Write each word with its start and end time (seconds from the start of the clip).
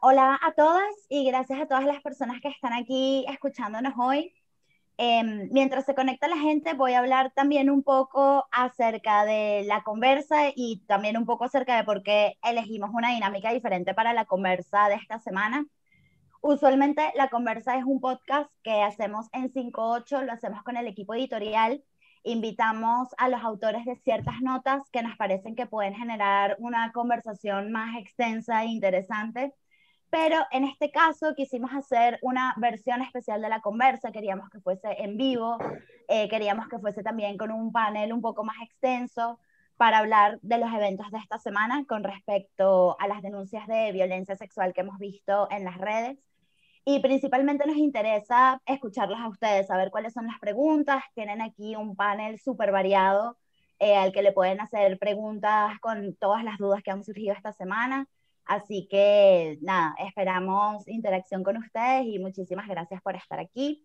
hola 0.00 0.38
a 0.42 0.52
todas 0.52 0.84
y 1.08 1.24
gracias 1.26 1.60
a 1.60 1.66
todas 1.66 1.84
las 1.84 2.00
personas 2.02 2.40
que 2.40 2.48
están 2.48 2.72
aquí 2.72 3.24
escuchándonos 3.28 3.94
hoy. 3.96 4.32
Em, 4.98 5.48
mientras 5.52 5.84
se 5.84 5.94
conecta 5.94 6.26
la 6.28 6.38
gente, 6.38 6.74
voy 6.74 6.94
a 6.94 7.00
hablar 7.00 7.32
también 7.34 7.70
un 7.70 7.82
poco 7.82 8.46
acerca 8.50 9.24
de 9.24 9.64
la 9.66 9.82
conversa 9.84 10.50
y 10.54 10.82
también 10.86 11.16
un 11.16 11.26
poco 11.26 11.44
acerca 11.44 11.76
de 11.76 11.84
por 11.84 12.02
qué 12.02 12.38
elegimos 12.42 12.90
una 12.92 13.10
dinámica 13.10 13.52
diferente 13.52 13.94
para 13.94 14.12
la 14.14 14.24
conversa 14.24 14.88
de 14.88 14.96
esta 14.96 15.20
semana. 15.20 15.66
Usualmente 16.40 17.12
la 17.16 17.28
conversa 17.28 17.76
es 17.78 17.84
un 17.84 18.00
podcast 18.00 18.50
que 18.62 18.82
hacemos 18.82 19.26
en 19.32 19.52
5.8, 19.52 20.22
lo 20.22 20.32
hacemos 20.32 20.62
con 20.62 20.76
el 20.76 20.86
equipo 20.86 21.14
editorial. 21.14 21.82
Invitamos 22.24 23.08
a 23.18 23.28
los 23.28 23.42
autores 23.42 23.84
de 23.84 23.96
ciertas 23.96 24.40
notas 24.40 24.82
que 24.90 25.02
nos 25.02 25.16
parecen 25.16 25.54
que 25.56 25.66
pueden 25.66 25.94
generar 25.94 26.56
una 26.58 26.92
conversación 26.92 27.70
más 27.72 27.96
extensa 27.98 28.64
e 28.64 28.66
interesante 28.66 29.54
pero 30.10 30.38
en 30.50 30.64
este 30.64 30.90
caso 30.90 31.34
quisimos 31.34 31.72
hacer 31.72 32.18
una 32.22 32.54
versión 32.56 33.02
especial 33.02 33.42
de 33.42 33.48
la 33.48 33.60
conversa, 33.60 34.12
queríamos 34.12 34.48
que 34.50 34.60
fuese 34.60 34.88
en 35.02 35.16
vivo, 35.16 35.58
eh, 36.08 36.28
queríamos 36.28 36.68
que 36.68 36.78
fuese 36.78 37.02
también 37.02 37.36
con 37.36 37.50
un 37.50 37.72
panel 37.72 38.12
un 38.12 38.20
poco 38.20 38.44
más 38.44 38.56
extenso 38.62 39.38
para 39.76 39.98
hablar 39.98 40.38
de 40.42 40.58
los 40.58 40.72
eventos 40.72 41.10
de 41.10 41.18
esta 41.18 41.38
semana 41.38 41.84
con 41.86 42.02
respecto 42.02 42.96
a 42.98 43.08
las 43.08 43.22
denuncias 43.22 43.66
de 43.66 43.92
violencia 43.92 44.36
sexual 44.36 44.72
que 44.72 44.80
hemos 44.80 44.98
visto 44.98 45.48
en 45.50 45.64
las 45.64 45.78
redes. 45.78 46.18
Y 46.84 47.00
principalmente 47.00 47.66
nos 47.66 47.76
interesa 47.76 48.62
escucharlos 48.64 49.18
a 49.18 49.28
ustedes, 49.28 49.66
saber 49.66 49.90
cuáles 49.90 50.12
son 50.12 50.28
las 50.28 50.38
preguntas. 50.38 51.02
Tienen 51.14 51.42
aquí 51.42 51.74
un 51.74 51.96
panel 51.96 52.38
súper 52.38 52.70
variado 52.70 53.36
eh, 53.80 53.96
al 53.96 54.12
que 54.12 54.22
le 54.22 54.32
pueden 54.32 54.60
hacer 54.60 54.98
preguntas 54.98 55.78
con 55.80 56.14
todas 56.14 56.44
las 56.44 56.58
dudas 56.58 56.82
que 56.82 56.92
han 56.92 57.02
surgido 57.02 57.34
esta 57.34 57.52
semana. 57.52 58.06
Así 58.46 58.86
que 58.88 59.58
nada, 59.60 59.94
esperamos 60.06 60.86
interacción 60.88 61.42
con 61.42 61.56
ustedes 61.58 62.06
y 62.06 62.18
muchísimas 62.18 62.68
gracias 62.68 63.02
por 63.02 63.16
estar 63.16 63.40
aquí. 63.40 63.84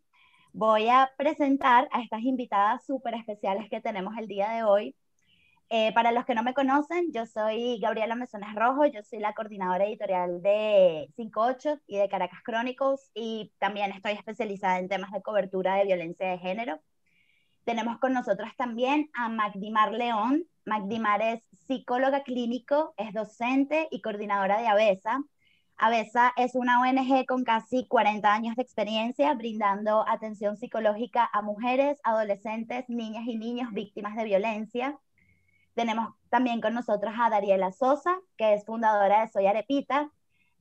Voy 0.54 0.88
a 0.90 1.12
presentar 1.18 1.88
a 1.92 2.02
estas 2.02 2.22
invitadas 2.22 2.86
súper 2.86 3.16
especiales 3.16 3.70
que 3.70 3.82
tenemos 3.82 4.16
el 4.18 4.28
día 4.28 4.52
de 4.52 4.64
hoy. 4.64 4.96
Eh, 5.70 5.94
para 5.94 6.12
los 6.12 6.26
que 6.26 6.36
no 6.36 6.44
me 6.44 6.54
conocen, 6.54 7.12
yo 7.14 7.26
soy 7.26 7.80
Gabriela 7.80 8.16
Mesones 8.16 8.54
Rojo, 8.56 8.86
yo 8.86 9.02
soy 9.04 9.20
la 9.20 9.34
coordinadora 9.34 9.86
editorial 9.86 10.42
de 10.42 11.10
58 11.16 11.80
y 11.88 11.98
de 11.98 12.10
Caracas 12.10 12.42
Chronicles 12.44 13.10
y 13.14 13.54
también 13.58 13.92
estoy 13.94 14.12
especializada 14.12 14.80
en 14.80 14.90
temas 14.90 15.12
de 15.12 15.22
cobertura 15.22 15.76
de 15.76 15.86
violencia 15.86 16.30
de 16.30 16.40
género. 16.40 16.82
Tenemos 17.64 18.00
con 18.00 18.14
nosotros 18.14 18.50
también 18.58 19.10
a 19.14 19.30
Magdimar 19.30 19.94
León. 19.94 20.46
Magdimar 20.66 21.22
es 21.22 21.42
psicóloga 21.68 22.24
clínico, 22.24 22.94
es 22.98 23.14
docente 23.14 23.88
y 23.90 24.02
coordinadora 24.02 24.60
de 24.60 24.68
ABESA. 24.68 25.24
ABESA 25.78 26.34
es 26.38 26.54
una 26.54 26.82
ONG 26.82 27.26
con 27.26 27.44
casi 27.44 27.88
40 27.88 28.32
años 28.32 28.56
de 28.56 28.62
experiencia 28.62 29.34
brindando 29.34 30.08
atención 30.08 30.58
psicológica 30.58 31.28
a 31.34 31.42
mujeres, 31.42 32.00
adolescentes, 32.04 32.88
niñas 32.90 33.24
y 33.26 33.38
niños 33.38 33.72
víctimas 33.74 34.16
de 34.16 34.24
violencia. 34.24 35.00
Tenemos 35.74 36.14
también 36.30 36.62
con 36.62 36.76
nosotros 36.76 37.14
a 37.20 37.32
Dariela 37.32 37.72
Sosa, 37.72 38.20
que 38.38 38.54
es 38.54 38.64
fundadora 38.64 39.22
de 39.22 39.30
Soy 39.30 39.48
Arepita. 39.48 40.12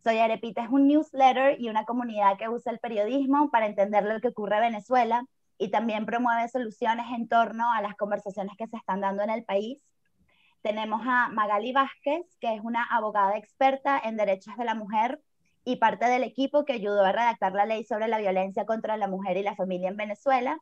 Soy 0.02 0.16
Arepita 0.16 0.64
es 0.64 0.70
un 0.70 0.86
newsletter 0.86 1.60
y 1.60 1.68
una 1.68 1.84
comunidad 1.84 2.38
que 2.38 2.48
usa 2.48 2.72
el 2.72 2.78
periodismo 2.78 3.50
para 3.50 3.66
entender 3.66 4.04
lo 4.04 4.18
que 4.20 4.28
ocurre 4.28 4.56
en 4.56 4.72
Venezuela 4.72 5.26
y 5.60 5.68
también 5.68 6.06
promueve 6.06 6.48
soluciones 6.48 7.06
en 7.14 7.28
torno 7.28 7.70
a 7.70 7.82
las 7.82 7.94
conversaciones 7.94 8.56
que 8.56 8.66
se 8.66 8.78
están 8.78 9.02
dando 9.02 9.22
en 9.22 9.30
el 9.30 9.44
país. 9.44 9.84
Tenemos 10.62 11.02
a 11.04 11.28
Magali 11.28 11.72
Vázquez, 11.72 12.22
que 12.40 12.54
es 12.54 12.62
una 12.62 12.82
abogada 12.84 13.36
experta 13.36 14.00
en 14.02 14.16
derechos 14.16 14.56
de 14.56 14.64
la 14.64 14.74
mujer 14.74 15.20
y 15.62 15.76
parte 15.76 16.06
del 16.06 16.24
equipo 16.24 16.64
que 16.64 16.72
ayudó 16.72 17.04
a 17.04 17.12
redactar 17.12 17.52
la 17.52 17.66
ley 17.66 17.84
sobre 17.84 18.08
la 18.08 18.18
violencia 18.18 18.64
contra 18.64 18.96
la 18.96 19.06
mujer 19.06 19.36
y 19.36 19.42
la 19.42 19.54
familia 19.54 19.90
en 19.90 19.98
Venezuela. 19.98 20.58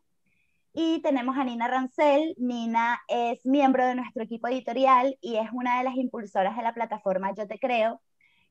Y 0.72 1.00
tenemos 1.00 1.38
a 1.38 1.44
Nina 1.44 1.68
Rancel. 1.68 2.34
Nina 2.36 3.00
es 3.06 3.46
miembro 3.46 3.86
de 3.86 3.94
nuestro 3.94 4.24
equipo 4.24 4.48
editorial 4.48 5.16
y 5.20 5.36
es 5.36 5.48
una 5.52 5.78
de 5.78 5.84
las 5.84 5.94
impulsoras 5.94 6.56
de 6.56 6.62
la 6.64 6.74
plataforma 6.74 7.32
Yo 7.34 7.46
Te 7.46 7.60
Creo, 7.60 8.00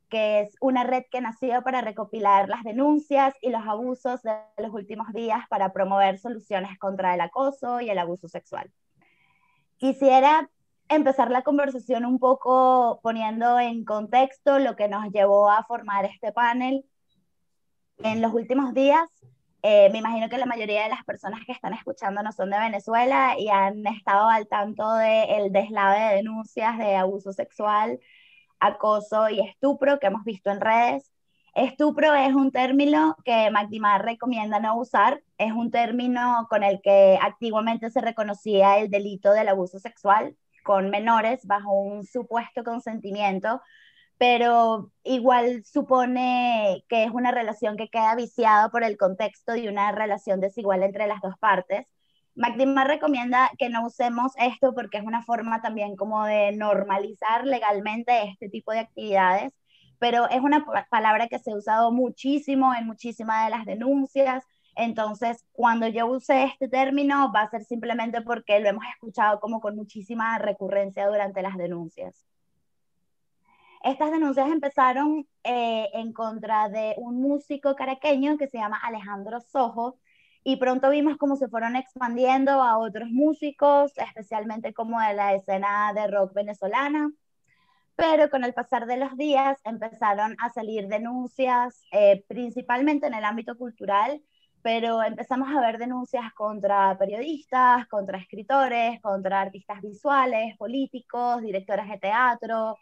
que 0.10 0.42
es 0.42 0.56
una 0.62 0.84
red 0.84 1.04
que 1.12 1.22
nació 1.22 1.62
para 1.64 1.82
recopilar 1.82 2.48
las 2.50 2.64
denuncias 2.64 3.34
y 3.42 3.50
los 3.50 3.66
abusos 3.66 4.22
de 4.24 4.34
los 4.58 4.74
últimos 4.74 5.12
días 5.14 5.42
para 5.50 5.74
promover 5.74 6.18
soluciones 6.18 6.78
contra 6.80 7.14
el 7.14 7.22
acoso 7.22 7.82
y 7.82 7.90
el 7.90 7.98
abuso 7.98 8.28
sexual. 8.28 8.72
Quisiera 9.78 10.50
empezar 10.90 11.30
la 11.32 11.44
conversación 11.44 12.06
un 12.06 12.20
poco 12.20 13.00
poniendo 13.04 13.60
en 13.60 13.84
contexto 13.84 14.60
lo 14.60 14.76
que 14.76 14.88
nos 14.88 15.12
llevó 15.12 15.50
a 15.50 15.64
formar 15.64 16.06
este 16.06 16.32
panel. 16.32 16.86
En 18.00 18.22
los 18.22 18.34
últimos 18.34 18.74
días, 18.74 19.10
eh, 19.64 19.90
me 19.92 20.00
imagino 20.00 20.30
que 20.30 20.38
la 20.38 20.46
mayoría 20.46 20.84
de 20.84 20.90
las 20.90 21.04
personas 21.04 21.42
que 21.46 21.52
están 21.52 21.74
escuchando 21.74 22.24
no 22.24 22.32
son 22.32 22.50
de 22.52 22.60
Venezuela 22.60 23.36
y 23.38 23.50
han 23.50 23.86
estado 23.88 24.30
al 24.30 24.48
tanto 24.48 24.94
del 24.94 25.52
deslave 25.52 26.00
de 26.00 26.16
denuncias 26.18 26.78
de 26.78 26.96
abuso 26.96 27.34
sexual 27.34 28.00
acoso 28.60 29.30
y 29.30 29.40
estupro 29.40 30.00
que 30.00 30.08
hemos 30.08 30.24
visto 30.24 30.50
en 30.52 30.62
redes. 30.62 31.12
Estupro 31.56 32.14
es 32.14 32.34
un 32.36 32.52
término 32.52 33.16
que 33.26 33.50
Magdimar 33.52 34.06
recomienda 34.06 34.60
no 34.60 34.78
usar, 34.78 35.24
es 35.38 35.52
un 35.52 35.72
término 35.72 36.46
con 36.50 36.64
el 36.64 36.82
que 36.82 37.18
activamente 37.22 37.90
se 37.90 38.02
reconocía 38.02 38.78
el 38.78 38.90
delito 38.92 39.32
del 39.34 39.50
abuso 39.50 39.80
sexual 39.80 40.36
con 40.64 40.90
menores 40.90 41.46
bajo 41.48 41.74
un 41.74 42.06
supuesto 42.06 42.64
consentimiento, 42.64 43.62
pero 44.18 44.92
igual 45.04 45.64
supone 45.66 46.84
que 46.90 47.06
es 47.06 47.12
una 47.12 47.32
relación 47.32 47.78
que 47.78 47.90
queda 47.90 48.16
viciada 48.16 48.70
por 48.70 48.84
el 48.84 48.98
contexto 48.98 49.54
de 49.54 49.70
una 49.70 49.92
relación 49.92 50.40
desigual 50.40 50.84
entre 50.84 51.08
las 51.08 51.22
dos 51.22 51.38
partes 51.40 51.88
Magdimar 52.38 52.88
recomienda 52.88 53.50
que 53.58 53.68
no 53.68 53.88
usemos 53.88 54.32
esto 54.38 54.76
porque 54.76 55.00
es 55.00 55.04
una 55.04 55.24
forma 55.24 55.60
también 55.60 55.96
como 55.96 56.24
de 56.24 56.52
normalizar 56.52 57.46
legalmente 57.46 58.30
este 58.30 58.48
tipo 58.48 58.72
de 58.72 58.80
actividades, 58.80 59.52
pero 59.98 60.30
es 60.30 60.40
una 60.42 60.64
palabra 60.92 61.28
que 61.28 61.40
se 61.40 61.52
ha 61.52 61.56
usado 61.56 61.92
muchísimo 61.92 62.76
en 62.76 62.86
muchísimas 62.86 63.46
de 63.46 63.58
las 63.58 63.66
denuncias. 63.66 64.44
Entonces, 64.76 65.44
cuando 65.52 65.88
yo 65.88 66.06
use 66.06 66.44
este 66.44 66.68
término, 66.68 67.32
va 67.34 67.42
a 67.42 67.50
ser 67.50 67.64
simplemente 67.64 68.22
porque 68.22 68.60
lo 68.60 68.70
hemos 68.70 68.86
escuchado 68.94 69.40
como 69.40 69.60
con 69.60 69.76
muchísima 69.76 70.38
recurrencia 70.38 71.08
durante 71.08 71.42
las 71.42 71.58
denuncias. 71.58 72.24
Estas 73.84 74.12
denuncias 74.12 74.48
empezaron 74.52 75.28
eh, 75.44 75.90
en 75.92 76.14
contra 76.14 76.70
de 76.70 76.94
un 76.98 77.20
músico 77.20 77.76
caraqueño 77.76 78.38
que 78.38 78.48
se 78.48 78.60
llama 78.60 78.78
Alejandro 78.78 79.40
Sojo, 79.42 79.98
y 80.44 80.58
pronto 80.58 80.90
vimos 80.90 81.18
cómo 81.18 81.36
se 81.36 81.48
fueron 81.48 81.76
expandiendo 81.76 82.52
a 82.64 82.78
otros 82.78 83.10
músicos, 83.10 83.92
especialmente 83.98 84.74
como 84.74 85.00
de 85.02 85.14
la 85.14 85.34
escena 85.34 85.94
de 85.94 86.08
rock 86.08 86.34
venezolana. 86.34 87.12
Pero 87.96 88.30
con 88.30 88.44
el 88.44 88.54
pasar 88.54 88.86
de 88.86 88.98
los 88.98 89.18
días 89.18 89.60
empezaron 89.64 90.36
a 90.40 90.50
salir 90.50 90.88
denuncias, 90.88 91.82
eh, 91.92 92.24
principalmente 92.28 93.08
en 93.08 93.16
el 93.16 93.26
ámbito 93.26 93.58
cultural, 93.58 94.22
pero 94.62 95.02
empezamos 95.04 95.50
a 95.50 95.62
ver 95.62 95.78
denuncias 95.78 96.34
contra 96.34 96.98
periodistas, 96.98 97.88
contra 97.88 98.20
escritores, 98.20 99.02
contra 99.02 99.42
artistas 99.42 99.82
visuales, 99.82 100.56
políticos, 100.58 101.42
directores 101.42 101.88
de 101.90 101.98
teatro. 102.00 102.78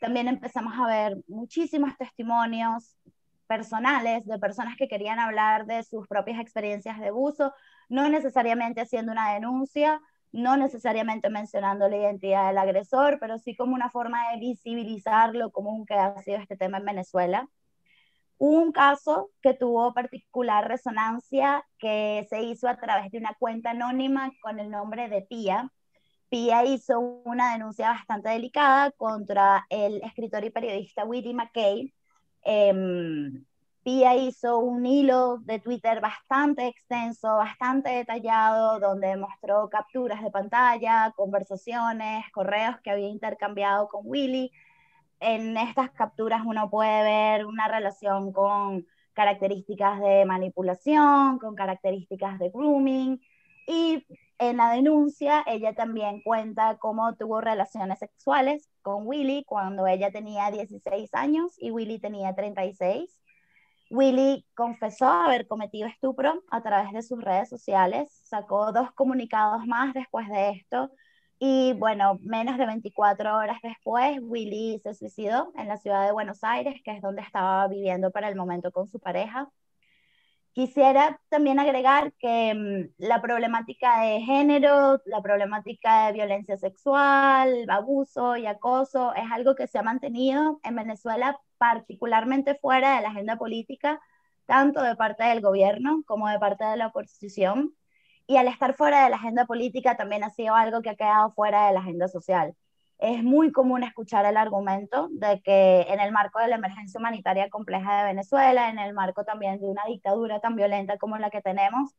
También 0.00 0.28
empezamos 0.28 0.74
a 0.78 0.86
ver 0.86 1.16
muchísimos 1.28 1.96
testimonios 1.96 2.96
personales 3.46 4.24
de 4.26 4.38
personas 4.38 4.76
que 4.76 4.88
querían 4.88 5.18
hablar 5.18 5.66
de 5.66 5.82
sus 5.84 6.06
propias 6.08 6.40
experiencias 6.40 6.98
de 7.00 7.08
abuso, 7.08 7.52
no 7.88 8.08
necesariamente 8.08 8.80
haciendo 8.80 9.12
una 9.12 9.34
denuncia, 9.34 10.00
no 10.32 10.56
necesariamente 10.56 11.30
mencionando 11.30 11.88
la 11.88 11.96
identidad 11.96 12.48
del 12.48 12.58
agresor, 12.58 13.18
pero 13.20 13.38
sí 13.38 13.54
como 13.56 13.74
una 13.74 13.90
forma 13.90 14.32
de 14.32 14.38
visibilizar 14.40 15.34
lo 15.34 15.50
común 15.52 15.86
que 15.86 15.94
ha 15.94 16.20
sido 16.22 16.38
este 16.38 16.56
tema 16.56 16.78
en 16.78 16.84
Venezuela. 16.86 17.48
un 18.38 18.72
caso 18.72 19.30
que 19.42 19.54
tuvo 19.54 19.94
particular 19.94 20.68
resonancia 20.68 21.64
que 21.78 22.26
se 22.28 22.42
hizo 22.42 22.68
a 22.68 22.76
través 22.76 23.10
de 23.12 23.18
una 23.18 23.34
cuenta 23.38 23.70
anónima 23.70 24.30
con 24.42 24.58
el 24.60 24.70
nombre 24.70 25.08
de 25.08 25.22
Pia. 25.22 25.70
Pia 26.28 26.64
hizo 26.64 27.00
una 27.00 27.52
denuncia 27.52 27.90
bastante 27.90 28.30
delicada 28.30 28.90
contra 28.92 29.64
el 29.70 30.02
escritor 30.02 30.44
y 30.44 30.50
periodista 30.50 31.04
Willie 31.04 31.34
McKay, 31.34 31.94
Em, 32.44 33.44
Pia 33.84 34.16
hizo 34.16 34.58
un 34.60 34.86
hilo 34.86 35.38
de 35.40 35.58
Twitter 35.60 36.00
bastante 36.00 36.66
extenso, 36.68 37.36
bastante 37.36 37.90
detallado, 37.90 38.80
donde 38.80 39.16
mostró 39.16 39.68
capturas 39.68 40.22
de 40.22 40.30
pantalla, 40.30 41.12
conversaciones, 41.16 42.24
correos 42.32 42.76
que 42.82 42.90
había 42.90 43.08
intercambiado 43.08 43.88
con 43.88 44.02
Willy. 44.04 44.50
En 45.20 45.56
estas 45.58 45.90
capturas 45.90 46.42
uno 46.46 46.70
puede 46.70 47.02
ver 47.02 47.46
una 47.46 47.68
relación 47.68 48.32
con 48.32 48.86
características 49.12 50.00
de 50.00 50.24
manipulación, 50.24 51.38
con 51.38 51.54
características 51.54 52.38
de 52.38 52.50
grooming, 52.50 53.20
y 53.66 54.06
en 54.38 54.56
la 54.58 54.70
denuncia 54.70 55.42
ella 55.46 55.74
también 55.74 56.22
cuenta 56.22 56.76
cómo 56.78 57.14
tuvo 57.16 57.40
relaciones 57.40 57.98
sexuales 57.98 58.68
con 58.82 59.06
Willy 59.06 59.44
cuando 59.44 59.86
ella 59.86 60.10
tenía 60.10 60.50
16 60.50 61.14
años 61.14 61.54
y 61.58 61.70
Willy 61.70 61.98
tenía 61.98 62.34
36. 62.34 63.18
Willy 63.90 64.44
confesó 64.54 65.06
haber 65.08 65.46
cometido 65.46 65.86
estupro 65.88 66.42
a 66.50 66.62
través 66.62 66.92
de 66.92 67.02
sus 67.02 67.22
redes 67.22 67.48
sociales, 67.48 68.10
sacó 68.24 68.72
dos 68.72 68.92
comunicados 68.92 69.66
más 69.66 69.94
después 69.94 70.28
de 70.28 70.50
esto 70.50 70.90
y 71.38 71.74
bueno, 71.74 72.18
menos 72.22 72.56
de 72.58 72.66
24 72.66 73.36
horas 73.36 73.58
después, 73.62 74.18
Willy 74.22 74.80
se 74.82 74.94
suicidó 74.94 75.52
en 75.56 75.68
la 75.68 75.76
ciudad 75.76 76.06
de 76.06 76.12
Buenos 76.12 76.42
Aires, 76.44 76.80
que 76.84 76.92
es 76.92 77.02
donde 77.02 77.22
estaba 77.22 77.66
viviendo 77.68 78.10
para 78.10 78.28
el 78.28 78.36
momento 78.36 78.72
con 78.72 78.88
su 78.88 78.98
pareja. 78.98 79.50
Quisiera 80.54 81.20
también 81.30 81.58
agregar 81.58 82.12
que 82.14 82.54
mm, 82.54 82.94
la 82.98 83.20
problemática 83.20 84.02
de 84.02 84.20
género, 84.20 85.00
la 85.04 85.20
problemática 85.20 86.06
de 86.06 86.12
violencia 86.12 86.56
sexual, 86.56 87.68
abuso 87.68 88.36
y 88.36 88.46
acoso 88.46 89.12
es 89.14 89.24
algo 89.32 89.56
que 89.56 89.66
se 89.66 89.78
ha 89.78 89.82
mantenido 89.82 90.60
en 90.62 90.76
Venezuela 90.76 91.40
particularmente 91.58 92.54
fuera 92.56 92.96
de 92.96 93.02
la 93.02 93.08
agenda 93.08 93.36
política, 93.36 94.00
tanto 94.46 94.80
de 94.82 94.94
parte 94.96 95.24
del 95.24 95.40
gobierno 95.40 96.04
como 96.06 96.28
de 96.28 96.38
parte 96.38 96.64
de 96.64 96.76
la 96.76 96.88
oposición. 96.88 97.74
Y 98.28 98.36
al 98.36 98.48
estar 98.48 98.74
fuera 98.74 99.04
de 99.04 99.10
la 99.10 99.16
agenda 99.16 99.46
política 99.46 99.96
también 99.96 100.24
ha 100.24 100.30
sido 100.30 100.54
algo 100.54 100.82
que 100.82 100.90
ha 100.90 100.96
quedado 100.96 101.32
fuera 101.32 101.66
de 101.66 101.74
la 101.74 101.80
agenda 101.80 102.08
social 102.08 102.54
es 102.98 103.22
muy 103.22 103.52
común 103.52 103.82
escuchar 103.82 104.24
el 104.26 104.36
argumento 104.36 105.08
de 105.12 105.40
que 105.42 105.82
en 105.88 106.00
el 106.00 106.12
marco 106.12 106.38
de 106.38 106.48
la 106.48 106.56
emergencia 106.56 106.98
humanitaria 106.98 107.50
compleja 107.50 107.98
de 107.98 108.04
Venezuela, 108.04 108.70
en 108.70 108.78
el 108.78 108.94
marco 108.94 109.24
también 109.24 109.60
de 109.60 109.66
una 109.66 109.84
dictadura 109.86 110.40
tan 110.40 110.56
violenta 110.56 110.96
como 110.98 111.18
la 111.18 111.30
que 111.30 111.42
tenemos, 111.42 111.94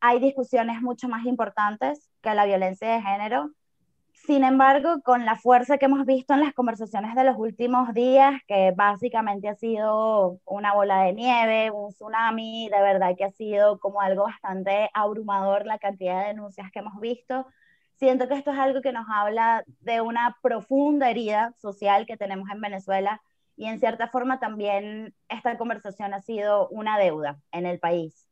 hay 0.00 0.20
discusiones 0.20 0.82
mucho 0.82 1.08
más 1.08 1.24
importantes 1.26 2.10
que 2.22 2.34
la 2.34 2.44
violencia 2.44 2.88
de 2.88 3.02
género. 3.02 3.50
Sin 4.12 4.44
embargo, 4.44 5.00
con 5.02 5.24
la 5.24 5.36
fuerza 5.36 5.78
que 5.78 5.86
hemos 5.86 6.04
visto 6.06 6.34
en 6.34 6.40
las 6.40 6.54
conversaciones 6.54 7.14
de 7.14 7.24
los 7.24 7.36
últimos 7.36 7.92
días, 7.92 8.40
que 8.48 8.72
básicamente 8.74 9.48
ha 9.48 9.54
sido 9.54 10.40
una 10.44 10.74
bola 10.74 11.02
de 11.02 11.12
nieve, 11.12 11.70
un 11.70 11.92
tsunami, 11.92 12.68
de 12.70 12.80
verdad 12.80 13.14
que 13.16 13.24
ha 13.24 13.30
sido 13.30 13.78
como 13.78 14.00
algo 14.00 14.24
bastante 14.24 14.90
abrumador 14.94 15.66
la 15.66 15.78
cantidad 15.78 16.22
de 16.22 16.28
denuncias 16.28 16.70
que 16.72 16.80
hemos 16.80 16.98
visto, 17.00 17.46
Siento 17.96 18.28
que 18.28 18.34
esto 18.34 18.52
es 18.52 18.58
algo 18.58 18.82
que 18.82 18.92
nos 18.92 19.06
habla 19.08 19.64
de 19.80 20.02
una 20.02 20.36
profunda 20.42 21.10
herida 21.10 21.54
social 21.58 22.06
que 22.06 22.18
tenemos 22.18 22.48
en 22.50 22.60
Venezuela 22.60 23.22
y 23.56 23.66
en 23.66 23.80
cierta 23.80 24.08
forma 24.08 24.38
también 24.38 25.14
esta 25.28 25.56
conversación 25.56 26.12
ha 26.12 26.20
sido 26.20 26.68
una 26.68 26.98
deuda 26.98 27.40
en 27.52 27.64
el 27.64 27.78
país. 27.80 28.28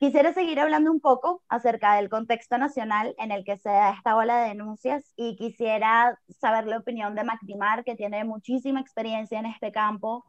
Quisiera 0.00 0.32
seguir 0.32 0.58
hablando 0.58 0.90
un 0.90 1.00
poco 1.00 1.42
acerca 1.48 1.94
del 1.94 2.08
contexto 2.08 2.58
nacional 2.58 3.14
en 3.18 3.30
el 3.30 3.44
que 3.44 3.56
se 3.58 3.68
da 3.68 3.92
esta 3.92 4.16
ola 4.16 4.40
de 4.40 4.48
denuncias 4.48 5.12
y 5.14 5.36
quisiera 5.36 6.18
saber 6.40 6.66
la 6.66 6.78
opinión 6.78 7.14
de 7.14 7.22
Macdimar, 7.22 7.84
que 7.84 7.94
tiene 7.94 8.24
muchísima 8.24 8.80
experiencia 8.80 9.38
en 9.38 9.46
este 9.46 9.70
campo. 9.70 10.24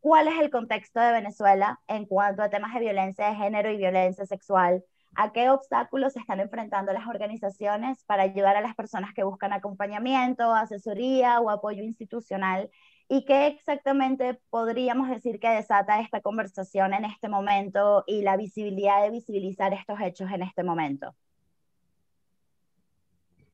¿Cuál 0.00 0.28
es 0.28 0.38
el 0.38 0.50
contexto 0.50 1.00
de 1.00 1.12
Venezuela 1.12 1.80
en 1.88 2.04
cuanto 2.04 2.42
a 2.42 2.50
temas 2.50 2.74
de 2.74 2.80
violencia 2.80 3.28
de 3.28 3.36
género 3.36 3.70
y 3.70 3.78
violencia 3.78 4.26
sexual? 4.26 4.84
A 5.16 5.32
qué 5.32 5.50
obstáculos 5.50 6.12
se 6.12 6.20
están 6.20 6.40
enfrentando 6.40 6.92
las 6.92 7.06
organizaciones 7.06 8.04
para 8.04 8.24
ayudar 8.24 8.56
a 8.56 8.60
las 8.60 8.74
personas 8.74 9.14
que 9.14 9.24
buscan 9.24 9.52
acompañamiento, 9.52 10.54
asesoría 10.54 11.40
o 11.40 11.50
apoyo 11.50 11.82
institucional 11.82 12.70
y 13.08 13.24
qué 13.24 13.46
exactamente 13.46 14.40
podríamos 14.50 15.08
decir 15.08 15.38
que 15.38 15.48
desata 15.48 16.00
esta 16.00 16.20
conversación 16.20 16.92
en 16.92 17.04
este 17.04 17.28
momento 17.28 18.04
y 18.06 18.22
la 18.22 18.36
visibilidad 18.36 19.02
de 19.02 19.10
visibilizar 19.10 19.72
estos 19.72 19.98
hechos 20.00 20.30
en 20.30 20.42
este 20.42 20.62
momento. 20.62 21.14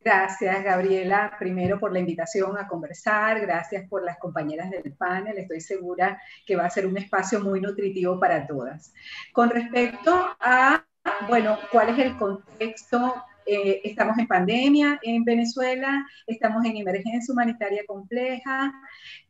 Gracias, 0.04 0.64
Gabriela, 0.64 1.36
primero 1.38 1.78
por 1.78 1.92
la 1.92 2.00
invitación 2.00 2.58
a 2.58 2.66
conversar, 2.66 3.40
gracias 3.40 3.88
por 3.88 4.02
las 4.02 4.18
compañeras 4.18 4.68
del 4.68 4.94
panel, 4.94 5.38
estoy 5.38 5.60
segura 5.60 6.20
que 6.44 6.56
va 6.56 6.64
a 6.64 6.70
ser 6.70 6.88
un 6.88 6.96
espacio 6.96 7.38
muy 7.40 7.60
nutritivo 7.60 8.18
para 8.18 8.44
todas. 8.44 8.92
Con 9.32 9.50
respecto 9.50 10.12
a 10.40 10.84
bueno, 11.28 11.58
¿cuál 11.70 11.90
es 11.90 11.98
el 11.98 12.16
contexto? 12.16 13.24
Eh, 13.44 13.80
estamos 13.84 14.16
en 14.18 14.28
pandemia 14.28 15.00
en 15.02 15.24
Venezuela, 15.24 16.06
estamos 16.26 16.64
en 16.64 16.76
emergencia 16.76 17.32
humanitaria 17.32 17.82
compleja, 17.86 18.72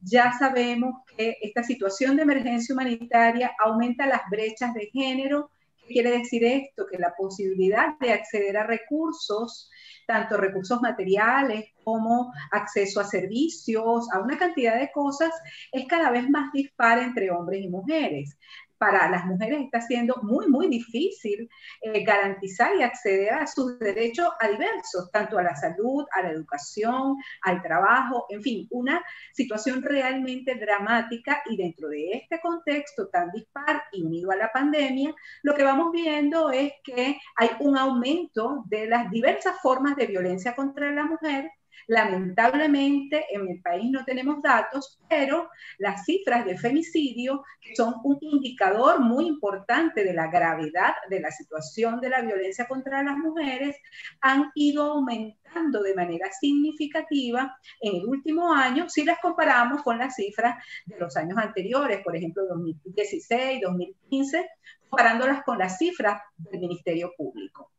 ya 0.02 0.32
sabemos 0.38 0.96
que 1.16 1.38
esta 1.40 1.62
situación 1.62 2.16
de 2.16 2.22
emergencia 2.22 2.74
humanitaria 2.74 3.52
aumenta 3.58 4.06
las 4.06 4.22
brechas 4.30 4.74
de 4.74 4.90
género. 4.92 5.50
¿Qué 5.78 5.94
quiere 5.94 6.18
decir 6.18 6.44
esto? 6.44 6.86
Que 6.86 6.98
la 6.98 7.14
posibilidad 7.16 7.98
de 7.98 8.12
acceder 8.12 8.56
a 8.58 8.66
recursos, 8.66 9.70
tanto 10.06 10.36
recursos 10.36 10.80
materiales 10.82 11.70
como 11.82 12.32
acceso 12.50 13.00
a 13.00 13.04
servicios, 13.04 14.12
a 14.12 14.20
una 14.20 14.36
cantidad 14.36 14.78
de 14.78 14.92
cosas, 14.92 15.30
es 15.72 15.86
cada 15.86 16.10
vez 16.10 16.28
más 16.28 16.52
dispar 16.52 16.98
entre 16.98 17.30
hombres 17.30 17.62
y 17.62 17.68
mujeres 17.68 18.36
para 18.82 19.08
las 19.08 19.24
mujeres 19.26 19.60
está 19.60 19.80
siendo 19.80 20.16
muy, 20.22 20.48
muy 20.48 20.66
difícil 20.66 21.48
eh, 21.82 22.02
garantizar 22.02 22.74
y 22.74 22.82
acceder 22.82 23.32
a 23.32 23.46
sus 23.46 23.78
derechos 23.78 24.28
a 24.40 24.48
diversos, 24.48 25.08
tanto 25.12 25.38
a 25.38 25.44
la 25.44 25.54
salud, 25.54 26.04
a 26.10 26.22
la 26.22 26.30
educación, 26.30 27.14
al 27.42 27.62
trabajo, 27.62 28.26
en 28.28 28.42
fin, 28.42 28.66
una 28.72 29.00
situación 29.34 29.82
realmente 29.82 30.56
dramática. 30.56 31.44
Y 31.48 31.56
dentro 31.56 31.90
de 31.90 32.10
este 32.10 32.40
contexto 32.40 33.06
tan 33.06 33.30
dispar 33.30 33.84
y 33.92 34.02
unido 34.02 34.32
a 34.32 34.36
la 34.36 34.50
pandemia, 34.50 35.14
lo 35.44 35.54
que 35.54 35.62
vamos 35.62 35.92
viendo 35.92 36.50
es 36.50 36.72
que 36.82 37.20
hay 37.36 37.50
un 37.60 37.78
aumento 37.78 38.64
de 38.66 38.88
las 38.88 39.08
diversas 39.12 39.60
formas 39.62 39.94
de 39.94 40.08
violencia 40.08 40.56
contra 40.56 40.90
la 40.90 41.04
mujer 41.04 41.52
Lamentablemente 41.86 43.26
en 43.30 43.48
el 43.48 43.60
país 43.60 43.90
no 43.90 44.04
tenemos 44.04 44.42
datos, 44.42 45.00
pero 45.08 45.50
las 45.78 46.04
cifras 46.04 46.44
de 46.44 46.56
femicidio, 46.56 47.44
son 47.76 47.94
un 48.04 48.18
indicador 48.20 49.00
muy 49.00 49.26
importante 49.26 50.04
de 50.04 50.12
la 50.12 50.28
gravedad 50.28 50.94
de 51.08 51.20
la 51.20 51.30
situación 51.30 52.00
de 52.00 52.10
la 52.10 52.22
violencia 52.22 52.66
contra 52.66 53.02
las 53.02 53.16
mujeres, 53.16 53.76
han 54.20 54.50
ido 54.54 54.92
aumentando 54.92 55.82
de 55.82 55.94
manera 55.94 56.30
significativa 56.32 57.56
en 57.80 57.96
el 57.96 58.06
último 58.06 58.52
año 58.52 58.88
si 58.88 59.04
las 59.04 59.18
comparamos 59.20 59.82
con 59.82 59.98
las 59.98 60.14
cifras 60.16 60.62
de 60.86 60.98
los 60.98 61.16
años 61.16 61.38
anteriores, 61.38 62.02
por 62.02 62.16
ejemplo 62.16 62.44
2016, 62.46 63.60
2015, 63.62 64.48
comparándolas 64.88 65.42
con 65.44 65.58
las 65.58 65.78
cifras 65.78 66.20
del 66.36 66.60
Ministerio 66.60 67.12
Público. 67.16 67.70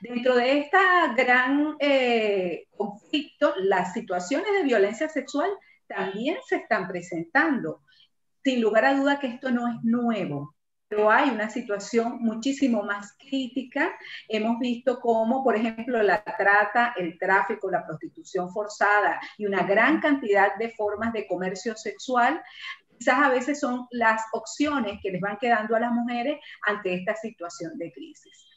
Dentro 0.00 0.36
de 0.36 0.58
este 0.58 0.78
gran 1.16 1.76
eh, 1.78 2.66
conflicto, 2.76 3.54
las 3.56 3.92
situaciones 3.92 4.52
de 4.52 4.64
violencia 4.64 5.08
sexual 5.08 5.50
también 5.86 6.36
se 6.46 6.56
están 6.56 6.88
presentando. 6.88 7.82
Sin 8.42 8.60
lugar 8.60 8.84
a 8.84 8.94
duda 8.94 9.18
que 9.18 9.28
esto 9.28 9.50
no 9.50 9.68
es 9.68 9.76
nuevo, 9.82 10.54
pero 10.88 11.10
hay 11.10 11.30
una 11.30 11.48
situación 11.48 12.18
muchísimo 12.20 12.82
más 12.82 13.16
crítica. 13.18 13.92
Hemos 14.28 14.58
visto 14.58 15.00
cómo, 15.00 15.42
por 15.42 15.56
ejemplo, 15.56 16.02
la 16.02 16.22
trata, 16.22 16.94
el 16.96 17.18
tráfico, 17.18 17.70
la 17.70 17.86
prostitución 17.86 18.52
forzada 18.52 19.20
y 19.38 19.46
una 19.46 19.62
gran 19.62 20.00
cantidad 20.00 20.56
de 20.56 20.70
formas 20.70 21.12
de 21.12 21.26
comercio 21.26 21.74
sexual 21.76 22.42
quizás 22.98 23.18
a 23.18 23.28
veces 23.28 23.60
son 23.60 23.86
las 23.90 24.22
opciones 24.32 25.00
que 25.02 25.10
les 25.10 25.20
van 25.20 25.36
quedando 25.38 25.76
a 25.76 25.80
las 25.80 25.92
mujeres 25.92 26.38
ante 26.66 26.94
esta 26.94 27.14
situación 27.16 27.76
de 27.76 27.92
crisis. 27.92 28.53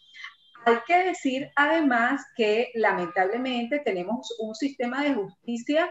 Hay 0.67 0.79
que 0.85 1.01
decir 1.01 1.49
además 1.55 2.25
que 2.35 2.71
lamentablemente 2.73 3.79
tenemos 3.79 4.35
un 4.37 4.53
sistema 4.53 5.01
de 5.01 5.13
justicia 5.13 5.89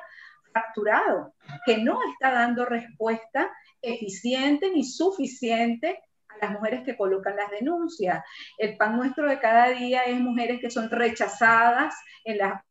fracturado 0.52 1.32
que 1.64 1.78
no 1.78 1.98
está 2.12 2.30
dando 2.32 2.66
respuesta 2.66 3.50
eficiente 3.80 4.70
ni 4.70 4.84
suficiente 4.84 5.98
a 6.28 6.44
las 6.44 6.50
mujeres 6.50 6.82
que 6.84 6.94
colocan 6.94 7.36
las 7.36 7.50
denuncias. 7.52 8.22
El 8.58 8.76
pan 8.76 8.98
nuestro 8.98 9.26
de 9.26 9.40
cada 9.40 9.70
día 9.70 10.02
es 10.02 10.20
mujeres 10.20 10.60
que 10.60 10.68
son 10.68 10.90
rechazadas 10.90 11.94
en 12.26 12.36
las 12.36 12.62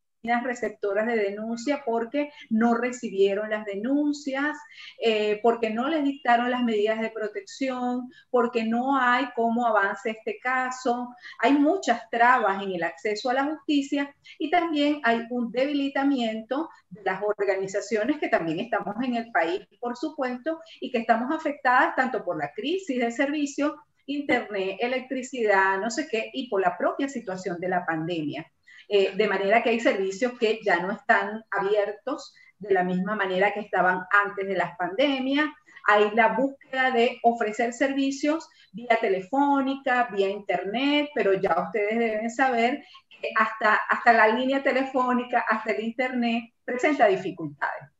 receptoras 0.43 1.07
de 1.07 1.15
denuncia 1.15 1.83
porque 1.85 2.31
no 2.49 2.75
recibieron 2.75 3.49
las 3.49 3.65
denuncias, 3.65 4.57
eh, 5.01 5.39
porque 5.41 5.69
no 5.69 5.89
les 5.89 6.03
dictaron 6.03 6.51
las 6.51 6.63
medidas 6.63 6.99
de 7.01 7.09
protección, 7.09 8.09
porque 8.29 8.63
no 8.63 8.97
hay 8.97 9.27
cómo 9.35 9.65
avance 9.65 10.11
este 10.11 10.39
caso. 10.39 11.09
Hay 11.39 11.53
muchas 11.53 12.09
trabas 12.09 12.61
en 12.63 12.71
el 12.71 12.83
acceso 12.83 13.29
a 13.29 13.33
la 13.33 13.45
justicia 13.45 14.13
y 14.39 14.49
también 14.49 14.99
hay 15.03 15.25
un 15.29 15.51
debilitamiento 15.51 16.69
de 16.89 17.03
las 17.03 17.21
organizaciones 17.21 18.19
que 18.19 18.29
también 18.29 18.59
estamos 18.59 18.95
en 19.03 19.15
el 19.15 19.31
país, 19.31 19.61
por 19.79 19.97
supuesto, 19.97 20.59
y 20.79 20.91
que 20.91 20.99
estamos 20.99 21.33
afectadas 21.33 21.95
tanto 21.95 22.23
por 22.23 22.37
la 22.37 22.51
crisis 22.53 22.99
de 22.99 23.11
servicio 23.11 23.75
internet, 24.07 24.77
electricidad, 24.79 25.79
no 25.79 25.89
sé 25.89 26.07
qué, 26.07 26.29
y 26.33 26.49
por 26.49 26.61
la 26.61 26.77
propia 26.77 27.09
situación 27.09 27.59
de 27.59 27.69
la 27.69 27.85
pandemia. 27.85 28.45
Eh, 28.87 29.13
de 29.15 29.27
manera 29.27 29.63
que 29.63 29.71
hay 29.71 29.79
servicios 29.79 30.37
que 30.39 30.59
ya 30.63 30.79
no 30.79 30.91
están 30.91 31.43
abiertos 31.51 32.33
de 32.59 32.73
la 32.73 32.83
misma 32.83 33.15
manera 33.15 33.53
que 33.53 33.61
estaban 33.61 34.03
antes 34.11 34.47
de 34.47 34.55
las 34.55 34.75
pandemias. 34.77 35.47
Hay 35.87 36.11
la 36.11 36.29
búsqueda 36.29 36.91
de 36.91 37.19
ofrecer 37.23 37.73
servicios 37.73 38.47
vía 38.71 38.97
telefónica, 38.99 40.07
vía 40.11 40.29
internet, 40.29 41.09
pero 41.13 41.33
ya 41.33 41.55
ustedes 41.61 41.97
deben 41.97 42.29
saber 42.29 42.83
que 43.09 43.29
hasta, 43.35 43.75
hasta 43.75 44.13
la 44.13 44.27
línea 44.27 44.61
telefónica, 44.61 45.45
hasta 45.47 45.71
el 45.71 45.83
internet, 45.83 46.43
presenta 46.63 47.07
dificultades. 47.07 47.94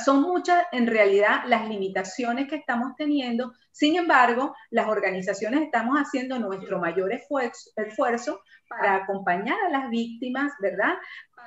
Son 0.00 0.22
muchas 0.22 0.64
en 0.72 0.86
realidad 0.86 1.42
las 1.46 1.68
limitaciones 1.68 2.48
que 2.48 2.56
estamos 2.56 2.94
teniendo. 2.96 3.52
Sin 3.72 3.96
embargo, 3.96 4.54
las 4.70 4.88
organizaciones 4.88 5.62
estamos 5.62 5.98
haciendo 5.98 6.38
nuestro 6.38 6.78
mayor 6.78 7.12
esfuerzo, 7.12 7.70
esfuerzo 7.76 8.40
para 8.68 8.96
acompañar 8.96 9.58
a 9.66 9.70
las 9.70 9.90
víctimas, 9.90 10.52
¿verdad? 10.60 10.94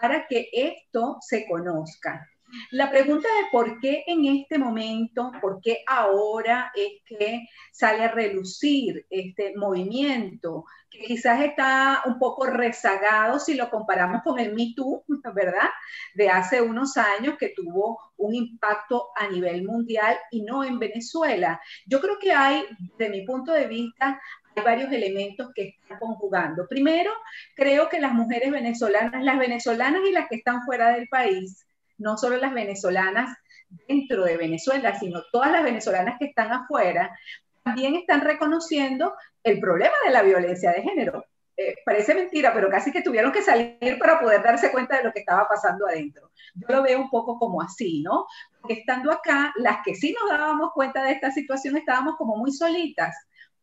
Para 0.01 0.27
que 0.27 0.49
esto 0.51 1.17
se 1.21 1.47
conozca. 1.47 2.27
La 2.71 2.89
pregunta 2.89 3.27
de 3.27 3.47
por 3.51 3.79
qué 3.79 4.03
en 4.07 4.25
este 4.25 4.57
momento, 4.57 5.31
por 5.41 5.59
qué 5.61 5.83
ahora 5.85 6.71
es 6.75 7.01
que 7.05 7.47
sale 7.71 8.05
a 8.05 8.11
relucir 8.11 9.05
este 9.09 9.53
movimiento, 9.55 10.63
que 10.89 10.99
quizás 10.99 11.41
está 11.41 12.03
un 12.05 12.17
poco 12.19 12.45
rezagado 12.45 13.39
si 13.39 13.55
lo 13.55 13.69
comparamos 13.69 14.21
con 14.23 14.39
el 14.39 14.53
Me 14.53 14.73
Too, 14.75 15.03
¿verdad? 15.33 15.69
De 16.15 16.29
hace 16.29 16.61
unos 16.61 16.95
años 16.95 17.35
que 17.37 17.49
tuvo 17.49 17.99
un 18.15 18.33
impacto 18.33 19.09
a 19.15 19.27
nivel 19.27 19.63
mundial 19.63 20.17
y 20.31 20.43
no 20.43 20.63
en 20.63 20.79
Venezuela. 20.79 21.59
Yo 21.85 21.99
creo 21.99 22.17
que 22.17 22.31
hay, 22.31 22.63
de 22.97 23.09
mi 23.09 23.25
punto 23.25 23.51
de 23.51 23.67
vista, 23.67 24.21
hay 24.55 24.63
varios 24.63 24.91
elementos 24.91 25.51
que 25.53 25.75
están 25.81 25.99
conjugando. 25.99 26.65
Primero, 26.67 27.11
creo 27.55 27.89
que 27.89 27.99
las 27.99 28.13
mujeres 28.13 28.51
venezolanas, 28.51 29.21
las 29.21 29.37
venezolanas 29.37 30.01
y 30.07 30.13
las 30.13 30.29
que 30.29 30.37
están 30.37 30.63
fuera 30.63 30.89
del 30.89 31.09
país, 31.09 31.67
no 31.97 32.17
solo 32.17 32.37
las 32.37 32.53
venezolanas 32.53 33.37
dentro 33.87 34.23
de 34.23 34.37
Venezuela, 34.37 34.97
sino 34.99 35.21
todas 35.31 35.51
las 35.51 35.63
venezolanas 35.63 36.17
que 36.19 36.25
están 36.25 36.51
afuera, 36.51 37.17
también 37.63 37.95
están 37.95 38.21
reconociendo 38.21 39.13
el 39.43 39.59
problema 39.59 39.95
de 40.05 40.11
la 40.11 40.21
violencia 40.21 40.71
de 40.71 40.83
género. 40.83 41.25
Eh, 41.57 41.75
parece 41.83 42.13
mentira, 42.13 42.53
pero 42.53 42.69
casi 42.69 42.91
que 42.91 43.01
tuvieron 43.01 43.31
que 43.31 43.41
salir 43.41 43.97
para 43.99 44.19
poder 44.19 44.43
darse 44.43 44.71
cuenta 44.71 44.97
de 44.97 45.03
lo 45.03 45.11
que 45.11 45.21
estaba 45.21 45.47
pasando 45.47 45.87
adentro. 45.87 46.31
Yo 46.53 46.67
lo 46.69 46.83
veo 46.83 47.01
un 47.01 47.09
poco 47.09 47.39
como 47.39 47.61
así, 47.61 48.03
¿no? 48.03 48.27
Porque 48.61 48.75
estando 48.75 49.11
acá, 49.11 49.51
las 49.57 49.79
que 49.83 49.95
sí 49.95 50.15
nos 50.19 50.29
dábamos 50.29 50.71
cuenta 50.73 51.03
de 51.03 51.13
esta 51.13 51.31
situación 51.31 51.75
estábamos 51.75 52.15
como 52.15 52.37
muy 52.37 52.51
solitas 52.51 53.15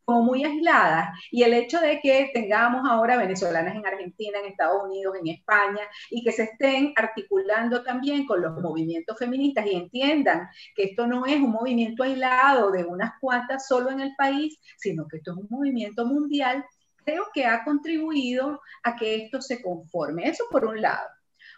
como 0.05 0.23
muy 0.23 0.43
aisladas. 0.43 1.09
Y 1.31 1.43
el 1.43 1.53
hecho 1.53 1.79
de 1.81 1.99
que 1.99 2.31
tengamos 2.33 2.87
ahora 2.89 3.17
venezolanas 3.17 3.75
en 3.75 3.85
Argentina, 3.85 4.39
en 4.39 4.45
Estados 4.45 4.83
Unidos, 4.83 5.15
en 5.19 5.27
España, 5.27 5.81
y 6.09 6.23
que 6.23 6.31
se 6.31 6.43
estén 6.43 6.93
articulando 6.95 7.83
también 7.83 8.25
con 8.25 8.41
los 8.41 8.53
movimientos 8.61 9.17
feministas 9.17 9.65
y 9.65 9.75
entiendan 9.75 10.47
que 10.75 10.83
esto 10.85 11.07
no 11.07 11.25
es 11.25 11.37
un 11.37 11.51
movimiento 11.51 12.03
aislado 12.03 12.71
de 12.71 12.85
unas 12.85 13.13
cuantas 13.19 13.67
solo 13.67 13.89
en 13.89 13.99
el 13.99 14.15
país, 14.15 14.57
sino 14.77 15.07
que 15.07 15.17
esto 15.17 15.31
es 15.31 15.37
un 15.37 15.47
movimiento 15.49 16.05
mundial, 16.05 16.63
creo 17.03 17.25
que 17.33 17.45
ha 17.45 17.63
contribuido 17.63 18.61
a 18.83 18.95
que 18.95 19.15
esto 19.23 19.41
se 19.41 19.61
conforme. 19.61 20.27
Eso 20.27 20.45
por 20.49 20.65
un 20.65 20.81
lado. 20.81 21.07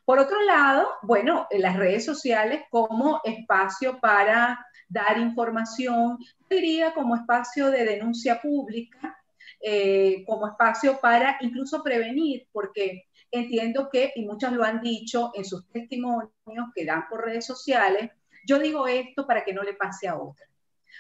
Por 0.06 0.20
otro 0.20 0.42
lado, 0.42 0.88
bueno, 1.02 1.48
las 1.52 1.76
redes 1.76 2.06
sociales 2.06 2.64
como 2.70 3.20
espacio 3.24 4.00
para 4.00 4.66
dar 4.88 5.18
información, 5.18 6.18
diría 6.50 6.94
como 6.94 7.16
espacio 7.16 7.70
de 7.72 7.86
denuncia 7.86 8.42
pública, 8.42 9.18
eh, 9.62 10.24
como 10.26 10.48
espacio 10.48 11.00
para 11.00 11.38
incluso 11.42 11.84
prevenir, 11.84 12.48
porque 12.52 13.06
entiendo 13.32 13.90
que, 13.92 14.12
y 14.16 14.26
muchos 14.26 14.52
lo 14.54 14.64
han 14.64 14.82
dicho 14.82 15.32
en 15.36 15.46
sus 15.46 15.68
testimonios 15.70 16.32
que 16.76 16.86
dan 16.86 17.08
por 17.10 17.26
redes 17.26 17.46
sociales, 17.46 18.12
yo 18.46 18.60
digo 18.60 18.88
esto 18.88 19.26
para 19.28 19.44
que 19.44 19.54
no 19.54 19.64
le 19.64 19.74
pase 19.74 20.08
a 20.08 20.18
otra. 20.18 20.46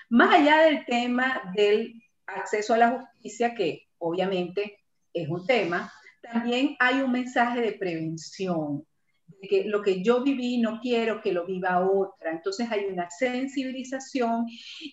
Más 0.10 0.34
allá 0.34 0.60
del 0.60 0.86
tema 0.86 1.52
del 1.56 2.02
acceso 2.26 2.74
a 2.74 2.78
la 2.78 2.92
justicia, 2.92 3.56
que 3.56 3.88
obviamente 4.00 4.80
es 5.14 5.30
un 5.30 5.46
tema, 5.46 5.92
también 6.22 6.76
hay 6.80 7.02
un 7.02 7.12
mensaje 7.12 7.62
de 7.62 7.74
prevención, 7.74 8.86
que 9.50 9.66
lo 9.66 9.82
que 9.82 10.04
yo 10.04 10.24
viví 10.24 10.58
no 10.58 10.80
quiero 10.82 11.22
que 11.22 11.32
lo 11.32 11.46
viva 11.46 11.88
otra. 11.88 12.32
Entonces 12.32 12.70
hay 12.72 12.86
una 12.86 13.10
sensibilización 13.10 14.46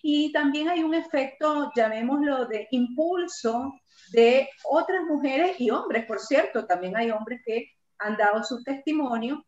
y 0.03 0.33
también 0.33 0.69
hay 0.69 0.83
un 0.83 0.95
efecto, 0.95 1.71
llamémoslo, 1.75 2.47
de 2.47 2.69
impulso 2.71 3.73
de 4.13 4.49
otras 4.65 5.05
mujeres 5.05 5.61
y 5.61 5.71
hombres, 5.71 6.05
por 6.07 6.21
cierto, 6.21 6.67
también 6.67 6.97
hay 6.97 7.11
hombres 7.11 7.41
que 7.45 7.71
han 7.99 8.17
dado 8.17 8.43
su 8.43 8.63
testimonio, 8.63 9.45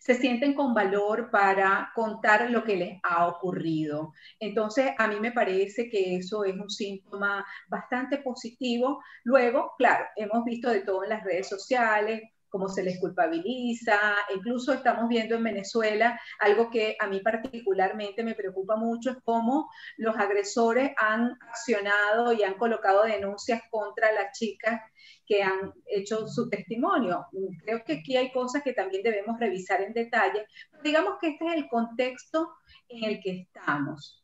se 0.00 0.14
sienten 0.14 0.54
con 0.54 0.72
valor 0.72 1.30
para 1.30 1.90
contar 1.94 2.50
lo 2.50 2.62
que 2.64 2.76
les 2.76 3.00
ha 3.02 3.26
ocurrido. 3.26 4.12
Entonces, 4.38 4.92
a 4.98 5.08
mí 5.08 5.18
me 5.20 5.32
parece 5.32 5.88
que 5.88 6.16
eso 6.16 6.44
es 6.44 6.54
un 6.54 6.70
síntoma 6.70 7.44
bastante 7.68 8.18
positivo. 8.18 9.02
Luego, 9.24 9.72
claro, 9.76 10.04
hemos 10.14 10.44
visto 10.44 10.70
de 10.70 10.82
todo 10.82 11.02
en 11.02 11.10
las 11.10 11.24
redes 11.24 11.48
sociales, 11.48 12.22
cómo 12.48 12.68
se 12.68 12.82
les 12.82 12.98
culpabiliza. 13.00 13.98
Incluso 14.34 14.72
estamos 14.72 15.08
viendo 15.08 15.34
en 15.34 15.44
Venezuela 15.44 16.20
algo 16.40 16.70
que 16.70 16.96
a 17.00 17.06
mí 17.06 17.20
particularmente 17.20 18.22
me 18.22 18.34
preocupa 18.34 18.76
mucho, 18.76 19.10
es 19.10 19.16
cómo 19.24 19.70
los 19.96 20.16
agresores 20.16 20.92
han 20.96 21.38
accionado 21.48 22.32
y 22.32 22.42
han 22.42 22.54
colocado 22.54 23.04
denuncias 23.04 23.62
contra 23.70 24.12
las 24.12 24.36
chicas 24.38 24.80
que 25.26 25.42
han 25.42 25.72
hecho 25.86 26.26
su 26.26 26.48
testimonio. 26.48 27.26
Creo 27.64 27.82
que 27.84 27.94
aquí 27.94 28.16
hay 28.16 28.32
cosas 28.32 28.62
que 28.62 28.72
también 28.72 29.02
debemos 29.02 29.38
revisar 29.38 29.80
en 29.82 29.92
detalle. 29.92 30.46
digamos 30.82 31.16
que 31.20 31.28
este 31.28 31.46
es 31.46 31.54
el 31.54 31.68
contexto 31.68 32.48
en 32.88 33.04
el 33.04 33.20
que 33.20 33.40
estamos 33.40 34.22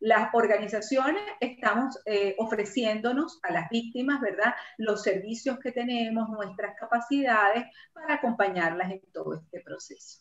las 0.00 0.30
organizaciones 0.34 1.22
estamos 1.40 1.98
eh, 2.06 2.34
ofreciéndonos 2.38 3.40
a 3.42 3.52
las 3.52 3.68
víctimas, 3.70 4.20
¿verdad? 4.20 4.54
Los 4.78 5.02
servicios 5.02 5.58
que 5.58 5.72
tenemos, 5.72 6.28
nuestras 6.28 6.76
capacidades 6.78 7.64
para 7.92 8.14
acompañarlas 8.14 8.90
en 8.90 9.02
todo 9.12 9.34
este 9.34 9.60
proceso. 9.60 10.20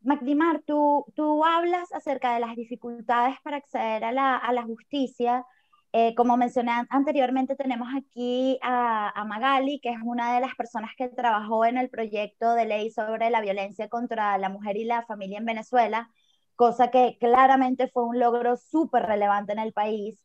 Magdimar, 0.00 0.62
tú, 0.66 1.06
tú 1.14 1.44
hablas 1.44 1.90
acerca 1.92 2.34
de 2.34 2.40
las 2.40 2.56
dificultades 2.56 3.36
para 3.42 3.56
acceder 3.56 4.04
a 4.04 4.12
la, 4.12 4.36
a 4.36 4.52
la 4.52 4.62
justicia. 4.62 5.46
Eh, 5.92 6.14
como 6.14 6.36
mencioné 6.36 6.72
anteriormente, 6.90 7.56
tenemos 7.56 7.88
aquí 7.96 8.58
a, 8.62 9.08
a, 9.18 9.24
Magali, 9.24 9.80
que 9.80 9.90
es 9.90 9.98
una 10.02 10.34
de 10.34 10.40
las 10.40 10.54
personas 10.56 10.90
que 10.98 11.08
trabajó 11.08 11.64
en 11.64 11.78
el 11.78 11.88
proyecto 11.88 12.54
de 12.54 12.66
ley 12.66 12.90
sobre 12.90 13.30
la 13.30 13.40
violencia 13.40 13.88
contra 13.88 14.36
la 14.36 14.50
mujer 14.50 14.76
y 14.76 14.84
la 14.84 15.06
familia 15.06 15.38
en 15.38 15.46
Venezuela 15.46 16.10
cosa 16.56 16.90
que 16.90 17.16
claramente 17.20 17.88
fue 17.88 18.04
un 18.04 18.18
logro 18.18 18.56
súper 18.56 19.04
relevante 19.04 19.52
en 19.52 19.58
el 19.58 19.72
país. 19.72 20.20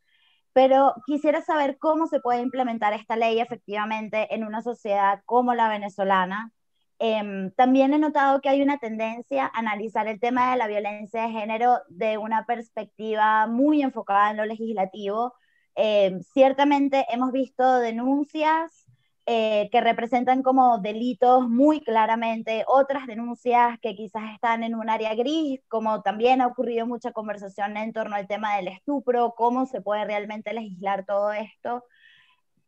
Pero 0.52 0.94
quisiera 1.06 1.42
saber 1.42 1.78
cómo 1.78 2.06
se 2.06 2.20
puede 2.20 2.40
implementar 2.42 2.92
esta 2.92 3.16
ley 3.16 3.40
efectivamente 3.40 4.34
en 4.34 4.44
una 4.44 4.62
sociedad 4.62 5.20
como 5.26 5.54
la 5.54 5.68
venezolana. 5.68 6.52
Em, 6.98 7.50
también 7.52 7.94
he 7.94 7.98
notado 7.98 8.40
que 8.40 8.48
hay 8.50 8.60
una 8.62 8.78
tendencia 8.78 9.46
a 9.46 9.58
analizar 9.58 10.06
el 10.08 10.20
tema 10.20 10.50
de 10.50 10.58
la 10.58 10.66
violencia 10.68 11.22
de 11.22 11.30
género 11.30 11.78
de 11.88 12.18
una 12.18 12.44
perspectiva 12.46 13.46
muy 13.46 13.82
enfocada 13.82 14.30
en 14.30 14.36
lo 14.36 14.44
legislativo. 14.44 15.34
Em, 15.76 16.20
ciertamente 16.22 17.06
hemos 17.10 17.32
visto 17.32 17.78
denuncias 17.78 18.89
eh, 19.26 19.68
que 19.70 19.80
representan 19.80 20.42
como 20.42 20.78
delitos 20.78 21.48
muy 21.48 21.80
claramente, 21.82 22.64
otras 22.66 23.06
denuncias 23.06 23.78
que 23.80 23.94
quizás 23.94 24.32
están 24.34 24.64
en 24.64 24.74
un 24.74 24.90
área 24.90 25.14
gris, 25.14 25.60
como 25.68 26.02
también 26.02 26.40
ha 26.40 26.46
ocurrido 26.48 26.86
mucha 26.86 27.12
conversación 27.12 27.76
en 27.76 27.92
torno 27.92 28.16
al 28.16 28.26
tema 28.26 28.56
del 28.56 28.68
estupro, 28.68 29.34
cómo 29.36 29.66
se 29.66 29.80
puede 29.82 30.04
realmente 30.04 30.52
legislar 30.52 31.04
todo 31.04 31.32
esto. 31.32 31.84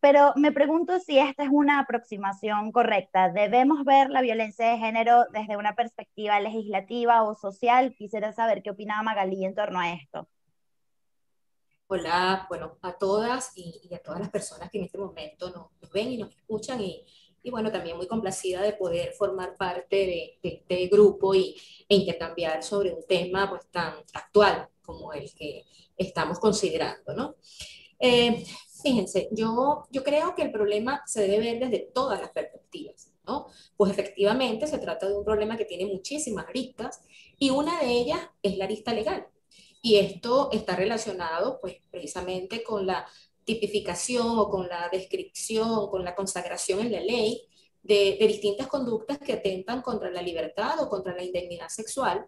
Pero 0.01 0.33
me 0.37 0.53
pregunto 0.53 0.99
si 0.99 1.19
esta 1.19 1.45
es 1.45 1.51
una 1.53 1.79
aproximación 1.79 2.73
correcta. 2.73 3.31
¿Debemos 3.31 3.85
ver 3.85 4.11
la 4.11 4.21
violencia 4.21 4.71
de 4.71 4.79
género 4.79 5.27
desde 5.33 5.57
una 5.57 5.75
perspectiva 5.77 6.41
legislativa 6.41 7.23
o 7.23 7.35
social? 7.37 7.95
Quisiera 7.97 8.33
saber 8.33 8.63
qué 8.63 8.71
opinaba 8.71 9.03
Magalí 9.05 9.45
en 9.45 9.55
torno 9.55 9.79
a 9.81 9.93
esto. 9.93 10.29
Hola, 11.95 12.47
bueno, 12.49 12.79
a 12.81 12.97
todas 12.97 13.53
y, 13.55 13.95
a 13.95 13.99
todas 13.99 14.19
las 14.19 14.31
personas 14.31 14.71
que 14.71 14.79
en 14.79 14.85
este 14.85 14.97
momento 14.97 15.51
nos, 15.51 15.91
ven 15.93 16.11
y 16.11 16.17
nos 16.17 16.35
escuchan 16.35 16.81
y, 16.81 17.05
y, 17.43 17.51
bueno, 17.51 17.71
también 17.71 17.99
muy 17.99 18.07
complacida 18.07 18.63
de 18.63 18.73
poder 18.73 19.13
formar 19.13 19.59
parte 19.59 19.97
de, 19.97 20.39
este 20.43 20.87
grupo 20.87 21.35
y, 21.35 21.55
e 21.87 21.97
intercambiar 21.97 22.63
sobre 22.63 22.95
un 22.95 23.07
tema 23.07 23.51
pues 23.51 23.67
tan 23.71 23.93
actual 24.15 24.71
como 24.81 25.13
el 25.13 25.35
que 25.35 25.67
estamos 25.95 26.39
considerando, 26.39 27.13
¿no? 27.13 27.37
Eh, 27.99 28.43
fíjense, 28.83 29.29
yo, 29.31 29.87
yo 29.91 30.03
creo 30.03 30.35
que 30.35 30.45
el 30.45 30.51
problema 30.51 31.03
se 31.05 31.29
debe 31.29 31.41
ver 31.41 31.59
desde 31.59 31.91
todas 31.93 32.19
las 32.23 32.31
perspectivas, 32.31 33.13
¿no? 33.27 33.49
Pues 33.77 33.93
efectivamente 33.93 34.67
se 34.67 34.79
trata 34.79 35.07
de 35.11 35.15
un 35.15 35.27
problema 35.27 35.59
que 35.59 35.67
tiene 35.67 35.85
muchísimas 35.85 36.49
aristas 36.49 37.03
y 37.39 37.51
una 37.51 37.79
de 37.83 37.91
ellas 37.91 38.21
es 38.43 38.57
la 38.57 38.65
arista 38.65 38.95
legal. 38.95 39.27
Y 39.83 39.97
esto 39.97 40.51
está 40.53 40.77
relacionado 40.77 41.59
pues 41.61 41.77
precisamente 41.91 42.63
con 42.63 42.87
la 42.87 43.07
tipificación 43.45 44.39
o 44.39 44.49
con 44.49 44.69
la 44.69 44.89
descripción, 44.91 45.89
con 45.91 46.05
la 46.05 46.15
consagración 46.15 46.81
en 46.81 46.93
la 46.93 47.01
ley 47.01 47.43
de, 47.83 48.17
distintas 48.21 48.69
conductas 48.69 49.19
que 49.19 49.33
atentan 49.33 49.83
contra 49.83 50.11
la 50.11 50.23
libertad 50.23 50.81
o 50.81 50.89
contra 50.89 51.15
la 51.17 51.25
indemnidad 51.25 51.69
sexual, 51.69 52.27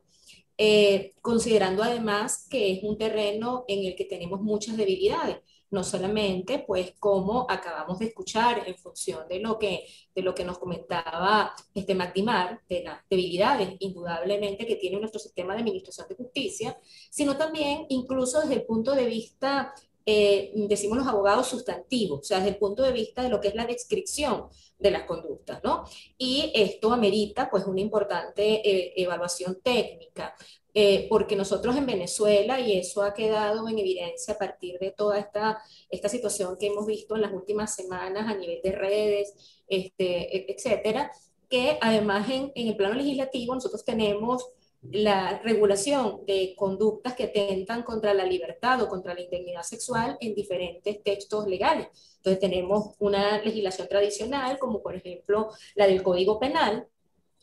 eh, 0.58 1.14
considerando 1.23 1.82
además 1.82 2.49
que 2.50 2.73
es 2.73 2.82
un 2.82 2.99
terreno 2.99 3.64
en 3.68 3.84
el 3.87 3.94
que 3.94 4.04
tenemos 4.04 4.40
muchas 4.40 4.76
debilidades 4.76 5.38
no 5.74 5.84
solamente, 5.84 6.60
pues, 6.60 6.94
como 6.98 7.46
acabamos 7.50 7.98
de 7.98 8.06
escuchar 8.06 8.66
en 8.66 8.76
función 8.76 9.28
de 9.28 9.40
lo 9.40 9.58
que, 9.58 9.86
de 10.14 10.22
lo 10.22 10.34
que 10.34 10.44
nos 10.44 10.58
comentaba 10.58 11.52
este 11.74 11.94
Magdimar, 11.94 12.60
de 12.68 12.84
las 12.84 13.00
debilidades 13.10 13.76
indudablemente 13.80 14.66
que 14.66 14.76
tiene 14.76 14.98
nuestro 14.98 15.20
sistema 15.20 15.52
de 15.52 15.60
administración 15.60 16.06
de 16.08 16.14
justicia, 16.14 16.78
sino 17.10 17.36
también 17.36 17.86
incluso 17.88 18.40
desde 18.40 18.54
el 18.54 18.64
punto 18.64 18.94
de 18.94 19.04
vista 19.06 19.74
eh, 20.06 20.52
decimos 20.68 20.98
los 20.98 21.06
abogados 21.06 21.48
sustantivos, 21.48 22.20
o 22.20 22.24
sea, 22.24 22.38
desde 22.38 22.50
el 22.50 22.58
punto 22.58 22.82
de 22.82 22.92
vista 22.92 23.22
de 23.22 23.30
lo 23.30 23.40
que 23.40 23.48
es 23.48 23.54
la 23.54 23.66
descripción 23.66 24.48
de 24.78 24.90
las 24.90 25.04
conductas, 25.04 25.60
¿no? 25.64 25.84
Y 26.18 26.52
esto 26.54 26.92
amerita, 26.92 27.50
pues, 27.50 27.64
una 27.66 27.80
importante 27.80 28.44
eh, 28.68 28.92
evaluación 28.96 29.60
técnica, 29.62 30.36
eh, 30.74 31.06
porque 31.08 31.36
nosotros 31.36 31.76
en 31.76 31.86
Venezuela, 31.86 32.58
y 32.58 32.76
eso 32.76 33.02
ha 33.02 33.14
quedado 33.14 33.68
en 33.68 33.78
evidencia 33.78 34.34
a 34.34 34.38
partir 34.38 34.78
de 34.80 34.90
toda 34.90 35.20
esta, 35.20 35.62
esta 35.88 36.08
situación 36.08 36.56
que 36.58 36.66
hemos 36.66 36.84
visto 36.86 37.14
en 37.14 37.22
las 37.22 37.32
últimas 37.32 37.74
semanas 37.74 38.26
a 38.28 38.36
nivel 38.36 38.60
de 38.60 38.72
redes, 38.72 39.62
este, 39.68 40.36
e, 40.36 40.46
etcétera, 40.52 41.12
que 41.48 41.78
además 41.80 42.28
en, 42.28 42.50
en 42.56 42.68
el 42.68 42.76
plano 42.76 42.94
legislativo 42.94 43.54
nosotros 43.54 43.84
tenemos 43.84 44.50
la 44.90 45.38
regulación 45.38 46.26
de 46.26 46.54
conductas 46.56 47.14
que 47.14 47.24
atentan 47.24 47.82
contra 47.82 48.12
la 48.12 48.24
libertad 48.24 48.82
o 48.82 48.88
contra 48.88 49.14
la 49.14 49.20
integridad 49.20 49.62
sexual 49.62 50.16
en 50.20 50.34
diferentes 50.34 51.02
textos 51.02 51.46
legales. 51.46 51.88
Entonces 52.16 52.40
tenemos 52.40 52.94
una 52.98 53.40
legislación 53.42 53.88
tradicional, 53.88 54.58
como 54.58 54.82
por 54.82 54.96
ejemplo 54.96 55.50
la 55.74 55.86
del 55.86 56.02
Código 56.02 56.38
Penal, 56.38 56.86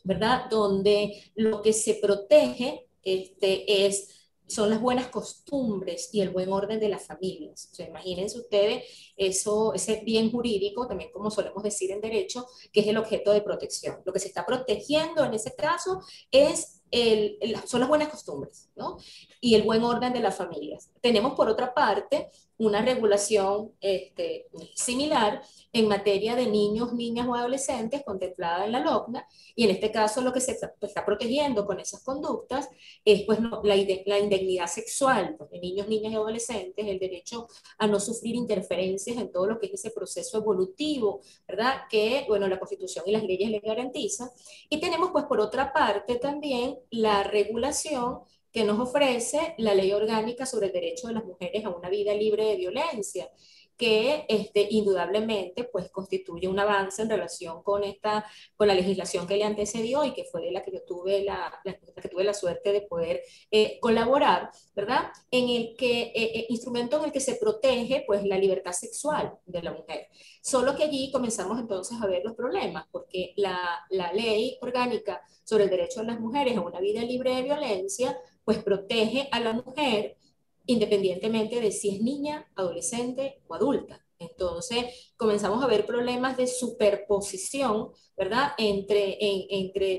¿verdad? 0.04 0.46
Donde 0.50 1.32
lo 1.34 1.62
que 1.62 1.72
se 1.72 1.94
protege 1.94 2.86
este, 3.02 3.86
es, 3.86 4.08
son 4.46 4.70
las 4.70 4.80
buenas 4.80 5.08
costumbres 5.08 6.10
y 6.12 6.20
el 6.20 6.30
buen 6.30 6.52
orden 6.52 6.78
de 6.80 6.88
las 6.88 7.06
familias. 7.06 7.68
O 7.72 7.74
sea, 7.74 7.86
imagínense 7.86 8.38
ustedes 8.38 8.84
eso, 9.16 9.72
ese 9.74 10.02
bien 10.04 10.30
jurídico, 10.30 10.86
también 10.86 11.10
como 11.12 11.30
solemos 11.30 11.62
decir 11.62 11.90
en 11.90 12.00
derecho, 12.00 12.46
que 12.72 12.80
es 12.80 12.86
el 12.86 12.98
objeto 12.98 13.32
de 13.32 13.40
protección. 13.40 13.98
Lo 14.04 14.12
que 14.12 14.18
se 14.18 14.28
está 14.28 14.44
protegiendo 14.44 15.24
en 15.24 15.34
ese 15.34 15.54
caso 15.54 16.00
es 16.30 16.82
el, 16.92 17.38
son 17.66 17.80
las 17.80 17.88
buenas 17.88 18.08
costumbres 18.08 18.68
¿no? 18.76 18.98
y 19.40 19.54
el 19.54 19.62
buen 19.62 19.82
orden 19.82 20.12
de 20.12 20.20
las 20.20 20.36
familias. 20.36 20.90
Tenemos 21.00 21.32
por 21.34 21.48
otra 21.48 21.72
parte 21.74 22.28
una 22.58 22.82
regulación 22.82 23.72
este, 23.80 24.46
similar 24.74 25.42
en 25.72 25.88
materia 25.88 26.36
de 26.36 26.46
niños, 26.46 26.92
niñas 26.92 27.26
o 27.26 27.34
adolescentes 27.34 28.02
contemplada 28.04 28.66
en 28.66 28.72
la 28.72 28.80
LOCNA, 28.80 29.26
y 29.54 29.64
en 29.64 29.70
este 29.70 29.90
caso 29.90 30.20
lo 30.20 30.32
que 30.32 30.40
se 30.40 30.52
está, 30.52 30.72
pues, 30.78 30.92
protegiendo 31.04 31.64
con 31.64 31.80
esas 31.80 32.02
conductas 32.02 32.68
es 33.04 33.22
pues, 33.22 33.40
la, 33.40 33.76
la, 34.06 34.18
indignidad 34.18 34.66
sexual 34.66 35.36
de 35.50 35.58
niños, 35.60 35.88
niñas 35.88 36.12
y 36.12 36.16
adolescentes, 36.16 36.86
el 36.86 36.98
derecho 36.98 37.46
a 37.78 37.86
no 37.86 38.00
sufrir 38.00 38.34
interferencias 38.34 39.16
en 39.16 39.32
todo 39.32 39.46
lo 39.46 39.58
que 39.58 39.66
es 39.66 39.74
ese 39.74 39.90
proceso 39.90 40.38
evolutivo, 40.38 41.20
¿verdad? 41.48 41.82
Que, 41.90 42.24
bueno, 42.28 42.48
la 42.48 42.58
Constitución 42.58 43.04
y 43.06 43.12
las 43.12 43.24
leyes 43.24 43.50
le 43.50 43.60
garantizan. 43.60 44.28
Y 44.68 44.78
tenemos, 44.80 45.10
pues, 45.10 45.24
por 45.24 45.40
otra 45.40 45.72
parte 45.72 46.16
también 46.16 46.78
la 46.90 47.22
regulación 47.22 48.20
que 48.52 48.64
nos 48.64 48.78
ofrece 48.78 49.54
la 49.58 49.74
ley 49.74 49.92
orgánica 49.92 50.44
sobre 50.44 50.66
el 50.66 50.72
derecho 50.72 51.08
de 51.08 51.14
las 51.14 51.24
mujeres 51.24 51.64
a 51.64 51.70
una 51.70 51.88
vida 51.88 52.12
libre 52.14 52.44
de 52.44 52.56
violencia 52.56 53.30
que 53.76 54.26
este, 54.28 54.66
indudablemente 54.70 55.64
pues, 55.64 55.90
constituye 55.90 56.48
un 56.48 56.58
avance 56.58 57.02
en 57.02 57.10
relación 57.10 57.62
con, 57.62 57.84
esta, 57.84 58.24
con 58.56 58.68
la 58.68 58.74
legislación 58.74 59.26
que 59.26 59.36
le 59.36 59.44
antecedió 59.44 60.04
y 60.04 60.12
que 60.12 60.24
fue 60.24 60.50
la 60.50 60.62
que 60.62 60.72
yo 60.72 60.82
tuve 60.86 61.24
la, 61.24 61.52
que 61.64 62.08
tuve 62.08 62.24
la 62.24 62.34
suerte 62.34 62.72
de 62.72 62.82
poder 62.82 63.22
eh, 63.50 63.78
colaborar, 63.80 64.50
¿verdad? 64.74 65.10
En 65.30 65.48
el 65.48 65.76
que, 65.76 66.02
eh, 66.02 66.12
eh, 66.14 66.46
instrumento 66.48 66.98
en 66.98 67.04
el 67.04 67.12
que 67.12 67.20
se 67.20 67.36
protege 67.36 68.04
pues, 68.06 68.24
la 68.24 68.38
libertad 68.38 68.72
sexual 68.72 69.38
de 69.46 69.62
la 69.62 69.72
mujer. 69.72 70.08
Solo 70.42 70.76
que 70.76 70.84
allí 70.84 71.10
comenzamos 71.10 71.58
entonces 71.58 71.98
a 72.00 72.06
ver 72.06 72.22
los 72.24 72.34
problemas, 72.34 72.86
porque 72.90 73.32
la, 73.36 73.80
la 73.90 74.12
ley 74.12 74.58
orgánica 74.60 75.22
sobre 75.44 75.64
el 75.64 75.70
derecho 75.70 76.00
de 76.00 76.06
las 76.06 76.20
mujeres 76.20 76.56
a 76.56 76.60
una 76.60 76.80
vida 76.80 77.02
libre 77.02 77.34
de 77.34 77.42
violencia, 77.42 78.18
pues 78.44 78.62
protege 78.62 79.28
a 79.30 79.40
la 79.40 79.52
mujer 79.52 80.16
independientemente 80.66 81.60
de 81.60 81.72
si 81.72 81.96
es 81.96 82.00
niña, 82.00 82.50
adolescente 82.54 83.42
o 83.46 83.54
adulta. 83.54 84.04
Entonces, 84.22 85.12
comenzamos 85.16 85.62
a 85.62 85.66
ver 85.66 85.84
problemas 85.84 86.36
de 86.36 86.46
superposición, 86.46 87.90
¿verdad?, 88.16 88.52
entre, 88.58 89.18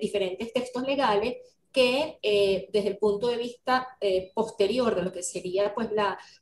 diferentes 0.02 0.54
textos 0.54 0.84
legales 0.84 1.38
que 1.72 2.20
eh, 2.22 2.70
desde 2.72 2.90
el 2.90 2.98
punto 3.00 3.28
de 3.28 3.38
vista 3.38 3.98
eh, 4.00 4.32
posterior 4.36 4.94
de 4.94 5.02
lo 5.02 5.12
que 5.12 5.24
sería 5.24 5.74
pues 5.74 5.90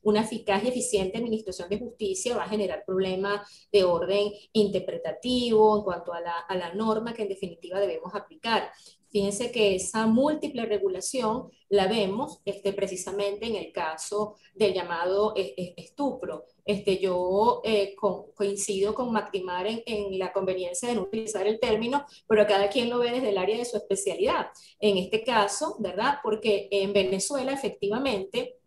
una 0.02 0.22
eficaz 0.22 0.62
y 0.64 0.68
eficiente 0.68 1.18
administración 1.18 1.70
de 1.70 1.80
justicia 1.80 2.36
va 2.36 2.44
a 2.44 2.50
generar 2.50 2.84
problemas 2.86 3.68
de 3.72 3.86
orden 3.86 4.30
interpretativo 4.52 5.78
en 5.78 5.84
cuanto 5.84 6.12
a 6.12 6.20
la, 6.20 6.34
a 6.34 6.56
la 6.56 6.74
norma 6.74 7.14
que 7.14 7.22
en 7.22 7.30
definitiva 7.30 7.80
debemos 7.80 8.14
aplicar. 8.14 8.72
Fíjense 9.12 9.52
que 9.52 9.76
esa 9.76 10.08
múltiple 10.08 10.66
regulación 10.66 11.52
la 11.68 11.88
vemos 11.88 12.40
este, 12.46 12.72
precisamente 12.72 13.46
en 13.46 13.56
el 13.56 13.74
caso 13.74 14.36
del 14.56 14.74
llamado 14.74 15.34
eh, 15.36 15.54
eh, 15.58 15.74
estupro. 15.76 16.46
Este, 16.64 16.98
yo 16.98 17.62
eh, 17.66 17.94
coincido 17.96 18.94
con 18.94 19.12
Mactimar 19.12 19.68
en, 19.68 19.84
en, 19.86 20.18
la 20.18 20.32
conveniencia 20.32 20.88
de 20.88 20.96
no 20.96 21.04
utilizar 21.04 21.46
el 21.46 21.60
término, 21.60 22.06
pero 22.26 22.48
cada 22.48 22.70
quien 22.70 22.90
lo 22.90 23.00
ve 23.00 23.12
desde 23.12 23.30
el 23.30 23.38
área 23.38 23.58
de 23.58 23.66
su 23.66 23.76
especialidad. 23.76 24.48
En 24.80 24.98
este 24.98 25.24
caso, 25.24 25.76
¿verdad? 25.80 26.20
Porque 26.24 26.70
en 26.72 26.94
Venezuela 26.94 27.52
efectivamente 27.52 28.60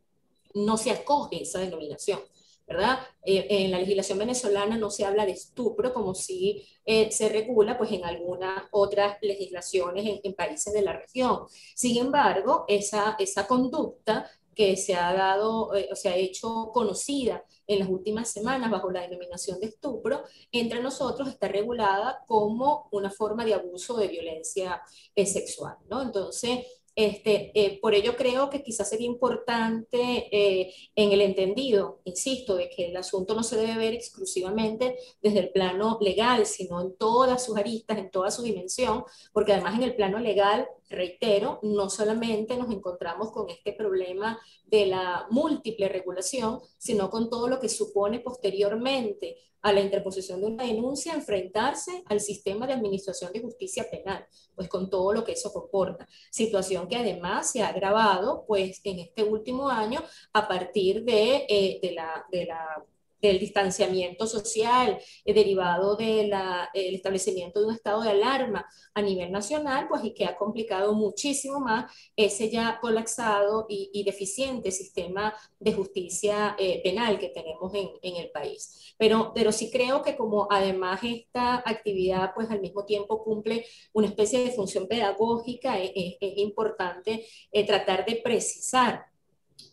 no 0.53 0.77
se 0.77 0.91
acoge 0.91 1.43
esa 1.43 1.61
denominación. 1.61 2.21
¿Verdad? 2.67 2.99
Eh, 3.25 3.47
en 3.49 3.71
la 3.71 3.79
legislación 3.79 4.19
venezolana 4.19 4.77
no 4.79 4.91
se 4.91 5.05
habla 5.05 5.27
de 5.27 5.33
estupro 5.33 5.93
como 5.93 6.15
si 6.15 6.67
eh, 6.85 7.11
se 7.11 7.29
regula 7.29 7.77
pues 7.77 7.93
en 7.93 8.05
algunas 8.05 8.65
otras 8.71 9.19
legislaciones 9.21 10.21
en, 10.23 10.35
países 10.35 10.73
de 10.73 10.83
la 10.83 10.95
región. 10.95 11.47
Sin 11.75 11.99
embargo, 11.99 12.65
esa, 12.69 13.17
esa 13.19 13.47
conducta 13.47 14.31
que 14.55 14.77
se 14.77 14.95
ha 14.95 15.13
dado 15.13 15.75
eh, 15.75 15.89
o 15.91 15.97
se 15.97 16.09
ha 16.09 16.17
hecho 16.17 16.71
conocida 16.73 17.45
en 17.67 17.81
las 17.81 17.89
últimas 17.89 18.31
semanas 18.31 18.71
bajo 18.71 18.91
la 18.91 19.01
denominación 19.01 19.59
de 19.59 19.67
estupro, 19.67 20.23
entre 20.53 20.81
nosotros 20.81 21.29
está 21.29 21.49
regulada 21.49 22.23
como 22.27 22.89
una 22.93 23.11
forma 23.11 23.45
de 23.45 23.55
abuso 23.55 23.97
de 23.97 24.09
violencia 24.09 24.83
sexual, 25.17 25.77
¿no? 25.89 26.03
Entonces, 26.03 26.67
este, 26.97 27.51
eh, 27.55 27.79
por 27.81 27.95
ello 27.95 28.17
creo 28.17 28.51
que 28.51 28.63
quizás 28.63 28.89
sería 28.89 29.07
importante 29.07 30.29
eh, 30.31 30.73
en 30.95 31.13
el 31.13 31.21
entendido, 31.21 32.01
insisto, 32.05 32.55
de 32.57 32.71
que 32.71 32.87
el 32.87 32.97
asunto 32.97 33.35
no 33.35 33.43
se 33.43 33.57
debe 33.57 33.77
ver 33.77 33.95
exclusivamente 33.95 34.97
desde 35.21 35.41
el 35.41 35.51
plano 35.51 35.99
legal, 36.01 36.47
sino 36.47 36.81
en 36.81 36.97
todas 36.97 37.45
sus 37.45 37.57
aristas, 37.57 37.99
en 37.99 38.11
toda 38.11 38.31
su 38.31 38.43
dimensión, 38.43 39.05
porque 39.33 39.53
además 39.53 39.75
en 39.75 39.83
el 39.83 39.97
plano 39.97 40.19
legal, 40.21 40.69
reitero, 40.89 41.61
no 41.63 41.91
solamente 41.91 42.57
nos 42.57 42.71
encontramos 42.71 43.31
con 43.31 43.49
este 43.51 43.73
problema 43.73 44.39
de 44.67 44.87
la 44.87 45.27
múltiple 45.31 45.89
regulación, 45.89 46.61
sino 46.79 47.11
con 47.11 47.31
todo 47.31 47.49
lo 47.49 47.61
que 47.61 47.69
supone 47.69 48.21
posteriormente 48.21 49.37
a 49.65 49.73
la 49.73 49.81
interposición 49.81 50.41
de 50.41 50.47
una 50.47 50.65
denuncia, 50.65 51.15
enfrentarse 51.15 52.05
al 52.07 52.21
sistema 52.21 52.67
de 52.67 52.75
administración 52.75 53.33
de 53.33 53.41
justicia 53.41 53.89
penal, 53.91 54.27
pues 54.55 54.69
con 54.69 54.91
todo 54.91 55.15
lo 55.15 55.25
que 55.25 55.33
eso 55.33 55.53
comporta. 55.55 56.07
Situación 56.31 56.87
que 56.87 56.97
además 56.97 57.51
se 57.51 57.63
ha 57.63 57.69
agravado, 57.69 58.45
pues 58.47 58.83
en 58.85 58.99
este 58.99 59.25
último 59.25 59.71
año, 59.71 60.03
a 60.35 60.47
partir 60.47 61.03
de, 61.05 61.47
eh, 61.49 61.79
de, 61.83 61.93
la, 61.93 62.27
de 62.31 62.45
la 62.45 62.85
del 63.29 63.39
distanciamiento 63.39 64.27
social 64.27 64.99
eh, 65.25 65.35
derivado 65.35 65.97
del 65.97 66.31
establecimiento 66.75 67.61
de 67.61 67.67
un 67.67 67.75
estado 67.75 68.03
de 68.03 68.11
alarma 68.11 68.67
a 68.93 69.01
nivel 69.01 69.33
nacional, 69.33 69.87
pues 69.89 70.05
y 70.05 70.13
que 70.13 70.27
ha 70.27 70.37
complicado 70.37 70.93
muchísimo 70.93 71.59
más 71.59 71.91
ese 72.17 72.51
ya 72.51 72.79
colapsado 72.81 73.67
y, 73.69 74.05
deficiente 74.05 74.71
sistema 74.71 75.35
de 75.59 75.73
justicia 75.73 76.55
eh, 76.59 76.83
penal 76.85 77.19
que 77.19 77.31
tenemos 77.31 77.73
en, 77.75 78.17
el 78.17 78.31
país. 78.31 78.95
Pero, 78.99 79.33
pero 79.35 79.51
sí 79.51 79.71
creo 79.71 80.03
que 80.03 80.15
como 80.15 80.47
además 80.51 81.01
esta 81.03 81.63
actividad 81.65 82.33
pues 82.35 82.51
al 82.51 82.61
mismo 82.61 82.85
tiempo 82.85 83.25
cumple 83.25 83.65
una 83.95 84.09
especie 84.09 84.45
de 84.45 84.51
función 84.51 84.87
pedagógica, 84.87 85.79
es, 85.79 86.17
importante 86.21 87.27
eh, 87.51 87.67
tratar 87.67 88.05
de 88.05 88.17
precisar 88.17 89.07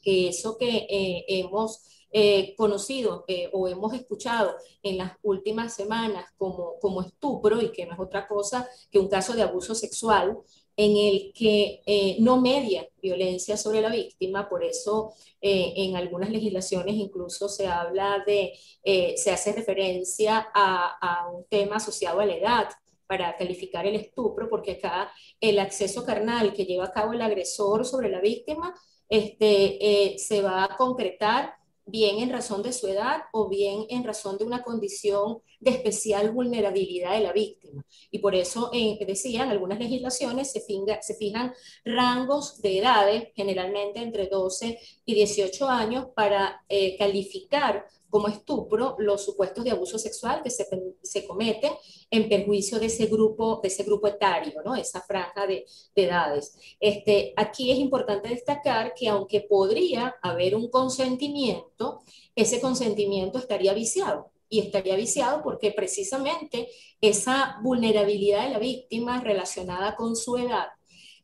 que 0.02 0.30
eso 0.30 0.58
que 0.58 0.88
hemos 1.28 1.92
eh, 2.12 2.56
conocido 2.58 3.24
eh, 3.28 3.50
o 3.54 3.68
hemos 3.68 3.94
escuchado 3.94 4.56
en 4.84 4.98
las 4.98 5.14
últimas 5.24 5.74
semanas 5.74 6.26
como, 6.38 6.80
como 6.80 7.02
estupro 7.02 7.62
y 7.62 7.72
que 7.72 7.86
no 7.86 7.94
es 7.94 8.00
otra 8.00 8.28
cosa 8.28 8.68
que 8.92 9.00
un 9.00 9.08
caso 9.08 9.34
de 9.34 9.44
abuso 9.44 9.76
sexual 9.76 10.38
en 10.76 10.98
el 10.98 11.34
que 11.34 11.82
eh, 11.86 12.18
no 12.20 12.40
media 12.42 12.88
violencia 13.02 13.58
sobre 13.58 13.82
la 13.82 13.90
víctima, 13.90 14.50
por 14.50 14.64
eso 14.64 15.14
en 15.42 15.96
algunas 15.96 16.30
legislaciones 16.30 16.96
incluso 16.96 17.50
se 17.50 17.68
habla 17.68 18.24
de, 18.26 18.54
se 19.18 19.32
hace 19.32 19.54
referencia 19.54 20.50
a, 20.54 20.98
a 21.02 21.30
un 21.32 21.46
tema 21.46 21.78
asociado 21.78 22.20
a 22.20 22.26
la 22.26 22.36
edad, 22.36 22.70
para 23.12 23.36
calificar 23.36 23.86
el 23.86 23.96
estupro, 23.96 24.48
porque 24.48 24.72
acá 24.72 25.12
el 25.42 25.60
acceso 25.60 26.06
carnal 26.06 26.54
que 26.54 26.64
lleva 26.64 26.86
a 26.86 26.94
cabo 26.94 27.12
el 27.12 27.22
agresor 27.22 27.86
sobre 27.86 28.08
la 28.08 28.22
víctima 28.22 28.74
este, 29.10 30.14
eh, 30.14 30.18
se 30.18 30.42
va 30.42 30.64
a 30.64 30.78
concretar 30.78 31.54
bien 31.86 32.20
en 32.20 32.30
razón 32.30 32.64
de 32.64 32.74
su 32.74 32.88
edad 32.88 33.22
o 33.34 33.50
bien 33.50 33.86
en 33.90 34.04
razón 34.04 34.38
de 34.38 34.46
una 34.46 34.64
condición 34.64 35.42
de 35.60 35.72
especial 35.72 36.32
vulnerabilidad 36.32 37.14
de 37.14 37.22
la 37.22 37.34
víctima. 37.34 37.86
Y 38.10 38.20
por 38.20 38.36
eso, 38.36 38.70
eh, 38.74 38.98
decían, 39.06 39.50
algunas 39.50 39.80
legislaciones 39.80 40.52
se, 40.52 40.62
fijan 41.16 41.54
rangos 41.86 42.62
de 42.62 42.80
edades, 42.80 43.30
generalmente 43.36 44.00
entre 44.02 44.28
12 44.28 44.80
y 45.06 45.14
18 45.14 45.68
años, 45.68 46.08
para 46.16 46.64
eh, 46.70 46.98
calificar 46.98 47.86
como 48.12 48.28
estupro 48.28 48.96
los 49.00 49.24
supuestos 49.24 49.64
de 49.64 49.72
abuso 49.72 49.98
sexual 49.98 50.44
que 50.44 50.52
se, 50.52 50.68
se, 51.02 51.26
cometen 51.26 51.72
en 52.12 52.30
perjuicio 52.30 52.78
de 52.78 52.88
ese 52.88 53.08
grupo, 53.08 53.60
de 53.64 53.70
ese 53.70 53.84
grupo 53.84 54.08
etario, 54.08 54.62
¿no? 54.64 54.76
esa 54.76 55.02
franja 55.02 55.48
de, 55.48 55.66
de, 55.96 56.04
edades. 56.04 56.56
Este, 56.80 57.34
aquí 57.38 57.72
es 57.72 57.80
importante 57.80 58.30
destacar 58.30 58.94
que 58.94 59.08
aunque 59.08 59.42
podría 59.42 60.16
haber 60.22 60.56
un 60.56 60.70
consentimiento, 60.70 62.02
ese 62.36 62.60
consentimiento 62.60 63.40
estaría 63.40 63.74
viciado. 63.74 64.30
Y 64.54 64.60
estaría 64.60 64.98
viciado 64.98 65.42
porque 65.42 65.72
precisamente 65.72 66.68
esa 67.00 67.60
vulnerabilidad 67.64 68.44
de 68.44 68.50
la 68.50 68.60
víctima 68.60 69.22
relacionada 69.22 69.96
con 69.96 70.18
su 70.18 70.36
edad 70.36 70.68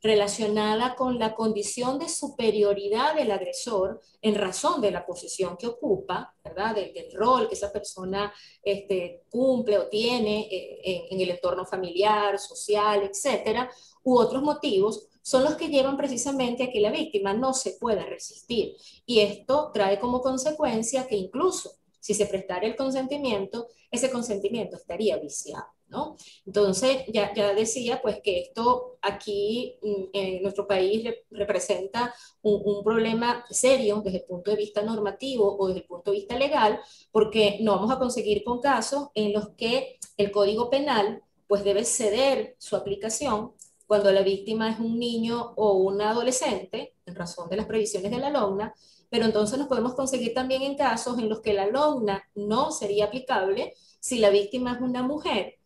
relacionada 0.02 0.96
con 0.96 1.18
la 1.18 1.34
condición 1.34 1.98
de 2.00 2.10
superioridad 2.10 3.16
del 3.16 3.32
agresor 3.32 4.02
en 4.22 4.36
razón 4.36 4.82
de 4.82 4.92
la 4.92 5.06
posición 5.06 5.58
que 5.58 5.68
ocupa, 5.68 6.36
¿verdad? 6.44 6.76
Del, 6.76 7.12
rol 7.14 7.48
que 7.48 7.56
esa 7.56 7.72
persona 7.72 8.34
este, 8.62 9.24
cumple 9.30 9.78
o 9.80 9.88
tiene 9.88 10.48
eh, 10.52 10.80
en, 10.84 11.02
en, 11.12 11.22
el 11.22 11.32
entorno 11.32 11.66
familiar, 11.66 12.38
social, 12.38 13.04
etcétera, 13.04 13.70
u 14.04 14.18
otros 14.18 14.44
motivos, 14.44 15.08
son 15.22 15.44
los 15.44 15.56
que 15.56 15.68
llevan 15.68 15.98
precisamente 15.98 16.64
a 16.64 16.72
que 16.72 16.80
la 16.80 16.92
víctima 16.92 17.34
no 17.34 17.54
se 17.54 17.72
pueda 17.72 18.06
resistir. 18.06 18.76
Y 19.06 19.20
esto 19.20 19.72
trae 19.74 20.00
como 20.00 20.22
consecuencia 20.22 21.08
que 21.08 21.18
incluso 21.18 21.72
si 22.00 22.14
se 22.14 22.26
prestara 22.26 22.66
el 22.66 22.78
consentimiento, 22.78 23.68
ese 23.92 24.10
consentimiento 24.10 24.78
estaría 24.78 25.18
viciado. 25.18 25.77
¿No? 25.90 26.18
Entonces, 26.46 27.04
ya, 27.08 27.34
ya 27.34 27.54
decía 27.54 28.02
pues 28.02 28.20
que 28.22 28.40
esto 28.42 28.98
aquí 29.02 29.78
mm, 29.82 30.04
en 30.14 30.42
nuestro 30.44 30.68
país 30.68 31.10
representa 31.32 32.14
un, 32.42 32.84
problema 32.84 33.46
serio 33.50 34.02
desde 34.04 34.20
el 34.20 34.26
punto 34.26 34.52
de 34.52 34.58
vista 34.58 34.82
normativo 34.82 35.58
o 35.58 35.68
desde 35.68 35.82
el 35.82 35.88
punto 35.88 36.12
de 36.12 36.18
vista 36.18 36.38
legal, 36.38 36.80
porque 37.12 37.60
no 37.62 37.76
vamos 37.76 37.92
a 37.92 38.00
conseguir 38.00 38.44
con 38.44 38.60
casos 38.60 39.10
en 39.16 39.34
los 39.34 39.50
que 39.50 40.00
el 40.18 40.32
Código 40.32 40.70
Penal 40.70 41.24
pues 41.48 41.64
debe 41.64 41.86
ceder 41.86 42.56
su 42.60 42.76
aplicación 42.76 43.54
cuando 43.86 44.12
la 44.12 44.22
víctima 44.22 44.70
es 44.70 44.80
un 44.80 45.00
niño 45.00 45.54
o 45.56 45.74
un 45.74 46.02
adolescente, 46.02 46.96
en 47.06 47.16
razón 47.16 47.50
de 47.50 47.56
las 47.56 47.66
previsiones 47.66 48.12
de 48.12 48.18
la 48.18 48.30
LOGNA, 48.30 48.74
pero 49.10 49.26
entonces 49.26 49.58
nos 49.58 49.70
podemos 49.70 49.94
conseguir 49.94 50.34
también 50.34 50.62
en 50.62 50.76
casos 50.76 51.18
en 51.20 51.30
los 51.30 51.40
que 51.40 51.54
la 51.54 51.68
LOGNA 51.68 52.22
no 52.36 52.72
sería 52.72 53.06
aplicable 53.06 53.74
si 54.00 54.20
la 54.20 54.30
víctima 54.30 54.74
es 54.74 54.82
una 54.82 55.04
mujer 55.04 55.57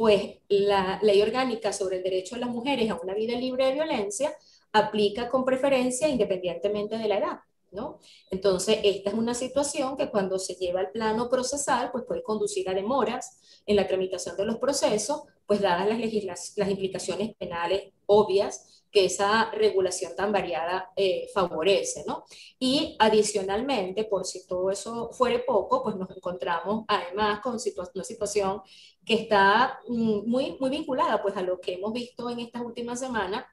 pues 0.00 0.38
la 0.48 0.98
ley 1.02 1.20
orgánica 1.20 1.74
sobre 1.74 1.98
el 1.98 2.02
derecho 2.02 2.34
de 2.34 2.40
las 2.40 2.48
mujeres 2.48 2.90
a 2.90 2.94
una 2.94 3.12
vida 3.12 3.38
libre 3.38 3.66
de 3.66 3.74
violencia 3.74 4.34
aplica 4.72 5.28
con 5.28 5.44
preferencia 5.44 6.08
independientemente 6.08 6.96
de 6.96 7.06
la 7.06 7.18
edad. 7.18 7.40
¿No? 7.70 8.00
Entonces, 8.30 8.78
esta 8.82 9.10
es 9.10 9.14
una 9.14 9.34
situación 9.34 9.98
que 9.98 10.08
cuando 10.08 10.38
se 10.38 10.54
lleva 10.54 10.80
al 10.80 10.90
plano 10.90 11.28
procesal, 11.28 11.90
pues 11.92 12.04
puede 12.04 12.22
conducir 12.22 12.66
a 12.70 12.72
demoras 12.72 13.62
en 13.66 13.76
la 13.76 13.86
tramitación 13.86 14.38
de 14.38 14.46
los 14.46 14.56
procesos, 14.56 15.24
pues 15.44 15.60
dadas 15.60 15.86
las, 15.86 16.54
las 16.56 16.70
implicaciones 16.70 17.34
penales 17.36 17.92
obvias 18.06 18.79
que 18.90 19.04
esa 19.04 19.50
regulación 19.52 20.14
tan 20.16 20.32
variada 20.32 20.90
eh, 20.96 21.28
favorece, 21.32 22.04
¿no? 22.06 22.24
Y 22.58 22.96
adicionalmente, 22.98 24.04
por 24.04 24.26
si 24.26 24.46
todo 24.46 24.70
eso 24.70 25.10
fuere 25.12 25.40
poco, 25.40 25.82
pues 25.82 25.96
nos 25.96 26.10
encontramos 26.10 26.84
además 26.88 27.40
con 27.40 27.52
una 27.94 28.04
situación 28.04 28.62
que 29.04 29.14
está 29.14 29.80
mm, 29.88 30.28
muy, 30.28 30.56
muy 30.58 30.70
vinculada 30.70 31.22
pues 31.22 31.36
a 31.36 31.42
lo 31.42 31.60
que 31.60 31.74
hemos 31.74 31.92
visto 31.92 32.28
en 32.30 32.40
estas 32.40 32.62
últimas 32.62 32.98
semanas, 32.98 33.44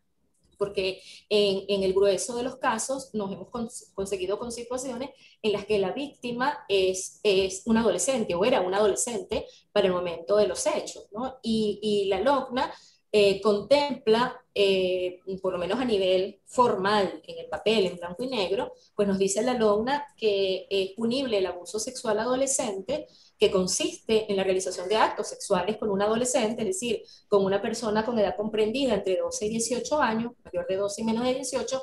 porque 0.57 1.01
en, 1.29 1.65
en, 1.67 1.83
el 1.83 1.93
grueso 1.93 2.35
de 2.35 2.41
los 2.41 2.55
casos 2.55 3.13
nos 3.13 3.31
hemos 3.31 3.49
conseguido 3.93 4.39
con 4.39 4.51
situaciones 4.51 5.11
en 5.43 5.51
las 5.53 5.65
que 5.65 5.77
la 5.77 5.91
víctima 5.91 6.65
es, 6.67 7.19
es 7.21 7.61
un 7.67 7.77
adolescente 7.77 8.33
o 8.33 8.43
era 8.43 8.61
un 8.61 8.73
adolescente 8.73 9.45
para 9.71 9.85
el 9.85 9.93
momento 9.93 10.35
de 10.37 10.47
los 10.47 10.65
hechos, 10.65 11.09
¿no? 11.11 11.37
Y, 11.43 11.79
y 11.83 12.05
la 12.09 12.21
LOCNA 12.21 12.73
eh, 13.11 13.41
contempla, 13.41 14.43
eh, 14.53 15.21
por 15.41 15.53
lo 15.53 15.59
menos 15.59 15.79
a 15.79 15.85
nivel 15.85 16.41
formal, 16.45 17.21
en 17.25 17.39
el 17.39 17.47
papel, 17.47 17.85
en 17.85 17.97
blanco 17.97 18.23
y 18.23 18.27
negro, 18.27 18.73
pues 18.95 19.07
nos 19.07 19.17
dice 19.17 19.41
la 19.41 19.53
LOGNA 19.53 20.07
que 20.17 20.67
es 20.69 20.91
punible 20.91 21.37
el 21.37 21.45
abuso 21.45 21.79
sexual 21.79 22.19
adolescente 22.19 23.07
que 23.37 23.51
consiste 23.51 24.29
en 24.29 24.35
la 24.35 24.43
realización 24.43 24.89
de 24.89 24.97
actos 24.97 25.27
sexuales 25.27 25.77
con 25.77 25.89
un 25.89 26.01
adolescente, 26.01 26.63
es 26.63 26.67
decir, 26.67 27.03
con 27.27 27.45
una 27.45 27.61
persona 27.61 28.03
con 28.03 28.17
edad 28.19 28.35
comprendida 28.35 28.95
entre 28.95 29.17
12 29.17 29.45
y 29.45 29.49
18 29.49 30.01
años, 30.01 30.33
mayor 30.43 30.65
de 30.67 30.75
12 30.75 31.01
y 31.01 31.05
menos 31.05 31.23
de 31.23 31.35
18, 31.35 31.81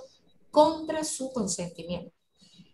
contra 0.51 1.05
su 1.05 1.33
consentimiento. 1.33 2.13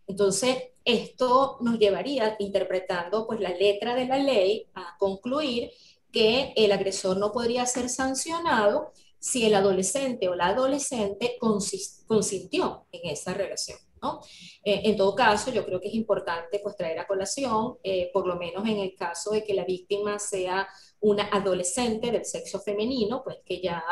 Entonces, 0.07 0.57
esto 0.85 1.59
nos 1.61 1.79
llevaría, 1.79 2.37
interpretando 2.41 3.27
pues 3.27 3.39
la 3.39 3.51
letra 3.51 3.95
de 3.95 4.07
la 4.07 4.19
ley, 4.19 4.67
a 4.75 4.97
concluir 4.99 5.71
que 6.13 6.53
el 6.57 6.73
agresor 6.73 7.17
no 7.17 7.33
podría 7.33 7.67
ser 7.67 7.89
sancionado 7.89 8.93
si 9.19 9.45
el 9.45 9.55
adolescente 9.55 10.29
o 10.29 10.35
la 10.35 10.49
adolescente 10.49 11.37
consintió 11.39 12.87
en 12.91 13.11
esa 13.11 13.35
relación. 13.35 13.79
¿no? 14.03 14.21
Eh, 14.65 14.81
en 14.85 14.97
todo 14.97 15.15
caso, 15.15 15.53
yo 15.53 15.65
creo 15.65 15.81
que 15.81 15.89
es 15.89 15.95
importante 15.95 16.59
pues, 16.63 16.75
traer 16.75 16.99
a 16.99 17.07
colación, 17.07 17.77
eh, 17.83 18.11
por 18.13 18.27
lo 18.27 18.37
menos 18.37 18.67
en 18.67 18.79
el 18.79 18.95
caso 18.97 19.33
de 19.33 19.45
que 19.45 19.55
la 19.55 19.65
víctima 19.65 20.19
sea 20.19 20.67
una 21.01 21.25
adolescente 21.25 22.11
del 22.11 22.25
sexo 22.25 22.61
femenino, 22.61 23.23
pues 23.23 23.39
que 23.45 23.61
ya 23.61 23.83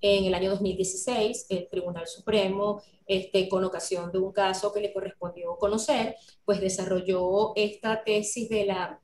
en 0.00 0.24
el 0.24 0.34
año 0.34 0.50
2016 0.50 1.46
el 1.48 1.68
Tribunal 1.68 2.06
Supremo, 2.06 2.82
este, 3.06 3.48
con 3.48 3.64
ocasión 3.64 4.10
de 4.10 4.18
un 4.18 4.32
caso 4.32 4.72
que 4.72 4.80
le 4.80 4.92
correspondió 4.92 5.56
conocer, 5.56 6.16
pues 6.44 6.60
desarrolló 6.60 7.52
esta 7.54 8.02
tesis 8.02 8.48
de 8.48 8.66
la 8.66 9.00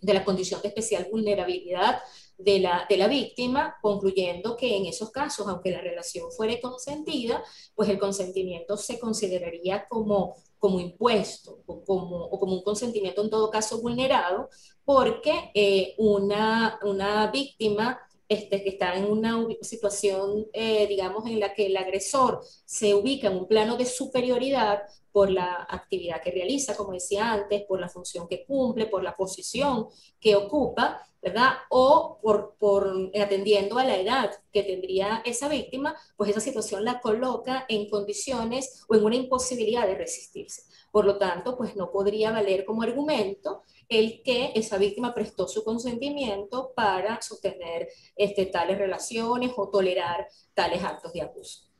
de 0.00 0.14
la 0.14 0.24
condición 0.24 0.60
de 0.62 0.68
especial 0.68 1.08
vulnerabilidad 1.10 2.00
de 2.38 2.58
la, 2.58 2.86
de 2.88 2.96
la 2.96 3.08
víctima, 3.08 3.76
concluyendo 3.82 4.56
que 4.56 4.76
en 4.76 4.86
esos 4.86 5.10
casos, 5.10 5.46
aunque 5.46 5.70
la 5.70 5.80
relación 5.80 6.30
fuera 6.32 6.58
consentida, 6.60 7.42
pues 7.74 7.88
el 7.88 7.98
consentimiento 7.98 8.76
se 8.76 8.98
consideraría 8.98 9.86
como, 9.88 10.36
como 10.58 10.80
impuesto 10.80 11.62
o 11.66 11.84
como, 11.84 12.16
o 12.16 12.38
como 12.38 12.54
un 12.54 12.62
consentimiento 12.62 13.22
en 13.22 13.30
todo 13.30 13.50
caso 13.50 13.80
vulnerado, 13.80 14.48
porque 14.84 15.50
eh, 15.54 15.94
una, 15.98 16.78
una 16.82 17.30
víctima 17.30 18.00
este, 18.30 18.62
que 18.62 18.68
está 18.68 18.94
en 18.94 19.06
una 19.10 19.44
situación, 19.60 20.46
eh, 20.52 20.86
digamos, 20.86 21.26
en 21.26 21.40
la 21.40 21.52
que 21.52 21.66
el 21.66 21.76
agresor 21.76 22.40
se 22.64 22.94
ubica 22.94 23.26
en 23.26 23.36
un 23.36 23.48
plano 23.48 23.76
de 23.76 23.84
superioridad 23.84 24.82
por 25.10 25.32
la 25.32 25.66
actividad 25.68 26.22
que 26.22 26.30
realiza, 26.30 26.76
como 26.76 26.92
decía 26.92 27.32
antes, 27.32 27.64
por 27.64 27.80
la 27.80 27.88
función 27.88 28.28
que 28.28 28.44
cumple, 28.44 28.86
por 28.86 29.02
la 29.02 29.16
posición 29.16 29.88
que 30.20 30.36
ocupa, 30.36 31.04
¿verdad? 31.20 31.54
O 31.70 32.20
por, 32.22 32.54
por 32.56 33.10
atendiendo 33.20 33.78
a 33.78 33.84
la 33.84 33.96
edad 33.98 34.30
que 34.52 34.62
tendría 34.62 35.22
esa 35.24 35.48
víctima, 35.48 35.96
pues 36.16 36.30
esa 36.30 36.40
situación 36.40 36.84
la 36.84 37.00
coloca 37.00 37.66
en 37.68 37.90
condiciones 37.90 38.84
o 38.88 38.94
en 38.94 39.04
una 39.04 39.16
imposibilidad 39.16 39.88
de 39.88 39.96
resistirse. 39.96 40.62
Por 40.90 41.04
lo 41.04 41.18
tanto, 41.18 41.56
pues 41.56 41.76
no 41.76 41.90
podría 41.90 42.32
valer 42.32 42.64
como 42.64 42.82
argumento 42.82 43.62
el 43.88 44.22
que 44.24 44.52
esa 44.54 44.78
víctima 44.78 45.14
prestó 45.14 45.46
su 45.48 45.64
consentimiento 45.64 46.72
para 46.74 47.20
sostener 47.20 47.88
este, 48.16 48.46
tales 48.46 48.78
relaciones 48.78 49.52
o 49.56 49.68
tolerar 49.68 50.26
tales 50.54 50.82
actos 50.82 51.12
de 51.12 51.22
abuso. 51.22 51.70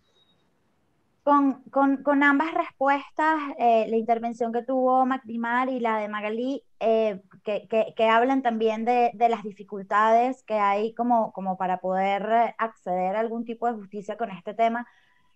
Con, 1.23 1.63
con, 2.03 2.23
ambas 2.23 2.53
respuestas, 2.55 3.39
eh, 3.59 3.87
la 3.89 3.97
intervención 3.97 4.53
que 4.53 4.63
tuvo 4.63 5.05
Macrimar 5.07 5.69
y 5.69 5.79
la 5.79 5.99
de 5.99 6.09
Magalí, 6.09 6.65
eh, 6.81 7.21
que, 7.45 7.69
que, 7.69 8.09
hablan 8.09 8.43
también 8.43 8.85
de, 8.85 9.13
de, 9.15 9.29
las 9.29 9.45
dificultades 9.45 10.43
que 10.45 10.55
hay 10.55 10.95
como, 10.95 11.31
como 11.33 11.59
para 11.59 11.79
poder 11.79 12.55
acceder 12.59 13.15
a 13.15 13.21
algún 13.21 13.45
tipo 13.45 13.69
de 13.69 13.75
justicia 13.75 14.17
con 14.17 14.31
este 14.31 14.55
tema, 14.55 14.89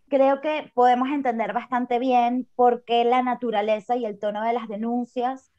creo 0.09 0.41
que 0.41 0.71
podemos 0.75 1.09
entender 1.09 1.53
bastante 1.53 1.99
bien 1.99 2.49
por 2.57 2.85
qué 2.85 3.05
la 3.05 3.23
naturaleza 3.23 3.97
y 3.97 4.05
el 4.05 4.19
tono 4.19 4.43
de 4.43 4.53
las 4.53 4.69
denuncias 4.69 5.53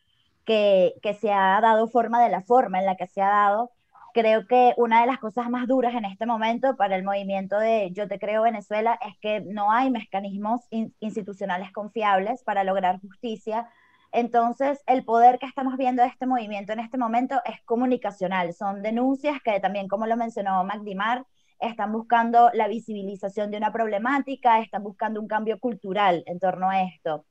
que, 0.46 0.94
que, 1.02 1.14
se 1.14 1.32
ha 1.32 1.60
dado 1.62 1.88
forma 1.88 2.22
de 2.24 2.30
la 2.30 2.42
forma 2.42 2.80
en 2.80 2.86
la 2.86 2.96
que 2.96 3.08
se 3.08 3.22
ha 3.22 3.30
dado. 3.30 3.72
Creo 4.14 4.48
que 4.48 4.74
una 4.78 5.02
de 5.02 5.08
las 5.08 5.20
cosas 5.20 5.50
más 5.50 5.68
duras 5.68 5.94
en 5.94 6.06
este 6.06 6.26
momento 6.26 6.78
para 6.78 6.96
el 6.96 7.04
movimiento 7.04 7.60
de 7.60 7.92
Yo 7.92 8.08
Te 8.08 8.20
Creo 8.20 8.44
Venezuela 8.44 8.98
es 9.06 9.18
que 9.20 9.42
no 9.42 9.72
hay 9.72 9.92
mecanismos 9.92 10.62
in 10.70 10.96
institucionales 11.02 11.72
confiables 11.74 12.44
para 12.44 12.64
lograr 12.64 13.02
justicia 13.02 13.70
Entonces, 14.14 14.82
el 14.88 15.04
poder 15.04 15.40
que 15.40 15.46
estamos 15.48 15.76
viendo 15.78 16.02
de 16.04 16.10
este 16.10 16.26
movimiento 16.28 16.72
en 16.74 16.80
este 16.80 16.98
momento 16.98 17.42
es 17.46 17.62
comunicacional. 17.66 18.54
Son 18.54 18.82
denuncias 18.82 19.42
que 19.44 19.60
también, 19.60 19.90
como 19.90 20.08
lo 20.08 20.16
mencionó 20.18 20.64
Magdimar, 20.64 21.26
están 21.60 21.92
buscando 21.92 22.50
la 22.54 22.68
visibilización 22.68 23.52
de 23.52 23.58
una 23.58 23.72
problemática, 23.72 24.60
están 24.60 24.84
buscando 24.84 25.22
un 25.22 25.28
cambio 25.28 25.60
cultural 25.60 26.24
en 26.26 26.40
torno 26.40 26.70
a 26.70 26.84
esto. 26.84 27.26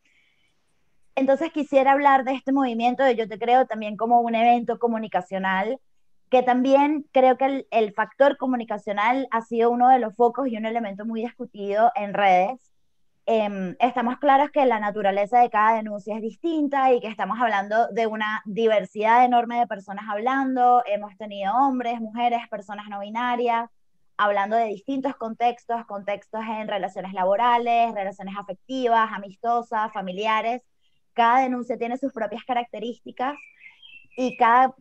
Entonces 1.16 1.52
quisiera 1.52 1.92
hablar 1.92 2.24
de 2.24 2.32
este 2.32 2.52
movimiento 2.52 3.04
de 3.04 3.14
Yo 3.14 3.28
Te 3.28 3.38
Creo 3.38 3.66
también 3.66 3.96
como 3.96 4.20
un 4.20 4.34
evento 4.34 4.78
comunicacional, 4.78 5.78
que 6.28 6.42
también 6.42 7.06
creo 7.12 7.37
que 7.37 7.66
el, 7.70 7.94
factor 7.94 8.37
comunicacional 8.37 9.28
ha 9.30 9.42
sido 9.42 9.70
uno 9.70 9.88
de 9.90 10.00
los 10.00 10.16
focos 10.16 10.48
y 10.48 10.56
un 10.56 10.66
elemento 10.66 11.04
muy 11.06 11.22
discutido 11.22 11.92
en 11.94 12.14
redes. 12.14 12.72
Em, 13.26 13.76
estamos 13.78 14.18
claros 14.18 14.50
que 14.50 14.66
la 14.66 14.80
naturaleza 14.80 15.38
de 15.40 15.50
cada 15.50 15.76
denuncia 15.76 16.16
es 16.16 16.22
distinta 16.22 16.92
y 16.92 17.00
que 17.00 17.06
estamos 17.06 17.38
hablando 17.40 17.87
de 17.92 18.06
una 18.06 18.42
diversidad 18.44 19.24
enorme 19.24 19.60
de 19.60 19.66
personas 19.68 20.06
hablando. 20.10 20.82
Hemos 20.87 21.16
tenido 21.16 21.54
hombres, 21.54 22.00
mujeres, 22.00 22.40
personas 22.50 22.87
no 22.90 23.00
binarias, 23.00 23.70
hablando 24.16 24.57
de 24.57 24.66
distintos 24.66 25.16
contextos, 25.16 25.85
contextos 25.87 26.42
en 26.46 26.68
relaciones 26.68 27.12
laborales, 27.12 27.94
relaciones 27.94 28.35
afectivas, 28.38 29.11
amistosas, 29.12 29.92
familiares. 29.92 30.62
Cada 31.14 31.40
denuncia 31.40 31.79
tiene 31.79 31.96
sus 31.96 32.12
propias 32.12 32.44
características 32.44 33.35
y 34.16 34.37
cada 34.37 34.74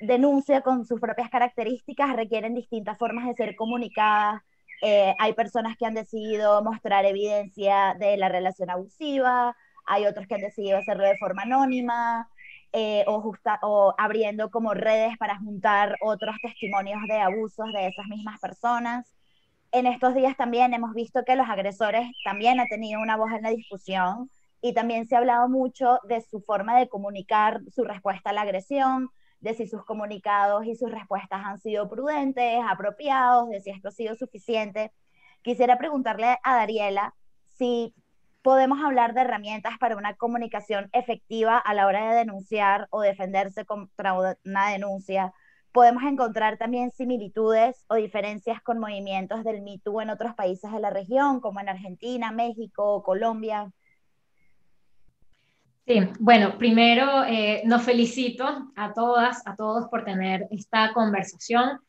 denuncia 0.00 0.62
con 0.62 0.86
sus 0.86 1.00
propias 1.00 1.30
características 1.30 2.16
requieren 2.16 2.54
distintas 2.54 2.98
formas 2.98 3.26
de 3.26 3.34
ser 3.34 3.56
comunicadas. 3.56 4.42
Eh, 4.82 5.14
hay 5.18 5.34
personas 5.34 5.76
que 5.76 5.84
han 5.84 5.94
decidido 5.94 6.62
mostrar 6.62 7.04
evidencia 7.04 7.94
de 7.98 8.16
la 8.16 8.30
relación 8.30 8.70
abusiva, 8.70 9.54
hay 9.84 10.06
otros 10.06 10.26
que 10.26 10.36
han 10.36 10.40
decidido 10.40 10.78
hacerlo 10.78 11.04
de 11.04 11.18
forma 11.18 11.42
anónima, 11.42 12.29
eh, 12.72 13.04
o, 13.06 13.34
o 13.62 13.94
abriendo 13.98 14.50
como 14.50 14.74
redes 14.74 15.16
para 15.18 15.38
juntar 15.38 15.96
otros 16.02 16.36
testimonios 16.42 17.00
de 17.08 17.18
abusos 17.18 17.72
de 17.72 17.88
esas 17.88 18.06
mismas 18.06 18.38
personas. 18.40 19.12
En 19.72 19.86
estos 19.86 20.14
días 20.14 20.36
también 20.36 20.74
hemos 20.74 20.94
visto 20.94 21.24
que 21.24 21.36
los 21.36 21.48
agresores 21.48 22.08
también 22.24 22.60
han 22.60 22.68
tenido 22.68 23.00
una 23.00 23.16
voz 23.16 23.32
en 23.32 23.42
la 23.42 23.50
discusión 23.50 24.30
y 24.60 24.74
también 24.74 25.06
se 25.06 25.14
ha 25.14 25.18
hablado 25.18 25.48
mucho 25.48 25.98
de 26.08 26.20
su 26.20 26.40
forma 26.40 26.78
de 26.78 26.88
comunicar 26.88 27.60
su 27.74 27.84
respuesta 27.84 28.30
a 28.30 28.32
la 28.32 28.42
agresión, 28.42 29.10
de 29.40 29.54
si 29.54 29.66
sus 29.66 29.84
comunicados 29.84 30.66
y 30.66 30.74
sus 30.76 30.90
respuestas 30.90 31.40
han 31.44 31.58
sido 31.58 31.88
prudentes, 31.88 32.60
apropiados, 32.68 33.48
de 33.48 33.60
si 33.60 33.70
esto 33.70 33.88
ha 33.88 33.92
sido 33.92 34.14
suficiente. 34.14 34.92
Quisiera 35.42 35.78
preguntarle 35.78 36.36
a 36.42 36.56
Dariela 36.56 37.14
si 37.56 37.94
podemos 38.42 38.82
hablar 38.82 39.14
de 39.14 39.22
herramientas 39.22 39.78
para 39.78 39.96
una 39.96 40.14
comunicación 40.14 40.88
efectiva 40.92 41.58
a 41.58 41.74
la 41.74 41.86
hora 41.86 42.10
de 42.10 42.18
denunciar 42.18 42.88
o 42.90 43.00
defenderse 43.02 43.64
contra 43.64 44.14
una 44.14 44.70
denuncia. 44.70 45.32
Podemos 45.72 46.02
encontrar 46.02 46.56
también 46.56 46.90
similitudes 46.90 47.84
o 47.88 47.94
diferencias 47.94 48.60
con 48.62 48.78
movimientos 48.78 49.44
del 49.44 49.62
Me 49.62 49.80
en 50.02 50.10
otros 50.10 50.34
países 50.34 50.72
de 50.72 50.80
la 50.80 50.90
región, 50.90 51.40
como 51.40 51.60
en 51.60 51.68
Argentina, 51.68 52.32
México, 52.32 53.02
Colombia. 53.02 53.70
Sí, 55.86 56.00
bueno, 56.18 56.56
primero 56.58 57.24
eh, 57.24 57.62
nos 57.66 57.82
felicito 57.82 58.44
a 58.76 58.92
todas, 58.92 59.46
a 59.46 59.54
todos 59.54 59.88
por 59.88 60.04
tener 60.04 60.46
esta 60.50 60.92
conversación. 60.92 61.80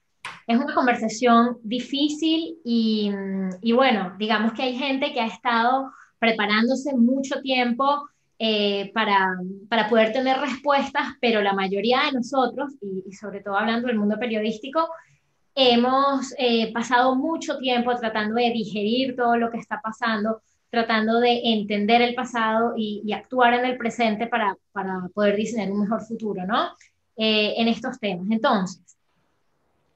Es 0.46 0.58
una 0.58 0.74
conversación 0.74 1.58
difícil 1.64 2.60
y, 2.64 3.12
y 3.62 3.72
bueno, 3.72 4.14
digamos 4.20 4.54
que 4.54 4.64
hay 4.64 4.78
gente 4.78 5.12
que 5.14 5.22
ha 5.22 5.28
estado 5.28 5.92
preparándose 6.22 6.96
mucho 6.96 7.42
tiempo 7.42 8.08
eh, 8.38 8.92
para, 8.94 9.38
para, 9.68 9.90
poder 9.90 10.14
tener 10.14 10.38
respuestas, 10.38 11.08
pero 11.20 11.42
la 11.42 11.54
mayoría 11.54 12.02
de 12.06 12.12
nosotros, 12.12 12.74
y, 12.80 13.12
sobre 13.12 13.42
todo 13.42 13.58
hablando 13.58 13.88
del 13.88 13.98
mundo 13.98 14.20
periodístico, 14.20 14.88
hemos 15.56 16.32
eh, 16.38 16.72
pasado 16.72 17.16
mucho 17.16 17.58
tiempo 17.58 17.96
tratando 17.96 18.36
de 18.36 18.52
digerir 18.52 19.16
todo 19.16 19.36
lo 19.36 19.50
que 19.50 19.58
está 19.58 19.82
pasando, 19.82 20.44
tratando 20.70 21.20
de 21.20 21.42
entender 21.44 22.04
el 22.04 22.14
pasado 22.14 22.74
y, 22.78 23.12
actuar 23.14 23.56
en 23.56 23.66
el 23.66 23.78
presente 23.78 24.28
para, 24.28 24.56
para, 24.72 25.10
poder 25.16 25.36
diseñar 25.36 25.72
un 25.72 25.82
mejor 25.82 26.02
futuro, 26.02 26.46
¿no? 26.46 26.70
Eh, 27.18 27.56
en 27.58 27.68
estos 27.68 28.00
temas. 28.00 28.28
Entonces, 28.30 28.96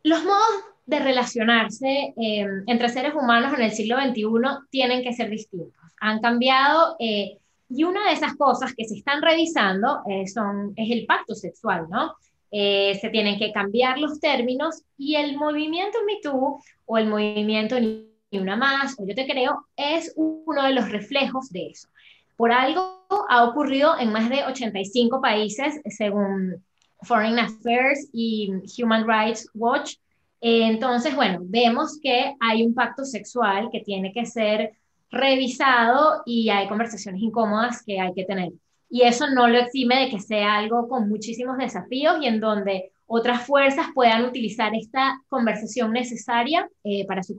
los 0.01 0.23
modos 0.23 0.63
de 0.87 0.99
relacionarse 0.99 2.13
entre 2.15 2.89
seres 2.89 3.13
humanos 3.13 3.53
en 3.55 3.63
el 3.63 3.71
siglo 3.71 3.97
XXI 3.99 4.23
tienen 4.71 5.03
que 5.03 5.13
ser 5.13 5.29
distintos 5.29 5.84
han 6.05 6.19
cambiado 6.19 6.95
eh, 6.99 7.39
y 7.67 7.83
una 7.83 8.07
de 8.07 8.13
esas 8.13 8.35
cosas 8.35 8.73
que 8.77 8.85
se 8.85 8.95
están 8.95 9.23
revisando 9.23 10.01
eh, 10.07 10.27
son, 10.27 10.73
es 10.75 10.91
el 10.91 11.05
pacto 11.07 11.33
sexual, 11.33 11.87
¿no? 11.89 12.13
Eh, 12.51 12.97
se 13.01 13.09
tienen 13.09 13.39
que 13.39 13.51
cambiar 13.51 13.97
los 13.97 14.19
términos 14.19 14.83
y 14.97 15.15
el 15.15 15.35
movimiento 15.35 15.97
MeToo 16.05 16.61
o 16.85 16.97
el 16.97 17.07
movimiento 17.07 17.79
Ni 17.79 18.07
Una 18.31 18.55
Más, 18.55 18.95
o 18.99 19.05
Yo 19.05 19.15
Te 19.15 19.25
Creo, 19.25 19.65
es 19.75 20.13
uno 20.15 20.63
de 20.63 20.73
los 20.73 20.91
reflejos 20.91 21.49
de 21.49 21.67
eso. 21.67 21.89
Por 22.37 22.51
algo 22.51 23.07
ha 23.29 23.43
ocurrido 23.45 23.97
en 23.99 24.11
más 24.11 24.29
de 24.29 24.43
85 24.43 25.19
países, 25.21 25.81
según 25.89 26.63
Foreign 27.01 27.39
Affairs 27.39 28.09
y 28.13 28.51
Human 28.79 29.07
Rights 29.07 29.49
Watch. 29.55 29.95
Entonces, 30.39 31.15
bueno, 31.15 31.39
vemos 31.41 31.97
que 32.01 32.35
hay 32.39 32.63
un 32.63 32.75
pacto 32.75 33.05
sexual 33.05 33.69
que 33.71 33.79
tiene 33.79 34.13
que 34.13 34.25
ser 34.25 34.73
revisado 35.11 36.23
y 36.25 36.49
hay 36.49 36.67
conversaciones 36.67 37.21
incómodas 37.21 37.83
que 37.83 37.99
hay 37.99 38.13
que 38.13 38.25
tener. 38.25 38.51
Y 38.89 39.01
eso 39.01 39.29
no 39.29 39.47
lo 39.47 39.59
exime 39.59 39.99
de 39.99 40.09
que 40.09 40.19
sea 40.19 40.57
algo 40.57 40.87
con 40.87 41.09
muchísimos 41.09 41.57
desafíos 41.57 42.17
y 42.21 42.27
en 42.27 42.39
donde 42.39 42.91
otras 43.07 43.45
fuerzas 43.45 43.87
puedan 43.93 44.25
utilizar 44.25 44.73
esta 44.75 45.21
conversación 45.29 45.91
necesaria 45.91 46.67
eh, 46.83 47.05
para 47.05 47.23
su 47.23 47.35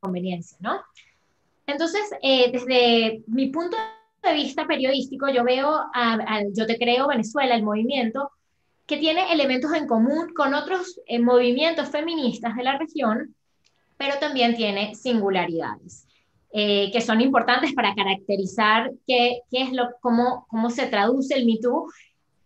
conveniencia, 0.00 0.56
¿no? 0.60 0.80
Entonces, 1.66 2.02
eh, 2.22 2.50
desde 2.50 3.22
mi 3.26 3.48
punto 3.48 3.76
de 4.22 4.34
vista 4.34 4.66
periodístico, 4.66 5.28
yo 5.28 5.44
veo, 5.44 5.84
yo 6.52 6.66
te 6.66 6.76
creo 6.76 7.08
Venezuela, 7.08 7.54
el 7.54 7.62
movimiento, 7.62 8.30
que 8.86 8.96
tiene 8.96 9.32
elementos 9.32 9.72
en 9.72 9.86
común 9.86 10.34
con 10.34 10.52
otros 10.52 11.00
eh, 11.06 11.20
movimientos 11.20 11.88
feministas 11.90 12.56
de 12.56 12.64
la 12.64 12.76
región, 12.76 13.36
pero 13.96 14.18
también 14.18 14.56
tiene 14.56 14.94
singularidades. 14.96 16.08
Eh, 16.52 16.90
que 16.92 17.00
son 17.00 17.20
importantes 17.20 17.72
para 17.74 17.94
caracterizar 17.94 18.90
qué, 19.06 19.42
qué 19.52 19.62
es 19.62 19.72
lo, 19.72 19.88
cómo, 20.00 20.46
cómo 20.48 20.68
se 20.68 20.86
traduce 20.86 21.36
el 21.36 21.46
MeToo 21.46 21.86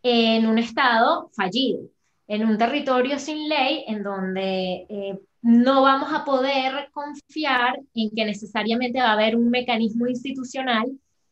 en 0.02 0.46
un 0.46 0.58
estado 0.58 1.30
fallido, 1.34 1.80
en 2.28 2.46
un 2.46 2.58
territorio 2.58 3.18
sin 3.18 3.48
ley, 3.48 3.82
en 3.88 4.02
donde 4.02 4.84
eh, 4.90 5.18
no 5.40 5.80
vamos 5.80 6.12
a 6.12 6.22
poder 6.22 6.90
confiar 6.92 7.80
en 7.94 8.10
que 8.10 8.26
necesariamente 8.26 9.00
va 9.00 9.08
a 9.08 9.12
haber 9.14 9.36
un 9.36 9.48
mecanismo 9.48 10.06
institucional 10.06 10.84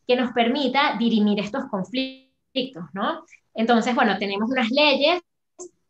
que 0.07 0.15
nos 0.15 0.31
permita 0.31 0.95
dirimir 0.97 1.39
estos 1.39 1.65
conflictos, 1.65 2.85
¿no? 2.93 3.23
Entonces, 3.53 3.93
bueno, 3.93 4.17
tenemos 4.17 4.49
unas 4.49 4.71
leyes 4.71 5.21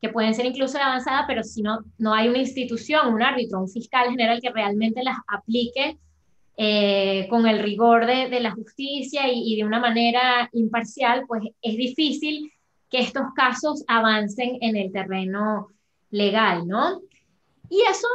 que 0.01 0.09
pueden 0.09 0.33
ser 0.33 0.45
incluso 0.45 0.77
avanzadas, 0.77 1.23
pero 1.27 1.43
si 1.43 1.61
no, 1.61 1.79
no 1.97 2.13
hay 2.13 2.27
una 2.27 2.39
institución, 2.39 3.13
un 3.13 3.23
árbitro, 3.23 3.61
un 3.61 3.69
fiscal 3.69 4.09
general 4.09 4.41
que 4.41 4.51
realmente 4.51 5.01
las 5.01 5.15
aplique 5.27 5.97
eh, 6.57 7.27
con 7.29 7.47
el 7.47 7.59
rigor 7.59 8.05
de, 8.05 8.39
la 8.39 8.51
justicia 8.51 9.23
y, 9.31 9.55
de 9.55 9.63
una 9.63 9.79
manera 9.79 10.49
imparcial, 10.53 11.25
pues 11.27 11.43
es 11.61 11.77
difícil 11.77 12.51
que 12.89 12.99
estos 12.99 13.23
casos 13.35 13.83
avancen 13.87 14.57
en 14.61 14.75
el 14.75 14.91
terreno 14.91 15.69
legal, 16.11 16.67
¿no? 16.67 17.01
Y 17.69 17.81
eso 17.89 18.07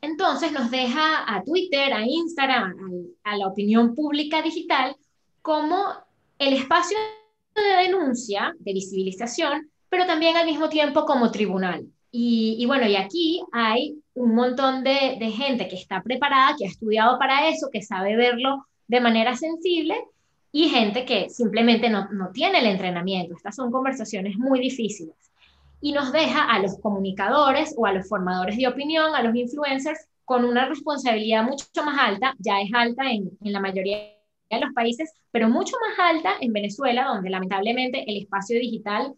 entonces 0.00 0.52
nos 0.52 0.70
deja 0.70 1.24
a 1.26 1.42
Twitter, 1.42 1.92
a 1.92 2.06
Instagram, 2.06 3.14
a, 3.24 3.32
a 3.32 3.36
la 3.36 3.48
opinión 3.48 3.94
pública 3.94 4.42
digital 4.42 4.94
como 5.42 5.84
el 6.38 6.54
espacio 6.54 6.96
de 7.54 7.62
denuncia, 7.84 8.54
de 8.58 8.72
visibilización, 8.72 9.70
pero 9.88 10.06
también 10.06 10.36
al 10.36 10.46
mismo 10.46 10.68
tiempo 10.68 11.04
como 11.04 11.30
tribunal. 11.30 11.86
Y, 12.16 12.64
bueno, 12.66 12.86
y 12.86 12.94
aquí 12.94 13.42
hay 13.50 13.96
un 14.14 14.34
montón 14.34 14.84
de, 14.84 15.18
gente 15.36 15.68
que 15.68 15.76
está 15.76 16.02
preparada, 16.02 16.54
que 16.56 16.64
ha 16.64 16.68
estudiado 16.68 17.18
para 17.18 17.48
eso, 17.48 17.68
que 17.72 17.82
sabe 17.82 18.16
verlo 18.16 18.66
de 18.86 19.00
manera 19.00 19.34
sensible 19.36 19.96
y 20.52 20.68
gente 20.68 21.04
que 21.04 21.28
simplemente 21.30 21.90
no, 21.90 22.08
no 22.12 22.30
tiene 22.30 22.60
el 22.60 22.66
entrenamiento. 22.66 23.34
Estas 23.34 23.56
son 23.56 23.72
conversaciones 23.72 24.36
muy 24.36 24.60
difíciles. 24.60 25.16
Y 25.80 25.92
nos 25.92 26.12
deja 26.12 26.44
a 26.44 26.60
los 26.60 26.78
comunicadores 26.78 27.74
o 27.76 27.86
a 27.86 27.92
los 27.92 28.08
formadores 28.08 28.56
de 28.56 28.68
opinión, 28.68 29.14
a 29.14 29.22
los 29.22 29.34
influencers, 29.34 30.06
con 30.24 30.44
una 30.44 30.66
responsabilidad 30.66 31.44
mucho 31.44 31.66
más 31.84 31.98
alta, 31.98 32.34
ya 32.38 32.60
es 32.60 32.70
alta 32.72 33.10
en, 33.10 33.30
en 33.42 33.52
la 33.52 33.60
mayoría 33.60 34.14
de 34.50 34.60
los 34.60 34.72
países, 34.72 35.12
pero 35.30 35.50
mucho 35.50 35.76
más 35.86 36.14
alta 36.14 36.34
en 36.40 36.52
Venezuela, 36.52 37.04
donde 37.06 37.28
lamentablemente 37.28 38.04
el 38.10 38.22
espacio 38.22 38.58
digital 38.58 39.14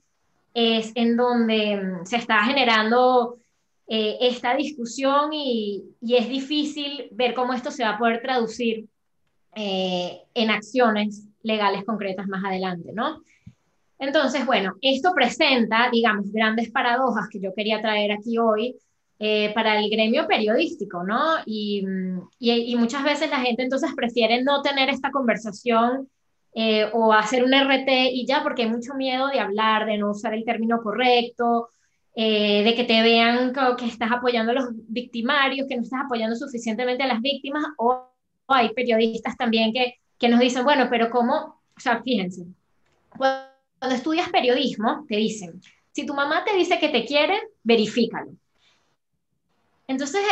es 0.54 0.90
en 0.94 1.16
donde 1.16 1.76
mm, 1.76 2.06
se 2.06 2.16
está 2.16 2.42
generando 2.44 3.36
eh, 3.88 4.16
esta 4.20 4.56
discusión 4.56 5.32
y, 5.32 5.84
es 6.02 6.28
difícil 6.28 7.08
ver 7.12 7.34
cómo 7.34 7.52
esto 7.52 7.70
se 7.70 7.84
va 7.84 7.90
a 7.90 7.98
poder 7.98 8.20
traducir 8.20 8.86
eh, 9.54 10.22
en 10.34 10.50
acciones 10.50 11.28
legales 11.42 11.84
concretas 11.84 12.26
más 12.26 12.44
adelante, 12.44 12.92
¿no? 12.92 13.22
Entonces, 13.98 14.44
bueno, 14.44 14.74
esto 14.82 15.12
presenta, 15.14 15.88
digamos, 15.90 16.30
grandes 16.30 16.70
paradojas 16.70 17.28
que 17.30 17.40
yo 17.40 17.54
quería 17.54 17.80
traer 17.80 18.12
aquí 18.12 18.36
hoy 18.36 18.76
eh, 19.18 19.52
para 19.54 19.78
el 19.78 19.88
gremio 19.88 20.26
periodístico, 20.26 21.02
¿no? 21.02 21.36
Y, 21.46 21.82
y, 22.38 22.76
muchas 22.76 23.02
veces 23.02 23.30
la 23.30 23.40
gente 23.40 23.62
entonces 23.62 23.90
prefiere 23.96 24.42
no 24.42 24.60
tener 24.60 24.90
esta 24.90 25.10
conversación 25.10 26.10
eh, 26.52 26.90
o 26.92 27.12
hacer 27.12 27.42
un 27.42 27.54
RT 27.54 27.88
y 28.12 28.26
ya, 28.26 28.42
porque 28.42 28.62
hay 28.62 28.68
mucho 28.68 28.94
miedo 28.94 29.28
de 29.28 29.40
hablar, 29.40 29.86
de 29.86 29.96
no 29.96 30.10
usar 30.10 30.34
el 30.34 30.44
término 30.44 30.82
correcto, 30.82 31.70
eh, 32.18 32.64
de 32.64 32.74
que 32.74 32.84
te 32.84 33.02
vean 33.02 33.52
que 33.76 33.84
estás 33.84 34.10
apoyando 34.10 34.52
a 34.52 34.54
los 34.54 34.68
victimarios, 34.88 35.68
que 35.68 35.76
no 35.76 35.82
estás 35.82 36.00
apoyando 36.06 36.34
suficientemente 36.34 37.02
a 37.02 37.08
las 37.08 37.20
víctimas, 37.20 37.62
o, 37.76 38.08
o 38.46 38.54
hay 38.54 38.72
periodistas 38.72 39.36
también 39.36 39.70
que, 39.72 39.96
que 40.18 40.30
nos 40.30 40.40
dicen, 40.40 40.64
bueno, 40.64 40.86
pero 40.90 41.10
¿cómo? 41.10 41.60
O 41.76 41.80
sea, 41.80 42.02
fíjense, 42.02 42.46
cuando 43.16 43.94
estudias 43.94 44.30
periodismo, 44.30 45.04
te 45.06 45.16
dicen, 45.16 45.60
si 45.92 46.06
tu 46.06 46.14
mamá 46.14 46.42
te 46.42 46.56
dice 46.56 46.78
que 46.78 46.88
te 46.88 47.04
quiere, 47.04 47.38
verifícalo. 47.62 48.32
Entonces 49.86 50.22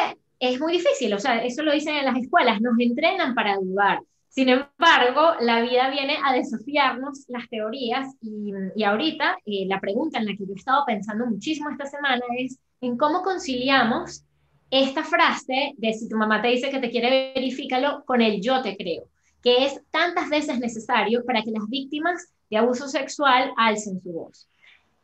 es 0.40 0.58
muy 0.58 0.72
difícil, 0.72 1.12
o 1.12 1.18
sea, 1.18 1.44
eso 1.44 1.62
lo 1.62 1.72
dicen 1.72 1.96
en 1.96 2.06
las 2.06 2.16
escuelas, 2.16 2.62
nos 2.62 2.78
entrenan 2.78 3.34
para 3.34 3.56
dudar. 3.56 4.00
Sin 4.34 4.48
embargo, 4.48 5.36
la 5.42 5.60
vida 5.60 5.90
viene 5.90 6.18
a 6.24 6.32
desafiarnos 6.32 7.24
las 7.28 7.48
teorías 7.48 8.16
y, 8.20 8.52
y 8.74 8.82
ahorita 8.82 9.36
eh, 9.46 9.64
la 9.68 9.78
pregunta 9.78 10.18
en 10.18 10.26
la 10.26 10.32
que 10.32 10.44
yo 10.44 10.54
he 10.54 10.58
estado 10.58 10.82
pensando 10.84 11.24
muchísimo 11.24 11.70
esta 11.70 11.86
semana 11.86 12.24
es 12.36 12.58
en 12.80 12.96
cómo 12.96 13.22
conciliamos 13.22 14.24
esta 14.72 15.04
frase 15.04 15.74
de 15.76 15.92
si 15.92 16.08
tu 16.08 16.16
mamá 16.16 16.42
te 16.42 16.48
dice 16.48 16.68
que 16.68 16.80
te 16.80 16.90
quiere, 16.90 17.32
verifícalo 17.36 18.02
con 18.04 18.20
el 18.22 18.40
yo 18.40 18.60
te 18.60 18.76
creo, 18.76 19.04
que 19.40 19.66
es 19.66 19.80
tantas 19.92 20.28
veces 20.28 20.58
necesario 20.58 21.24
para 21.24 21.42
que 21.44 21.52
las 21.52 21.68
víctimas 21.68 22.32
de 22.50 22.56
abuso 22.56 22.88
sexual 22.88 23.52
alcen 23.56 24.02
su 24.02 24.10
voz. 24.10 24.48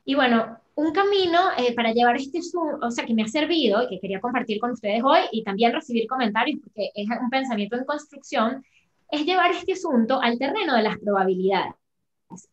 Y 0.04 0.16
bueno, 0.16 0.58
un 0.74 0.90
camino 0.92 1.38
eh, 1.56 1.72
para 1.76 1.92
llevar 1.92 2.16
este 2.16 2.40
o 2.82 2.90
sea, 2.90 3.06
que 3.06 3.14
me 3.14 3.22
ha 3.22 3.28
servido 3.28 3.84
y 3.84 3.90
que 3.90 4.00
quería 4.00 4.20
compartir 4.20 4.58
con 4.58 4.72
ustedes 4.72 5.04
hoy 5.04 5.20
y 5.30 5.44
también 5.44 5.72
recibir 5.72 6.08
comentarios 6.08 6.58
porque 6.64 6.90
es 6.96 7.06
un 7.08 7.30
pensamiento 7.30 7.76
en 7.76 7.84
construcción, 7.84 8.64
es 9.10 9.24
llevar 9.24 9.50
este 9.50 9.72
asunto 9.72 10.20
al 10.20 10.38
terreno 10.38 10.76
de 10.76 10.82
las 10.82 10.98
probabilidades 10.98 11.74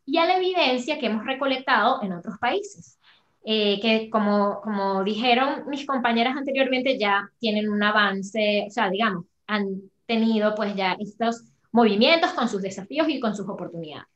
y 0.06 0.17
a 0.17 0.26
la 0.26 0.38
evidencia 0.38 1.00
que 1.00 1.06
hemos 1.06 1.26
recolectado 1.26 2.02
en 2.02 2.13
otros 2.13 2.38
países, 2.39 3.00
eh, 3.46 3.80
que 3.80 4.10
como, 4.10 4.62
como 4.62 5.04
dijeron 5.04 5.67
mis 5.67 5.86
compañeras 5.86 6.36
anteriormente, 6.36 6.98
ya 6.98 7.30
tienen 7.39 7.70
un 7.70 7.82
avance, 7.84 8.65
o 8.67 8.72
sea, 8.72 8.89
digamos, 8.89 9.26
han 9.46 9.82
tenido 10.06 10.56
pues 10.56 10.76
ya 10.76 10.98
estos 11.00 11.43
movimientos 11.72 12.32
con 12.34 12.50
sus 12.50 12.62
desafíos 12.62 13.08
y 13.10 13.20
con 13.20 13.36
sus 13.36 13.48
oportunidades. 13.48 14.08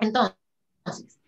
Entonces, 0.00 1.18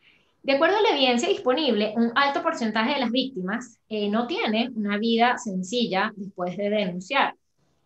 de 0.43 0.53
acuerdo 0.53 0.79
a 0.79 0.83
la 0.83 0.91
evidencia 0.91 1.29
disponible, 1.29 1.93
un 1.97 2.13
alto 2.15 2.43
porcentaje 2.43 2.95
de 2.95 3.01
las 3.01 3.11
víctimas 3.11 3.79
eh, 3.89 4.09
no 4.09 4.27
tienen 4.27 4.73
una 4.75 4.97
vida 4.99 5.37
sencilla 5.39 6.13
después 6.17 6.57
de 6.57 6.71
denunciar. 6.71 7.35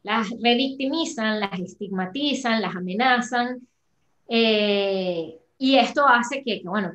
Las 0.04 0.30
revictimizan, 0.40 1.40
las 1.40 1.58
estigmatizan, 1.58 2.62
las 2.62 2.76
amenazan, 2.76 3.66
eh, 4.28 5.36
y 5.58 5.76
esto 5.76 6.06
hace 6.06 6.44
que, 6.44 6.62
bueno, 6.64 6.92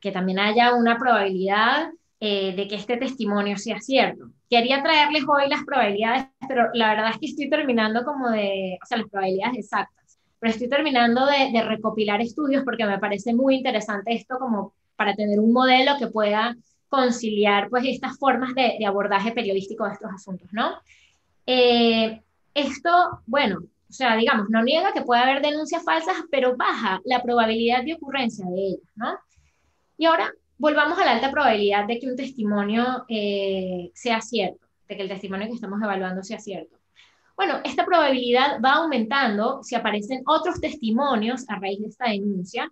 que, 0.00 0.12
también 0.12 0.38
haya 0.38 0.74
una 0.74 0.96
probabilidad 0.96 1.90
eh, 2.20 2.54
de 2.54 2.68
que 2.68 2.76
este 2.76 2.96
testimonio 2.96 3.56
sea 3.56 3.80
cierto. 3.80 4.30
Quería 4.48 4.82
traerles 4.82 5.24
hoy 5.26 5.48
las 5.48 5.64
probabilidades, 5.64 6.26
pero 6.46 6.68
la 6.74 6.90
verdad 6.90 7.10
es 7.10 7.18
que 7.18 7.26
estoy 7.26 7.50
terminando 7.50 8.04
como 8.04 8.30
de, 8.30 8.78
o 8.80 8.86
sea, 8.86 8.98
las 8.98 9.08
probabilidades 9.08 9.58
exactas, 9.58 10.18
pero 10.38 10.52
estoy 10.52 10.68
terminando 10.68 11.26
de, 11.26 11.50
de 11.52 11.64
recopilar 11.64 12.20
estudios 12.20 12.62
porque 12.64 12.86
me 12.86 12.98
parece 12.98 13.34
muy 13.34 13.56
interesante 13.56 14.14
esto 14.14 14.38
como 14.38 14.74
para 14.96 15.14
tener 15.14 15.40
un 15.40 15.52
modelo 15.52 15.92
que 15.98 16.08
pueda 16.08 16.54
conciliar 16.90 17.70
pues 17.70 17.84
estas 17.86 18.18
formas 18.18 18.52
de, 18.54 18.84
abordaje 18.84 19.32
periodístico 19.32 19.86
de 19.86 19.92
estos 19.92 20.10
asuntos, 20.12 20.48
¿no? 20.52 20.74
Eh, 21.46 22.20
esto, 22.54 23.22
bueno, 23.26 23.58
o 23.60 23.92
sea, 23.92 24.16
digamos, 24.16 24.48
no 24.50 24.62
niega 24.62 24.92
que 24.92 25.02
pueda 25.02 25.22
haber 25.22 25.42
denuncias 25.42 25.82
falsas, 25.84 26.16
pero 26.30 26.56
baja 26.56 27.00
la 27.04 27.22
probabilidad 27.22 27.84
de 27.84 27.94
ocurrencia 27.94 28.46
de 28.46 28.66
ellas, 28.66 28.92
¿no? 28.94 29.18
Y 29.98 30.06
ahora 30.06 30.32
volvamos 30.58 30.98
a 30.98 31.04
la 31.04 31.12
alta 31.12 31.30
probabilidad 31.30 31.86
de 31.86 31.98
que 31.98 32.06
un 32.06 32.16
testimonio 32.16 33.04
eh, 33.08 33.90
sea 33.94 34.20
cierto, 34.20 34.66
de 34.88 34.96
que 34.96 35.02
el 35.02 35.08
testimonio 35.08 35.48
que 35.48 35.54
estamos 35.54 35.82
evaluando 35.82 36.22
sea 36.22 36.38
cierto. 36.38 36.76
Bueno, 37.34 37.60
esta 37.64 37.86
probabilidad 37.86 38.60
va 38.62 38.74
aumentando 38.74 39.62
si 39.62 39.74
aparecen 39.74 40.22
otros 40.26 40.60
testimonios 40.60 41.48
a 41.48 41.58
raíz 41.58 41.80
de 41.80 41.88
esta 41.88 42.10
denuncia 42.10 42.70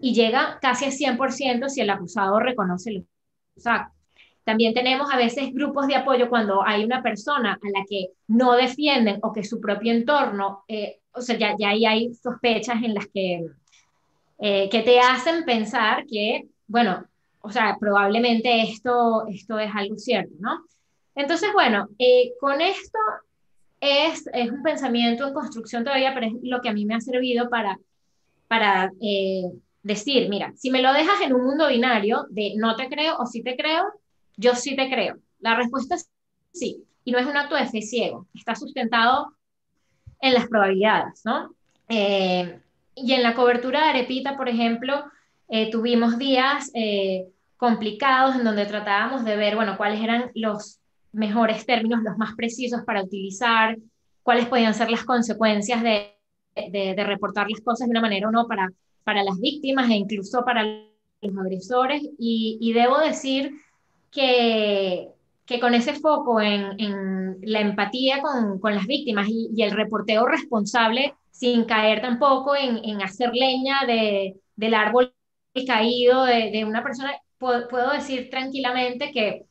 y 0.00 0.14
llega 0.14 0.58
casi 0.62 0.84
al 0.84 1.18
100% 1.18 1.68
si 1.68 1.80
el 1.80 1.90
acusado 1.90 2.38
reconoce 2.38 2.92
los 2.92 3.66
actos. 3.66 3.95
También 4.46 4.74
tenemos 4.74 5.12
a 5.12 5.16
veces 5.16 5.52
grupos 5.52 5.88
de 5.88 5.96
apoyo 5.96 6.28
cuando 6.28 6.64
hay 6.64 6.84
una 6.84 7.02
persona 7.02 7.54
a 7.54 7.68
la 7.76 7.84
que 7.84 8.10
no 8.28 8.52
defienden 8.52 9.18
o 9.22 9.32
que 9.32 9.42
su 9.42 9.60
propio 9.60 9.92
entorno, 9.92 10.62
eh, 10.68 11.00
o 11.10 11.20
sea, 11.20 11.36
ya, 11.36 11.56
ya 11.58 11.70
ahí 11.70 11.84
hay 11.84 12.14
sospechas 12.14 12.80
en 12.84 12.94
las 12.94 13.08
que, 13.08 13.44
eh, 14.38 14.68
que 14.68 14.82
te 14.82 15.00
hacen 15.00 15.44
pensar 15.44 16.06
que, 16.06 16.46
bueno, 16.68 17.06
o 17.40 17.50
sea, 17.50 17.76
probablemente 17.80 18.62
esto, 18.62 19.26
esto 19.26 19.58
es 19.58 19.72
algo 19.74 19.98
cierto, 19.98 20.36
¿no? 20.38 20.64
Entonces, 21.16 21.50
bueno, 21.52 21.88
eh, 21.98 22.30
con 22.38 22.60
esto 22.60 22.98
es, 23.80 24.28
es 24.32 24.52
un 24.52 24.62
pensamiento 24.62 25.26
en 25.26 25.34
construcción 25.34 25.82
todavía, 25.82 26.14
pero 26.14 26.26
es 26.26 26.34
lo 26.42 26.60
que 26.60 26.68
a 26.68 26.72
mí 26.72 26.86
me 26.86 26.94
ha 26.94 27.00
servido 27.00 27.50
para, 27.50 27.80
para 28.46 28.92
decir, 29.82 30.28
mira, 30.28 30.52
si 30.54 30.70
me 30.70 30.82
lo 30.82 30.92
dejas 30.92 31.20
en 31.20 31.34
un 31.34 31.44
mundo 31.44 31.66
binario 31.66 32.26
de 32.30 32.52
no 32.54 32.76
te 32.76 32.88
creo 32.88 33.16
o 33.18 33.26
sí 33.26 33.42
te 33.42 33.56
creo, 33.56 33.86
yo 34.36 34.54
sí 34.54 34.76
te 34.76 34.88
creo. 34.88 35.16
La 35.40 35.54
respuesta 35.54 35.94
es 35.94 36.10
sí. 36.52 36.84
Y 37.04 37.12
no 37.12 37.18
es 37.18 37.26
un 37.26 37.36
acto 37.36 37.54
de 37.54 37.66
fe 37.66 37.82
ciego, 37.82 38.26
está 38.34 38.54
sustentado 38.56 39.32
en 40.20 40.34
las 40.34 40.48
probabilidades, 40.48 41.22
¿no? 41.24 41.54
Eh, 41.88 42.60
y 42.96 43.12
en 43.12 43.22
la 43.22 43.34
cobertura 43.34 43.82
de 43.82 43.90
Arepita, 43.90 44.36
por 44.36 44.48
ejemplo, 44.48 45.04
eh, 45.48 45.70
tuvimos 45.70 46.18
días 46.18 46.70
eh, 46.74 47.28
complicados 47.56 48.34
en 48.34 48.44
donde 48.44 48.66
tratábamos 48.66 49.24
de 49.24 49.36
ver, 49.36 49.54
bueno, 49.54 49.76
cuáles 49.76 50.02
eran 50.02 50.32
los 50.34 50.80
mejores 51.12 51.64
términos, 51.64 52.02
los 52.02 52.18
más 52.18 52.34
precisos 52.34 52.82
para 52.84 53.04
utilizar, 53.04 53.76
cuáles 54.24 54.46
podían 54.46 54.74
ser 54.74 54.90
las 54.90 55.04
consecuencias 55.04 55.82
de, 55.84 56.16
de, 56.56 56.94
de 56.96 57.04
reportar 57.04 57.48
las 57.48 57.60
cosas 57.60 57.86
de 57.86 57.92
una 57.92 58.00
manera 58.00 58.28
o 58.28 58.32
no 58.32 58.48
para 58.48 58.68
para 59.06 59.22
las 59.22 59.38
víctimas 59.38 59.88
e 59.88 59.94
incluso 59.94 60.44
para 60.44 60.64
los 60.64 61.38
agresores. 61.38 62.02
Y, 62.18 62.72
debo 62.74 62.98
decir 62.98 63.52
que, 64.16 65.10
que, 65.44 65.60
con 65.60 65.74
ese 65.74 65.94
foco 65.94 66.40
en, 66.40 66.80
en 66.80 67.38
la 67.42 67.60
empatía 67.60 68.22
con, 68.22 68.58
con, 68.58 68.74
las 68.74 68.86
víctimas 68.86 69.28
y, 69.28 69.62
el 69.62 69.72
reporteo 69.72 70.26
responsable, 70.26 71.14
sin 71.30 71.64
caer 71.64 72.00
tampoco 72.00 72.56
en, 72.56 72.82
en 72.84 73.02
hacer 73.02 73.30
leña 73.34 73.84
de, 73.86 74.36
del 74.56 74.74
árbol 74.74 75.12
caído 75.66 76.24
de, 76.24 76.50
de 76.50 76.64
una 76.64 76.82
persona, 76.82 77.12
puedo, 77.38 77.68
puedo, 77.68 77.92
decir 77.92 78.28
tranquilamente 78.30 79.12
que, 79.12 79.44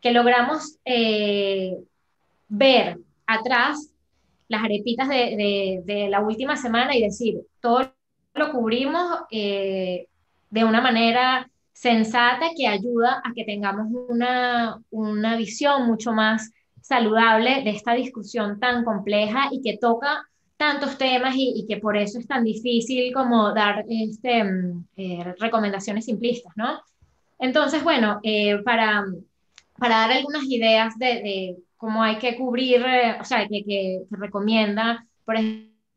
que 0.00 0.12
logramos 0.12 0.78
eh, 0.84 1.76
ver 2.48 2.98
atrás 3.26 3.92
las 4.48 4.64
arepitas 4.64 5.08
de, 5.08 5.82
de, 5.84 6.08
la 6.08 6.20
última 6.20 6.56
semana 6.56 6.94
y 6.94 7.02
decir, 7.02 7.40
todo 7.60 7.92
lo 8.34 8.52
cubrimos 8.52 9.20
eh, 9.30 10.08
de 10.50 10.64
una 10.64 10.80
manera 10.80 11.50
sensata 11.72 12.50
que 12.56 12.66
ayuda 12.66 13.22
a 13.24 13.32
que 13.34 13.44
tengamos 13.44 13.86
una, 14.08 14.80
una 14.90 15.36
visión 15.36 15.86
mucho 15.86 16.12
más 16.12 16.52
saludable 16.80 17.62
de 17.62 17.70
esta 17.70 17.94
discusión 17.94 18.60
tan 18.60 18.84
compleja 18.84 19.48
y 19.50 19.62
que 19.62 19.78
toca 19.78 20.26
tantos 20.56 20.96
temas 20.98 21.34
y, 21.36 21.66
que 21.68 21.78
por 21.78 21.96
eso 21.96 22.18
es 22.18 22.26
tan 22.26 22.44
difícil 22.44 23.12
como 23.12 23.52
dar 23.52 23.84
este, 23.88 24.44
mm, 24.44 24.84
eh, 24.96 25.34
recomendaciones 25.38 26.04
simplistas, 26.04 26.52
¿no? 26.56 26.80
Entonces, 27.38 27.82
bueno, 27.82 28.20
eh, 28.22 28.58
para, 28.64 29.04
para 29.76 29.96
dar 29.98 30.12
algunas 30.12 30.44
ideas 30.44 30.96
de, 30.98 31.56
cómo 31.76 32.02
hay 32.04 32.18
que 32.18 32.36
cubrir, 32.36 32.84
o 33.20 33.24
sea, 33.24 33.48
que, 33.48 33.64
que 33.64 34.02
recomienda, 34.10 35.04
por 35.24 35.34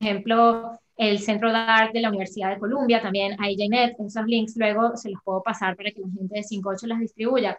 ejemplo, 0.01 0.79
el 0.97 1.19
Centro 1.19 1.49
de 1.49 1.57
Arte 1.57 1.97
de 1.97 2.01
la 2.01 2.09
Universidad 2.09 2.51
de 2.51 2.59
Columbia, 2.59 3.01
también 3.01 3.35
hay 3.39 3.55
JNet, 3.57 3.99
esos 3.99 4.25
links 4.25 4.55
luego 4.55 4.95
se 4.95 5.09
los 5.09 5.21
puedo 5.23 5.43
pasar 5.43 5.75
para 5.75 5.91
que 5.91 6.01
la 6.01 6.07
gente 6.07 6.35
de 6.35 6.43
58 6.43 6.87
las 6.87 6.99
distribuya. 6.99 7.57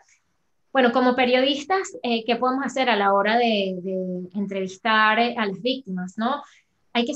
Bueno, 0.73 0.93
como 0.93 1.17
periodistas, 1.17 1.97
eh, 2.03 2.25
¿qué 2.25 2.37
podemos 2.37 2.65
hacer 2.65 2.91
a 2.91 2.97
la 2.97 3.13
hora 3.13 3.37
de, 3.39 3.79
entrevistar 4.35 5.19
eh, 5.19 5.35
a 5.37 5.47
las 5.47 5.61
víctimas? 5.63 6.19
¿no? 6.19 6.43
Hay 6.93 7.07
que 7.07 7.15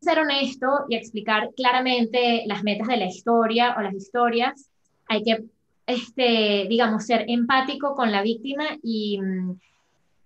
ser 0.00 0.18
honesto 0.18 0.84
y 0.88 0.96
explicar 0.96 1.50
claramente 1.54 2.44
las 2.46 2.62
metas 2.62 2.88
de 2.88 2.96
la 2.96 3.06
historia 3.06 3.74
o 3.78 3.82
las 3.82 3.94
historias. 3.94 4.70
Hay 5.06 5.22
que, 5.22 5.44
este, 5.86 6.66
digamos, 6.68 7.04
ser 7.04 7.24
empático 7.28 7.94
con 7.94 8.12
la 8.12 8.22
víctima 8.22 8.64
y, 8.82 9.18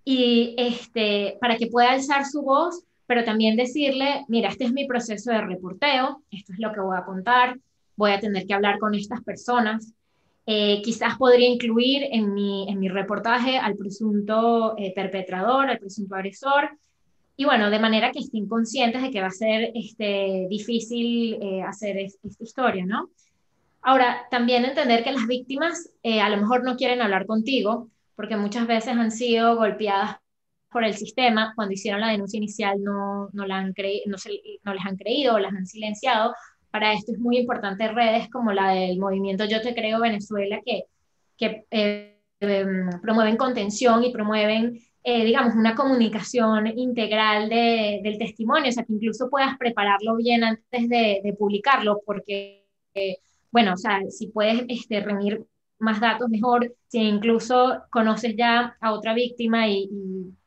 y 0.05 0.55
este, 0.59 1.39
para 1.41 1.57
que 1.57 1.68
pueda 1.68 1.93
alzar 1.93 2.24
su 2.24 2.43
voz 2.43 2.85
pero 3.07 3.24
también 3.24 3.57
decirle, 3.57 4.24
mira, 4.28 4.48
este 4.48 4.64
es 4.64 4.72
mi 4.72 4.86
proceso 4.86 5.30
de 5.30 5.40
reporteo, 5.40 6.22
esto 6.30 6.52
es 6.52 6.59
lo 6.59 6.72
que 6.72 6.80
voy 6.80 6.96
a 6.96 7.05
contar, 7.05 7.59
voy 7.96 8.12
a 8.12 8.20
tener 8.20 8.46
que 8.46 8.55
hablar 8.55 8.78
con 8.78 8.94
estas 8.94 9.22
personas. 9.22 9.92
Eh, 10.46 10.82
quizás 10.82 11.16
podría 11.16 11.48
incluir 11.48 12.07
en 12.11 12.34
mi, 12.34 12.68
en 12.68 12.78
mi 12.78 12.88
reportaje 12.88 13.57
al 13.59 13.76
presunto 13.76 14.74
eh, 14.76 14.92
perpetrador, 14.94 15.68
al 15.68 15.78
presunto 15.78 16.14
agresor, 16.14 16.70
y 17.36 17.44
bueno, 17.44 17.68
de 17.68 17.80
manera 17.80 18.12
que 18.12 18.20
estén 18.20 18.46
conscientes 18.46 19.02
de 19.02 19.11
que 19.11 19.20
va 19.20 19.26
a 19.26 19.30
ser 19.30 19.72
este, 19.74 20.46
difícil 20.48 21.34
eh, 21.42 21.62
hacer 21.62 21.96
esta 21.98 22.44
historia, 22.44 22.86
¿no? 22.86 23.09
Ahora, 23.82 24.26
también 24.30 24.64
entender 24.64 25.02
que 25.02 25.12
las 25.12 25.26
víctimas 25.26 25.90
a 26.02 26.28
lo 26.30 26.38
mejor 26.38 26.64
no 26.64 26.76
quieren 26.76 27.02
hablar 27.02 27.26
contigo, 27.26 27.90
porque 28.16 28.36
muchas 28.36 28.66
veces 28.66 28.96
han 28.96 29.11
sido 29.11 29.57
golpeadas 29.57 30.16
por 30.75 30.83
el 30.83 30.95
sistema, 30.95 31.53
cuando 31.55 31.72
hicieron 31.72 32.01
la 32.01 32.11
denuncia 32.11 32.37
inicial 32.37 32.83
no, 32.83 33.29
no, 33.33 33.47
la 33.47 33.59
han 33.59 33.72
no, 34.07 34.18
se, 34.18 34.31
no 34.64 34.75
les 34.75 34.85
han 34.85 34.97
creído 34.97 35.37
o 35.37 35.39
las 35.39 35.55
han 35.55 35.66
silenciado, 35.66 36.35
para 36.72 36.93
esto 36.93 37.12
es 37.12 37.20
muy 37.20 37.39
importante 37.39 37.87
redes 37.87 38.29
como 38.29 38.53
la 38.53 38.72
del 38.72 38.99
movimiento 38.99 39.45
Yo 39.45 39.62
Te 39.62 39.72
Creo 39.72 40.01
Venezuela, 40.01 40.61
que, 40.66 40.83
que 41.39 41.64
eh, 41.70 42.18
em, 42.41 42.91
promueven 43.01 43.37
contención 43.37 44.03
y 44.03 44.11
promueven, 44.11 44.81
eh, 45.05 45.25
digamos, 45.25 45.55
una 45.55 45.77
comunicación 45.77 46.66
integral 46.77 47.49
de, 47.49 48.01
del 48.03 48.18
testimonio, 48.18 48.70
o 48.70 48.72
sea, 48.72 48.83
que 48.83 48.95
incluso 48.95 49.31
puedas 49.31 49.57
prepararlo 49.57 50.16
bien 50.16 50.43
antes 50.43 50.89
de, 50.89 51.20
de 51.22 51.33
publicarlo, 51.39 52.01
porque, 52.05 52.66
eh, 52.95 53.18
bueno, 53.53 53.75
o 53.75 53.77
sea, 53.77 54.01
si 54.11 54.27
puedes 54.27 54.64
este, 54.68 55.01
reunir 55.01 55.47
más 55.79 56.01
datos, 56.01 56.29
mejor, 56.29 56.75
si 56.89 56.99
incluso 56.99 57.83
conoces 57.91 58.35
ya 58.37 58.77
a 58.81 58.93
otra 58.93 59.14
víctima 59.14 59.68
y, 59.68 59.89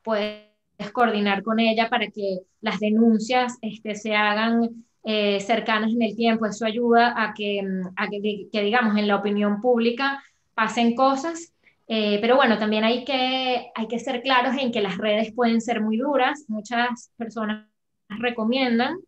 puedes 0.02 0.48
coordinar 0.92 1.42
con 1.42 1.60
ella 1.60 1.90
para 1.90 2.08
que 2.08 2.38
las 2.60 2.80
denuncias 2.80 3.58
este, 3.60 3.94
se 3.94 4.14
hagan 4.14 4.84
eh, 5.04 5.38
cercanas 5.40 5.92
en 5.92 6.02
el 6.02 6.16
tiempo, 6.16 6.46
eso 6.46 6.64
ayuda 6.64 7.14
a 7.16 7.34
que, 7.34 7.60
a 7.96 8.08
que, 8.08 8.62
digamos, 8.62 8.96
en 8.96 9.06
la 9.06 9.16
opinión 9.16 9.60
pública 9.60 10.22
pasen 10.54 10.94
cosas. 10.94 11.52
Eh, 11.88 12.18
pero 12.20 12.36
bueno, 12.36 12.58
también 12.58 12.84
hay 12.84 13.04
que, 13.04 13.70
hay 13.74 13.88
que 13.88 13.98
ser 13.98 14.22
claros 14.22 14.56
en 14.58 14.72
que 14.72 14.80
las 14.80 14.98
redes 14.98 15.32
pueden 15.34 15.60
ser 15.60 15.80
muy 15.80 15.96
duras. 15.96 16.44
Muchas 16.48 17.10
personas 17.16 17.66
recomiendan 18.08 18.98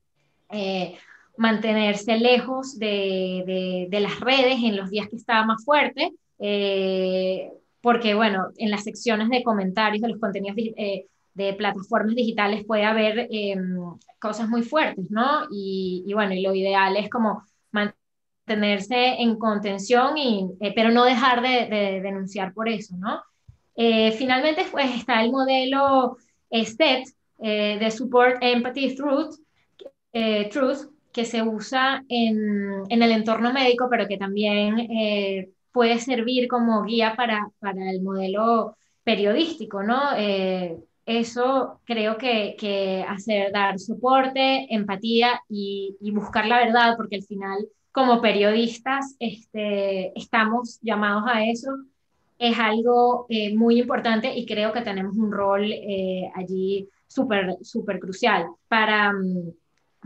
eh, 0.51 0.97
mantenerse 1.41 2.19
lejos 2.19 2.79
de, 2.79 3.89
de, 3.91 4.01
las 4.01 4.21
redes 4.21 4.59
en 4.63 4.77
los 4.77 4.91
días 4.91 5.09
que 5.09 5.17
estaba 5.17 5.45
más 5.45 5.65
fuerte, 5.65 6.13
porque 7.81 8.15
bueno, 8.15 8.49
en 8.59 8.71
las 8.71 8.85
secciones 8.85 9.29
de 9.31 9.43
comentarios 9.43 10.03
de 10.03 10.09
los 10.09 10.21
contenidos 10.21 10.57
de 11.35 11.55
plataformas 11.55 12.15
digitales 12.15 12.65
puede 12.67 12.85
haber 12.85 13.29
em, 13.31 13.79
cosas 14.19 14.49
muy 14.49 14.63
fuertes, 14.63 15.11
¿no? 15.11 15.47
Y, 15.51 16.11
bueno, 16.15 16.35
y 16.35 16.43
lo 16.43 16.55
ideal 16.55 16.97
es 16.97 17.09
como 17.09 17.43
mantenerse 17.73 19.21
en 19.21 19.39
contención, 19.39 20.19
y, 20.19 20.51
eh, 20.61 20.73
pero 20.75 20.91
no 20.91 21.05
dejar 21.05 21.41
de, 21.43 22.01
denunciar 22.03 22.53
por 22.53 22.69
eso, 22.69 22.97
¿no? 22.99 23.23
Eh, 23.77 24.13
finalmente, 24.13 24.67
pues 24.71 24.95
está 24.97 25.23
el 25.23 25.33
modelo 25.33 26.17
STET 26.53 27.09
eh, 27.39 27.79
de 27.81 27.91
Support 27.91 28.39
Empathy 28.43 28.95
Truth, 28.95 29.37
Truth 30.51 30.91
que 31.13 31.25
se 31.25 31.43
usa 31.43 32.05
en, 32.09 32.85
en, 32.89 33.03
el 33.03 33.13
entorno 33.13 33.53
médico, 33.53 33.89
pero 33.91 34.07
que 34.07 34.17
también 34.17 34.89
puede 35.73 35.99
servir 35.99 36.49
como 36.49 36.83
guía 36.85 37.15
para, 37.17 37.51
para 37.59 37.91
el 37.91 38.03
modelo 38.03 38.77
periodístico, 39.05 39.83
¿no? 39.83 39.99
eso 41.19 41.81
creo 41.85 42.17
que, 42.19 42.55
que, 42.59 43.05
hacer, 43.09 43.53
dar 43.53 43.79
soporte, 43.79 44.73
empatía 44.73 45.41
y, 45.49 45.97
buscar 46.13 46.47
la 46.47 46.59
verdad, 46.59 46.95
porque 46.97 47.17
al 47.17 47.23
final, 47.23 47.67
como 47.91 48.21
periodistas, 48.21 49.17
este, 49.19 50.17
estamos 50.19 50.79
llamados 50.83 51.25
a 51.27 51.45
eso, 51.45 51.71
es 52.39 52.59
algo 52.59 53.27
eh, 53.29 53.55
muy 53.55 53.81
importante 53.81 54.35
y 54.35 54.47
creo 54.47 54.73
que 54.73 54.83
tenemos 54.83 55.17
un 55.17 55.33
rol 55.33 55.71
eh, 55.73 56.31
allí 56.35 56.89
súper, 57.07 57.57
súper 57.63 57.99
crucial. 57.99 58.47
Para, 58.69 59.13
mm, 59.13 59.53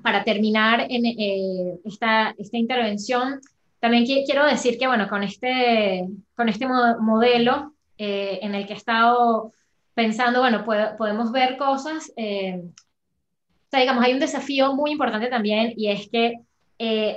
para 0.02 0.24
terminar 0.24 0.86
eh, 0.90 1.78
esta, 1.84 2.34
intervención, 2.52 3.40
también 3.80 4.06
quiero 4.06 4.46
decir 4.46 4.78
que, 4.78 4.86
bueno, 4.86 5.08
con 5.08 5.22
este, 5.22 6.04
este 6.46 6.66
modelo 6.66 7.74
en 7.96 8.54
el 8.54 8.66
que 8.66 8.72
he 8.72 8.76
estado 8.76 9.52
pensando, 9.94 10.40
bueno, 10.40 10.64
podemos 10.64 11.30
ver 11.32 11.56
cosas, 11.56 12.12
eh, 12.16 12.62
digamos, 13.70 14.04
hay 14.04 14.12
un 14.12 14.20
desafío 14.20 14.74
muy 14.74 14.92
importante 14.92 15.28
también 15.28 15.72
y 15.76 15.88
es 15.88 16.08
que 16.08 16.34
eh, 16.78 17.16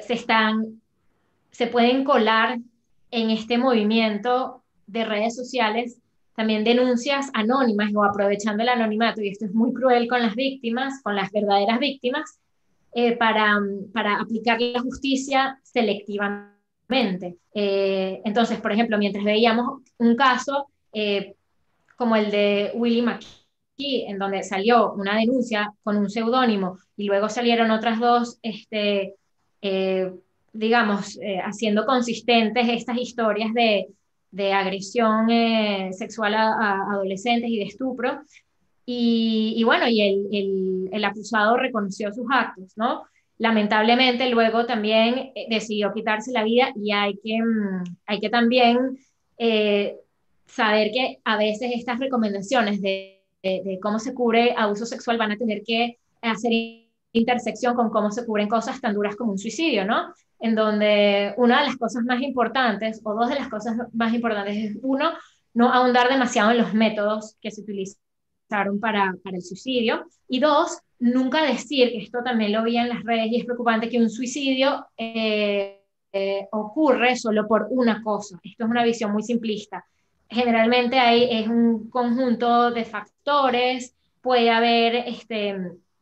se 1.52 1.68
pueden 1.68 2.04
colar 2.04 2.60
en 3.12 3.30
este 3.30 3.58
movimiento 3.58 4.64
de 4.86 5.06
redes 5.06 5.36
sociales 5.36 6.00
también 6.36 6.64
denuncias 6.64 7.32
anónimas 7.34 7.92
o 7.96 8.04
aprovechando 8.04 8.62
el 8.62 8.70
anonimato, 8.70 9.22
y 9.22 9.30
esto 9.30 9.46
es 9.46 9.56
muy 9.56 9.74
cruel 9.74 10.08
con 10.08 10.22
las 10.22 10.36
víctimas, 10.36 11.02
con 11.02 11.16
las 11.16 11.32
verdaderas 11.32 11.80
víctimas, 11.80 12.40
eh, 12.98 13.16
para, 13.16 13.60
para 13.94 14.20
aplicar 14.20 14.60
la 14.60 14.82
justicia 14.82 15.60
selectivamente. 15.62 17.38
entonces, 17.54 18.60
por 18.60 18.72
ejemplo, 18.72 18.98
mientras 18.98 19.24
veíamos 19.24 19.82
un 19.98 20.16
caso, 20.16 20.68
como 21.96 22.16
el 22.16 22.32
de 22.32 22.72
Willie 22.74 23.04
McKee, 23.04 24.06
en 24.08 24.18
donde 24.18 24.44
salió 24.44 24.94
una 24.94 25.18
denuncia 25.18 25.74
con 25.84 25.98
un 25.98 26.10
seudónimo 26.10 26.78
y 26.96 27.06
luego 27.06 27.30
salieron 27.30 27.72
otras 27.72 28.00
dos, 28.00 28.40
este, 28.42 29.16
eh, 29.62 30.12
digamos, 30.54 31.18
eh, 31.22 31.40
haciendo 31.40 31.86
consistentes 31.86 32.68
estas 32.68 32.98
historias 32.98 33.54
de, 33.54 33.88
de 34.32 34.54
agresión 34.54 35.30
eh, 35.30 35.90
sexual 35.94 36.34
a, 36.34 36.82
adolescentes 36.92 37.50
y 37.50 37.60
de 37.60 37.66
estupro. 37.66 38.22
Y, 38.90 39.54
y 39.58 39.64
bueno, 39.66 39.86
y 39.90 40.02
el, 40.02 40.28
el, 40.32 40.90
el, 40.94 41.04
acusado 41.04 41.58
reconoció 41.58 42.14
sus 42.14 42.26
actos, 42.32 42.72
¿no? 42.78 43.04
Lamentablemente 43.38 44.30
luego 44.30 44.66
también 44.66 45.34
decidió 45.50 45.92
quitarse 45.94 46.32
la 46.32 46.46
vida 46.46 46.72
y 46.74 46.94
hay 46.94 47.20
que, 47.22 47.38
mm, 47.38 47.84
hay 48.06 48.20
que 48.22 48.30
también 48.30 48.98
saber 50.48 50.92
que 50.92 51.20
a 51.26 51.38
veces 51.38 51.72
estas 51.76 52.00
recomendaciones 52.00 52.82
de, 52.82 53.18
de, 53.44 53.78
cómo 53.82 54.00
se 54.00 54.14
cubre 54.14 54.54
abuso 54.58 54.86
sexual 54.86 55.18
van 55.18 55.32
a 55.32 55.38
tener 55.38 55.64
que 55.66 56.00
hacer 56.22 56.52
intersección 57.12 57.76
con 57.76 57.90
cómo 57.90 58.12
se 58.12 58.26
cubren 58.26 58.48
cosas 58.48 58.80
tan 58.82 58.94
duras 58.94 59.16
como 59.16 59.32
un 59.32 59.38
suicidio, 59.38 59.86
¿no? 59.86 60.14
En 60.40 60.56
donde 60.56 61.34
una 61.38 61.60
de 61.60 61.68
las 61.68 61.78
cosas 61.78 62.04
más 62.04 62.22
importantes, 62.22 63.02
o 63.04 63.14
dos 63.14 63.30
de 63.30 63.36
las 63.36 63.50
cosas 63.50 63.76
más 63.94 64.14
importantes, 64.14 64.56
es 64.56 64.78
uno, 64.82 65.12
no 65.54 65.74
ahondar 65.74 66.10
demasiado 66.10 66.52
en 66.52 66.60
los 66.60 66.74
métodos 66.74 67.36
que 67.42 67.52
se 67.52 67.64
para, 68.48 69.14
para 69.24 69.36
el 69.36 69.42
suicidio, 69.42 70.06
y 70.28 70.40
dos, 70.40 70.80
nunca 71.00 71.44
decir, 71.44 71.92
que 71.92 72.00
esto 72.00 72.20
también 72.24 72.54
lo 72.54 72.64
vi 72.64 72.78
en 72.78 72.90
las 72.90 73.04
redes 73.04 73.28
y 73.32 73.38
es 73.38 73.46
preocupante, 73.46 73.90
que 73.90 74.00
un 74.00 74.10
suicidio 74.10 74.86
eh, 74.98 75.82
eh, 76.12 76.48
ocurre 76.52 77.16
solo 77.16 77.48
por 77.48 77.68
una 77.70 78.02
cosa. 78.02 78.40
Esto 78.44 78.64
es 78.64 78.70
una 78.70 78.84
visión 78.84 79.12
muy 79.12 79.24
simplista 79.24 79.84
generalmente 80.30 81.00
hay, 81.00 81.28
es 81.42 81.48
un 81.48 81.90
conjunto 81.90 82.72
de 82.72 82.86
factores, 82.86 83.96
puede 84.22 84.50
haber 84.50 84.96
este, 85.08 85.56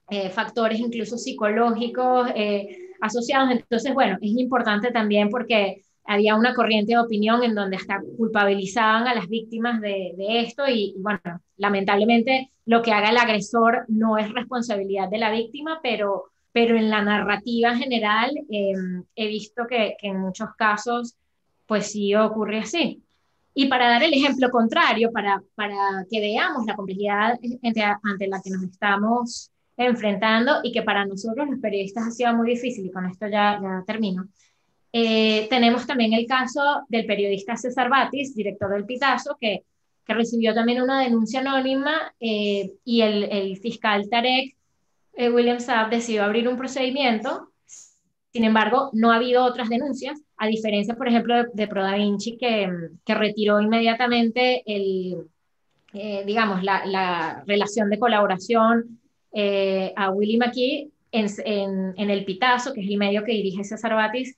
eh, 0.10 0.30
factores 0.30 0.80
incluso 0.80 1.18
psicológicos 1.18 2.30
eh, 2.36 2.90
asociados. 3.02 3.52
Entonces, 3.52 3.94
bueno, 3.94 4.18
es 4.22 4.32
importante 4.32 4.92
también 4.92 5.30
porque 5.30 5.84
había 6.06 6.36
una 6.36 6.54
corriente 6.54 6.94
de 6.94 7.00
opinión 7.00 7.44
en 7.44 7.56
donde 7.56 7.78
hasta 7.78 8.02
culpabilizaban 8.18 9.08
a 9.08 9.16
las 9.16 9.28
víctimas 9.28 9.82
de, 9.82 10.14
de 10.18 10.42
esto 10.42 10.68
y, 10.68 10.96
bueno, 11.00 11.20
lamentablemente 11.58 12.52
lo 12.66 12.82
que 12.82 12.92
haga 12.92 13.10
el 13.10 13.18
agresor 13.18 13.86
no 13.88 14.18
es 14.18 14.32
responsabilidad 14.32 15.10
de 15.10 15.18
la 15.18 15.32
víctima, 15.32 15.80
pero, 15.82 16.26
pero 16.52 16.78
en 16.78 16.90
la 16.90 17.02
narrativa 17.02 17.76
general 17.76 18.32
em, 18.50 19.04
he 19.16 19.28
visto 19.28 19.66
que, 19.68 19.96
que 20.00 20.08
en 20.08 20.20
muchos 20.20 20.50
casos 20.58 21.16
pues 21.66 21.92
sí 21.92 22.14
ocurre 22.16 22.60
así. 22.60 23.02
Y 23.54 23.68
para 23.68 23.88
dar 23.88 24.04
el 24.04 24.14
ejemplo 24.14 24.50
contrario, 24.50 25.12
para, 25.12 25.42
para 25.56 26.06
que 26.10 26.20
veamos 26.20 26.66
la 26.66 26.76
complejidad 26.76 27.40
ante, 28.04 28.28
la 28.28 28.42
que 28.44 28.50
nos 28.50 28.64
estamos 28.64 29.50
enfrentando 29.78 30.60
y 30.62 30.72
que 30.72 30.84
para 30.84 31.06
nosotros 31.06 31.48
los 31.50 31.60
periodistas 31.60 32.08
ha 32.08 32.12
sido 32.12 32.34
muy 32.36 32.50
difícil, 32.50 32.86
y 32.86 32.92
con 32.92 33.06
esto 33.06 33.28
ya, 33.28 33.60
ya 33.62 33.84
termino, 33.88 34.28
eh, 34.98 35.48
tenemos 35.50 35.86
también 35.86 36.14
el 36.14 36.26
caso 36.26 36.62
del 36.88 37.06
periodista 37.06 37.58
César 37.58 37.90
Batis, 37.90 38.34
director 38.34 38.72
del 38.72 38.86
Pitazo, 38.86 39.36
que, 39.38 39.66
que 40.06 40.14
recibió 40.14 40.54
también 40.54 40.82
una 40.82 41.02
denuncia 41.02 41.42
anónima 41.42 42.14
eh, 42.18 42.72
y 42.86 43.02
el, 43.02 43.26
el, 43.26 43.58
fiscal 43.58 44.08
Tarek 44.10 44.56
eh, 45.18 45.30
William 45.30 45.60
Saab 45.60 45.90
decidió 45.90 46.24
abrir 46.24 46.48
un 46.48 46.56
procedimiento. 46.56 47.50
Sin 48.32 48.46
embargo, 48.46 48.90
no 48.94 49.12
ha 49.12 49.18
habido 49.18 49.44
otras 49.44 49.68
denuncias 49.68 50.22
a 50.38 50.48
diferencia, 50.48 50.96
por 50.96 51.10
ejemplo, 51.10 51.36
de, 51.36 51.48
de 51.54 51.68
Pro 51.68 51.84
Da 51.84 51.96
Vinci, 51.96 52.38
que, 52.38 52.72
que 53.06 53.16
retiró 53.16 53.60
inmediatamente 53.60 54.64
el, 54.66 55.28
eh, 55.92 56.24
digamos, 56.26 56.64
la, 56.64 56.86
la, 56.86 57.44
relación 57.46 57.90
de 57.90 58.00
colaboración 58.00 59.02
eh, 59.34 59.92
a 59.98 60.10
Willy 60.10 60.38
McKee 60.38 60.90
en, 61.12 61.26
en, 61.44 61.94
en, 61.98 62.10
El 62.10 62.24
Pitazo, 62.24 62.72
que 62.72 62.80
es 62.80 62.88
el 62.88 62.98
medio 62.98 63.26
que 63.26 63.34
dirige 63.34 63.66
César 63.66 63.94
Batis, 63.94 64.38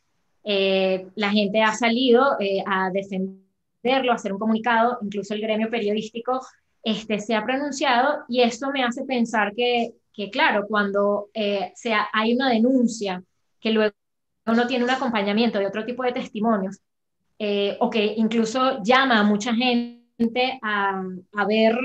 eh, 0.49 1.09
la 1.15 1.29
gente 1.29 1.61
ha 1.61 1.73
salido 1.73 2.39
eh, 2.39 2.63
a 2.65 2.89
defenderlo, 2.89 4.13
a 4.13 4.15
hacer 4.15 4.31
un 4.31 4.39
comunicado, 4.39 4.97
incluso 5.01 5.33
el 5.33 5.41
gremio 5.41 5.69
periodístico 5.69 6.39
este, 6.81 7.19
se 7.19 7.35
ha 7.35 7.43
pronunciado 7.43 8.23
y 8.29 8.41
esto 8.41 8.71
me 8.71 8.81
hace 8.81 9.03
pensar 9.03 9.53
que, 9.53 9.95
que 10.13 10.29
claro, 10.29 10.65
cuando 10.65 11.27
eh, 11.33 11.73
sea, 11.75 12.07
hay 12.13 12.33
una 12.33 12.49
denuncia 12.49 13.21
que 13.59 13.71
luego 13.71 13.93
uno 14.45 14.67
tiene 14.67 14.85
un 14.85 14.89
acompañamiento 14.89 15.59
de 15.59 15.67
otro 15.67 15.83
tipo 15.83 16.03
de 16.03 16.13
testimonios, 16.13 16.79
o 17.79 17.89
que 17.89 18.13
incluso 18.15 18.81
llama 18.81 19.19
a 19.19 19.23
mucha 19.23 19.53
gente 19.53 20.59
a, 20.61 21.03
a 21.35 21.45
ver, 21.45 21.77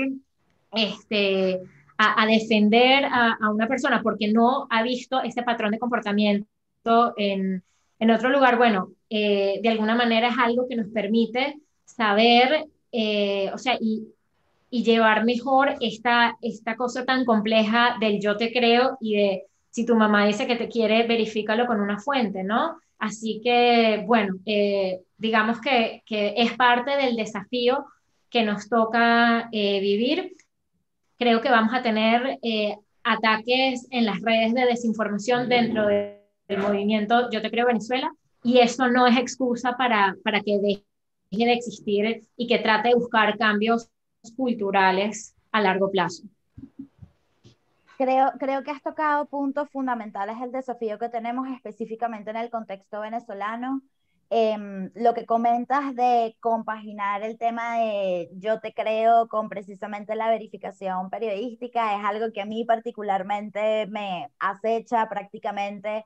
este, 0.71 1.59
a, 1.97 2.25
defender 2.25 3.03
a, 3.03 3.33
a, 3.41 3.51
una 3.51 3.67
persona 3.67 4.01
porque 4.01 4.31
no 4.31 4.67
ha 4.69 4.81
visto 4.83 5.21
este 5.21 5.43
patrón 5.43 5.71
de 5.71 5.79
comportamiento 5.79 7.13
en, 7.17 7.61
en 8.03 8.11
otro 8.11 8.29
lugar, 8.29 8.57
bueno, 8.57 8.89
eh, 9.09 9.61
de 9.63 9.69
alguna 9.69 9.95
manera 9.95 10.27
es 10.27 10.37
algo 10.37 10.67
que 10.67 10.75
nos 10.75 10.89
permite 10.89 11.57
saber, 11.85 12.65
eh, 12.91 13.49
o 13.53 13.57
sea, 13.57 13.77
y, 13.79 14.09
y, 14.69 14.83
llevar 14.83 15.23
mejor 15.23 15.75
esta, 15.79 16.37
esta 16.41 16.75
cosa 16.75 17.05
tan 17.05 17.23
compleja 17.23 17.95
del 18.01 18.19
yo 18.19 18.35
te 18.35 18.51
creo 18.51 18.97
y 18.99 19.15
de 19.15 19.43
si 19.69 19.85
tu 19.85 19.95
mamá 19.95 20.25
dice 20.25 20.45
que 20.47 20.57
te 20.57 20.67
quiere, 20.67 21.07
verifícalo 21.07 21.65
con 21.65 21.79
una 21.79 21.97
fuente, 21.97 22.43
¿no? 22.43 22.75
Así 22.99 23.39
que, 23.41 24.03
bueno, 24.05 24.35
eh, 24.45 24.99
digamos 25.17 25.61
que, 25.61 26.03
que, 26.05 26.33
es 26.35 26.51
parte 26.57 26.97
del 26.97 27.15
desafío 27.15 27.85
que 28.29 28.43
nos 28.43 28.67
toca 28.67 29.47
vivir. 29.49 30.33
Creo 31.17 31.39
que 31.39 31.49
vamos 31.49 31.73
a 31.73 31.81
tener 31.81 32.37
ataques 33.03 33.87
en 33.91 34.05
las 34.05 34.19
redes 34.19 34.53
de 34.53 34.65
desinformación 34.65 35.47
dentro 35.47 35.87
de 35.87 36.22
el 36.47 36.57
movimiento 36.59 37.29
Yo 37.31 37.41
Te 37.41 37.49
Creo 37.49 37.67
Venezuela, 37.67 38.11
y 38.43 38.59
eso 38.59 38.87
no 38.87 39.07
es 39.07 39.17
excusa 39.17 39.75
para, 39.77 40.15
para 40.23 40.41
que 40.41 40.59
deje 40.59 40.83
de 41.45 41.53
existir 41.53 42.27
y 42.35 42.47
que 42.47 42.59
trate 42.59 42.89
de 42.89 42.95
buscar 42.95 43.37
cambios 43.37 43.89
culturales 44.35 45.35
a 45.51 45.61
largo 45.61 45.89
plazo. 45.89 46.23
Creo, 47.97 48.31
creo 48.39 48.63
que 48.63 48.71
has 48.71 48.81
tocado 48.81 49.25
puntos 49.27 49.69
fundamentales 49.69 50.35
el 50.41 50.51
desafío 50.51 50.99
que 50.99 51.09
tenemos 51.09 51.47
específicamente 51.49 52.31
en 52.31 52.37
el 52.37 52.49
contexto 52.49 53.01
venezolano. 53.01 53.81
Eh, 54.29 54.89
lo 54.95 55.13
que 55.13 55.25
comentas 55.25 55.95
de 55.95 56.35
compaginar 56.39 57.21
el 57.21 57.37
tema 57.37 57.77
de 57.77 58.29
yo 58.33 58.59
te 58.59 58.73
creo 58.73 59.27
con 59.27 59.47
precisamente 59.47 60.15
la 60.15 60.29
verificación 60.29 61.11
periodística 61.11 61.95
es 61.95 62.03
algo 62.03 62.31
que 62.33 62.41
a 62.41 62.45
mí 62.45 62.65
particularmente 62.65 63.85
me 63.87 64.31
acecha 64.39 65.07
prácticamente 65.07 66.05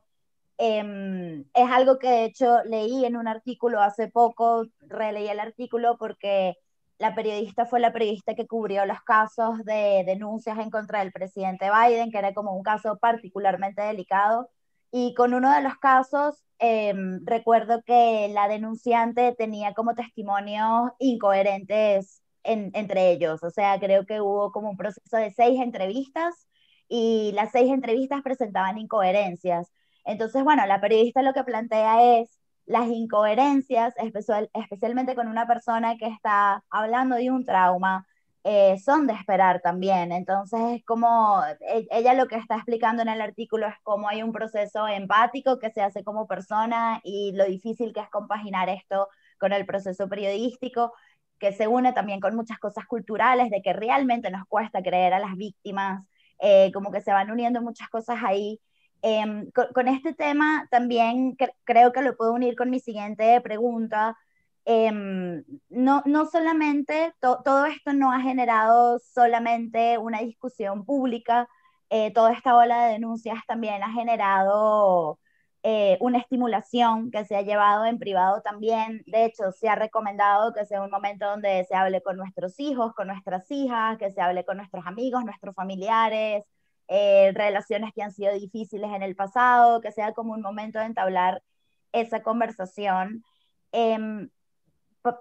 Em, 0.58 1.42
es 1.54 1.72
algo 1.72 2.00
que 2.00 2.08
de 2.10 2.26
hecho 2.26 2.64
leí 2.66 3.06
en 3.06 3.16
un 3.16 3.28
artículo 3.28 3.82
hace 3.82 4.08
poco, 4.10 4.66
releí 4.82 5.28
el 5.28 5.40
artículo 5.40 5.98
porque 6.00 6.56
la 6.98 7.14
periodista 7.16 7.66
fue 7.68 7.80
la 7.80 7.94
periodista 7.94 8.34
que 8.36 8.48
cubrió 8.48 8.86
los 8.86 9.02
casos 9.04 9.64
de 9.66 10.04
denuncias 10.06 10.58
en 10.60 10.72
contra 10.72 11.00
del 11.00 11.12
presidente 11.12 11.70
Biden, 11.70 12.12
que 12.12 12.18
era 12.18 12.34
como 12.34 12.56
un 12.56 12.64
caso 12.64 12.98
particularmente 12.98 13.82
delicado. 13.84 14.50
Y 14.92 15.14
con 15.16 15.34
uno 15.34 15.54
de 15.54 15.62
los 15.62 15.76
casos, 15.78 16.44
em, 16.60 17.24
recuerdo 17.26 17.84
que 17.84 18.30
la 18.34 18.48
denunciante 18.48 19.36
tenía 19.38 19.74
como 19.74 19.94
testimonios 19.96 20.92
incoherentes 21.00 22.22
entre 22.44 23.12
ellos. 23.12 23.44
O 23.44 23.50
sea, 23.52 23.80
creo 23.80 24.06
que 24.06 24.22
hubo 24.22 24.52
como 24.52 24.70
un 24.72 24.78
proceso 24.78 25.18
de 25.18 25.32
seis 25.32 25.60
entrevistas 25.62 26.48
y 26.88 27.32
las 27.34 27.52
seis 27.52 27.72
entrevistas 27.72 28.22
presentaban 28.24 28.78
incoherencias. 28.78 29.72
Entonces, 30.08 30.44
bueno, 30.44 30.66
la 30.66 30.82
periodista 30.82 31.22
lo 31.22 31.34
que 31.34 31.44
plantea 31.44 32.20
es 32.20 32.40
las 32.66 32.88
incoherencias, 32.88 33.94
especial, 33.98 34.50
especialmente 34.54 35.16
con 35.16 35.28
una 35.28 35.48
persona 35.48 35.98
que 35.98 36.08
está 36.08 36.64
hablando 36.70 37.18
de 37.18 37.30
un 37.32 37.46
trauma, 37.46 38.08
eh, 38.44 38.80
son 38.80 39.08
de 39.08 39.14
esperar 39.14 39.62
también. 39.62 40.12
Entonces, 40.14 40.60
es 40.78 40.86
como 40.86 41.42
e, 41.60 41.88
ella 41.92 42.14
lo 42.14 42.28
que 42.28 42.38
está 42.38 42.56
explicando 42.56 43.02
en 43.04 43.10
el 43.10 43.22
artículo 43.22 43.68
es 43.68 43.76
cómo 43.84 44.08
hay 44.10 44.24
un 44.24 44.32
proceso 44.32 44.88
empático 44.88 45.60
que 45.60 45.72
se 45.72 45.82
hace 45.82 46.04
como 46.06 46.28
persona 46.28 47.02
y 47.04 47.34
lo 47.34 47.46
difícil 47.46 47.94
que 47.94 48.00
es 48.00 48.10
compaginar 48.10 48.70
esto 48.70 49.10
con 49.40 49.52
el 49.54 49.66
proceso 49.66 50.08
periodístico, 50.08 50.94
que 51.40 51.52
se 51.54 51.68
une 51.68 51.94
también 51.94 52.22
con 52.22 52.36
muchas 52.36 52.60
cosas 52.60 52.86
culturales, 52.88 53.50
de 53.50 53.62
que 53.62 53.74
realmente 53.74 54.32
nos 54.32 54.46
cuesta 54.48 54.82
creer 54.82 55.14
a 55.14 55.20
las 55.20 55.36
víctimas, 55.36 56.06
eh, 56.40 56.72
como 56.74 56.92
que 56.92 57.02
se 57.02 57.12
van 57.12 57.30
uniendo 57.32 57.62
muchas 57.62 57.90
cosas 57.90 58.20
ahí. 58.24 58.60
Em, 59.02 59.52
con, 59.52 59.88
este 59.88 60.14
tema 60.14 60.68
también 60.72 61.38
creo 61.64 61.92
que 61.92 62.02
lo 62.02 62.16
puedo 62.18 62.34
unir 62.34 62.56
con 62.56 62.70
mi 62.70 62.80
siguiente 62.80 63.40
pregunta. 63.42 64.18
Em, 64.66 65.44
no, 65.70 66.04
no 66.06 66.26
solamente, 66.26 67.14
todo 67.22 67.66
esto 67.66 67.94
no 67.94 68.12
ha 68.12 68.20
generado 68.22 69.00
solamente 69.00 69.98
una 69.98 70.20
discusión 70.20 70.86
pública, 70.86 71.48
eh, 71.90 72.12
toda 72.14 72.34
esta 72.34 72.56
ola 72.58 72.86
de 72.86 72.94
denuncias 72.94 73.40
también 73.48 73.82
ha 73.84 73.94
generado 73.94 75.20
eh, 75.64 75.98
una 76.02 76.20
estimulación 76.20 77.12
que 77.12 77.26
se 77.26 77.36
ha 77.36 77.42
llevado 77.42 77.86
en 77.86 78.00
privado 78.00 78.42
también. 78.42 79.04
De 79.06 79.26
hecho, 79.26 79.52
se 79.52 79.70
ha 79.70 79.76
recomendado 79.76 80.54
que 80.54 80.66
sea 80.66 80.82
un 80.82 80.90
momento 80.92 81.26
donde 81.28 81.66
se 81.66 81.76
hable 81.76 82.02
con 82.02 82.18
nuestros 82.18 82.60
hijos, 82.60 82.94
con 82.94 83.08
nuestras 83.08 83.50
hijas, 83.52 83.98
que 83.98 84.12
se 84.12 84.22
hable 84.22 84.46
con 84.46 84.58
nuestros 84.58 84.86
amigos, 84.88 85.24
nuestros 85.26 85.56
familiares, 85.56 86.44
eh, 86.88 87.32
relaciones 87.36 87.94
que 87.94 88.02
han 88.04 88.12
sido 88.12 88.34
difíciles 88.34 88.90
en 88.94 89.04
el 89.04 89.16
pasado, 89.16 89.82
que 89.82 89.92
sea 89.92 90.14
como 90.14 90.34
un 90.34 90.42
momento 90.42 90.80
de 90.80 90.86
entablar 90.86 91.44
esa 91.92 92.24
conversación. 92.24 93.24
Em, 93.72 94.30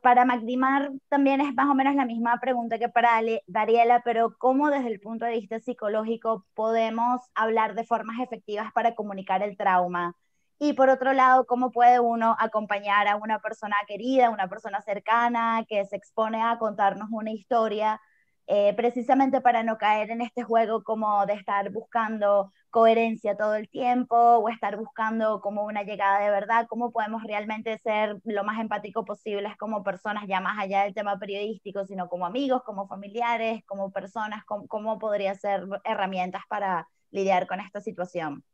para 0.02 0.24
Magdimar 0.24 0.90
también 1.08 1.40
es 1.40 1.54
más 1.54 1.68
o 1.68 1.74
menos 1.74 1.94
la 1.94 2.06
misma 2.06 2.38
pregunta 2.40 2.78
que 2.78 2.88
para 2.88 3.20
Dariela, 3.46 4.02
pero 4.04 4.36
¿cómo 4.38 4.70
desde 4.70 4.88
el 4.88 5.00
punto 5.00 5.24
de 5.24 5.32
vista 5.32 5.60
psicológico 5.60 6.44
podemos 6.54 7.20
hablar 7.34 7.74
de 7.74 7.84
formas 7.84 8.20
efectivas 8.20 8.72
para 8.72 8.94
comunicar 8.94 9.42
el 9.42 9.56
trauma? 9.56 10.14
Y 10.58 10.72
por 10.72 10.88
otro 10.88 11.12
lado, 11.12 11.46
¿cómo 11.46 11.70
puede 11.70 12.00
uno 12.00 12.34
acompañar 12.38 13.08
a 13.08 13.16
una 13.16 13.40
persona 13.40 13.76
querida, 13.86 14.30
una 14.30 14.48
persona 14.48 14.80
cercana 14.82 15.64
que 15.68 15.84
se 15.84 15.96
expone 15.96 16.42
a 16.42 16.58
contarnos 16.58 17.08
una 17.12 17.30
historia 17.30 18.00
eh, 18.48 18.74
precisamente 18.76 19.40
para 19.40 19.64
no 19.64 19.76
caer 19.76 20.10
en 20.10 20.20
este 20.20 20.44
juego 20.44 20.84
como 20.84 21.26
de 21.26 21.34
estar 21.34 21.70
buscando 21.72 22.52
coherencia 22.70 23.36
todo 23.36 23.56
el 23.56 23.68
tiempo 23.68 24.16
o 24.16 24.48
estar 24.48 24.76
buscando 24.76 25.40
como 25.40 25.64
una 25.64 25.82
llegada 25.82 26.20
de 26.20 26.30
verdad, 26.30 26.66
cómo 26.68 26.92
podemos 26.92 27.24
realmente 27.24 27.76
ser 27.78 28.20
lo 28.24 28.44
más 28.44 28.60
empático 28.60 29.04
posibles 29.04 29.56
como 29.56 29.82
personas, 29.82 30.28
ya 30.28 30.40
más 30.40 30.58
allá 30.58 30.84
del 30.84 30.94
tema 30.94 31.18
periodístico, 31.18 31.84
sino 31.86 32.08
como 32.08 32.24
amigos, 32.24 32.62
como 32.64 32.86
familiares, 32.86 33.64
como 33.66 33.90
personas, 33.90 34.44
cómo, 34.44 34.68
cómo 34.68 34.98
podría 34.98 35.34
ser 35.34 35.64
herramientas 35.84 36.42
para 36.48 36.88
lidiar 37.10 37.48
con 37.48 37.58
esta 37.58 37.80
situación. 37.80 38.44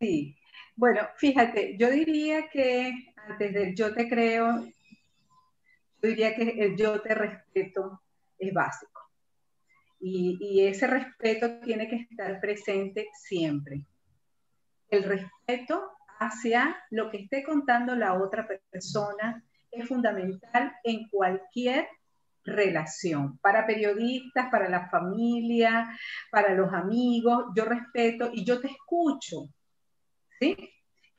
Sí, 0.00 0.36
bueno, 0.76 1.00
fíjate, 1.16 1.78
yo 1.78 1.90
diría 1.90 2.48
que 2.48 3.14
antes 3.16 3.54
del 3.54 3.74
yo 3.74 3.94
te 3.94 4.06
creo, 4.06 4.66
yo 6.02 6.08
diría 6.08 6.34
que 6.34 6.42
el 6.42 6.76
yo 6.76 7.00
te 7.00 7.14
respeto 7.14 8.02
es 8.48 8.54
básico. 8.54 9.00
Y, 10.00 10.66
ese 10.66 10.86
respeto 10.86 11.60
tiene 11.60 11.88
que 11.88 11.96
estar 11.96 12.38
presente 12.40 13.08
siempre. 13.14 13.86
El 14.90 15.04
respeto 15.04 15.92
hacia 16.18 16.76
lo 16.90 17.10
que 17.10 17.18
esté 17.18 17.42
contando 17.42 17.94
la 17.94 18.14
otra 18.14 18.46
persona 18.70 19.42
es 19.70 19.88
fundamental 19.88 20.74
en 20.84 21.08
cualquier 21.08 21.88
relación. 22.44 23.38
Para 23.38 23.66
periodistas, 23.66 24.50
para 24.50 24.68
la 24.68 24.88
familia, 24.90 25.88
para 26.30 26.54
los 26.54 26.72
amigos, 26.72 27.46
yo 27.56 27.64
respeto 27.64 28.30
y 28.32 28.44
yo 28.44 28.60
te 28.60 28.68
escucho. 28.68 29.48
¿Sí? 30.38 30.56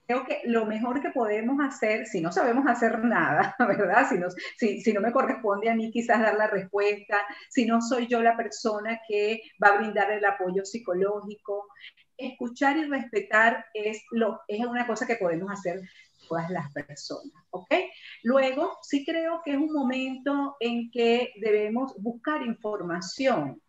Creo 0.05 0.25
que 0.25 0.41
lo 0.45 0.65
mejor 0.65 1.01
que 1.01 1.09
podemos 1.09 1.57
hacer, 1.65 2.05
si 2.05 2.21
no 2.21 2.31
sabemos 2.31 2.65
hacer 2.67 3.03
nada, 3.03 3.55
¿verdad? 3.59 4.07
Si 4.09 4.17
no, 4.17 4.27
si, 4.57 4.81
si 4.81 4.93
no 4.93 5.01
me 5.01 5.11
corresponde 5.11 5.69
a 5.69 5.75
mí 5.75 5.91
quizás 5.91 6.21
dar 6.21 6.35
la 6.35 6.47
respuesta, 6.47 7.21
si 7.49 7.65
no 7.65 7.81
soy 7.81 8.07
yo 8.07 8.21
la 8.21 8.37
persona 8.37 8.99
que 9.07 9.41
va 9.63 9.69
a 9.69 9.77
brindar 9.77 10.11
el 10.11 10.25
apoyo 10.25 10.65
psicológico, 10.65 11.67
escuchar 12.17 12.77
y 12.77 12.85
respetar 12.85 13.65
es, 13.73 14.03
lo, 14.11 14.41
es 14.47 14.65
una 14.65 14.87
cosa 14.87 15.05
que 15.05 15.17
podemos 15.17 15.51
hacer 15.51 15.81
todas 16.27 16.49
las 16.49 16.71
personas, 16.71 17.43
¿ok? 17.51 17.73
Luego, 18.23 18.77
sí 18.81 19.05
creo 19.05 19.41
que 19.43 19.51
es 19.51 19.57
un 19.57 19.71
momento 19.71 20.55
en 20.59 20.89
que 20.91 21.33
debemos 21.39 21.93
buscar 22.01 22.41
información. 22.41 23.61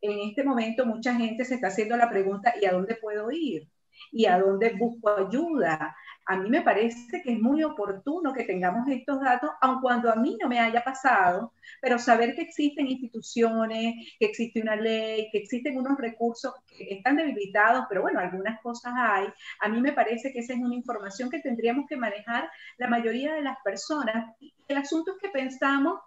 En 0.00 0.28
este 0.28 0.44
momento 0.44 0.86
mucha 0.86 1.14
gente 1.14 1.44
se 1.44 1.56
está 1.56 1.68
haciendo 1.68 1.96
la 1.96 2.08
pregunta, 2.08 2.54
¿y 2.60 2.66
a 2.66 2.72
dónde 2.72 2.94
puedo 2.94 3.30
ir? 3.30 3.68
Y 4.12 4.26
a 4.26 4.38
dónde 4.38 4.70
busco 4.78 5.10
ayuda. 5.10 5.96
a 6.26 6.36
mí 6.36 6.50
me 6.50 6.60
parece 6.60 7.22
que 7.22 7.32
es 7.32 7.40
muy 7.40 7.62
oportuno 7.62 8.34
que 8.34 8.44
tengamos 8.44 8.86
estos 8.88 9.20
datos, 9.20 9.50
aun 9.62 9.80
cuando 9.80 10.12
a 10.12 10.16
mí 10.16 10.36
no 10.40 10.48
me 10.48 10.60
haya 10.60 10.84
pasado, 10.84 11.52
pero 11.80 11.98
saber 11.98 12.34
que 12.34 12.42
existen 12.42 12.86
instituciones, 12.86 13.94
que 14.18 14.26
existe 14.26 14.60
una 14.60 14.76
ley, 14.76 15.28
que 15.32 15.38
existen 15.38 15.78
unos 15.78 15.96
recursos 15.98 16.52
que 16.66 16.94
están 16.94 17.16
debilitados, 17.16 17.86
pero 17.88 18.02
bueno, 18.02 18.20
algunas 18.20 18.60
cosas 18.60 18.92
hay. 18.96 19.28
A 19.60 19.68
mí 19.68 19.80
me 19.80 19.92
parece 19.92 20.32
que 20.32 20.40
esa 20.40 20.52
es 20.52 20.60
una 20.60 20.74
información 20.74 21.30
que 21.30 21.40
tendríamos 21.40 21.86
que 21.88 21.96
manejar 21.96 22.50
la 22.76 22.88
mayoría 22.88 23.34
de 23.34 23.42
las 23.42 23.56
personas. 23.64 24.34
El 24.68 24.76
asunto 24.76 25.12
es 25.12 25.18
que 25.18 25.30
pensamos, 25.30 26.00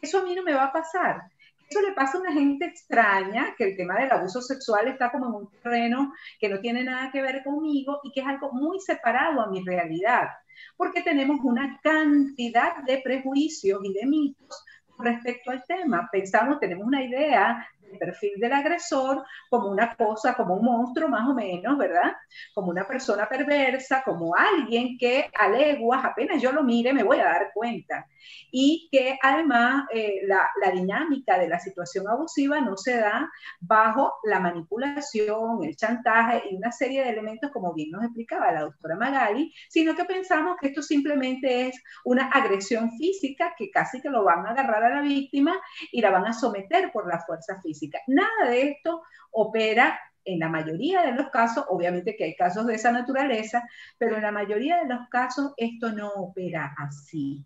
eso 0.00 0.20
a 0.20 0.24
mí 0.24 0.34
no 0.34 0.42
me 0.42 0.54
va 0.54 0.64
a 0.64 0.72
pasar 0.72 1.22
eso 1.68 1.80
le 1.80 1.92
pasa 1.92 2.18
a 2.18 2.20
una 2.20 2.32
gente 2.32 2.66
extraña, 2.66 3.54
que 3.56 3.64
el 3.64 3.76
tema 3.76 3.98
del 3.98 4.10
abuso 4.10 4.40
sexual 4.40 4.88
está 4.88 5.10
como 5.10 5.26
en 5.26 5.34
un 5.34 5.50
terreno 5.50 6.12
que 6.38 6.48
no 6.48 6.60
tiene 6.60 6.84
nada 6.84 7.10
que 7.10 7.22
ver 7.22 7.42
conmigo 7.42 8.00
y 8.04 8.12
que 8.12 8.20
es 8.20 8.26
algo 8.26 8.52
muy 8.52 8.80
separado 8.80 9.40
a 9.40 9.48
mi 9.48 9.64
realidad, 9.64 10.28
porque 10.76 11.02
tenemos 11.02 11.38
una 11.42 11.80
cantidad 11.82 12.76
de 12.84 12.98
prejuicios 12.98 13.80
y 13.84 13.92
de 13.92 14.06
mitos 14.06 14.64
respecto 14.98 15.50
al 15.50 15.64
tema. 15.64 16.08
Pensamos, 16.10 16.60
tenemos 16.60 16.86
una 16.86 17.02
idea 17.02 17.66
el 17.90 17.98
perfil 17.98 18.32
del 18.38 18.52
agresor 18.52 19.24
como 19.50 19.68
una 19.68 19.94
cosa, 19.94 20.34
como 20.34 20.54
un 20.54 20.64
monstruo 20.64 21.08
más 21.08 21.28
o 21.28 21.34
menos, 21.34 21.76
¿verdad? 21.78 22.12
Como 22.54 22.70
una 22.70 22.86
persona 22.86 23.28
perversa, 23.28 24.02
como 24.04 24.34
alguien 24.34 24.96
que 24.98 25.30
a 25.38 25.48
leguas, 25.48 26.04
apenas 26.04 26.40
yo 26.40 26.52
lo 26.52 26.62
mire, 26.62 26.92
me 26.92 27.02
voy 27.02 27.18
a 27.18 27.24
dar 27.24 27.50
cuenta. 27.54 28.06
Y 28.50 28.88
que 28.90 29.18
además 29.22 29.84
eh, 29.92 30.20
la, 30.26 30.48
la 30.60 30.72
dinámica 30.72 31.38
de 31.38 31.48
la 31.48 31.60
situación 31.60 32.08
abusiva 32.08 32.60
no 32.60 32.76
se 32.76 32.96
da 32.96 33.30
bajo 33.60 34.14
la 34.24 34.40
manipulación, 34.40 35.62
el 35.62 35.76
chantaje 35.76 36.42
y 36.50 36.56
una 36.56 36.72
serie 36.72 37.04
de 37.04 37.10
elementos, 37.10 37.50
como 37.52 37.72
bien 37.72 37.90
nos 37.90 38.04
explicaba 38.04 38.52
la 38.52 38.62
doctora 38.62 38.96
Magali, 38.96 39.52
sino 39.68 39.94
que 39.94 40.04
pensamos 40.04 40.56
que 40.60 40.68
esto 40.68 40.82
simplemente 40.82 41.68
es 41.68 41.82
una 42.04 42.28
agresión 42.30 42.90
física 42.96 43.54
que 43.56 43.70
casi 43.70 44.00
que 44.00 44.10
lo 44.10 44.24
van 44.24 44.46
a 44.46 44.50
agarrar 44.50 44.84
a 44.84 44.96
la 44.96 45.02
víctima 45.02 45.56
y 45.92 46.00
la 46.00 46.10
van 46.10 46.26
a 46.26 46.32
someter 46.32 46.90
por 46.92 47.08
la 47.08 47.20
fuerza 47.20 47.60
física. 47.62 47.75
Nada 48.06 48.50
de 48.50 48.70
esto 48.70 49.02
opera 49.30 49.98
en 50.24 50.40
la 50.40 50.48
mayoría 50.48 51.02
de 51.02 51.12
los 51.12 51.30
casos, 51.30 51.64
obviamente 51.68 52.16
que 52.16 52.24
hay 52.24 52.34
casos 52.34 52.66
de 52.66 52.74
esa 52.74 52.90
naturaleza, 52.90 53.68
pero 53.96 54.16
en 54.16 54.22
la 54.22 54.32
mayoría 54.32 54.78
de 54.78 54.88
los 54.88 55.08
casos 55.08 55.54
esto 55.56 55.92
no 55.92 56.08
opera 56.08 56.74
así. 56.78 57.44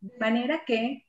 De 0.00 0.18
manera 0.18 0.62
que 0.64 1.06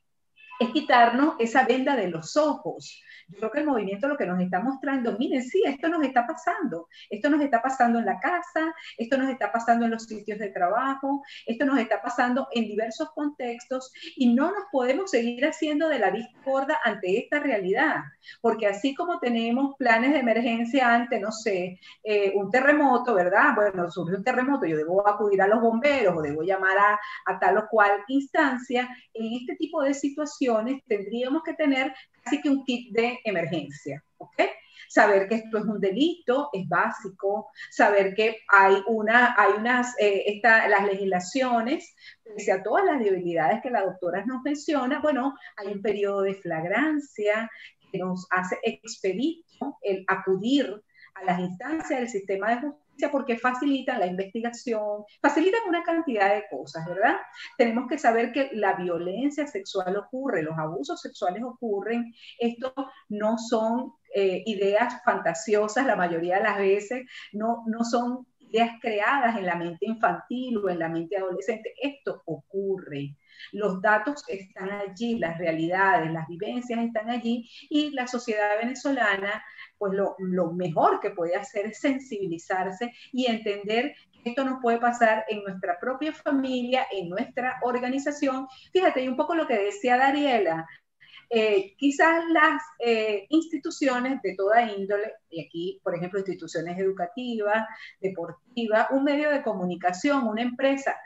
es 0.58 0.70
quitarnos 0.70 1.34
esa 1.38 1.64
venda 1.64 1.96
de 1.96 2.08
los 2.08 2.36
ojos. 2.36 3.02
Yo 3.28 3.38
creo 3.38 3.50
que 3.50 3.60
el 3.60 3.66
movimiento 3.66 4.06
lo 4.06 4.16
que 4.16 4.26
nos 4.26 4.40
está 4.40 4.60
mostrando, 4.60 5.16
miren, 5.18 5.42
sí, 5.42 5.62
esto 5.64 5.88
nos 5.88 6.02
está 6.02 6.26
pasando, 6.26 6.88
esto 7.08 7.30
nos 7.30 7.40
está 7.40 7.62
pasando 7.62 7.98
en 7.98 8.04
la 8.04 8.20
casa, 8.20 8.74
esto 8.98 9.16
nos 9.16 9.30
está 9.30 9.50
pasando 9.50 9.86
en 9.86 9.92
los 9.92 10.04
sitios 10.04 10.38
de 10.38 10.50
trabajo, 10.50 11.22
esto 11.46 11.64
nos 11.64 11.78
está 11.78 12.02
pasando 12.02 12.48
en 12.52 12.66
diversos 12.66 13.10
contextos 13.14 13.92
y 14.16 14.34
no 14.34 14.50
nos 14.50 14.64
podemos 14.70 15.10
seguir 15.10 15.44
haciendo 15.46 15.88
de 15.88 15.98
la 15.98 16.10
discorda 16.10 16.78
ante 16.84 17.18
esta 17.18 17.40
realidad, 17.40 17.96
porque 18.42 18.66
así 18.66 18.94
como 18.94 19.18
tenemos 19.18 19.74
planes 19.78 20.12
de 20.12 20.18
emergencia 20.18 20.94
ante, 20.94 21.18
no 21.18 21.32
sé, 21.32 21.80
eh, 22.02 22.32
un 22.36 22.50
terremoto, 22.50 23.14
¿verdad? 23.14 23.54
Bueno, 23.56 23.90
surge 23.90 24.16
un 24.16 24.24
terremoto, 24.24 24.66
yo 24.66 24.76
debo 24.76 25.08
acudir 25.08 25.40
a 25.40 25.48
los 25.48 25.60
bomberos 25.60 26.14
o 26.16 26.22
debo 26.22 26.42
llamar 26.42 26.76
a, 26.76 27.00
a 27.24 27.38
tal 27.38 27.56
o 27.56 27.68
cual 27.68 27.90
instancia, 28.08 28.88
en 29.14 29.32
este 29.32 29.56
tipo 29.56 29.82
de 29.82 29.94
situaciones 29.94 30.43
tendríamos 30.86 31.42
que 31.42 31.54
tener 31.54 31.94
casi 32.22 32.40
que 32.40 32.48
un 32.48 32.64
kit 32.64 32.92
de 32.92 33.18
emergencia, 33.24 34.02
¿ok? 34.18 34.42
Saber 34.88 35.28
que 35.28 35.36
esto 35.36 35.58
es 35.58 35.64
un 35.64 35.80
delito 35.80 36.50
es 36.52 36.68
básico, 36.68 37.48
saber 37.70 38.14
que 38.14 38.36
hay, 38.48 38.76
una, 38.86 39.34
hay 39.36 39.52
unas, 39.58 39.94
eh, 39.98 40.40
las 40.42 40.86
legislaciones, 40.86 41.94
pese 42.22 42.52
a 42.52 42.62
todas 42.62 42.84
las 42.84 43.00
debilidades 43.00 43.60
que 43.62 43.70
la 43.70 43.84
doctora 43.84 44.24
nos 44.24 44.42
menciona, 44.42 45.00
bueno, 45.00 45.34
hay 45.56 45.68
un 45.68 45.82
periodo 45.82 46.22
de 46.22 46.34
flagrancia 46.34 47.50
que 47.90 47.98
nos 47.98 48.26
hace 48.30 48.58
expedito 48.62 49.78
el 49.82 50.04
acudir 50.08 50.82
a 51.14 51.24
las 51.24 51.40
instancias 51.40 52.00
del 52.00 52.08
sistema 52.08 52.50
de 52.50 52.60
justicia 52.60 52.83
porque 53.10 53.38
facilitan 53.38 54.00
la 54.00 54.06
investigación, 54.06 55.04
facilitan 55.20 55.60
una 55.68 55.82
cantidad 55.82 56.34
de 56.34 56.44
cosas, 56.50 56.86
¿verdad? 56.86 57.16
Tenemos 57.56 57.88
que 57.88 57.98
saber 57.98 58.32
que 58.32 58.50
la 58.52 58.74
violencia 58.74 59.46
sexual 59.46 59.96
ocurre, 59.96 60.42
los 60.42 60.58
abusos 60.58 61.00
sexuales 61.00 61.42
ocurren, 61.42 62.12
esto 62.38 62.72
no 63.08 63.38
son 63.38 63.92
eh, 64.14 64.42
ideas 64.46 65.02
fantasiosas 65.04 65.86
la 65.86 65.96
mayoría 65.96 66.36
de 66.36 66.44
las 66.44 66.58
veces, 66.58 67.04
no, 67.32 67.64
no 67.66 67.84
son 67.84 68.26
creadas 68.80 69.36
en 69.36 69.46
la 69.46 69.56
mente 69.56 69.86
infantil 69.86 70.58
o 70.58 70.68
en 70.68 70.78
la 70.78 70.88
mente 70.88 71.16
adolescente, 71.16 71.74
esto 71.80 72.22
ocurre. 72.26 73.16
Los 73.52 73.80
datos 73.82 74.24
están 74.28 74.70
allí, 74.70 75.18
las 75.18 75.38
realidades, 75.38 76.10
las 76.12 76.26
vivencias 76.28 76.80
están 76.80 77.10
allí 77.10 77.48
y 77.68 77.90
la 77.90 78.06
sociedad 78.06 78.58
venezolana 78.60 79.42
pues 79.78 79.92
lo, 79.92 80.52
mejor 80.52 81.00
que 81.00 81.10
puede 81.10 81.36
hacer 81.36 81.66
es 81.66 81.80
sensibilizarse 81.80 82.92
y 83.12 83.26
entender 83.26 83.94
que 84.22 84.30
esto 84.30 84.44
nos 84.44 84.60
puede 84.62 84.78
pasar 84.78 85.24
en 85.28 85.42
nuestra 85.42 85.78
propia 85.78 86.12
familia, 86.12 86.86
en 86.90 87.10
nuestra 87.10 87.58
organización. 87.62 88.46
Fíjate, 88.72 89.02
y 89.02 89.08
un 89.08 89.16
poco 89.16 89.34
lo 89.34 89.46
que 89.46 89.58
decía 89.58 89.96
Dariela, 89.96 90.66
eh, 91.30 91.74
quizás 91.76 92.24
las 92.30 92.62
eh, 92.78 93.26
instituciones 93.30 94.20
de 94.22 94.34
toda 94.36 94.62
índole, 94.62 95.14
y 95.28 95.44
aquí, 95.44 95.80
por 95.82 95.94
ejemplo, 95.94 96.18
instituciones 96.18 96.78
educativas, 96.78 97.66
deportivas, 98.00 98.88
un 98.90 99.04
medio 99.04 99.30
de 99.30 99.42
comunicación, 99.42 100.26
una 100.26 100.42
empresa, 100.42 100.96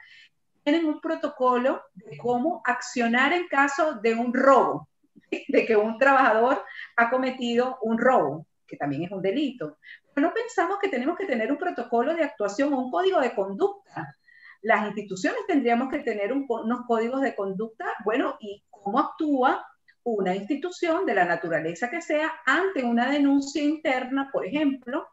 tienen 0.65 0.87
un 0.87 1.01
protocolo 1.01 1.83
de 1.95 2.19
cómo 2.19 2.61
accionar 2.65 3.33
en 3.33 3.49
caso 3.49 3.95
de 3.95 4.15
un 4.15 4.35
robo, 4.35 4.89
de 5.49 5.67
que 5.67 5.77
un 5.77 5.99
trabajador 5.99 6.63
ha 6.97 7.11
cometido 7.11 7.79
un 7.83 7.99
robo 7.99 8.47
que 8.69 8.77
también 8.77 9.05
es 9.05 9.11
un 9.11 9.23
delito. 9.23 9.79
Pero 10.15 10.29
no 10.29 10.35
pensamos 10.35 10.79
que 10.79 10.89
tenemos 10.89 11.17
que 11.17 11.27
tener 11.27 11.51
un 11.51 11.59
protocolo 11.59 12.15
de 12.15 12.23
actuación 12.23 12.73
o 12.73 12.79
un 12.79 12.91
código 12.91 13.19
de 13.21 13.35
conducta. 13.35 14.15
Las 14.63 14.87
instituciones 14.87 15.41
tendríamos 15.47 15.89
que 15.89 16.01
tener 16.01 16.33
unos 16.33 16.81
códigos 16.87 17.23
de 17.23 17.35
conducta, 17.35 17.87
bueno, 18.05 18.37
y 18.41 18.63
cómo 18.71 18.99
actúa 18.99 19.67
una 20.13 20.35
institución 20.35 21.07
de 21.07 21.15
la 21.15 21.25
naturaleza 21.25 21.91
que 21.91 22.01
sea 22.01 22.33
ante 22.47 22.85
una 22.85 23.11
denuncia 23.11 23.63
interna, 23.63 24.31
por 24.33 24.47
ejemplo, 24.47 25.07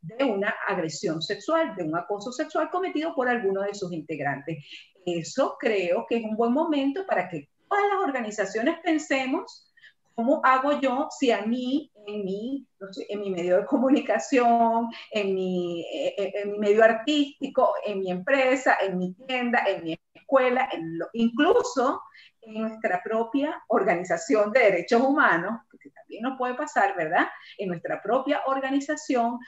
de 0.00 0.24
una 0.24 0.54
agresión 0.66 1.22
sexual, 1.22 1.76
de 1.76 1.84
un 1.84 1.96
acoso 1.96 2.32
sexual 2.32 2.70
cometido 2.70 3.14
por 3.14 3.28
alguno 3.28 3.62
de 3.62 3.74
sus 3.74 3.92
integrantes. 3.92 4.64
Eso 5.06 5.56
creo 5.58 6.06
que 6.08 6.16
es 6.16 6.24
un 6.24 6.36
buen 6.36 6.52
momento 6.52 7.06
para 7.06 7.28
que 7.28 7.48
todas 7.68 7.84
las 7.88 8.02
organizaciones 8.02 8.78
pensemos 8.82 9.72
¿Cómo 10.14 10.42
hago 10.44 10.78
yo 10.80 11.08
si 11.10 11.30
a 11.30 11.42
mí, 11.42 11.90
en 12.06 12.24
mi, 12.24 12.66
en 13.08 13.20
mi 13.20 13.30
medio 13.30 13.56
de 13.58 13.66
comunicación, 13.66 14.88
en 15.10 15.34
mi, 15.34 15.80
eh, 15.82 16.14
eh, 16.18 16.32
en 16.34 16.52
mi, 16.52 16.58
medio 16.58 16.84
artístico, 16.84 17.72
en 17.86 18.00
mi 18.00 18.10
empresa, 18.10 18.76
en 18.82 18.98
mi 18.98 19.14
tienda, 19.14 19.64
en 19.66 19.84
mi 19.84 19.98
escuela, 20.14 20.68
incluso 21.14 22.02
en 22.42 22.54
nuestra 22.54 23.02
propia 23.02 23.62
organización 23.68 24.52
de 24.52 24.60
derechos 24.60 25.00
humanos, 25.00 25.60
porque 25.70 25.90
también 25.90 26.22
nos 26.22 26.36
puede 26.36 26.54
pasar, 26.54 26.96
¿verdad? 26.96 27.28
En 27.58 27.68
nuestra 27.68 28.02
propia 28.02 28.42
organización, 28.46 29.38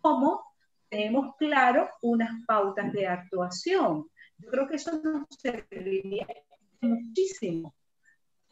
cómo 0.00 0.44
tenemos 0.88 1.34
claro 1.36 1.88
unas 2.02 2.30
pautas 2.46 2.92
de 2.92 3.06
actuación. 3.06 4.08
Yo 4.38 4.50
creo 4.50 4.68
que 4.68 4.76
eso 4.76 5.00
nos 5.02 5.26
serviría 5.30 6.26
muchísimo 6.80 7.74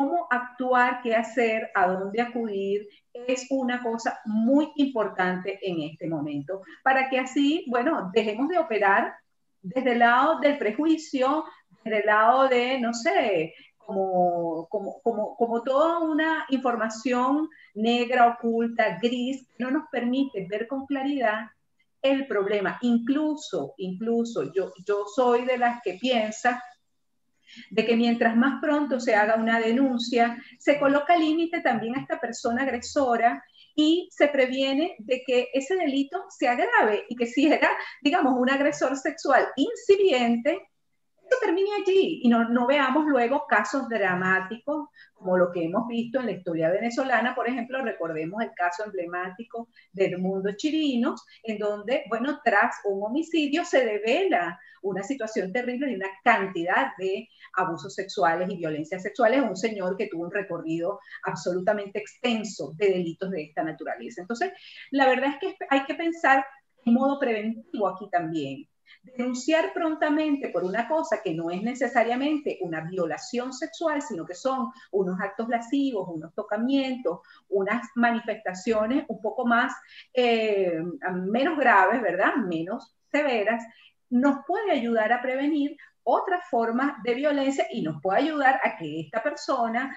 cómo 0.03 0.27
actuar, 0.31 1.01
qué 1.03 1.15
hacer, 1.15 1.71
a 1.75 1.87
dónde 1.87 2.21
acudir, 2.21 2.89
es 3.13 3.47
una 3.51 3.83
cosa 3.83 4.21
muy 4.25 4.73
importante 4.77 5.59
en 5.63 5.91
este 5.91 6.09
momento, 6.09 6.63
para 6.83 7.09
que 7.09 7.19
así, 7.19 7.65
bueno, 7.69 8.11
dejemos 8.13 8.49
de 8.49 8.59
operar 8.59 9.15
desde 9.61 9.93
el 9.93 10.01
lado 10.01 10.41
del 10.41 10.59
prejuicio, 10.59 11.45
desde 11.85 12.01
el 12.01 12.07
lado 12.07 12.49
de, 12.49 12.81
no 12.81 12.93
sé, 12.95 13.55
como, 13.87 14.67
como, 14.69 15.01
como, 15.03 15.37
como 15.37 15.63
toda 15.63 15.99
una 16.01 16.47
información 16.51 17.49
negra, 17.75 18.29
oculta, 18.29 18.99
gris, 19.01 19.47
que 19.57 19.65
no 19.65 19.71
nos 19.71 19.89
permite 19.91 20.47
ver 20.49 20.67
con 20.67 20.87
claridad 20.87 21.47
el 22.03 22.27
problema. 22.27 22.79
Incluso, 22.83 23.75
incluso 23.79 24.53
yo, 24.53 24.73
yo 24.87 25.05
soy 25.07 25.45
de 25.45 25.59
las 25.59 25.81
que 25.83 25.95
piensa 25.95 26.63
de 27.71 27.85
que 27.85 27.97
mientras 27.97 28.37
más 28.37 28.61
pronto 28.61 28.99
se 28.99 29.15
haga 29.15 29.37
una 29.37 29.61
denuncia, 29.61 30.43
se 30.59 30.79
coloca 30.79 31.17
límite 31.17 31.61
también 31.61 31.97
a 31.97 32.01
esta 32.01 32.21
persona 32.21 32.63
agresora 32.63 33.43
y 33.75 34.09
se 34.11 34.29
previene 34.29 34.97
de 34.99 35.23
que 35.27 35.49
ese 35.53 35.77
delito 35.77 36.25
se 36.29 36.49
agrave 36.49 37.05
y 37.09 37.17
que 37.17 37.27
si 37.27 37.47
era, 37.47 37.71
digamos, 38.03 38.35
un 38.39 38.51
agresor 38.51 38.97
sexual 38.97 39.49
incipiente, 39.57 40.61
termine 41.63 41.83
allí 41.83 42.21
y 42.23 42.29
no, 42.29 42.49
no 42.49 42.67
veamos 42.67 43.05
luego 43.07 43.47
casos 43.49 43.89
dramáticos 43.89 44.89
como 45.15 45.37
lo 45.37 45.53
que 45.53 45.65
hemos 45.65 45.87
visto 45.87 46.19
en 46.19 46.27
la 46.27 46.33
historia 46.33 46.71
venezolana, 46.71 47.35
por 47.35 47.49
ejemplo, 47.49 47.83
recordemos 47.83 48.43
el 48.43 48.51
caso 48.57 48.85
emblemático 48.85 49.69
del 49.93 50.19
mundo 50.19 50.51
Chirinos, 50.57 51.25
en 51.45 51.59
donde, 51.59 52.05
bueno, 52.09 52.41
tras 52.45 52.77
un 52.85 53.05
homicidio 53.05 53.65
se 53.65 53.85
devela 53.85 54.59
una 54.83 55.05
situación 55.05 55.53
terrible 55.53 55.93
y 55.93 55.95
una 55.95 56.09
cantidad 56.25 56.89
de 56.99 57.29
abusos 57.55 57.95
sexuales 57.95 58.51
y 58.51 58.57
violencias 58.57 59.03
sexuales, 59.03 59.43
un 59.43 59.57
señor 59.57 59.97
que 59.97 60.09
tuvo 60.09 60.25
un 60.25 60.33
recorrido 60.33 60.99
absolutamente 61.23 62.01
extenso 62.01 62.73
de 62.77 62.91
delitos 62.91 63.31
de 63.31 63.45
esta 63.45 63.63
naturaleza. 63.63 64.23
Entonces, 64.23 64.53
la 64.91 65.07
verdad 65.07 65.35
es 65.35 65.39
que 65.39 65.57
hay 65.71 65.85
que 65.85 65.95
pensar 65.95 66.45
en 66.85 66.95
modo 66.95 67.21
preventivo 67.21 67.87
aquí 67.87 68.09
también 68.11 68.67
denunciar 69.03 69.73
prontamente 69.73 70.49
por 70.49 70.65
una 70.65 70.89
cosa 70.89 71.21
que 71.23 71.35
no 71.35 71.51
es 71.51 71.63
necesariamente 71.63 72.59
una 72.61 72.83
violación 72.83 73.53
sexual, 73.53 74.01
sino 74.01 74.25
que 74.25 74.35
son 74.35 74.71
unos 74.93 75.21
actos 75.21 75.49
lascivos, 75.49 76.09
unos 76.09 76.35
tocamientos, 76.35 77.21
unas 77.49 77.83
manifestaciones 77.97 79.05
un 79.09 79.21
poco 79.21 79.45
más, 79.45 79.75
eh, 80.15 80.83
menos 81.27 81.59
graves, 81.59 82.01
¿verdad? 82.01 82.37
Menos 82.37 82.95
severas, 83.11 83.63
nos 84.11 84.45
puede 84.47 84.71
ayudar 84.71 85.13
a 85.13 85.23
prevenir 85.23 85.77
otras 86.05 86.49
formas 86.51 87.03
de 87.05 87.15
violencia 87.15 87.67
y 87.71 87.83
nos 87.83 88.01
puede 88.03 88.21
ayudar 88.21 88.61
a 88.65 88.77
que 88.77 89.01
esta 89.01 89.23
persona 89.23 89.97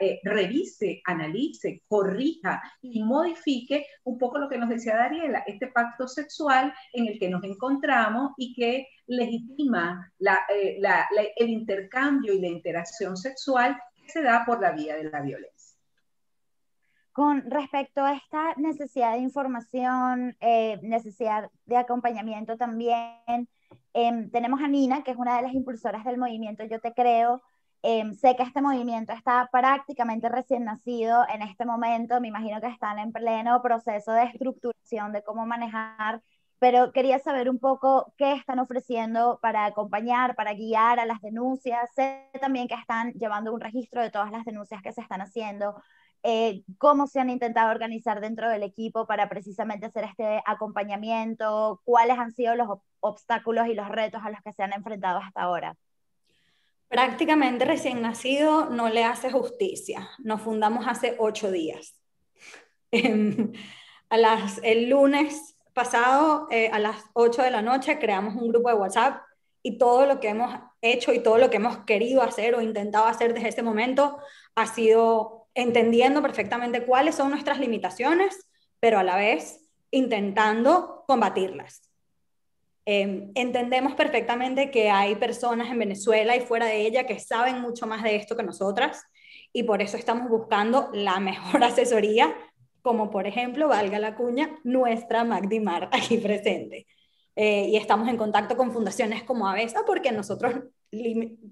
eh, 0.00 0.20
revise, 0.22 1.02
analice, 1.04 1.82
corrija 1.86 2.62
y 2.80 3.02
modifique 3.02 3.86
un 4.04 4.18
poco 4.18 4.38
lo 4.38 4.48
que 4.48 4.58
nos 4.58 4.68
decía 4.68 4.96
Dariela, 4.96 5.44
este 5.46 5.68
pacto 5.68 6.08
sexual 6.08 6.72
en 6.92 7.06
el 7.06 7.18
que 7.18 7.28
nos 7.28 7.44
encontramos 7.44 8.32
y 8.36 8.54
que 8.54 8.88
legitima 9.06 10.12
eh, 10.54 10.80
el 11.36 11.50
intercambio 11.50 12.34
y 12.34 12.40
la 12.40 12.48
interacción 12.48 13.16
sexual 13.16 13.80
que 14.00 14.10
se 14.10 14.22
da 14.22 14.44
por 14.44 14.60
la 14.60 14.72
vía 14.72 14.96
de 14.96 15.04
la 15.04 15.20
violencia. 15.20 15.58
Con 17.18 17.50
respecto 17.50 18.04
a 18.04 18.14
esta 18.14 18.54
necesidad 18.58 19.14
de 19.14 19.18
información, 19.18 20.36
eh, 20.40 20.78
necesidad 20.82 21.50
de 21.66 21.76
acompañamiento 21.76 22.56
también, 22.56 23.48
em, 23.92 24.30
tenemos 24.30 24.60
a 24.62 24.68
Nina, 24.68 25.02
que 25.02 25.10
es 25.10 25.16
una 25.16 25.34
de 25.36 25.42
las 25.42 25.52
impulsoras 25.52 26.04
del 26.04 26.16
movimiento 26.16 26.64
Yo 26.64 26.78
Te 26.78 26.92
Creo, 26.92 27.42
Em, 27.82 28.12
sé 28.14 28.34
que 28.36 28.42
este 28.42 28.60
movimiento 28.60 29.12
está 29.12 29.48
prácticamente 29.52 30.28
recién 30.28 30.64
nacido 30.64 31.24
en 31.32 31.42
este 31.42 31.64
momento, 31.64 32.20
me 32.20 32.28
imagino 32.28 32.60
que 32.60 32.66
están 32.66 32.98
en 32.98 33.12
pleno 33.12 33.62
proceso 33.62 34.12
de 34.12 34.24
estructuración 34.24 35.12
de 35.12 35.22
cómo 35.22 35.46
manejar, 35.46 36.20
pero 36.58 36.92
quería 36.92 37.20
saber 37.20 37.48
un 37.48 37.58
poco 37.60 38.12
qué 38.16 38.32
están 38.32 38.58
ofreciendo 38.58 39.38
para 39.40 39.64
acompañar, 39.64 40.34
para 40.34 40.54
guiar 40.54 40.98
a 40.98 41.06
las 41.06 41.20
denuncias. 41.20 41.88
Sé 41.94 42.28
también 42.40 42.66
que 42.66 42.74
están 42.74 43.12
llevando 43.12 43.52
un 43.54 43.60
registro 43.60 44.02
de 44.02 44.10
todas 44.10 44.32
las 44.32 44.44
denuncias 44.44 44.82
que 44.82 44.92
se 44.92 45.00
están 45.00 45.20
haciendo. 45.20 45.80
Eh, 46.24 46.64
cómo 46.78 47.06
se 47.06 47.20
han 47.20 47.30
intentado 47.30 47.70
organizar 47.70 48.20
dentro 48.20 48.50
del 48.50 48.64
equipo 48.64 49.06
para 49.06 49.28
precisamente 49.28 49.86
hacer 49.86 50.04
este 50.04 50.42
acompañamiento, 50.46 51.80
cuáles 51.84 52.18
han 52.18 52.32
sido 52.32 52.56
los 52.56 52.68
obstáculos 53.00 53.68
y 53.68 53.74
los 53.74 53.88
retos 53.88 54.22
a 54.24 54.30
los 54.30 54.40
que 54.42 54.52
se 54.52 54.64
han 54.64 54.72
enfrentado 54.72 55.20
hasta 55.20 55.42
ahora 55.42 55.76
prácticamente 56.88 57.64
recién 57.64 58.02
nacido 58.02 58.70
no 58.70 58.88
le 58.88 59.04
hace 59.04 59.30
justicia. 59.30 60.10
Nos 60.18 60.42
fundamos 60.42 60.86
hace 60.86 61.14
ocho 61.18 61.50
días. 61.50 62.00
a 64.10 64.16
las, 64.16 64.60
el 64.62 64.88
lunes 64.88 65.56
pasado, 65.74 66.48
eh, 66.50 66.70
a 66.72 66.78
las 66.78 67.04
ocho 67.12 67.42
de 67.42 67.50
la 67.50 67.62
noche, 67.62 67.98
creamos 67.98 68.34
un 68.34 68.48
grupo 68.48 68.68
de 68.68 68.74
WhatsApp 68.74 69.22
y 69.62 69.78
todo 69.78 70.06
lo 70.06 70.18
que 70.18 70.28
hemos 70.28 70.58
hecho 70.80 71.12
y 71.12 71.22
todo 71.22 71.38
lo 71.38 71.50
que 71.50 71.58
hemos 71.58 71.78
querido 71.84 72.22
hacer 72.22 72.54
o 72.54 72.62
intentado 72.62 73.06
hacer 73.06 73.34
desde 73.34 73.48
ese 73.48 73.62
momento 73.62 74.18
ha 74.54 74.66
sido 74.66 75.48
entendiendo 75.54 76.22
perfectamente 76.22 76.84
cuáles 76.84 77.16
son 77.16 77.30
nuestras 77.30 77.58
limitaciones, 77.58 78.48
pero 78.80 78.98
a 78.98 79.02
la 79.02 79.16
vez 79.16 79.68
intentando 79.90 81.04
combatirlas. 81.06 81.87
Em, 82.90 83.32
entendemos 83.34 83.94
perfectamente 83.94 84.70
que 84.70 84.88
hay 84.88 85.14
personas 85.16 85.70
en 85.70 85.78
Venezuela 85.78 86.34
y 86.34 86.40
fuera 86.40 86.64
de 86.64 86.86
ella 86.86 87.04
que 87.04 87.20
saben 87.20 87.60
mucho 87.60 87.86
más 87.86 88.02
de 88.02 88.16
esto 88.16 88.34
que 88.34 88.42
nosotras 88.42 89.04
y 89.52 89.64
por 89.64 89.82
eso 89.82 89.98
estamos 89.98 90.30
buscando 90.30 90.88
la 90.94 91.20
mejor 91.20 91.62
asesoría, 91.64 92.34
como 92.80 93.10
por 93.10 93.26
ejemplo, 93.26 93.68
valga 93.68 93.98
la 93.98 94.14
cuña, 94.14 94.58
nuestra 94.64 95.22
Magdimar 95.22 95.90
aquí 95.92 96.16
presente. 96.16 96.86
Eh, 97.36 97.66
y 97.68 97.76
estamos 97.76 98.08
en 98.08 98.16
contacto 98.16 98.56
con 98.56 98.72
fundaciones 98.72 99.22
como 99.22 99.46
Avesa 99.46 99.82
porque 99.86 100.10
nosotros 100.10 100.54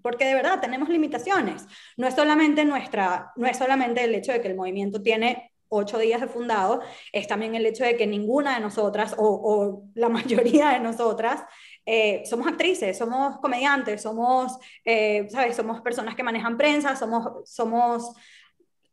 porque 0.02 0.24
de 0.24 0.34
verdad 0.34 0.58
tenemos 0.62 0.88
limitaciones. 0.88 1.66
No 1.98 2.06
es 2.06 2.14
solamente 2.14 2.64
nuestra, 2.64 3.32
no 3.36 3.46
es 3.46 3.58
solamente 3.58 4.02
el 4.02 4.14
hecho 4.14 4.32
de 4.32 4.40
que 4.40 4.48
el 4.48 4.56
movimiento 4.56 5.02
tiene 5.02 5.52
ocho 5.68 5.98
días 5.98 6.20
de 6.20 6.28
fundado, 6.28 6.80
es 7.12 7.26
también 7.26 7.54
el 7.54 7.66
hecho 7.66 7.84
de 7.84 7.96
que 7.96 8.06
ninguna 8.06 8.54
de 8.54 8.60
nosotras, 8.60 9.14
o, 9.18 9.84
la 9.94 10.08
mayoría 10.08 10.70
de 10.70 10.80
nosotras, 10.80 11.44
eh, 11.84 12.22
somos 12.26 12.46
actrices, 12.46 12.98
somos 12.98 13.38
comediantes, 13.38 14.02
somos, 14.02 14.58
eh, 14.84 15.26
¿sabes? 15.30 15.56
Somos 15.56 15.80
personas 15.80 16.14
que 16.14 16.22
manejan 16.22 16.56
prensa, 16.56 16.96
somos, 16.96 17.48
somos 17.48 18.12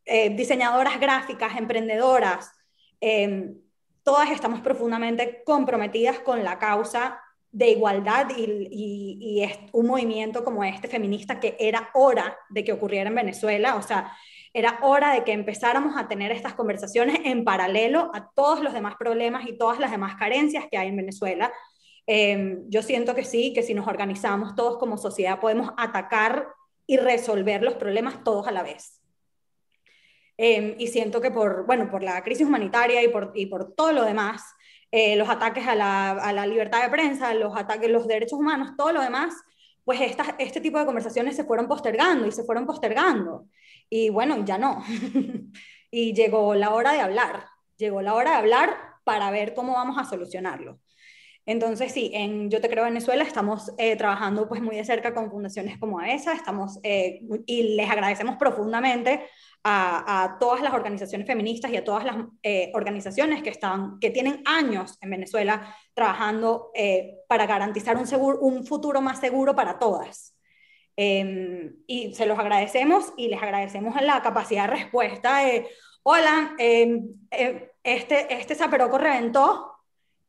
eh, 0.06 0.30
diseñadoras 0.30 1.00
gráficas, 1.00 1.58
emprendedoras. 1.58 2.52
Em, 3.00 3.58
todas 4.04 4.30
estamos 4.32 4.62
profundamente 4.62 5.44
comprometidas 5.46 6.20
con 6.20 6.44
la 6.44 6.60
causa 6.60 7.20
de 7.52 7.70
igualdad 7.70 8.28
y, 8.36 8.44
y, 8.44 9.18
y, 9.22 9.44
es 9.44 9.60
un 9.74 9.86
movimiento 9.88 10.44
como 10.44 10.64
este 10.64 10.88
feminista 10.88 11.40
que 11.40 11.56
era 11.60 11.90
hora 11.94 12.36
de 12.50 12.64
que 12.64 12.74
ocurriera 12.74 13.10
en 13.10 13.16
Venezuela. 13.16 13.76
O 13.76 13.82
sea, 13.82 14.12
era 14.54 14.80
hora 14.84 15.12
de 15.12 15.24
que 15.24 15.32
empezáramos 15.32 15.98
a 15.98 16.08
tener 16.08 16.32
estas 16.32 16.54
conversaciones 16.54 17.20
en 17.26 17.44
paralelo 17.44 18.12
a 18.14 18.30
todos 18.36 18.62
los 18.62 18.74
demás 18.74 18.96
problemas 19.00 19.48
y 19.48 19.58
todas 19.58 19.80
las 19.80 19.92
demás 19.92 20.16
carencias 20.16 20.66
que 20.70 20.78
hay 20.78 20.90
en 20.90 20.98
Venezuela. 20.98 21.52
Em, 22.06 22.64
yo 22.70 22.84
siento 22.84 23.16
que 23.16 23.24
sí, 23.24 23.54
que 23.54 23.64
si 23.64 23.74
nos 23.74 23.88
organizamos 23.88 24.56
todos 24.56 24.78
como 24.78 24.98
sociedad 24.98 25.40
podemos 25.40 25.72
atacar 25.78 26.48
y 26.86 26.98
resolver 26.98 27.64
los 27.64 27.76
problemas 27.76 28.24
todos 28.24 28.48
a 28.48 28.52
la 28.52 28.62
vez. 28.62 29.02
Em, 30.38 30.76
y 30.78 30.88
siento 30.88 31.22
que 31.22 31.32
por, 31.32 31.66
bueno, 31.66 31.90
por 31.90 32.04
la 32.04 32.22
crisis 32.24 32.46
humanitaria 32.46 33.02
y 33.04 33.08
por, 33.08 33.32
y 33.36 33.46
por 33.48 33.74
todo 33.74 33.92
lo 33.92 34.04
demás, 34.04 34.44
eh, 34.92 35.16
los 35.16 35.30
ataques 35.30 35.68
a 35.68 35.76
la, 35.76 36.12
a 36.12 36.34
la, 36.34 36.46
libertad 36.46 36.84
de 36.84 36.90
prensa, 36.90 37.34
los 37.34 37.56
ataques 37.56 37.90
a 37.90 37.92
los 37.92 38.08
derechos 38.08 38.40
humanos, 38.40 38.72
todo 38.78 38.92
lo 38.92 39.02
demás, 39.02 39.34
pues 39.84 40.00
este 40.40 40.62
tipo 40.62 40.80
de 40.80 40.86
conversaciones 40.86 41.36
se 41.36 41.44
fueron 41.44 41.68
postergando 41.68 42.26
y 42.26 42.32
se 42.32 42.44
fueron 42.44 42.66
postergando. 42.66 43.48
Y 43.90 44.10
bueno, 44.10 44.44
ya 44.46 44.58
no. 44.58 44.84
y 45.92 46.14
llegó 46.14 46.56
la 46.56 46.74
hora 46.74 46.94
de 46.94 47.02
hablar, 47.02 47.46
llegó 47.78 48.02
la 48.02 48.14
hora 48.14 48.32
de 48.32 48.38
hablar 48.38 48.78
para 49.04 49.30
ver 49.32 49.54
cómo 49.54 49.74
vamos 49.74 49.98
a 49.98 50.06
solucionarlo. 50.06 50.80
Entonces, 51.46 51.92
sí, 51.92 52.12
en 52.14 52.50
Yo 52.50 52.62
Te 52.62 52.70
Creo 52.70 52.86
Venezuela 52.86 53.24
estamos 53.24 53.74
eh, 53.78 53.98
trabajando 53.98 54.48
pues 54.48 54.62
muy 54.62 54.78
de 54.78 54.86
cerca 54.86 55.14
con 55.14 55.30
fundaciones 55.30 55.78
como 55.78 56.00
esa, 56.02 56.34
estamos, 56.34 56.80
eh, 56.84 57.22
y 57.46 57.76
les 57.76 57.90
agradecemos 57.90 58.38
profundamente 58.38 59.26
a, 59.66 60.38
todas 60.40 60.62
las 60.62 60.74
organizaciones 60.74 61.28
feministas 61.28 61.72
y 61.72 61.78
a 61.78 61.84
todas 61.84 62.06
las 62.06 62.18
eh, 62.44 62.72
organizaciones 62.74 63.44
que, 63.44 63.50
están, 63.50 64.00
que 64.00 64.10
tienen 64.10 64.42
años 64.46 64.98
en 65.02 65.10
Venezuela 65.10 65.76
trabajando 65.94 66.72
para 67.28 67.46
garantizar 67.46 67.98
un, 67.98 68.08
seguro, 68.08 68.40
un 68.40 68.66
futuro 68.66 69.02
más 69.02 69.20
seguro 69.20 69.56
para 69.56 69.80
todas. 69.80 70.36
Em, 70.96 71.76
y 71.88 72.14
se 72.14 72.26
los 72.26 72.38
agradecemos 72.38 73.14
y 73.18 73.28
les 73.28 73.42
agradecemos 73.42 74.00
la 74.02 74.22
capacidad 74.22 74.70
de 74.70 74.76
respuesta 74.76 75.40
de, 75.40 75.68
hola, 76.04 76.56
em, 76.60 77.16
em, 77.32 77.64
este, 77.84 78.34
este 78.34 78.56
zaperoco 78.56 78.98
reventó 78.98 79.73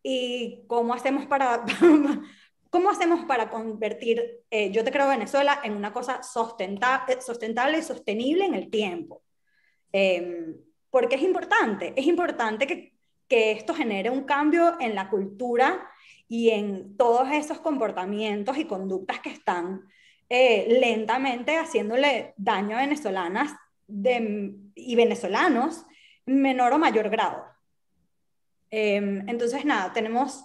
y 0.05 0.63
cómo 0.69 0.95
hacemos 0.95 1.27
para... 1.27 1.65
¿Cómo 2.71 2.91
hacemos 2.91 3.25
para 3.27 3.51
convertir, 3.51 4.43
eh, 4.51 4.73
yo 4.73 4.83
te 4.83 4.91
creo, 4.91 5.07
Venezuela 5.07 5.61
en 5.63 5.77
una 5.77 5.93
cosa 5.93 6.25
sustentable, 6.25 7.23
sustentable 7.23 7.79
y 7.79 7.83
sostenible 7.83 8.45
en 8.45 8.55
el 8.55 8.71
tiempo? 8.71 9.23
porque 10.91 11.15
es 11.15 11.23
importante, 11.23 11.93
es 11.95 12.05
importante 12.05 12.67
que, 12.67 12.95
que 13.29 13.53
esto 13.53 13.75
genere 13.75 14.11
un 14.11 14.25
cambio 14.25 14.75
en 14.81 14.97
la 14.97 15.09
cultura 15.09 15.89
y 16.29 16.51
en 16.51 16.97
todos 16.97 17.31
esos 17.31 17.61
comportamientos 17.61 18.59
y 18.59 18.65
conductas 18.65 19.21
que 19.21 19.31
están 19.31 19.83
eh, 20.29 20.79
lentamente 20.81 21.57
haciéndole 21.57 22.35
daño 22.37 22.77
a 22.77 22.81
venezolanas 22.81 23.55
y 23.87 24.97
venezolanos 24.97 25.85
menor 26.27 26.73
o 26.73 26.79
mayor 26.79 27.11
grado. 27.11 27.45
Em, 28.77 29.29
entonces, 29.29 29.65
nada, 29.65 29.93
tenemos, 29.93 30.45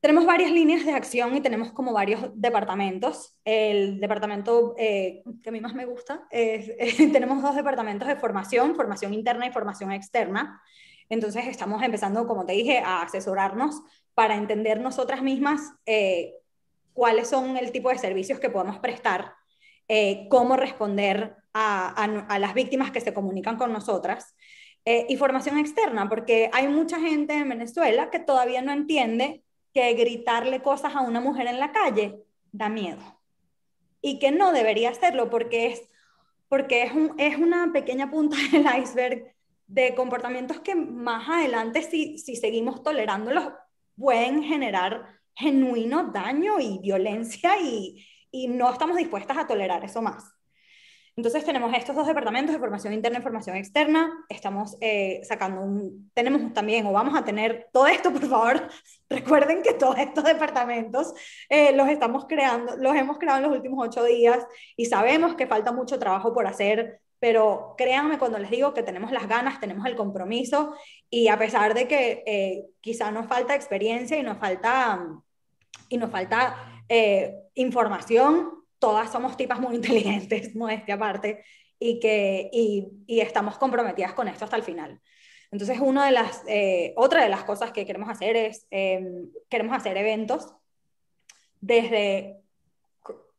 tenemos 0.00 0.26
varias 0.26 0.50
líneas 0.50 0.84
de 0.84 0.92
acción 0.92 1.34
y 1.34 1.40
tenemos 1.40 1.72
como 1.72 1.92
varios 1.92 2.30
departamentos. 2.34 3.38
El 3.44 4.00
departamento 4.00 4.74
eh, 4.76 5.22
que 5.42 5.48
a 5.48 5.52
mí 5.52 5.60
más 5.60 5.74
me 5.74 5.86
gusta, 5.86 6.28
tenemos 6.30 7.42
dos 7.42 7.56
departamentos 7.56 8.06
de 8.06 8.16
formación, 8.16 8.74
formación 8.76 9.14
interna 9.14 9.46
y 9.46 9.52
formación 9.52 9.92
externa. 9.92 10.60
Entonces 11.08 11.46
estamos 11.46 11.82
empezando, 11.82 12.26
como 12.26 12.44
te 12.44 12.52
dije, 12.52 12.78
a 12.78 13.02
asesorarnos 13.02 13.80
para 14.14 14.36
entender 14.36 14.80
nosotras 14.80 15.22
mismas 15.22 15.72
eh, 15.86 16.34
cuáles 16.92 17.28
son 17.28 17.56
el 17.56 17.72
tipo 17.72 17.88
de 17.88 17.98
servicios 17.98 18.40
que 18.40 18.50
podemos 18.50 18.78
prestar, 18.78 19.32
eh, 19.86 20.26
cómo 20.28 20.56
responder 20.56 21.36
a, 21.54 22.38
las 22.38 22.54
víctimas 22.54 22.90
que 22.90 23.00
se 23.00 23.14
comunican 23.14 23.56
con 23.56 23.72
nosotras. 23.72 24.34
Eh, 24.84 25.06
y 25.08 25.16
formación 25.16 25.58
externa, 25.58 26.08
porque 26.08 26.50
hay 26.52 26.66
mucha 26.66 26.98
gente 26.98 27.34
en 27.34 27.48
Venezuela 27.48 28.10
que 28.10 28.20
todavía 28.20 28.62
no 28.62 28.72
entiende 28.72 29.42
que 29.74 29.92
gritarle 29.92 30.62
cosas 30.62 30.96
a 30.96 31.02
una 31.02 31.20
mujer 31.20 31.46
en 31.46 31.60
la 31.60 31.72
calle 31.72 32.24
da 32.52 32.70
miedo 32.70 33.18
y 34.00 34.18
que 34.18 34.30
no 34.30 34.52
debería 34.52 34.90
hacerlo 34.90 35.28
porque 35.28 35.66
es, 35.66 35.88
porque 36.48 36.84
es, 36.84 36.92
un, 36.92 37.14
es 37.18 37.36
una 37.36 37.70
pequeña 37.72 38.10
punta 38.10 38.36
del 38.52 38.66
iceberg 38.80 39.34
de 39.66 39.94
comportamientos 39.94 40.60
que 40.60 40.74
más 40.74 41.28
adelante, 41.28 41.82
si, 41.82 42.18
si 42.18 42.36
seguimos 42.36 42.82
tolerándolos, 42.82 43.48
pueden 43.96 44.42
generar 44.42 45.18
genuino 45.34 46.04
daño 46.04 46.58
y 46.60 46.78
violencia 46.78 47.60
y, 47.60 48.06
y 48.30 48.48
no 48.48 48.70
estamos 48.70 48.96
dispuestas 48.96 49.36
a 49.36 49.46
tolerar 49.46 49.84
eso 49.84 50.00
más. 50.00 50.32
Entonces 51.18 51.44
tenemos 51.44 51.74
estos 51.74 51.96
dos 51.96 52.06
departamentos 52.06 52.54
de 52.54 52.60
formación 52.60 52.92
interna 52.92 53.18
y 53.18 53.22
formación 53.22 53.56
externa. 53.56 54.24
Estamos 54.28 54.76
eh, 54.80 55.20
sacando 55.24 55.62
un, 55.62 56.12
tenemos 56.14 56.52
también, 56.52 56.86
o 56.86 56.92
vamos 56.92 57.18
a 57.18 57.24
tener 57.24 57.66
todo 57.72 57.88
esto, 57.88 58.12
por 58.12 58.24
favor, 58.28 58.68
recuerden 59.10 59.64
que 59.64 59.74
todos 59.74 59.98
estos 59.98 60.22
departamentos 60.22 61.12
eh, 61.48 61.72
los 61.72 61.88
estamos 61.88 62.26
creando, 62.26 62.76
los 62.76 62.94
hemos 62.94 63.18
creado 63.18 63.38
en 63.38 63.50
los 63.50 63.56
últimos 63.56 63.84
ocho 63.84 64.04
días 64.04 64.46
y 64.76 64.84
sabemos 64.84 65.34
que 65.34 65.48
falta 65.48 65.72
mucho 65.72 65.98
trabajo 65.98 66.32
por 66.32 66.46
hacer, 66.46 67.00
pero 67.18 67.74
créanme 67.76 68.20
cuando 68.20 68.38
les 68.38 68.52
digo 68.52 68.72
que 68.72 68.84
tenemos 68.84 69.10
las 69.10 69.26
ganas, 69.26 69.58
tenemos 69.58 69.84
el 69.86 69.96
compromiso 69.96 70.76
y 71.10 71.26
a 71.26 71.36
pesar 71.36 71.74
de 71.74 71.88
que 71.88 72.22
eh, 72.26 72.66
quizá 72.80 73.10
nos 73.10 73.26
falta 73.26 73.56
experiencia 73.56 74.16
y 74.16 74.22
nos 74.22 74.38
falta, 74.38 75.04
y 75.88 75.96
nos 75.96 76.12
falta 76.12 76.54
información, 77.54 78.57
todas 78.78 79.10
somos 79.12 79.36
tipas 79.36 79.60
muy 79.60 79.74
inteligentes, 79.80 80.54
modestia 80.54 80.94
aparte, 80.94 81.44
y 81.78 82.00
que 82.00 82.50
y, 82.52 82.88
y 83.06 83.20
estamos 83.20 83.58
comprometidas 83.58 84.12
con 84.12 84.28
esto 84.28 84.44
hasta 84.44 84.56
el 84.56 84.62
final. 84.62 85.00
Entonces, 85.50 85.78
una 85.80 86.06
de 86.06 86.12
las, 86.12 86.42
eh, 86.46 86.92
otra 86.96 87.22
de 87.22 87.30
las 87.30 87.44
cosas 87.44 87.72
que 87.72 87.86
queremos 87.86 88.10
hacer 88.10 88.36
es, 88.36 88.66
em, 88.70 89.30
queremos 89.48 89.76
hacer 89.76 89.96
eventos, 89.96 90.54
desde 91.60 92.36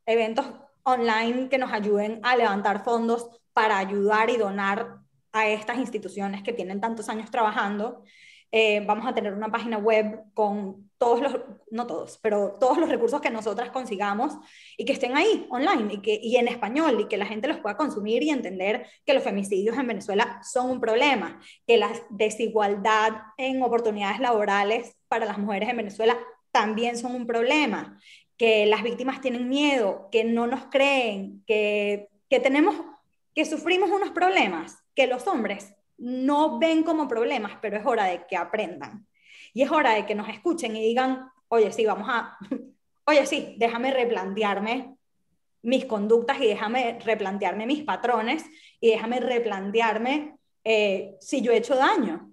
eventos 0.05 0.45
online 0.83 1.49
que 1.49 1.57
nos 1.57 1.71
ayuden 1.71 2.19
a 2.23 2.35
levantar 2.35 2.83
fondos 2.83 3.29
para 3.53 3.77
ayudar 3.77 4.29
y 4.29 4.37
donar 4.37 4.97
a 5.31 5.47
estas 5.47 5.77
instituciones 5.77 6.41
que 6.41 6.53
tienen 6.53 6.81
tantos 6.81 7.09
años 7.09 7.29
trabajando, 7.29 8.03
eh, 8.51 8.83
vamos 8.85 9.05
a 9.05 9.13
tener 9.13 9.33
una 9.33 9.51
página 9.51 9.77
web 9.77 10.23
con 10.33 10.89
todos 10.97 11.21
los, 11.21 11.39
no 11.71 11.85
todos, 11.85 12.17
pero 12.21 12.57
todos 12.59 12.77
los 12.77 12.89
recursos 12.89 13.21
que 13.21 13.29
nosotras 13.29 13.69
consigamos 13.69 14.33
y 14.75 14.85
que 14.85 14.93
estén 14.93 15.15
ahí 15.15 15.47
online 15.49 15.93
y, 15.93 16.01
que, 16.01 16.19
y 16.21 16.35
en 16.37 16.47
español 16.47 16.99
y 16.99 17.07
que 17.07 17.17
la 17.17 17.25
gente 17.25 17.47
los 17.47 17.59
pueda 17.59 17.77
consumir 17.77 18.23
y 18.23 18.31
entender 18.31 18.87
que 19.05 19.13
los 19.13 19.23
femicidios 19.23 19.77
en 19.77 19.87
Venezuela 19.87 20.41
son 20.43 20.71
un 20.71 20.81
problema, 20.81 21.39
que 21.67 21.77
la 21.77 21.91
desigualdad 22.09 23.13
en 23.37 23.61
oportunidades 23.61 24.19
laborales 24.19 24.95
para 25.07 25.25
las 25.25 25.37
mujeres 25.37 25.69
en 25.69 25.77
Venezuela 25.77 26.17
también 26.51 26.97
son 26.97 27.15
un 27.15 27.27
problema, 27.27 27.99
que 28.35 28.65
las 28.65 28.83
víctimas 28.83 29.21
tienen 29.21 29.47
miedo, 29.47 30.09
que 30.11 30.23
no 30.23 30.47
nos 30.47 30.65
creen, 30.65 31.43
que, 31.45 32.09
que 32.29 32.39
tenemos, 32.39 32.75
que 33.35 33.45
sufrimos 33.45 33.91
unos 33.91 34.09
problemas 34.09 34.77
que 34.95 35.07
los 35.07 35.27
hombres 35.27 35.75
no 35.99 36.59
ven 36.59 36.83
como 36.83 37.07
problemas, 37.07 37.53
pero 37.61 37.77
es 37.77 37.85
hora 37.85 38.05
de 38.05 38.25
que 38.25 38.37
aprendan. 38.37 39.05
Y 39.53 39.61
es 39.63 39.71
hora 39.71 39.93
de 39.93 40.05
que 40.05 40.15
nos 40.15 40.29
escuchen 40.29 40.75
y 40.75 40.81
digan, 40.81 41.29
oye, 41.49 41.71
sí, 41.71 41.85
vamos 41.85 42.07
a, 42.09 42.37
oye, 43.05 43.25
sí, 43.25 43.55
déjame 43.57 43.91
replantearme 43.91 44.95
mis 45.61 45.85
conductas 45.85 46.39
y 46.39 46.47
déjame 46.47 46.99
replantearme 47.03 47.65
mis 47.65 47.83
patrones 47.83 48.45
y 48.79 48.91
déjame 48.91 49.19
replantearme 49.19 50.37
eh, 50.63 51.17
si 51.19 51.41
yo 51.41 51.51
he 51.51 51.57
hecho 51.57 51.75
daño. 51.75 52.31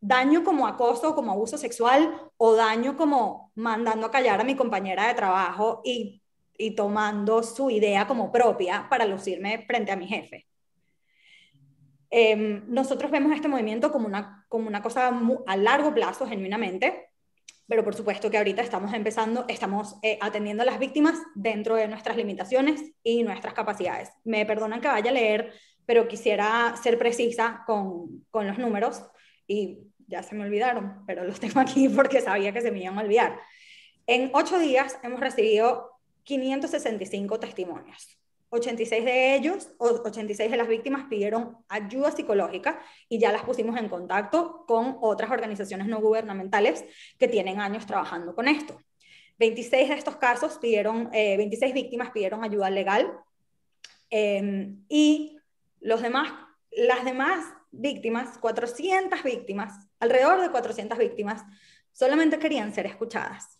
Daño 0.00 0.42
como 0.42 0.66
acoso, 0.66 1.14
como 1.14 1.30
abuso 1.30 1.56
sexual 1.56 2.28
o 2.36 2.56
daño 2.56 2.96
como 2.96 3.52
mandando 3.54 4.06
a 4.06 4.10
callar 4.10 4.40
a 4.40 4.44
mi 4.44 4.56
compañera 4.56 5.06
de 5.06 5.14
trabajo 5.14 5.80
y, 5.84 6.20
y 6.58 6.74
tomando 6.74 7.44
su 7.44 7.70
idea 7.70 8.08
como 8.08 8.32
propia 8.32 8.88
para 8.90 9.06
lucirme 9.06 9.64
frente 9.64 9.92
a 9.92 9.96
mi 9.96 10.08
jefe. 10.08 10.48
Em, 12.14 12.62
nosotros 12.68 13.10
vemos 13.10 13.32
este 13.34 13.48
movimiento 13.48 13.90
como 13.90 14.06
una, 14.06 14.44
como 14.50 14.68
una 14.68 14.82
cosa 14.82 15.18
a 15.46 15.56
largo 15.56 15.94
plazo, 15.94 16.26
genuinamente, 16.26 17.08
pero 17.66 17.82
por 17.82 17.94
supuesto 17.94 18.30
que 18.30 18.36
ahorita 18.36 18.60
estamos 18.60 18.92
empezando, 18.92 19.46
estamos 19.48 19.96
eh, 20.02 20.18
atendiendo 20.20 20.62
a 20.62 20.66
las 20.66 20.78
víctimas 20.78 21.18
dentro 21.34 21.74
de 21.74 21.88
nuestras 21.88 22.18
limitaciones 22.18 22.82
y 23.02 23.22
nuestras 23.22 23.54
capacidades. 23.54 24.10
Me 24.24 24.44
perdonan 24.44 24.82
que 24.82 24.88
vaya 24.88 25.10
a 25.10 25.14
leer, 25.14 25.54
pero 25.86 26.06
quisiera 26.06 26.74
ser 26.76 26.98
precisa 26.98 27.62
con, 27.66 28.26
con 28.30 28.46
los 28.46 28.58
números 28.58 29.02
y 29.46 29.78
ya 30.06 30.22
se 30.22 30.34
me 30.34 30.44
olvidaron, 30.44 31.06
pero 31.06 31.24
los 31.24 31.40
tengo 31.40 31.60
aquí 31.60 31.88
porque 31.88 32.20
sabía 32.20 32.52
que 32.52 32.60
se 32.60 32.70
me 32.70 32.82
iban 32.82 32.98
a 32.98 33.02
olvidar. 33.02 33.40
En 34.06 34.30
ocho 34.34 34.58
días 34.58 34.98
hemos 35.02 35.20
recibido 35.20 35.92
565 36.24 37.40
testimonios. 37.40 38.21
86 38.54 39.04
de 39.06 39.34
ellos, 39.34 39.70
86 39.78 40.50
de 40.50 40.56
las 40.58 40.68
víctimas 40.68 41.06
pidieron 41.08 41.56
ayuda 41.70 42.10
psicológica 42.10 42.82
y 43.08 43.18
ya 43.18 43.32
las 43.32 43.44
pusimos 43.44 43.78
en 43.78 43.88
contacto 43.88 44.66
con 44.66 44.98
otras 45.00 45.30
organizaciones 45.30 45.86
no 45.86 46.02
gubernamentales 46.02 46.84
que 47.18 47.28
tienen 47.28 47.60
años 47.60 47.86
trabajando 47.86 48.34
con 48.34 48.48
esto. 48.48 48.78
26 49.38 49.88
de 49.88 49.94
estos 49.94 50.16
casos 50.16 50.58
pidieron, 50.58 51.08
26 51.10 51.62
eh, 51.62 51.74
víctimas 51.74 52.10
pidieron 52.10 52.44
ayuda 52.44 52.68
legal 52.68 53.10
em, 54.10 54.84
y 54.86 55.38
los 55.80 56.02
demás, 56.02 56.30
las 56.70 57.06
demás 57.06 57.46
víctimas, 57.70 58.36
400 58.36 59.22
víctimas, 59.22 59.88
alrededor 59.98 60.42
de 60.42 60.50
400 60.50 60.98
víctimas, 60.98 61.42
solamente 61.90 62.38
querían 62.38 62.74
ser 62.74 62.84
escuchadas. 62.84 63.58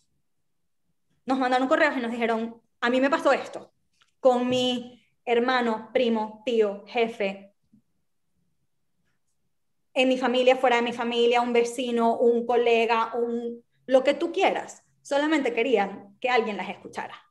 Nos 1.25 1.39
mandaron 1.39 1.67
correos 1.67 1.97
y 1.97 1.99
nos 1.99 2.11
dijeron, 2.11 2.61
a 2.79 2.91
mí 2.91 3.01
me 3.01 3.09
pasó 3.09 3.33
esto, 3.33 3.72
con 4.23 4.47
mi 4.47 5.05
hermano, 5.25 5.89
primo, 5.91 6.41
tío, 6.45 6.85
jefe, 6.87 7.53
en 9.93 10.07
mi 10.07 10.17
familia, 10.17 10.55
fuera 10.55 10.77
de 10.77 10.81
mi 10.81 10.93
familia, 10.93 11.41
un 11.41 11.51
vecino, 11.51 12.17
un 12.17 12.45
colega, 12.45 13.13
un, 13.15 13.61
lo 13.85 14.01
que 14.05 14.13
tú 14.13 14.31
quieras. 14.31 14.81
Solamente 15.01 15.53
querían 15.53 16.17
que 16.21 16.29
alguien 16.29 16.55
las 16.55 16.69
escuchara. 16.69 17.21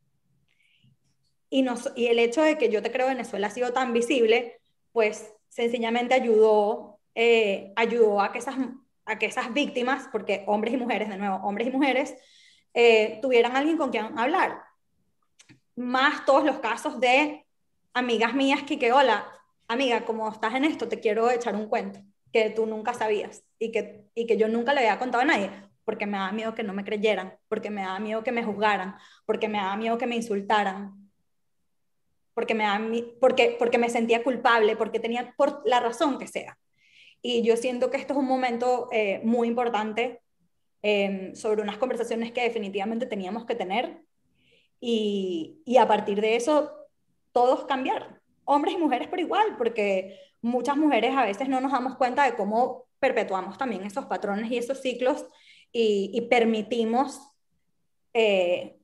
Y, 1.49 1.62
nos, 1.62 1.90
y 1.97 2.09
el 2.09 2.18
hecho 2.18 2.43
de 2.43 2.59
que 2.59 2.68
yo 2.68 2.82
te 2.82 2.93
creo 2.93 3.07
Venezuela 3.07 3.47
ha 3.47 3.51
sido 3.51 3.72
tan 3.72 3.95
visible, 3.95 4.61
pues 4.93 5.32
sencillamente 5.49 6.12
ayudó, 6.12 7.01
eh, 7.14 7.72
ayudó 7.74 8.20
a 8.20 8.32
que, 8.32 8.38
esas, 8.38 8.57
a 9.07 9.18
que 9.18 9.26
esas 9.26 9.55
víctimas, 9.55 10.11
porque 10.12 10.45
hombres 10.47 10.74
y 10.74 10.76
mujeres, 10.76 11.09
de 11.09 11.16
nuevo, 11.16 11.36
hombres 11.36 11.68
y 11.68 11.70
mujeres, 11.70 12.14
eh, 12.74 13.18
tuvieran 13.22 13.57
alguien 13.57 13.78
con 13.78 13.90
quien 13.90 14.18
hablar 14.18 14.72
más 15.77 16.25
todos 16.25 16.45
los 16.45 16.59
casos 16.59 17.01
de 17.01 17.47
amigas 17.95 18.35
mías 18.35 18.62
que, 18.62 18.79
que, 18.79 18.93
hola, 18.93 19.27
amiga, 19.68 20.05
como 20.05 20.29
estás 20.31 20.55
en 20.55 20.64
esto, 20.64 20.89
te 20.89 21.01
quiero 21.01 21.31
echar 21.31 21.55
un 21.55 21.66
cuento 21.66 22.01
que 22.33 22.51
tú 22.51 22.66
nunca 22.66 22.95
sabías 22.95 23.45
y 23.59 23.70
que, 23.70 24.07
y 24.14 24.27
que 24.27 24.37
yo 24.37 24.49
nunca 24.49 24.73
le 24.73 24.81
había 24.81 24.99
contado 24.99 25.23
a 25.23 25.27
nadie, 25.27 25.51
porque 25.85 26.07
me 26.07 26.18
daba 26.18 26.33
miedo 26.33 26.55
que 26.55 26.62
no 26.62 26.73
me 26.73 26.85
creyeran, 26.85 27.37
porque 27.49 27.70
me 27.70 27.83
daba 27.83 27.99
miedo 28.01 28.25
que 28.25 28.33
me 28.33 28.43
juzgaran, 28.43 28.97
porque 29.27 29.49
me 29.49 29.59
daba 29.59 29.77
miedo 29.77 29.99
que 29.99 30.07
me 30.07 30.16
insultaran, 30.16 31.11
porque 32.35 32.55
me, 32.55 32.64
daba, 32.64 32.85
porque, 33.20 33.57
porque 33.59 33.79
me 33.79 33.91
sentía 33.91 34.23
culpable, 34.23 34.77
porque 34.77 35.01
tenía 35.01 35.35
por 35.37 35.62
la 35.66 35.81
razón 35.81 36.18
que 36.18 36.27
sea. 36.27 36.59
Y 37.20 37.43
yo 37.43 37.57
siento 37.57 37.91
que 37.91 37.99
esto 37.99 38.14
es 38.14 38.18
un 38.18 38.27
momento 38.27 38.89
eh, 38.91 39.20
muy 39.23 39.47
importante 39.47 40.20
eh, 40.83 41.33
sobre 41.35 41.62
unas 41.62 41.77
conversaciones 41.77 42.33
que 42.33 42.43
definitivamente 42.43 43.07
teníamos 43.07 43.45
que 43.45 43.55
tener 43.55 44.03
y, 44.85 45.62
y 45.64 45.76
a 45.76 45.87
partir 45.87 46.20
de 46.20 46.35
eso 46.35 46.72
todos 47.30 47.64
cambiar, 47.66 48.20
hombres 48.45 48.74
y 48.74 48.78
mujeres 48.78 49.07
por 49.07 49.20
igual, 49.20 49.57
porque 49.57 50.18
muchas 50.43 50.76
mujeres 50.76 51.16
a 51.16 51.24
veces 51.24 51.49
no 51.49 51.61
nos 51.61 51.70
damos 51.70 51.97
cuenta 51.97 52.24
de 52.24 52.35
cómo 52.35 52.87
perpetuamos 52.99 53.57
también 53.57 53.85
esos 53.85 54.07
patrones 54.07 54.51
y 54.51 54.59
esos 54.59 54.80
ciclos 54.80 55.24
y, 55.72 56.20
permitimos, 56.28 57.20
eh, 58.12 58.76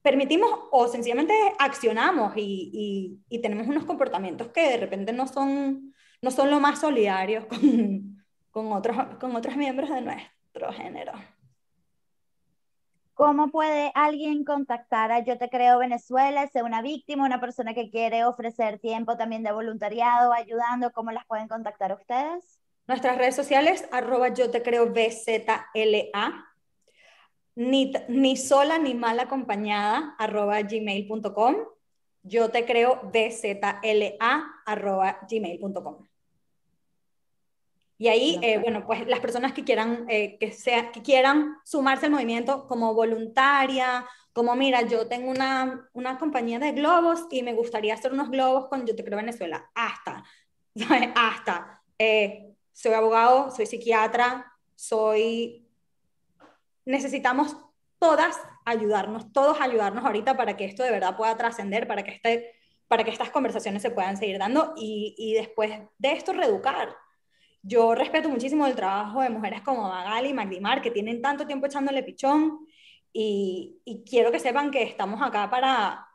permitimos 0.00 0.50
o 0.72 0.88
sencillamente 0.88 1.34
accionamos 1.58 2.32
y, 2.34 3.20
y, 3.28 3.38
tenemos 3.40 3.68
unos 3.68 3.84
comportamientos 3.84 4.48
que 4.48 4.70
de 4.70 4.78
repente 4.78 5.12
no 5.12 5.28
son, 5.28 5.94
no 6.22 6.30
son 6.30 6.50
lo 6.50 6.60
más 6.60 6.80
solidarios 6.80 7.44
con, 7.46 8.24
con, 8.50 8.72
otros, 8.72 8.96
con 9.20 9.36
otros 9.36 9.54
miembros 9.56 9.90
de 9.90 10.00
nuestro 10.00 10.72
género. 10.72 11.12
¿Cómo 13.14 13.50
puede 13.50 13.92
alguien 13.94 14.44
contactar 14.44 15.12
a 15.12 15.20
Yo 15.20 15.36
Te 15.36 15.50
Creo 15.50 15.78
Venezuela, 15.78 16.46
sea 16.48 16.64
una 16.64 16.80
víctima, 16.80 17.26
una 17.26 17.40
persona 17.40 17.74
que 17.74 17.90
quiere 17.90 18.24
ofrecer 18.24 18.78
tiempo 18.78 19.16
también 19.16 19.42
de 19.42 19.52
voluntariado, 19.52 20.32
ayudando? 20.32 20.92
¿Cómo 20.92 21.10
las 21.12 21.26
pueden 21.26 21.46
contactar 21.48 21.92
ustedes? 21.92 22.58
Nuestras 22.86 23.18
redes 23.18 23.36
sociales, 23.36 23.86
arroba 23.92 24.28
Yo 24.28 24.50
Te 24.50 24.62
Creo 24.62 24.92
BZLA. 24.92 26.46
ni, 27.54 27.92
ni 28.08 28.36
sola 28.36 28.78
ni 28.78 28.94
mal 28.94 29.20
acompañada 29.20 30.14
arroba 30.18 30.60
gmail.com. 30.62 31.56
Yo 32.24 32.50
te 32.50 32.64
creo 32.64 33.00
bzla 33.12 33.80
arroba 34.64 35.18
gmail.com. 35.28 36.11
Y 38.02 38.08
ahí, 38.08 38.40
eh, 38.42 38.58
bueno, 38.58 38.84
pues 38.84 39.06
las 39.06 39.20
personas 39.20 39.52
que 39.52 39.62
quieran, 39.62 40.06
eh, 40.08 40.36
que, 40.40 40.50
sea, 40.50 40.90
que 40.90 41.02
quieran 41.02 41.58
sumarse 41.62 42.06
al 42.06 42.10
movimiento 42.10 42.66
como 42.66 42.94
voluntaria, 42.94 44.04
como 44.32 44.56
mira, 44.56 44.82
yo 44.82 45.06
tengo 45.06 45.30
una, 45.30 45.88
una 45.92 46.18
compañía 46.18 46.58
de 46.58 46.72
globos 46.72 47.28
y 47.30 47.44
me 47.44 47.54
gustaría 47.54 47.94
hacer 47.94 48.12
unos 48.12 48.28
globos 48.28 48.66
con 48.66 48.84
Yo 48.84 48.96
Te 48.96 49.04
Creo 49.04 49.18
Venezuela, 49.18 49.70
hasta, 49.76 50.24
hasta, 51.14 51.80
eh, 51.96 52.56
soy 52.72 52.92
abogado, 52.94 53.52
soy 53.52 53.66
psiquiatra, 53.66 54.52
soy, 54.74 55.68
necesitamos 56.84 57.56
todas 58.00 58.36
ayudarnos, 58.64 59.32
todos 59.32 59.60
ayudarnos 59.60 60.04
ahorita 60.04 60.36
para 60.36 60.56
que 60.56 60.64
esto 60.64 60.82
de 60.82 60.90
verdad 60.90 61.16
pueda 61.16 61.36
trascender, 61.36 61.86
para 61.86 62.02
que 62.02 62.10
este, 62.10 62.52
para 62.88 63.04
que 63.04 63.12
estas 63.12 63.30
conversaciones 63.30 63.80
se 63.80 63.92
puedan 63.92 64.16
seguir 64.16 64.38
dando 64.38 64.74
y, 64.76 65.14
y 65.16 65.34
después 65.34 65.70
de 65.98 66.12
esto 66.12 66.32
reeducar 66.32 66.96
yo 67.62 67.94
respeto 67.94 68.28
muchísimo 68.28 68.66
el 68.66 68.74
trabajo 68.74 69.22
de 69.22 69.30
mujeres 69.30 69.62
como 69.62 69.88
Magali 69.88 70.30
y 70.30 70.34
Magdimar, 70.34 70.82
que 70.82 70.90
tienen 70.90 71.22
tanto 71.22 71.46
tiempo 71.46 71.66
echándole 71.66 72.02
pichón, 72.02 72.66
y, 73.12 73.80
quiero 74.08 74.32
que 74.32 74.40
sepan 74.40 74.70
que 74.70 74.82
estamos 74.82 75.20
acá 75.22 75.50
para, 75.50 76.08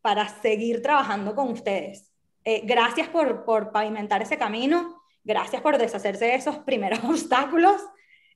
para 0.00 0.28
seguir 0.28 0.82
trabajando 0.82 1.34
con 1.34 1.48
ustedes. 1.50 2.12
Eh, 2.44 2.62
gracias 2.64 3.08
por, 3.08 3.44
por, 3.44 3.72
pavimentar 3.72 4.22
ese 4.22 4.36
camino, 4.36 5.02
gracias 5.24 5.62
por 5.62 5.78
deshacerse 5.78 6.26
de 6.26 6.34
esos 6.34 6.58
primeros 6.58 6.98
obstáculos. 7.04 7.80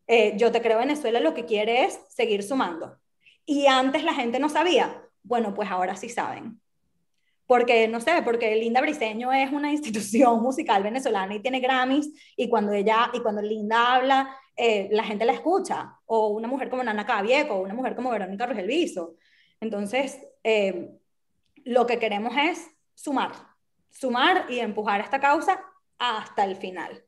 Eh, 0.07 0.35
yo 0.37 0.53
te 0.53 0.63
creo 0.63 0.79
Venezuela 0.79 1.21
lo 1.21 1.35
que 1.35 1.45
quiere 1.45 1.85
es 1.85 2.01
seguir 2.09 2.43
sumando. 2.43 2.97
Y 3.45 3.67
antes 3.67 4.05
la 4.05 4.15
gente 4.15 4.39
no 4.39 4.49
sabía. 4.49 5.03
Bueno, 5.23 5.53
pues 5.55 5.71
ahora 5.71 5.97
sí 5.97 6.09
saben 6.09 6.61
porque, 7.47 7.89
no 7.89 8.01
sé, 8.01 8.23
porque 8.25 8.57
Linda 8.57 8.81
Briseño 8.81 9.33
es 9.33 9.53
una 9.53 9.73
institución 9.73 10.43
musical 10.43 10.83
venezolana 10.83 11.35
y 11.35 11.41
tiene 11.41 11.61
Grammys, 11.61 12.11
y 12.37 12.49
cuando 12.49 12.73
ella, 12.73 13.11
y 13.13 13.21
cuando 13.21 13.43
Linda 13.43 13.95
habla, 13.95 14.37
eh, 14.57 14.89
la 14.91 15.05
gente 15.05 15.25
la 15.25 15.33
escucha, 15.33 15.99
o 16.07 16.29
una 16.29 16.49
mujer 16.49 16.69
como 16.69 16.83
Nana 16.83 17.07
Cavieco, 17.07 17.55
o 17.55 17.63
una 17.63 17.75
mujer 17.75 17.95
como 17.95 18.11
Verónica 18.11 18.47
Rogelviso. 18.47 19.15
Entonces, 19.61 20.19
eh, 20.43 20.91
lo 21.65 21.87
que 21.87 21.99
queremos 21.99 22.35
es 22.37 22.67
sumar, 22.95 23.33
sumar 23.91 24.47
y 24.49 24.61
empujar 24.61 25.01
esta 25.01 25.21
causa 25.21 25.61
hasta 25.99 26.45
el 26.45 26.57
final. 26.57 27.05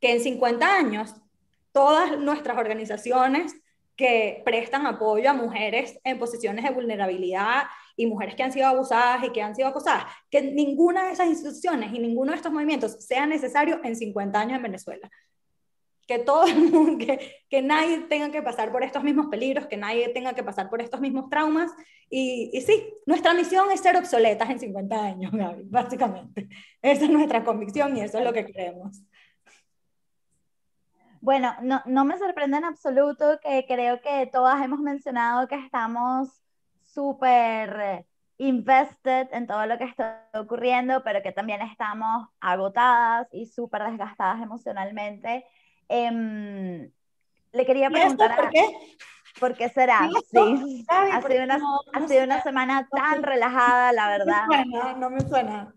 Que 0.00 0.12
en 0.12 0.20
50 0.20 0.74
años, 0.74 1.14
todas 1.72 2.18
nuestras 2.18 2.56
organizaciones 2.56 3.54
que 3.96 4.42
prestan 4.44 4.86
apoyo 4.86 5.30
a 5.30 5.34
mujeres 5.34 5.98
en 6.04 6.18
posiciones 6.18 6.64
de 6.64 6.70
vulnerabilidad 6.70 7.64
y 7.96 8.06
mujeres 8.06 8.34
que 8.34 8.42
han 8.42 8.52
sido 8.52 8.66
abusadas 8.66 9.24
y 9.24 9.30
que 9.30 9.42
han 9.42 9.56
sido 9.56 9.68
acosadas, 9.68 10.04
que 10.30 10.42
ninguna 10.42 11.06
de 11.06 11.12
esas 11.12 11.28
instituciones 11.28 11.92
y 11.92 11.98
ninguno 11.98 12.32
de 12.32 12.36
estos 12.36 12.52
movimientos 12.52 13.04
sea 13.04 13.26
necesario 13.26 13.80
en 13.82 13.96
50 13.96 14.38
años 14.38 14.56
en 14.56 14.62
Venezuela. 14.62 15.10
Que 16.06 16.20
todo 16.20 16.44
que, 16.98 17.42
que 17.48 17.62
nadie 17.62 17.98
tenga 18.02 18.30
que 18.30 18.42
pasar 18.42 18.70
por 18.70 18.84
estos 18.84 19.02
mismos 19.02 19.26
peligros, 19.26 19.66
que 19.66 19.76
nadie 19.76 20.08
tenga 20.10 20.34
que 20.34 20.44
pasar 20.44 20.68
por 20.68 20.80
estos 20.80 21.00
mismos 21.00 21.28
traumas. 21.30 21.72
Y, 22.08 22.50
y 22.52 22.60
sí, 22.60 22.94
nuestra 23.06 23.34
misión 23.34 23.70
es 23.72 23.80
ser 23.80 23.96
obsoletas 23.96 24.48
en 24.50 24.60
50 24.60 25.04
años, 25.04 25.32
Gaby, 25.32 25.64
básicamente. 25.64 26.48
Esa 26.82 27.04
es 27.04 27.10
nuestra 27.10 27.42
convicción 27.42 27.96
y 27.96 28.02
eso 28.02 28.18
es 28.18 28.24
lo 28.24 28.32
que 28.32 28.44
creemos. 28.44 29.02
Bueno, 31.20 31.56
no, 31.62 31.82
no, 31.86 32.04
me 32.04 32.18
sorprende 32.18 32.58
en 32.58 32.64
absoluto 32.64 33.40
que 33.42 33.64
creo 33.66 34.00
que 34.00 34.28
todas 34.30 34.62
hemos 34.62 34.78
mencionado 34.78 35.48
que 35.48 35.56
estamos 35.56 36.40
súper 36.96 38.06
invested 38.38 39.28
en 39.32 39.46
todo 39.46 39.66
lo 39.66 39.76
que 39.76 39.84
está 39.84 40.28
ocurriendo, 40.34 41.02
pero 41.04 41.22
que 41.22 41.32
también 41.32 41.60
estamos 41.62 42.28
agotadas 42.40 43.28
y 43.32 43.46
súper 43.46 43.82
desgastadas 43.84 44.42
emocionalmente. 44.42 45.44
Em, 45.88 46.90
le 47.52 47.66
quería 47.66 47.90
preguntar... 47.90 48.34
¿Por 48.36 48.50
qué? 48.50 48.64
¿Por 49.38 49.54
qué 49.54 49.68
será? 49.68 50.08
Sí, 50.30 50.86
ha, 50.88 51.20
sido 51.20 51.44
una, 51.44 51.60
ha 51.92 52.08
sido 52.08 52.24
una 52.24 52.42
semana 52.42 52.88
tan 52.90 53.22
relajada, 53.22 53.92
la 53.92 54.08
verdad. 54.08 54.46
No 54.46 54.56
me 54.56 54.64
suena, 54.64 54.92
no 54.94 55.10
me 55.10 55.20
suena. 55.20 55.74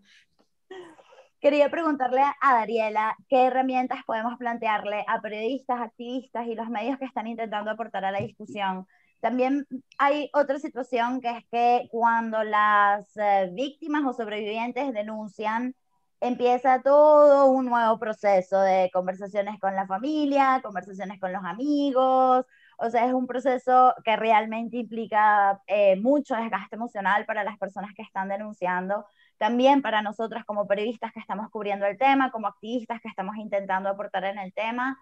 Quería 1.41 1.69
preguntarle 1.69 2.21
a 2.21 2.53
Dariela 2.53 3.17
qué 3.27 3.47
herramientas 3.47 4.03
podemos 4.05 4.37
plantearle 4.37 5.03
a 5.07 5.19
periodistas, 5.19 5.81
activistas 5.81 6.47
y 6.47 6.55
los 6.55 6.69
medios 6.69 6.97
que 6.99 7.05
están 7.05 7.27
intentando 7.27 7.71
aportar 7.71 8.05
a 8.05 8.11
la 8.11 8.19
discusión 8.19 8.87
también 9.19 9.67
hay 9.97 10.29
otra 10.33 10.59
situación 10.59 11.21
que 11.21 11.29
es 11.29 11.45
que 11.51 11.87
cuando 11.91 12.43
las 12.43 13.15
eh, 13.17 13.49
víctimas 13.53 14.03
o 14.05 14.13
sobrevivientes 14.13 14.93
denuncian, 14.93 15.75
empieza 16.21 16.81
todo 16.81 17.47
un 17.47 17.65
nuevo 17.65 17.97
proceso 17.99 18.59
de 18.61 18.89
conversaciones 18.93 19.59
con 19.59 19.75
la 19.75 19.87
familia, 19.87 20.61
conversaciones 20.63 21.19
con 21.19 21.31
los 21.33 21.43
amigos, 21.43 22.45
o 22.77 22.89
sea, 22.89 23.05
es 23.05 23.13
un 23.13 23.27
proceso 23.27 23.93
que 24.05 24.15
realmente 24.15 24.77
implica 24.77 25.61
eh, 25.67 25.97
mucho 25.97 26.35
desgaste 26.35 26.75
emocional 26.75 27.25
para 27.25 27.43
las 27.43 27.57
personas 27.57 27.91
que 27.95 28.01
están 28.01 28.29
denunciando, 28.29 29.05
también 29.37 29.81
para 29.81 30.01
nosotras 30.01 30.45
como 30.45 30.67
periodistas 30.67 31.11
que 31.13 31.19
estamos 31.19 31.49
cubriendo 31.49 31.85
el 31.85 31.97
tema, 31.97 32.31
como 32.31 32.47
activistas 32.47 33.01
que 33.01 33.09
estamos 33.09 33.35
intentando 33.37 33.89
aportar 33.89 34.25
en 34.25 34.39
el 34.39 34.53
tema 34.53 34.97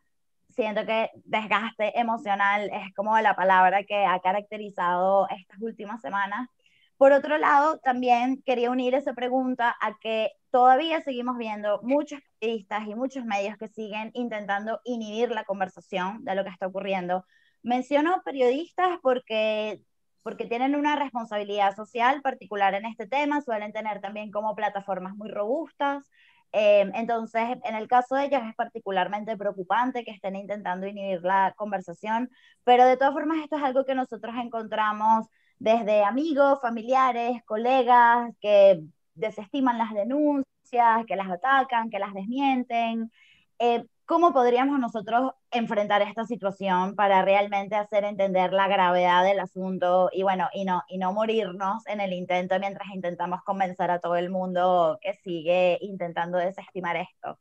siento 0.57 0.85
que 0.87 1.11
desgaste 1.23 1.97
emocional 1.99 2.69
es 2.73 2.93
como 2.95 3.17
la 3.19 3.35
palabra 3.35 3.83
que 3.83 4.05
ha 4.05 4.19
caracterizado 4.19 5.27
estas 5.29 5.61
últimas 5.61 6.01
semanas. 6.01 6.49
Por 6.97 7.11
otro 7.11 7.37
lado, 7.37 7.77
también 7.77 8.41
quería 8.43 8.71
unir 8.71 8.95
esa 8.95 9.13
pregunta 9.13 9.75
a 9.79 9.99
que 9.99 10.31
todavía 10.49 10.99
seguimos 11.01 11.37
viendo 11.37 11.79
muchos 11.83 12.19
periodistas 12.39 12.87
y 12.87 12.95
muchos 12.95 13.23
medios 13.23 13.55
que 13.57 13.67
siguen 13.67 14.09
intentando 14.15 14.81
inhibir 14.83 15.29
la 15.29 15.43
conversación 15.43 16.25
de 16.25 16.33
lo 16.33 16.43
que 16.43 16.49
está 16.49 16.65
ocurriendo. 16.65 17.23
Menciono 17.61 18.23
periodistas 18.25 18.97
porque 19.03 19.81
porque 20.23 20.45
tienen 20.45 20.75
una 20.75 20.97
responsabilidad 20.97 21.73
social 21.73 22.21
particular 22.21 22.73
en 22.73 22.85
este 22.85 23.07
tema, 23.07 23.39
suelen 23.39 23.71
tener 23.71 24.01
también 24.01 24.29
como 24.29 24.57
plataformas 24.57 25.15
muy 25.15 25.29
robustas, 25.29 26.11
Em, 26.51 26.91
entonces, 26.95 27.43
en 27.63 27.75
el 27.75 27.87
caso 27.87 28.15
de 28.15 28.25
ellos 28.25 28.41
es 28.47 28.55
particularmente 28.55 29.37
preocupante 29.37 30.03
que 30.03 30.11
estén 30.11 30.35
intentando 30.35 30.87
inhibir 30.87 31.21
la 31.21 31.53
conversación, 31.57 32.29
pero 32.63 32.85
de 32.85 32.97
todas 32.97 33.13
formas 33.13 33.39
esto 33.43 33.57
es 33.57 33.63
algo 33.63 33.85
que 33.85 33.95
nosotros 33.95 34.33
encontramos 34.37 35.27
desde 35.59 36.03
amigos, 36.03 36.59
familiares, 36.61 37.43
colegas 37.45 38.31
que 38.41 38.81
desestiman 39.15 39.77
las 39.77 39.93
denuncias, 39.93 41.05
que 41.07 41.15
las 41.15 41.29
atacan, 41.29 41.89
que 41.89 41.99
las 41.99 42.13
desmienten. 42.13 43.11
Eh, 43.59 43.85
¿Cómo 44.07 44.31
podríamos 44.31 44.79
nosotros 44.79 45.33
enfrentar 45.51 46.01
esta 46.01 46.25
situación 46.25 46.95
para 46.95 47.23
realmente 47.23 47.75
hacer 47.75 48.05
entender 48.05 48.53
la 48.53 48.69
gravedad 48.69 49.21
del 49.25 49.41
asunto 49.41 50.09
y 50.13 50.23
bueno, 50.23 50.47
y 50.53 50.63
no, 50.63 50.81
y 50.87 50.97
no 50.97 51.11
morirnos 51.11 51.85
en 51.87 51.99
el 51.99 52.13
intento 52.13 52.57
mientras 52.57 52.87
intentamos 52.95 53.43
convencer 53.43 53.91
a 53.91 53.99
todo 53.99 54.15
el 54.15 54.29
mundo 54.29 54.97
que 55.01 55.13
sigue 55.25 55.77
intentando 55.81 56.37
desestimar 56.37 56.95
esto? 56.95 57.37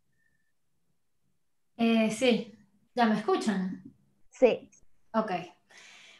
Eh, 1.76 2.10
sí, 2.10 2.52
¿ya 2.96 3.06
me 3.06 3.14
escuchan? 3.14 3.84
Sí. 4.30 4.68
Ok. 5.12 5.30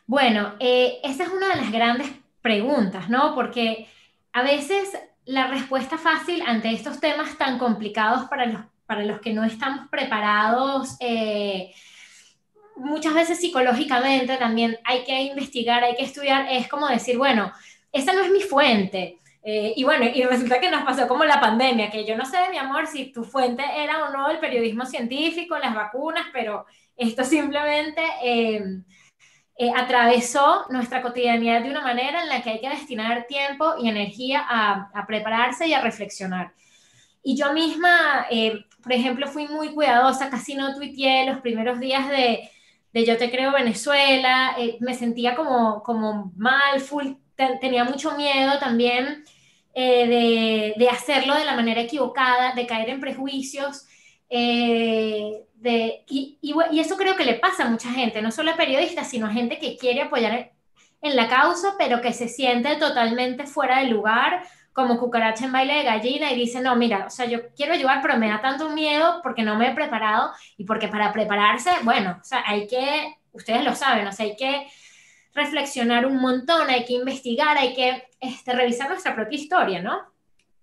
Bueno, 0.06 0.54
eh, 0.60 1.00
esa 1.02 1.24
es 1.24 1.30
una 1.30 1.48
de 1.48 1.56
las 1.56 1.72
grandes 1.72 2.08
preguntas, 2.40 3.10
¿no? 3.10 3.34
Porque 3.34 3.88
a 4.32 4.42
veces 4.44 4.96
la 5.24 5.48
respuesta 5.48 5.98
fácil 5.98 6.40
ante 6.46 6.70
estos 6.70 7.00
temas 7.00 7.36
tan 7.36 7.58
complicados 7.58 8.26
para 8.26 8.46
los 8.46 8.60
para 8.86 9.04
los 9.04 9.20
que 9.20 9.32
no 9.32 9.44
estamos 9.44 9.88
preparados, 9.88 10.96
eh, 11.00 11.72
muchas 12.76 13.14
veces 13.14 13.40
psicológicamente 13.40 14.36
también 14.36 14.78
hay 14.84 15.04
que 15.04 15.22
investigar, 15.22 15.82
hay 15.82 15.96
que 15.96 16.04
estudiar, 16.04 16.46
es 16.50 16.68
como 16.68 16.86
decir, 16.86 17.18
bueno, 17.18 17.52
esa 17.92 18.12
no 18.12 18.22
es 18.22 18.30
mi 18.30 18.40
fuente. 18.40 19.18
Eh, 19.42 19.74
y 19.76 19.84
bueno, 19.84 20.06
y 20.12 20.22
resulta 20.24 20.60
que 20.60 20.70
nos 20.70 20.82
pasó 20.82 21.06
como 21.06 21.24
la 21.24 21.40
pandemia, 21.40 21.90
que 21.90 22.04
yo 22.04 22.16
no 22.16 22.24
sé, 22.24 22.38
mi 22.50 22.58
amor, 22.58 22.86
si 22.86 23.12
tu 23.12 23.24
fuente 23.24 23.62
era 23.76 24.04
o 24.04 24.10
no 24.10 24.28
el 24.28 24.38
periodismo 24.38 24.84
científico, 24.84 25.56
las 25.58 25.74
vacunas, 25.74 26.26
pero 26.32 26.66
esto 26.96 27.24
simplemente 27.24 28.02
eh, 28.22 28.60
atravesó 29.74 30.66
nuestra 30.70 31.00
cotidianidad 31.00 31.62
de 31.62 31.70
una 31.70 31.80
manera 31.80 32.22
en 32.22 32.28
la 32.28 32.42
que 32.42 32.50
hay 32.50 32.60
que 32.60 32.68
destinar 32.68 33.26
tiempo 33.26 33.74
y 33.80 33.88
energía 33.88 34.44
a, 34.46 34.90
a 34.92 35.06
prepararse 35.06 35.68
y 35.68 35.74
a 35.74 35.80
reflexionar. 35.80 36.52
Y 37.28 37.36
yo 37.36 37.52
misma, 37.52 38.28
eh, 38.30 38.64
por 38.80 38.92
ejemplo, 38.92 39.26
fui 39.26 39.48
muy 39.48 39.70
cuidadosa, 39.70 40.30
casi 40.30 40.54
no 40.54 40.76
tuiteé 40.76 41.26
los 41.26 41.40
primeros 41.40 41.80
días 41.80 42.08
de, 42.08 42.48
de 42.92 43.04
Yo 43.04 43.16
Te 43.16 43.32
Creo 43.32 43.50
Venezuela, 43.50 44.54
eh, 44.56 44.76
me 44.78 44.94
sentía 44.94 45.34
como, 45.34 45.82
como 45.82 46.32
mal, 46.36 46.78
full, 46.78 47.14
tenía 47.60 47.82
mucho 47.82 48.16
miedo 48.16 48.60
también 48.60 49.24
eh, 49.74 50.06
de, 50.06 50.74
de, 50.76 50.88
hacerlo 50.88 51.34
de 51.34 51.44
la 51.44 51.56
manera 51.56 51.80
equivocada, 51.80 52.54
de 52.54 52.64
caer 52.64 52.90
en 52.90 53.00
prejuicios. 53.00 53.88
Eh, 54.30 55.46
de, 55.56 56.04
y, 56.08 56.38
y, 56.40 56.78
eso 56.78 56.96
creo 56.96 57.16
que 57.16 57.24
le 57.24 57.34
pasa 57.34 57.64
a 57.64 57.70
mucha 57.70 57.90
gente, 57.90 58.22
no 58.22 58.30
solo 58.30 58.52
a 58.52 58.56
periodistas, 58.56 59.10
sino 59.10 59.26
a 59.26 59.32
gente 59.32 59.58
que 59.58 59.76
quiere 59.76 60.02
apoyar 60.02 60.52
en 61.02 61.16
la 61.16 61.28
causa, 61.28 61.74
pero 61.76 62.00
que 62.00 62.12
se 62.12 62.28
siente 62.28 62.76
totalmente 62.76 63.48
fuera 63.48 63.80
de 63.80 63.86
lugar, 63.86 64.44
como 64.76 64.98
cucaracha 64.98 65.46
en 65.46 65.52
baile 65.52 65.72
de 65.72 65.84
gallina, 65.84 66.30
y 66.30 66.36
dice, 66.36 66.60
no, 66.60 66.76
mira, 66.76 67.06
o 67.06 67.10
sea, 67.10 67.24
yo 67.24 67.48
quiero 67.56 67.72
ayudar, 67.72 68.02
pero 68.02 68.18
me 68.18 68.28
da 68.28 68.42
tanto 68.42 68.68
miedo 68.68 69.20
porque 69.22 69.42
no 69.42 69.56
me 69.56 69.70
he 69.70 69.74
preparado 69.74 70.32
y 70.58 70.64
porque 70.64 70.88
para 70.88 71.14
prepararse, 71.14 71.70
bueno, 71.82 72.18
o 72.20 72.24
sea, 72.24 72.44
hay 72.46 72.66
que, 72.66 73.16
ustedes 73.32 73.64
lo 73.64 73.74
saben, 73.74 74.06
o 74.06 74.12
sea, 74.12 74.26
hay 74.26 74.36
que 74.36 74.66
reflexionar 75.32 76.04
un 76.04 76.18
montón, 76.18 76.68
hay 76.68 76.84
que 76.84 76.92
investigar, 76.92 77.56
hay 77.56 77.72
que 77.74 78.06
este, 78.20 78.52
revisar 78.52 78.90
nuestra 78.90 79.14
propia 79.14 79.38
historia, 79.38 79.80
¿no? 79.80 79.98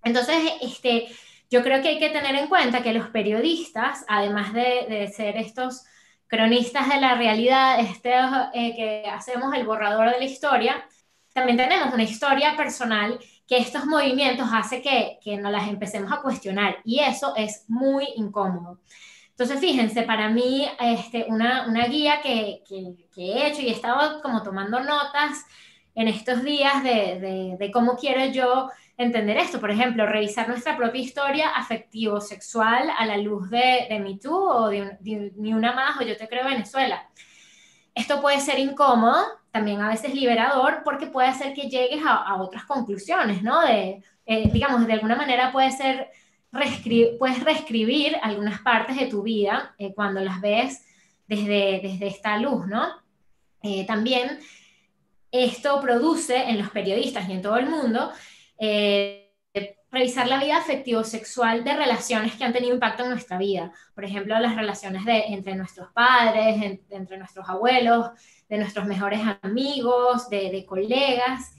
Entonces, 0.04 0.38
este, 0.62 1.08
yo 1.50 1.64
creo 1.64 1.82
que 1.82 1.88
hay 1.88 2.00
que 2.00 2.10
tener 2.10 2.36
en 2.36 2.46
cuenta 2.46 2.84
que 2.84 2.94
los 2.94 3.10
periodistas, 3.10 4.06
además 4.08 4.54
de, 4.54 4.86
de 4.90 5.08
ser 5.08 5.38
estos 5.38 5.86
cronistas 6.28 6.88
de 6.88 7.02
la 7.02 7.16
realidad, 7.16 7.80
este, 7.80 8.14
eh, 8.54 8.76
que 8.76 9.10
hacemos 9.10 9.56
el 9.56 9.66
borrador 9.66 10.12
de 10.12 10.20
la 10.20 10.26
historia, 10.26 10.88
también 11.34 11.58
tenemos 11.58 11.92
una 11.92 12.04
historia 12.04 12.56
personal 12.56 13.20
que 13.48 13.58
estos 13.58 13.86
movimientos 13.86 14.48
hace 14.52 14.82
que, 14.82 15.20
que 15.24 15.38
nos 15.38 15.52
las 15.52 15.68
empecemos 15.68 16.12
a 16.12 16.22
cuestionar 16.22 16.78
y 16.84 17.00
eso 17.00 17.36
es 17.36 17.66
muy 17.68 18.08
incómodo. 18.16 18.80
Entonces, 19.32 19.60
fíjense, 19.60 20.04
para 20.04 20.30
mí, 20.30 20.68
este, 20.80 21.26
una, 21.28 21.68
una 21.68 21.86
guía 21.88 22.22
que, 22.22 22.62
que, 22.68 22.96
he 23.16 23.48
hecho 23.48 23.62
y 23.62 23.70
he 23.70 23.72
estado 23.72 24.22
como 24.22 24.44
tomando 24.44 24.80
notas 24.80 25.44
en 25.96 26.08
estos 26.08 26.44
días 26.44 26.84
de, 26.84 27.20
de, 27.20 27.58
de 27.60 27.72
cómo 27.72 27.96
quiero 27.96 28.26
yo 28.26 28.70
entender 28.98 29.38
esto. 29.38 29.60
Por 29.60 29.72
ejemplo, 29.72 30.06
revisar 30.06 30.48
nuestra 30.48 30.78
propia 30.78 31.02
historia 31.02 31.50
afectivo-sexual 31.50 32.90
a 32.98 33.06
la 33.06 33.18
luz 33.18 33.50
de, 33.50 33.88
de 33.90 34.00
Me 34.00 34.20
o 34.30 34.68
de, 34.70 35.32
Ni 35.36 35.54
Una 35.54 35.74
Más 35.74 36.00
o 36.00 36.04
Yo 36.04 36.16
Te 36.18 36.28
Creo 36.28 36.46
Venezuela. 36.46 37.10
Esto 37.96 38.22
puede 38.22 38.40
ser 38.40 38.60
incómodo, 38.60 39.24
también 39.52 39.82
a 39.82 39.90
veces 39.90 40.14
liberador, 40.14 40.82
porque 40.84 41.08
puede 41.08 41.28
hacer 41.28 41.54
que 41.54 41.70
llegues 41.70 42.02
a, 42.06 42.42
otras 42.42 42.66
conclusiones, 42.66 43.44
¿no? 43.44 43.62
De, 43.62 44.02
eh, 44.26 44.50
digamos, 44.52 44.88
de 44.88 44.94
alguna 44.94 45.16
manera 45.16 45.52
puede 45.52 45.72
ser, 45.72 46.10
puedes 46.52 47.44
reescribir 47.44 48.18
algunas 48.22 48.62
partes 48.62 48.98
de 48.98 49.06
tu 49.06 49.22
vida 49.22 49.76
eh, 49.78 49.94
cuando 49.94 50.22
las 50.22 50.42
ves 50.42 50.86
desde, 51.28 51.82
desde 51.84 52.08
esta 52.08 52.38
luz, 52.38 52.66
¿no? 52.68 52.88
Eh, 53.62 53.86
también 53.86 54.40
esto 55.32 55.80
produce 55.82 56.36
en 56.36 56.58
los 56.58 56.70
periodistas 56.70 57.30
y 57.30 57.34
en 57.34 57.42
todo 57.42 57.58
el 57.58 57.68
mundo 57.68 58.12
revisar 59.94 60.28
la 60.28 60.40
vida 60.40 60.58
afectivo-sexual 60.58 61.64
de 61.64 61.76
relaciones 61.76 62.34
que 62.34 62.44
han 62.44 62.52
tenido 62.52 62.74
impacto 62.74 63.04
en 63.04 63.12
nuestra 63.12 63.38
vida. 63.38 63.72
Por 63.94 64.04
ejemplo, 64.04 64.38
las 64.40 64.56
relaciones 64.56 65.06
de, 65.06 65.26
entre 65.28 65.56
nuestros 65.56 65.92
padres, 65.92 66.80
entre 66.90 67.18
nuestros 67.18 67.48
abuelos, 67.48 68.10
de 68.50 68.58
nuestros 68.58 68.88
mejores 68.88 69.22
amigos, 69.44 70.30
de, 70.30 70.50
de 70.50 70.66
colegas. 70.66 71.56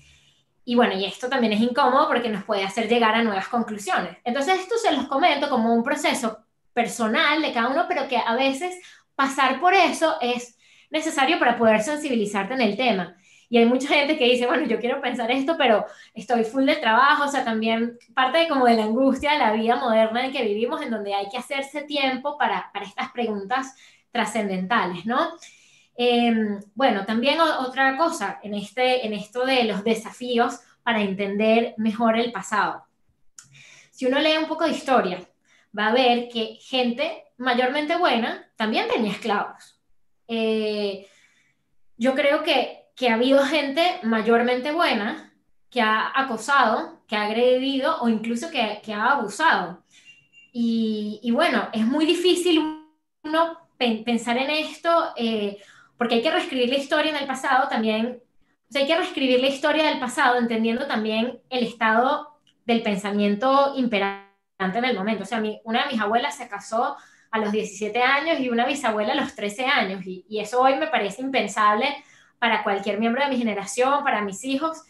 Y 0.65 0.75
bueno, 0.75 0.95
y 0.95 1.05
esto 1.05 1.29
también 1.29 1.53
es 1.53 1.61
incómodo 1.61 2.09
porque 2.09 2.29
nos 2.29 2.43
puede 2.43 2.65
hacer 2.65 2.89
llegar 2.89 3.15
a 3.15 3.23
nuevas 3.23 3.47
conclusiones. 3.47 4.17
Entonces, 4.25 4.59
esto 4.59 4.75
se 4.79 4.93
los 4.93 5.07
comento 5.07 5.49
como 5.49 5.73
un 5.73 5.85
proceso 5.85 6.45
personal 6.73 7.41
de 7.41 7.53
cada 7.53 7.69
uno, 7.69 7.85
pero 7.87 8.09
que 8.09 8.17
a 8.17 8.35
veces 8.35 8.75
pasar 9.15 9.61
por 9.61 9.75
eso 9.75 10.17
es 10.21 10.59
necesario 10.91 11.39
para 11.39 11.57
poder 11.57 11.83
sensibilizarte 11.83 12.55
en 12.55 12.63
el 12.63 12.77
tema. 12.77 13.17
Y 13.49 13.59
hay 13.59 13.67
mucha 13.67 13.89
gente 13.89 14.17
que 14.17 14.25
dice, 14.25 14.47
bueno, 14.47 14.67
yo 14.67 14.81
quiero 14.81 15.01
pensar 15.01 15.31
esto, 15.31 15.57
pero 15.57 15.85
estoy 16.15 16.45
full 16.45 16.65
de 16.65 16.77
trabajo, 16.77 17.25
o 17.25 17.29
sea, 17.29 17.45
también 17.45 17.99
parte 18.15 18.39
de 18.39 18.49
como 18.49 18.67
de 18.67 18.77
la 18.77 18.85
angustia 18.85 19.33
de 19.33 19.39
la 19.39 19.53
vida 19.53 19.77
moderna 19.77 20.25
en 20.25 20.33
que 20.33 20.43
vivimos, 20.43 20.83
en 20.83 20.91
donde 20.91 21.15
hay 21.15 21.29
que 21.29 21.39
hacerse 21.39 21.83
tiempo 21.83 22.37
para, 22.39 22.71
para 22.73 22.87
estas 22.87 23.11
preguntas 23.13 23.75
trascendentales, 24.11 25.07
¿no? 25.07 25.31
Em, 25.97 26.61
bueno, 26.75 27.05
también 27.05 27.41
otra 27.41 27.97
cosa 27.97 28.41
en, 28.43 28.55
este, 28.55 29.07
en 29.07 29.13
esto 29.13 29.45
de 29.47 29.65
los 29.65 29.85
desafíos 29.85 30.61
para 30.83 31.03
entender 31.03 31.75
mejor 31.79 32.19
el 32.19 32.33
pasado. 32.33 32.85
Si 33.91 34.07
uno 34.07 34.19
lee 34.19 34.37
un 34.39 34.49
poco 34.49 34.65
de 34.65 34.73
historia, 34.73 35.21
va 35.77 35.89
a 35.89 35.93
ver 35.93 36.29
que 36.29 36.59
gente 36.61 37.25
mayormente 37.37 37.97
buena 37.97 38.51
también 38.57 38.89
tenía 38.89 39.13
esclavos. 39.13 39.81
Eh, 40.27 41.07
yo 41.97 42.15
creo 42.15 42.43
que 42.43 42.84
que 42.95 43.09
ha 43.09 43.15
habido 43.15 43.45
gente 43.45 43.99
mayormente 44.03 44.73
buena 44.73 45.33
que 45.71 45.81
ha 45.81 46.13
acosado, 46.15 47.03
que 47.09 47.17
ha 47.17 47.23
agredido 47.23 48.01
o 48.01 48.09
incluso 48.09 48.49
que, 48.51 48.95
ha 48.95 49.11
abusado. 49.11 49.83
Y, 50.53 51.29
bueno, 51.33 51.69
es 51.73 51.85
muy 51.85 52.07
difícil 52.07 52.63
uno 53.25 53.59
pensar 53.77 54.39
en 54.39 54.51
esto 54.51 55.13
eh, 55.17 55.59
porque 55.99 56.15
hay 56.15 56.23
que 56.23 56.31
reescribir 56.31 56.69
la 56.69 56.77
historia 56.77 57.11
en 57.11 57.17
el 57.17 57.27
pasado 57.27 57.69
también. 57.69 58.23
O 58.69 58.73
sea, 58.73 58.83
hay 58.83 58.87
que 58.87 58.97
reescribir 58.97 59.41
la 59.41 59.49
historia 59.49 59.89
del 59.89 59.99
pasado 59.99 60.39
entendiendo 60.39 60.87
también 60.87 61.41
el 61.51 61.65
estado 61.65 62.39
del 62.65 62.83
pensamiento 62.83 63.73
imperante 63.77 64.29
en 64.61 64.85
el 64.85 64.97
momento. 64.97 65.25
O 65.25 65.27
sea, 65.27 65.43
una 65.65 65.83
de 65.83 65.93
mis 65.93 66.01
abuelas 66.01 66.37
se 66.37 66.49
casó 66.49 66.97
a 67.33 67.39
los 67.41 67.51
17 67.51 68.01
años 68.01 68.39
y 68.39 68.49
una 68.49 68.65
bisabuela 68.65 69.13
a 69.13 69.17
los 69.17 69.35
13 69.35 69.67
años. 69.67 70.03
Y 70.07 70.39
eso 70.39 70.61
hoy 70.61 70.77
me 70.77 70.87
parece 70.87 71.21
impensable 71.21 71.89
para 72.45 72.63
cualquier 72.63 73.01
miembro 73.01 73.23
de 73.23 73.31
mi 73.31 73.39
generación, 73.39 74.05
para 74.05 74.21
mis 74.21 74.45
hijos. 74.45 74.83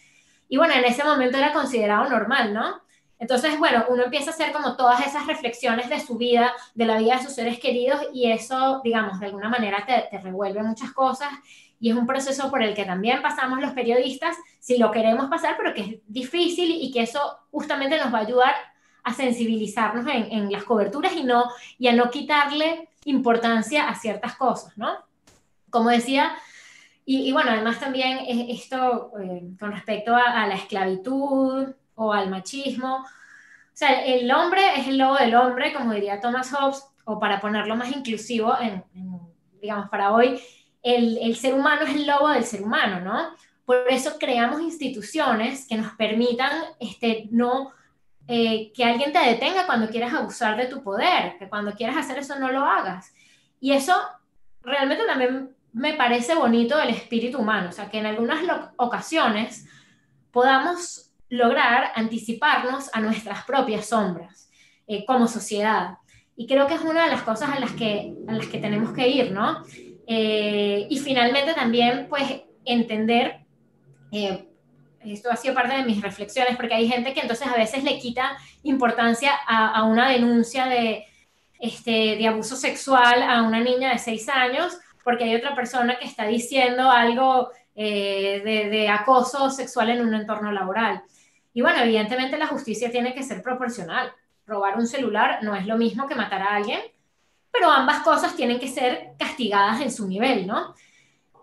Y 0.49 0.57
bueno, 0.57 0.75
en 0.75 0.85
ese 0.87 1.05
momento 1.05 1.39
era 1.39 1.53
considerado 1.53 2.11
normal, 2.11 2.53
¿no? 2.53 2.83
Entonces, 3.17 3.57
bueno, 3.61 3.85
uno 3.91 4.03
empieza 4.03 4.33
a 4.33 4.35
hacer 4.35 4.51
como 4.51 4.75
todas 4.75 5.07
esas 5.07 5.29
reflexiones 5.29 5.89
de 5.89 6.01
su 6.01 6.19
vida, 6.19 6.53
de 6.75 6.85
la 6.85 6.99
vida 6.99 7.15
de 7.17 7.23
sus 7.23 7.33
seres 7.33 7.61
queridos, 7.61 8.01
y 8.13 8.29
eso, 8.29 8.81
digamos, 8.83 9.21
de 9.21 9.27
alguna 9.27 9.49
manera 9.49 9.87
te, 9.87 10.09
te 10.11 10.21
revuelve 10.21 10.65
muchas 10.65 10.91
cosas. 10.91 11.29
Y 11.79 11.91
es 11.91 11.97
un 11.97 12.09
proceso 12.09 12.51
por 12.51 12.61
el 12.61 12.75
que 12.75 12.85
también 12.85 13.23
pasamos 13.23 13.61
los 13.61 13.71
periodistas, 13.71 14.37
si 14.59 14.77
lo 14.77 14.91
queremos 14.91 15.31
pasar, 15.31 15.55
pero 15.57 15.73
que 15.75 15.81
es 15.81 16.01
difícil 16.09 16.73
y 16.73 16.91
que 16.91 17.03
eso 17.03 17.39
justamente 17.53 17.99
nos 17.99 18.13
va 18.13 18.19
a 18.19 18.23
ayudar 18.23 18.55
a 19.05 19.15
sensibilizarnos 19.15 20.05
en, 20.13 20.51
las 20.51 20.65
coberturas 20.65 21.13
y, 21.13 21.23
no, 21.23 21.45
y 21.79 21.87
a 21.87 21.93
no 21.93 22.11
quitarle 22.11 22.89
importancia 23.05 23.89
a 23.89 23.95
ciertas 23.95 24.35
cosas, 24.35 24.77
¿no? 24.77 24.97
Como 25.71 25.91
decía, 25.91 26.35
y, 27.07 27.33
bueno, 27.33 27.51
además 27.51 27.79
también 27.79 28.19
esto 28.49 29.13
eh, 29.21 29.43
con 29.61 29.73
respecto 29.73 30.17
a, 30.17 30.47
la 30.47 30.55
esclavitud 30.55 31.75
o 31.95 32.13
al 32.13 32.31
machismo. 32.31 32.97
O 32.97 33.77
sea, 33.77 34.05
el 34.05 34.31
hombre 34.33 34.63
es 34.77 34.89
el 34.89 34.99
lobo 34.99 35.17
del 35.17 35.35
hombre, 35.35 35.73
como 35.75 35.93
diría 35.93 36.21
Thomas 36.21 36.53
Hobbes, 36.53 36.85
o 37.05 37.19
para 37.19 37.41
ponerlo 37.41 37.77
más 37.77 37.95
inclusivo, 37.95 38.57
en, 38.59 38.83
digamos, 39.61 39.91
para 39.91 40.13
hoy, 40.13 40.41
el, 40.83 41.19
el, 41.19 41.37
ser 41.37 41.55
humano 41.55 41.83
es 41.83 41.95
el 41.95 42.07
lobo 42.07 42.29
del 42.29 42.45
ser 42.45 42.63
humano, 42.63 43.01
¿no? 43.01 43.35
Por 43.67 43.87
eso 43.89 44.19
creamos 44.19 44.61
instituciones 44.61 45.67
que 45.69 45.77
nos 45.77 45.93
permitan 45.95 46.51
este, 46.79 47.29
no, 47.31 47.73
eh, 48.27 48.73
que 48.73 48.85
alguien 48.85 49.13
te 49.13 49.19
detenga 49.19 49.67
cuando 49.67 49.89
quieras 49.89 50.15
abusar 50.15 50.57
de 50.57 50.67
tu 50.67 50.83
poder, 50.83 51.37
que 51.39 51.49
cuando 51.49 51.75
quieras 51.75 51.97
hacer 51.97 52.19
eso 52.19 52.39
no 52.39 52.51
lo 52.51 52.65
hagas. 52.65 53.13
Y 53.61 53.73
eso 53.73 53.95
realmente 54.63 55.05
también 55.07 55.54
me 55.75 55.95
parece 55.95 56.37
bonito 56.37 56.81
el 56.81 56.91
espíritu 56.91 57.39
humano, 57.39 57.69
o 57.69 57.73
sea, 57.73 57.91
que 57.91 57.99
en 57.99 58.07
algunas 58.07 58.41
ocasiones 58.77 59.67
podamos 60.31 61.11
lograr 61.29 61.91
anticiparnos 61.97 62.89
a 62.93 63.01
nuestras 63.01 63.45
propias 63.45 63.87
sombras 63.87 64.49
eh, 64.87 65.05
como 65.05 65.27
sociedad. 65.27 65.99
Y 66.37 66.47
creo 66.47 66.69
que 66.69 66.75
es 66.75 66.81
una 66.81 67.05
de 67.05 67.11
las 67.11 67.23
cosas 67.23 67.51
a 67.51 67.59
las 67.59 67.73
que, 67.73 68.15
a 68.29 68.33
las 68.33 68.47
que 68.47 68.59
tenemos 68.59 68.93
que 68.93 69.09
ir, 69.09 69.33
¿no? 69.33 69.65
Eh, 70.07 70.87
y 70.89 70.99
finalmente 70.99 71.55
también, 71.55 72.07
pues, 72.09 72.43
entender, 72.65 73.41
eh, 74.13 74.49
esto 75.05 75.31
ha 75.31 75.37
sido 75.37 75.55
parte 75.55 75.77
de 75.77 75.85
mis 75.85 76.01
reflexiones, 76.01 76.57
porque 76.57 76.75
hay 76.75 76.89
gente 76.89 77.13
que 77.13 77.21
entonces 77.21 77.49
a 77.49 77.57
veces 77.57 77.83
le 77.83 77.99
quita 77.99 78.37
importancia 78.63 79.33
a, 79.47 79.75
a 79.75 79.83
una 79.85 80.09
denuncia 80.09 80.67
de, 80.67 81.05
este, 81.59 82.17
de 82.17 82.29
abuso 82.29 82.55
sexual 82.55 83.23
a 83.23 83.43
una 83.43 83.61
niña 83.61 83.93
de 83.93 83.99
seis 83.99 84.29
años, 84.29 84.79
porque 85.05 85.25
hay 85.25 85.35
otra 85.35 85.55
persona 85.55 85.99
que 85.99 86.07
está 86.07 86.27
diciendo 86.27 86.91
algo 86.91 87.51
eh, 87.77 88.41
de, 88.71 88.89
acoso 88.89 89.51
sexual 89.51 89.91
en 89.91 90.01
un 90.01 90.15
entorno 90.15 90.51
laboral. 90.51 91.03
Y 91.53 91.61
bueno, 91.61 91.81
evidentemente 91.83 92.39
la 92.39 92.47
justicia 92.47 92.91
tiene 92.91 93.15
que 93.15 93.23
ser 93.23 93.43
proporcional. 93.43 94.13
Robar 94.47 94.77
un 94.77 94.87
celular 94.87 95.39
no 95.43 95.55
es 95.55 95.67
lo 95.67 95.77
mismo 95.77 96.09
que 96.09 96.15
matar 96.15 96.43
a 96.43 96.57
alguien, 96.57 96.81
pero 97.53 97.71
ambas 97.71 98.03
cosas 98.03 98.35
tienen 98.35 98.59
que 98.59 98.69
ser 98.69 99.13
castigadas 99.19 99.81
en 99.81 99.93
su 99.93 100.09
nivel, 100.09 100.47
¿no? 100.47 100.75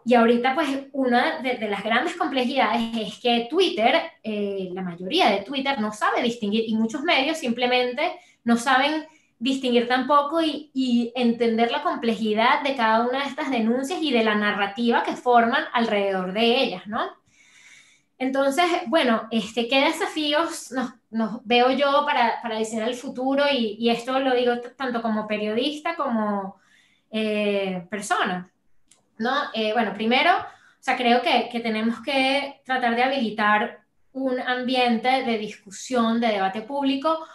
Y 0.04 0.16
ahorita, 0.16 0.56
pues, 0.56 0.68
una 0.94 1.42
de, 1.42 1.60
las 1.70 1.84
grandes 1.84 2.16
complejidades 2.16 2.98
es 2.98 3.20
que 3.20 3.48
Twitter, 3.50 4.02
eh, 4.24 4.70
la 4.74 4.82
mayoría 4.82 5.30
de 5.30 5.44
Twitter 5.44 5.80
no 5.80 5.94
sabe 5.94 6.24
distinguir 6.24 6.64
y 6.68 6.76
muchos 6.76 7.04
medios 7.04 7.38
simplemente 7.38 8.14
no 8.44 8.58
saben 8.58 9.06
distinguir 9.42 9.88
tampoco 9.88 10.40
y, 10.42 10.70
y, 10.72 11.12
entender 11.16 11.72
la 11.72 11.82
complejidad 11.82 12.62
de 12.62 12.76
cada 12.76 13.08
una 13.08 13.24
de 13.24 13.30
estas 13.30 13.50
denuncias 13.50 14.00
y 14.00 14.12
de 14.12 14.24
la 14.24 14.36
narrativa 14.36 15.02
que 15.02 15.16
forman 15.16 15.64
alrededor 15.74 16.32
de 16.32 16.64
ellas, 16.64 16.86
¿no? 16.86 17.02
Entonces, 18.20 18.66
bueno, 18.86 19.28
este, 19.32 19.68
¿qué 19.68 19.82
desafíos 19.82 20.72
nos, 21.10 21.44
veo 21.44 21.72
yo 21.72 22.06
para, 22.06 22.40
para, 22.44 22.60
diseñar 22.60 22.88
el 22.88 22.94
futuro? 22.94 23.46
Y, 23.52 23.78
y, 23.80 23.90
esto 23.90 24.20
lo 24.20 24.36
digo 24.36 24.60
tanto 24.78 25.02
como 25.02 25.26
periodista 25.26 25.96
como 25.96 26.58
eh, 27.10 27.88
persona, 27.90 28.52
¿no? 29.18 29.34
Eh, 29.56 29.74
bueno, 29.74 29.92
primero, 29.96 30.34
o 30.38 30.84
sea, 30.84 30.96
creo 30.96 31.24
que, 31.24 31.50
que 31.52 31.62
tenemos 31.62 32.00
que 32.02 32.62
tratar 32.64 32.96
de 32.96 33.04
habilitar 33.04 33.82
un 34.14 34.40
ambiente 34.40 35.24
de 35.24 35.40
discusión, 35.40 36.22
de 36.22 36.28
debate 36.28 36.62
público, 36.62 37.26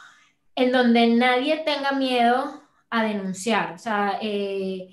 en 0.57 0.73
donde 0.73 1.07
nadie 1.09 1.59
tenga 1.59 1.93
miedo 1.93 2.63
a 2.91 3.05
denunciar, 3.05 3.75
o 3.75 3.79
sea, 3.79 4.19
eh, 4.23 4.89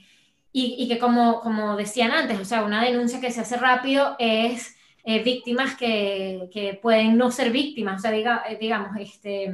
y, 0.52 0.76
y, 0.78 0.88
que 0.88 1.00
como, 1.00 1.40
como 1.40 1.76
decían 1.76 2.12
antes, 2.12 2.40
o 2.40 2.46
sea, 2.46 2.64
una 2.64 2.84
denuncia 2.84 3.20
que 3.20 3.32
se 3.32 3.42
hace 3.42 3.58
rápido 3.58 4.16
es 4.20 4.76
eh, 5.06 5.24
víctimas 5.24 5.76
que, 5.76 6.50
que, 6.54 6.76
pueden 6.76 7.18
no 7.18 7.32
ser 7.32 7.52
víctimas, 7.52 8.00
o 8.00 8.02
sea, 8.02 8.12
diga, 8.12 8.44
eh, 8.48 8.58
digamos, 8.60 8.96
este, 9.00 9.52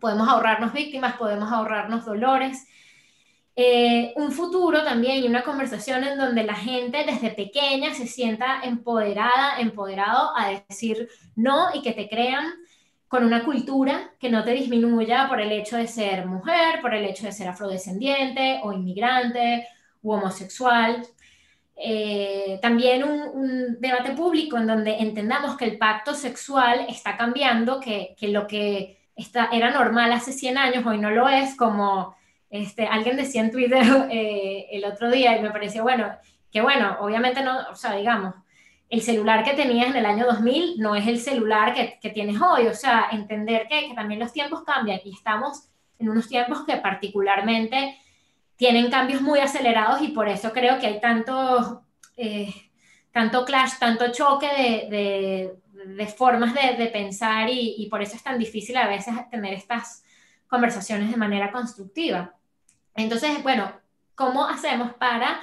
podemos 0.00 0.28
ahorrarnos 0.28 0.72
víctimas, 0.72 1.16
podemos 1.16 1.52
ahorrarnos 1.52 2.06
dolores. 2.06 2.66
Un 4.14 4.30
futuro 4.30 4.84
también 4.84 5.24
y 5.24 5.26
una 5.26 5.42
conversación 5.42 6.04
en 6.04 6.16
donde 6.16 6.44
la 6.44 6.54
gente 6.54 7.04
desde 7.04 7.30
pequeña 7.30 7.92
se 7.92 8.06
sienta 8.06 8.60
empoderada, 8.62 9.58
empoderado 9.58 10.30
a 10.36 10.62
decir 10.68 11.08
no 11.34 11.74
y 11.74 11.82
que 11.82 11.92
te 11.92 12.08
crean 12.08 12.54
con 13.08 13.24
una 13.24 13.42
cultura 13.42 14.12
que 14.20 14.30
no 14.30 14.44
te 14.44 14.52
disminuya 14.52 15.28
por 15.28 15.40
el 15.40 15.50
hecho 15.50 15.76
de 15.76 15.88
ser 15.88 16.26
mujer, 16.26 16.80
por 16.82 16.94
el 16.94 17.04
hecho 17.06 17.26
de 17.26 17.32
ser 17.32 17.48
afrodescendiente 17.48 18.60
o 18.62 18.72
inmigrante 18.72 19.66
u 20.02 20.12
homosexual. 20.12 21.02
Eh, 21.74 22.58
también 22.60 23.04
un, 23.04 23.80
debate 23.80 24.10
público 24.12 24.58
en 24.58 24.66
donde 24.66 24.98
entendamos 24.98 25.56
que 25.56 25.64
el 25.64 25.78
pacto 25.78 26.12
sexual 26.14 26.86
está 26.88 27.16
cambiando, 27.16 27.80
que, 27.80 28.14
que 28.18 28.28
lo 28.28 28.46
que 28.46 28.98
está, 29.16 29.48
era 29.52 29.70
normal 29.70 30.12
hace 30.12 30.32
100 30.32 30.58
años 30.58 30.86
hoy 30.86 30.98
no 30.98 31.10
lo 31.10 31.28
es, 31.28 31.56
como 31.56 32.16
este, 32.50 32.86
alguien 32.86 33.16
decía 33.16 33.42
en 33.42 33.50
Twitter 33.50 33.84
eh, 34.10 34.66
el 34.70 34.84
otro 34.84 35.10
día 35.10 35.36
y 35.36 35.42
me 35.42 35.50
pareció, 35.50 35.82
bueno, 35.82 36.14
que 36.50 36.60
bueno, 36.60 36.96
obviamente 37.00 37.42
no, 37.42 37.58
o 37.70 37.74
sea, 37.74 37.94
digamos, 37.94 38.34
el 38.90 39.02
celular 39.02 39.44
que 39.44 39.54
tenías 39.54 39.90
en 39.90 39.96
el 39.96 40.06
año 40.06 40.24
2000 40.26 40.78
no 40.78 40.94
es 40.94 41.06
el 41.06 41.20
celular 41.20 41.74
que, 41.74 41.98
que 42.00 42.10
tienes 42.10 42.40
hoy, 42.40 42.66
o 42.66 42.74
sea, 42.74 43.08
entender 43.12 43.66
que, 43.68 43.92
también 43.94 44.20
los 44.20 44.32
tiempos 44.32 44.62
cambian 44.64 45.00
y 45.04 45.12
estamos 45.12 45.68
en 45.98 46.08
unos 46.08 46.28
tiempos 46.28 46.64
que 46.64 46.76
particularmente 46.76 47.98
tienen 48.56 48.90
cambios 48.90 49.20
muy 49.20 49.40
acelerados 49.40 50.00
y 50.02 50.08
por 50.08 50.28
eso 50.28 50.52
creo 50.52 50.78
que 50.78 50.86
hay 50.86 51.00
tanto, 51.00 51.82
eh, 52.16 52.52
tanto 53.12 53.44
clash, 53.44 53.78
tanto 53.78 54.10
choque 54.10 54.48
de, 54.48 54.96
de, 54.96 55.94
de 55.94 56.06
formas 56.06 56.54
de, 56.54 56.82
de 56.82 56.86
pensar 56.86 57.50
y, 57.50 57.74
y, 57.78 57.88
por 57.88 58.02
eso 58.02 58.16
es 58.16 58.22
tan 58.22 58.38
difícil 58.38 58.76
a 58.76 58.88
veces 58.88 59.14
tener 59.30 59.52
estas 59.52 60.02
conversaciones 60.48 61.10
de 61.10 61.16
manera 61.16 61.52
constructiva. 61.52 62.34
Entonces, 62.94 63.42
bueno, 63.42 63.70
¿cómo 64.14 64.46
hacemos 64.46 64.94
para 64.94 65.40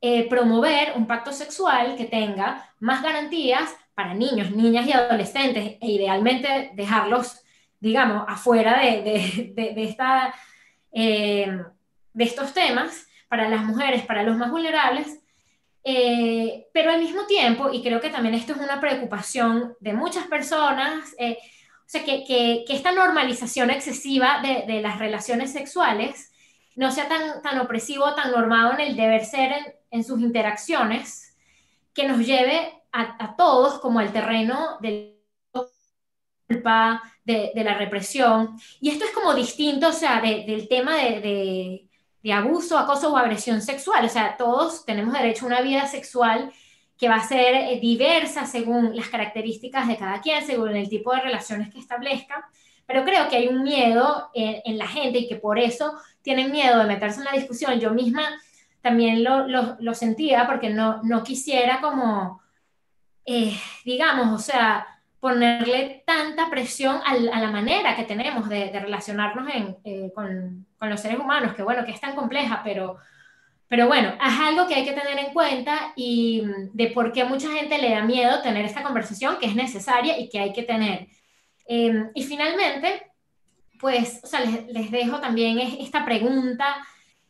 eh, 0.00 0.28
promover 0.28 0.92
un 0.96 1.06
pacto 1.06 1.32
sexual 1.32 1.96
que 1.96 2.04
tenga 2.04 2.70
más 2.80 3.02
garantías 3.02 3.74
para 3.94 4.14
niños, 4.14 4.50
niñas 4.50 4.86
y 4.86 4.92
adolescentes 4.92 5.76
e 5.80 5.90
idealmente 5.90 6.70
dejarlos, 6.74 7.42
digamos, 7.80 8.24
afuera 8.28 8.80
de, 8.80 9.52
de 9.54 9.84
esta... 9.84 10.34
Eh, 10.92 11.48
de 12.12 12.24
estos 12.24 12.52
temas 12.52 13.06
para 13.28 13.48
las 13.48 13.64
mujeres, 13.64 14.04
para 14.04 14.22
los 14.22 14.36
más 14.36 14.50
vulnerables, 14.50 15.20
eh, 15.84 16.66
pero 16.72 16.90
al 16.90 17.00
mismo 17.00 17.26
tiempo, 17.26 17.70
y 17.72 17.82
creo 17.82 18.00
que 18.00 18.10
también 18.10 18.34
esto 18.34 18.52
es 18.52 18.58
una 18.58 18.80
preocupación 18.80 19.74
de 19.80 19.92
muchas 19.92 20.26
personas, 20.26 21.14
eh, 21.18 21.38
o 21.40 21.88
sea, 21.92 22.04
que, 22.04 22.24
que, 22.24 22.64
que, 22.66 22.74
esta 22.74 22.92
normalización 22.92 23.70
excesiva 23.70 24.40
de, 24.42 24.72
de, 24.72 24.80
las 24.80 24.98
relaciones 24.98 25.52
sexuales 25.52 26.29
no 26.80 26.90
sea 26.90 27.08
tan, 27.08 27.42
tan 27.42 27.58
opresivo, 27.60 28.14
tan 28.14 28.30
normado 28.30 28.72
en 28.72 28.80
el 28.80 28.96
deber 28.96 29.26
ser 29.26 29.52
en, 29.52 29.64
en 29.90 30.02
sus 30.02 30.18
interacciones, 30.20 31.36
que 31.92 32.08
nos 32.08 32.24
lleve 32.24 32.72
a, 32.90 33.22
a 33.22 33.36
todos 33.36 33.80
como 33.80 33.98
al 33.98 34.14
terreno 34.14 34.78
del 34.80 35.18
culpa, 36.46 37.02
de, 37.22 37.52
de, 37.54 37.64
la 37.64 37.74
represión. 37.74 38.56
Y 38.80 38.88
esto 38.88 39.04
es 39.04 39.10
como 39.10 39.34
distinto, 39.34 39.88
o 39.88 39.92
sea, 39.92 40.22
de, 40.22 40.44
del 40.46 40.68
tema 40.68 40.96
de, 40.96 41.86
de, 42.22 42.32
abuso, 42.32 42.78
acoso 42.78 43.12
o 43.12 43.16
agresión 43.18 43.60
sexual. 43.60 44.06
O 44.06 44.08
sea, 44.08 44.38
todos 44.38 44.86
tenemos 44.86 45.12
derecho 45.12 45.44
a 45.44 45.48
una 45.48 45.60
vida 45.60 45.86
sexual 45.86 46.50
que 46.96 47.10
va 47.10 47.16
a 47.16 47.28
ser 47.28 47.54
eh, 47.54 47.78
diversa 47.78 48.46
según 48.46 48.96
las 48.96 49.08
características 49.08 49.86
de 49.86 49.98
cada 49.98 50.22
quien, 50.22 50.46
según 50.46 50.74
el 50.74 50.88
tipo 50.88 51.14
de 51.14 51.20
relaciones 51.20 51.68
que 51.70 51.78
establezca. 51.78 52.48
Pero 52.86 53.04
creo 53.04 53.28
que 53.28 53.36
hay 53.36 53.48
un 53.48 53.62
miedo 53.62 54.30
en, 54.32 54.62
en 54.64 54.78
la 54.78 54.88
gente 54.88 55.18
y 55.18 55.28
que 55.28 55.36
por 55.36 55.58
eso 55.58 55.92
tienen 56.22 56.50
miedo 56.50 56.78
de 56.78 56.86
meterse 56.86 57.18
en 57.18 57.24
la 57.24 57.32
discusión. 57.32 57.78
Yo 57.80 57.92
misma 57.92 58.22
también 58.80 59.22
lo, 59.22 59.46
lo, 59.46 59.76
lo 59.80 59.94
sentía 59.94 60.46
porque 60.46 60.70
no, 60.70 61.02
no 61.02 61.22
quisiera 61.22 61.80
como, 61.80 62.40
eh, 63.24 63.56
digamos, 63.84 64.28
o 64.28 64.42
sea, 64.42 64.86
ponerle 65.20 66.02
tanta 66.06 66.48
presión 66.48 66.96
a, 67.04 67.12
a 67.12 67.40
la 67.40 67.50
manera 67.50 67.94
que 67.94 68.04
tenemos 68.04 68.48
de, 68.48 68.70
de 68.70 68.80
relacionarnos 68.80 69.54
en, 69.54 69.76
eh, 69.84 70.10
con, 70.14 70.66
con, 70.78 70.88
los 70.88 71.00
seres 71.00 71.18
humanos, 71.18 71.54
que 71.54 71.62
bueno, 71.62 71.84
que 71.84 71.92
es 71.92 72.00
tan 72.00 72.16
compleja, 72.16 72.62
pero, 72.64 72.96
pero 73.68 73.86
bueno, 73.86 74.14
es 74.14 74.40
algo 74.40 74.66
que 74.66 74.74
hay 74.74 74.84
que 74.84 74.94
tener 74.94 75.18
en 75.18 75.34
cuenta 75.34 75.92
y 75.94 76.42
mm, 76.42 76.70
de 76.72 76.86
por 76.88 77.12
qué 77.12 77.24
mucha 77.24 77.50
gente 77.50 77.78
le 77.78 77.90
da 77.90 78.02
miedo 78.02 78.40
tener 78.40 78.64
esta 78.64 78.82
conversación 78.82 79.36
que 79.38 79.46
es 79.46 79.54
necesaria 79.54 80.18
y 80.18 80.30
que 80.30 80.40
hay 80.40 80.52
que 80.54 80.62
tener. 80.62 81.08
Eh, 81.66 82.10
y 82.14 82.22
finalmente, 82.24 83.09
pues, 83.80 84.20
o 84.22 84.26
sea, 84.26 84.40
les, 84.40 84.66
les 84.66 84.90
dejo 84.90 85.20
también 85.20 85.58
esta 85.58 86.04
pregunta 86.04 86.76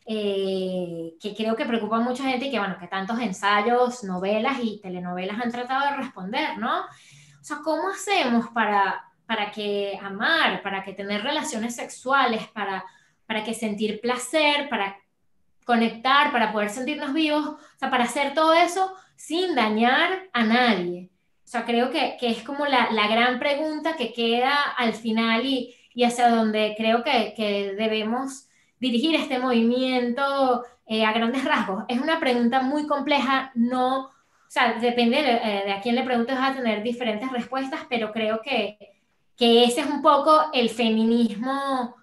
eh, 0.05 1.13
que 1.21 1.35
creo 1.35 1.55
que 1.55 1.65
preocupa 1.65 1.97
a 1.97 2.01
mucha 2.01 2.23
gente 2.23 2.47
y 2.47 2.51
que, 2.51 2.59
bueno, 2.59 2.77
que 2.79 2.87
tantos 2.87 3.19
ensayos, 3.19 4.03
novelas 4.03 4.57
y 4.61 4.79
telenovelas 4.81 5.39
han 5.39 5.51
tratado 5.51 5.89
de 5.89 5.97
responder, 5.97 6.57
¿no? 6.57 6.81
O 6.81 7.43
sea, 7.43 7.59
¿cómo 7.63 7.89
hacemos 7.89 8.49
para, 8.49 9.03
para 9.25 9.51
que 9.51 9.97
amar, 10.01 10.61
para 10.63 10.83
que 10.83 10.93
tener 10.93 11.23
relaciones 11.23 11.75
sexuales, 11.75 12.47
para, 12.47 12.83
para 13.25 13.43
que 13.43 13.53
sentir 13.53 14.01
placer, 14.01 14.69
para 14.69 14.97
conectar, 15.65 16.31
para 16.31 16.51
poder 16.51 16.71
sentirnos 16.71 17.13
vivos, 17.13 17.45
o 17.45 17.59
sea, 17.77 17.89
para 17.89 18.05
hacer 18.05 18.33
todo 18.33 18.53
eso 18.53 18.93
sin 19.15 19.55
dañar 19.55 20.29
a 20.33 20.43
nadie? 20.43 21.09
O 21.45 21.47
sea, 21.47 21.63
creo 21.63 21.91
que, 21.91 22.17
que 22.19 22.31
es 22.31 22.43
como 22.43 22.65
la, 22.65 22.91
la, 22.91 23.07
gran 23.07 23.37
pregunta 23.37 23.95
que 23.95 24.13
queda 24.13 24.61
al 24.77 24.93
final 24.93 25.45
y, 25.45 25.75
y 25.93 26.03
hacia 26.03 26.29
donde 26.29 26.73
creo 26.77 27.03
que, 27.03 27.33
que 27.35 27.73
debemos 27.77 28.47
dirigir 28.79 29.15
este 29.15 29.39
movimiento 29.39 30.63
eh, 30.85 31.05
a 31.05 31.13
grandes 31.13 31.45
rasgos. 31.45 31.83
Es 31.87 32.01
una 32.01 32.19
pregunta 32.19 32.61
muy 32.61 32.87
compleja, 32.87 33.51
no 33.55 34.11
o 34.51 34.53
sea, 34.53 34.73
depende 34.73 35.21
de, 35.21 35.31
eh, 35.31 35.63
de, 35.65 35.71
a 35.71 35.79
quién 35.79 35.95
le 35.95 36.03
preguntes, 36.03 36.35
vas 36.35 36.51
a 36.51 36.55
tener 36.57 36.83
diferentes 36.83 37.31
respuestas, 37.31 37.85
pero 37.89 38.11
creo 38.11 38.41
que, 38.41 38.77
que 39.37 39.63
ese 39.63 39.79
es 39.79 39.87
un 39.87 40.01
poco 40.01 40.49
el 40.51 40.69
feminismo 40.69 41.95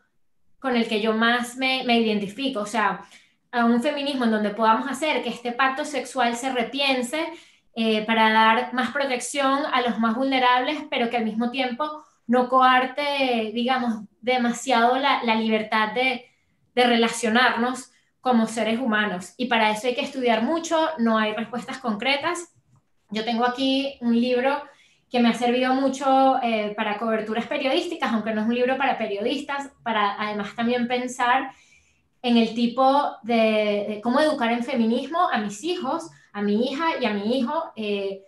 con 0.58 0.74
el 0.74 0.88
que 0.88 1.02
yo 1.02 1.12
más 1.12 1.58
me, 1.58 1.84
me 1.84 2.00
identifico. 2.00 2.60
O 2.60 2.66
sea, 2.66 3.04
a 3.52 3.66
un 3.66 3.82
feminismo 3.82 4.24
en 4.24 4.30
donde 4.30 4.48
podamos 4.48 4.90
hacer 4.90 5.22
que 5.22 5.28
este 5.28 5.52
pacto 5.52 5.84
sexual 5.84 6.36
se 6.36 6.50
repiense 6.50 7.22
eh, 7.74 8.06
para 8.06 8.32
dar 8.32 8.72
más 8.72 8.92
protección 8.92 9.66
a 9.70 9.82
los 9.82 9.98
más 9.98 10.14
vulnerables, 10.14 10.78
pero 10.88 11.10
que 11.10 11.18
al 11.18 11.26
mismo 11.26 11.50
tiempo 11.50 12.02
no 12.28 12.48
coarte, 12.48 13.50
digamos, 13.52 14.04
demasiado 14.20 14.96
la, 14.98 15.24
la 15.24 15.34
libertad 15.34 15.92
de, 15.94 16.26
de 16.74 16.84
relacionarnos 16.84 17.90
como 18.20 18.46
seres 18.46 18.78
humanos. 18.78 19.34
Y 19.36 19.46
para 19.46 19.70
eso 19.70 19.88
hay 19.88 19.94
que 19.94 20.02
estudiar 20.02 20.42
mucho, 20.42 20.90
no 20.98 21.18
hay 21.18 21.32
respuestas 21.32 21.78
concretas. 21.78 22.52
Yo 23.10 23.24
tengo 23.24 23.44
aquí 23.44 23.98
un 24.00 24.20
libro 24.20 24.62
que 25.10 25.20
me 25.20 25.30
ha 25.30 25.34
servido 25.34 25.74
mucho 25.74 26.38
eh, 26.42 26.74
para 26.76 26.98
coberturas 26.98 27.46
periodísticas, 27.46 28.12
aunque 28.12 28.34
no 28.34 28.42
es 28.42 28.46
un 28.46 28.54
libro 28.54 28.76
para 28.76 28.98
periodistas, 28.98 29.70
para 29.82 30.20
además 30.20 30.54
también 30.54 30.86
pensar 30.86 31.50
en 32.20 32.36
el 32.36 32.54
tipo 32.54 33.16
de, 33.22 34.00
cómo 34.02 34.20
educar 34.20 34.52
en 34.52 34.62
feminismo 34.62 35.28
a 35.30 35.38
mis 35.38 35.64
hijos, 35.64 36.10
a 36.32 36.42
mi 36.42 36.66
hija 36.66 37.00
y 37.00 37.06
a 37.06 37.14
mi 37.14 37.38
hijo. 37.38 37.72
Eh, 37.76 38.22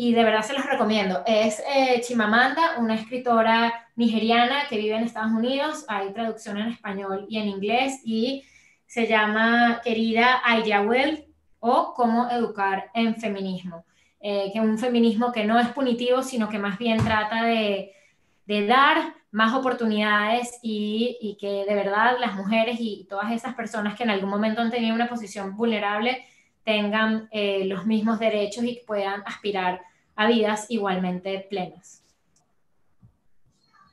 y 0.00 0.12
de 0.12 0.22
verdad 0.22 0.42
se 0.42 0.52
los 0.52 0.64
recomiendo. 0.64 1.24
Es 1.26 1.60
eh, 1.74 2.00
Chimamanda, 2.02 2.78
una 2.78 2.94
escritora 2.94 3.88
nigeriana 3.96 4.68
que 4.70 4.76
vive 4.76 4.94
en 4.94 5.02
Estados 5.02 5.32
Unidos. 5.32 5.84
Hay 5.88 6.12
traducción 6.12 6.56
en 6.56 6.68
español 6.68 7.26
y 7.28 7.38
en 7.38 7.48
inglés. 7.48 8.00
Y 8.04 8.44
se 8.86 9.08
llama 9.08 9.80
Querida 9.82 10.40
Ayawel 10.44 11.24
o 11.58 11.94
Cómo 11.96 12.30
educar 12.30 12.92
en 12.94 13.16
feminismo, 13.16 13.84
eh, 14.20 14.50
que 14.52 14.60
un 14.60 14.78
feminismo 14.78 15.32
que 15.32 15.44
no 15.44 15.58
es 15.58 15.66
punitivo, 15.70 16.22
sino 16.22 16.48
que 16.48 16.60
más 16.60 16.78
bien 16.78 16.98
trata 16.98 17.42
de, 17.42 17.90
de 18.46 18.66
dar 18.68 19.16
más 19.32 19.52
oportunidades 19.52 20.60
y, 20.62 21.18
y, 21.20 21.36
que 21.38 21.64
de 21.68 21.74
verdad 21.74 22.18
las 22.20 22.36
mujeres 22.36 22.76
y 22.78 23.04
todas 23.10 23.32
esas 23.32 23.54
personas 23.56 23.96
que 23.96 24.04
en 24.04 24.10
algún 24.10 24.30
momento 24.30 24.60
han 24.60 24.70
tenido 24.70 24.94
una 24.94 25.08
posición 25.08 25.56
vulnerable 25.56 26.24
tengan 26.68 27.30
eh, 27.30 27.64
los 27.64 27.86
mismos 27.86 28.18
derechos 28.18 28.62
y 28.62 28.82
puedan 28.86 29.22
aspirar 29.24 29.80
a 30.18 30.26
vidas 30.26 30.66
igualmente 30.68 31.46
plenas. 31.48 32.02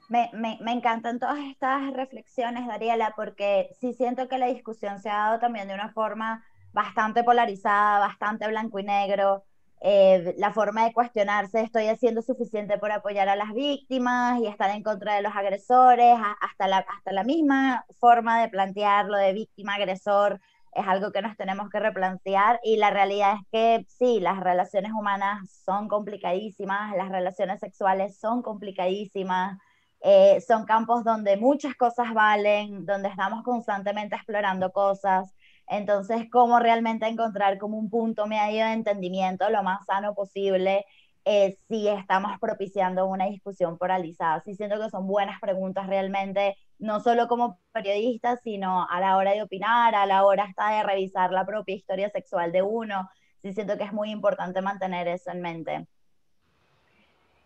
Me, 0.10 0.30
me, 0.34 0.72
encantan 0.72 1.20
todas 1.20 1.38
estas 1.38 1.94
reflexiones, 1.94 2.66
Dariela, 2.66 3.14
porque 3.16 3.70
sí 3.80 3.94
siento 3.94 4.28
que 4.28 4.40
la 4.40 4.48
discusión 4.48 5.00
se 5.00 5.10
ha 5.10 5.18
dado 5.18 5.40
también 5.40 5.68
de 5.68 5.76
una 5.76 5.90
forma 5.90 6.44
bastante 6.74 7.24
polarizada, 7.24 8.00
bastante 8.00 8.48
blanco 8.48 8.80
y 8.80 8.84
negro. 8.84 9.44
Eh, 9.82 10.34
la 10.38 10.52
forma 10.52 10.86
de 10.86 10.94
cuestionarse, 10.94 11.62
estoy 11.62 11.88
haciendo 11.88 12.24
suficiente 12.24 12.80
por 12.80 12.92
apoyar 12.92 13.30
a 13.30 13.36
las 13.36 13.54
víctimas 13.54 14.40
y 14.40 14.48
estar 14.48 14.72
en 14.72 14.82
contra 14.82 15.16
de 15.16 15.22
los 15.22 15.36
agresores, 15.36 16.18
hasta 16.42 16.68
la, 16.68 16.80
hasta 16.80 17.12
la 17.12 17.24
misma 17.24 17.86
forma 18.00 18.42
de 18.42 18.50
plantearlo 18.50 19.16
de 19.16 19.34
víctima-agresor 19.34 20.40
es 20.76 20.86
algo 20.88 21.12
que 21.12 21.22
nos 21.22 21.38
tenemos 21.38 21.70
que 21.70 21.80
replantear 21.80 22.60
y 22.64 22.78
la 22.78 22.92
realidad 22.92 23.36
es 23.36 23.48
que 23.52 23.86
sí, 23.88 24.20
las 24.20 24.40
relaciones 24.42 24.92
humanas 24.92 25.62
son 25.66 25.88
complicadísimas, 25.88 26.96
las 26.98 27.10
relaciones 27.10 27.62
sexuales 27.62 28.20
son 28.20 28.42
complicadísimas, 28.42 29.58
eh, 30.02 30.42
son 30.46 30.66
campos 30.66 31.04
donde 31.06 31.38
muchas 31.38 31.76
cosas 31.76 32.14
valen, 32.14 32.86
donde 32.86 33.08
estamos 33.10 33.44
constantemente 33.44 34.16
explorando 34.16 34.72
cosas. 34.72 35.34
Entonces, 35.68 36.28
cómo 36.32 36.60
realmente 36.60 37.08
encontrar 37.08 37.58
como 37.58 37.78
un 37.78 37.90
punto 37.90 38.28
medio 38.28 38.66
de 38.66 38.74
entendimiento 38.74 39.50
lo 39.50 39.64
más 39.64 39.86
sano 39.86 40.14
posible 40.14 40.86
eh, 41.26 41.58
si 41.68 41.88
estamos 41.88 42.34
propiciando 42.40 43.08
una 43.08 43.26
discusión 43.26 43.78
polarizada. 43.78 44.42
Sí 44.46 44.56
siento 44.56 44.80
que 44.80 44.90
son 44.90 45.08
buenas 45.08 45.40
preguntas 45.42 45.88
realmente, 45.88 46.56
no 46.80 47.00
solo 47.00 47.28
como 47.28 47.60
periodistas, 47.72 48.42
sino 48.44 48.88
a 48.90 49.00
la 49.00 49.18
hora 49.18 49.32
de 49.32 49.44
opinar, 49.44 49.96
a 49.96 50.06
la 50.06 50.26
hora 50.26 50.44
hasta 50.44 50.72
de 50.72 50.84
revisar 50.84 51.32
la 51.32 51.46
propia 51.46 51.76
historia 51.76 52.10
sexual 52.10 52.52
de 52.52 52.62
uno. 52.62 53.10
Sí 53.42 53.54
siento 53.54 53.78
que 53.78 53.84
es 53.84 53.94
muy 53.94 54.12
importante 54.12 54.62
mantener 54.62 55.08
eso 55.08 55.32
en 55.32 55.42
mente. 55.42 55.88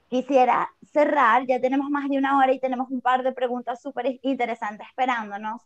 Quisiera 0.10 0.69
cerrar, 0.91 1.45
ya 1.45 1.61
tenemos 1.61 1.89
más 1.89 2.10
de 2.10 2.18
una 2.18 2.39
hora 2.39 2.51
y 2.51 2.60
tenemos 2.60 2.89
un 2.89 3.01
par 3.01 3.22
de 3.23 3.31
preguntas 3.31 3.81
súper 3.81 4.19
interesantes 4.23 4.88
esperándonos. 4.88 5.61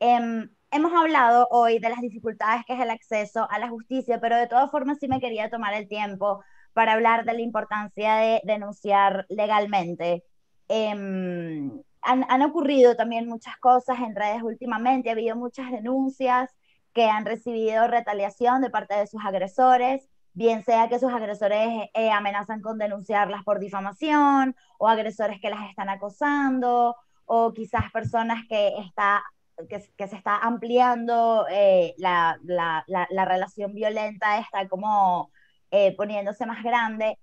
Em, 0.00 0.48
hemos 0.70 0.92
hablado 0.92 1.48
hoy 1.50 1.80
de 1.80 1.88
las 1.88 2.00
dificultades 2.00 2.64
que 2.64 2.74
es 2.74 2.80
el 2.80 2.90
acceso 2.90 3.48
a 3.50 3.58
la 3.58 3.68
justicia, 3.68 4.20
pero 4.20 4.36
de 4.36 4.46
todas 4.46 4.70
formas 4.70 4.98
sí 5.00 5.08
me 5.08 5.20
quería 5.20 5.50
tomar 5.50 5.74
el 5.74 5.88
tiempo 5.88 6.44
para 6.72 6.92
hablar 6.92 7.24
de 7.24 7.34
la 7.34 7.40
importancia 7.40 8.14
de 8.16 8.40
denunciar 8.44 9.26
legalmente. 9.28 10.22
Em, 10.68 11.82
han, 12.02 12.42
ocurrido 12.42 12.96
también 12.96 13.28
muchas 13.28 13.56
cosas 13.58 13.98
en 14.00 14.16
redes 14.16 14.42
últimamente, 14.42 15.08
ha 15.08 15.12
habido 15.12 15.36
muchas 15.36 15.70
denuncias 15.70 16.50
que 16.92 17.04
han 17.04 17.26
recibido 17.26 17.86
retaliación 17.88 18.62
de 18.62 18.70
parte 18.70 18.94
de 18.94 19.06
sus 19.06 19.24
agresores 19.24 20.08
bien 20.38 20.62
sea 20.62 20.88
que 20.88 21.00
sus 21.00 21.12
agresores 21.12 21.88
eh, 21.94 22.10
amenazan 22.12 22.62
con 22.62 22.78
denunciarlas 22.78 23.42
por 23.42 23.58
difamación 23.58 24.54
o 24.78 24.86
agresores 24.86 25.40
que 25.40 25.50
las 25.50 25.68
están 25.68 25.88
acosando 25.88 26.94
o 27.26 27.52
quizás 27.52 27.90
personas 27.90 28.44
que, 28.48 28.68
está, 28.78 29.24
que, 29.68 29.80
se 29.80 30.16
está 30.16 30.36
ampliando 30.38 31.44
eh, 31.50 31.92
la, 31.98 32.38
la, 32.44 32.84
la, 32.86 33.24
relación 33.24 33.74
violenta, 33.74 34.38
está 34.38 34.68
como 34.68 35.32
eh, 35.72 35.94
poniéndose 35.96 36.46
más 36.46 36.62
grande. 36.62 37.18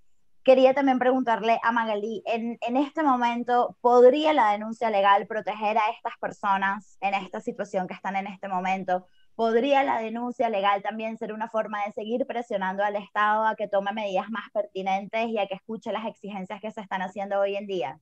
Quería 0.46 0.76
también 0.76 1.00
preguntarle 1.00 1.60
a 1.64 1.72
Magalí, 1.72 2.22
en, 2.28 2.60
en 2.62 2.78
este 2.78 3.02
momento, 3.02 3.76
¿podría 3.82 4.32
la 4.32 4.52
denuncia 4.52 4.92
legal 4.92 5.26
proteger 5.26 5.76
a 5.80 5.90
estas 5.90 6.14
personas 6.22 7.00
en 7.02 7.16
esta 7.16 7.42
situación 7.42 7.88
que 7.88 7.96
están 7.96 8.16
en 8.16 8.28
este 8.28 8.48
momento? 8.48 9.08
¿Podría 9.34 9.84
la 9.84 9.98
denuncia 9.98 10.48
legal 10.52 10.84
también 10.84 11.18
ser 11.18 11.34
una 11.34 11.50
forma 11.50 11.84
de 11.84 11.94
seguir 11.94 12.28
presionando 12.28 12.84
al 12.84 12.96
Estado 12.96 13.48
a 13.48 13.56
que 13.56 13.68
tome 13.68 13.92
medidas 13.92 14.30
más 14.30 14.44
pertinentes 14.54 15.30
y 15.30 15.40
a 15.40 15.48
que 15.48 15.56
escuche 15.56 15.92
las 15.92 16.06
exigencias 16.06 16.62
que 16.62 16.70
se 16.70 16.82
están 16.82 17.02
haciendo 17.02 17.40
hoy 17.40 17.56
en 17.56 17.66
día? 17.66 18.00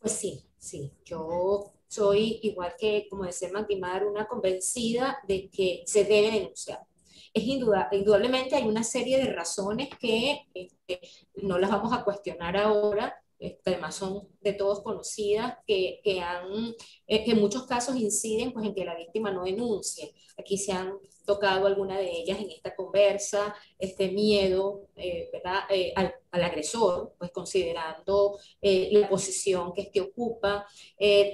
Pues 0.00 0.14
sí, 0.14 0.44
sí. 0.58 0.92
Yo 1.04 1.74
soy, 1.86 2.40
igual 2.42 2.74
que, 2.76 3.06
como 3.08 3.22
decía 3.22 3.50
Magdimar, 3.52 4.04
una 4.04 4.26
convencida 4.26 5.20
de 5.28 5.48
que 5.48 5.84
se 5.86 6.02
debe 6.02 6.32
denunciar. 6.32 6.87
Es 7.32 7.44
indudablemente 7.44 8.56
hay 8.56 8.66
una 8.66 8.82
serie 8.82 9.18
de 9.18 9.32
razones 9.32 9.88
que 10.00 10.46
este, 10.54 11.00
no 11.42 11.58
las 11.58 11.70
vamos 11.70 11.92
a 11.92 12.04
cuestionar 12.04 12.56
ahora, 12.56 13.14
este, 13.38 13.70
además 13.70 13.94
son 13.94 14.28
de 14.40 14.52
todos 14.52 14.82
conocidas, 14.82 15.58
que, 15.66 16.00
que, 16.02 16.20
han, 16.20 16.74
eh, 17.06 17.24
que 17.24 17.32
en 17.32 17.40
muchos 17.40 17.66
casos 17.66 17.96
inciden 17.96 18.52
pues, 18.52 18.66
en 18.66 18.74
que 18.74 18.84
la 18.84 18.96
víctima 18.96 19.30
no 19.30 19.44
denuncie. 19.44 20.12
Aquí 20.36 20.58
se 20.58 20.72
han 20.72 20.94
tocado 21.24 21.66
algunas 21.66 21.98
de 21.98 22.10
ellas 22.10 22.38
en 22.40 22.50
esta 22.50 22.74
conversa, 22.74 23.54
este 23.78 24.10
miedo 24.10 24.88
eh, 24.96 25.28
¿verdad? 25.32 25.60
Eh, 25.70 25.92
al, 25.94 26.14
al, 26.30 26.42
agresor, 26.42 27.14
pues 27.18 27.30
considerando 27.30 28.38
la 28.60 29.08
posición 29.08 29.72
que 29.72 29.82
este 29.82 30.00
ocupa, 30.00 30.66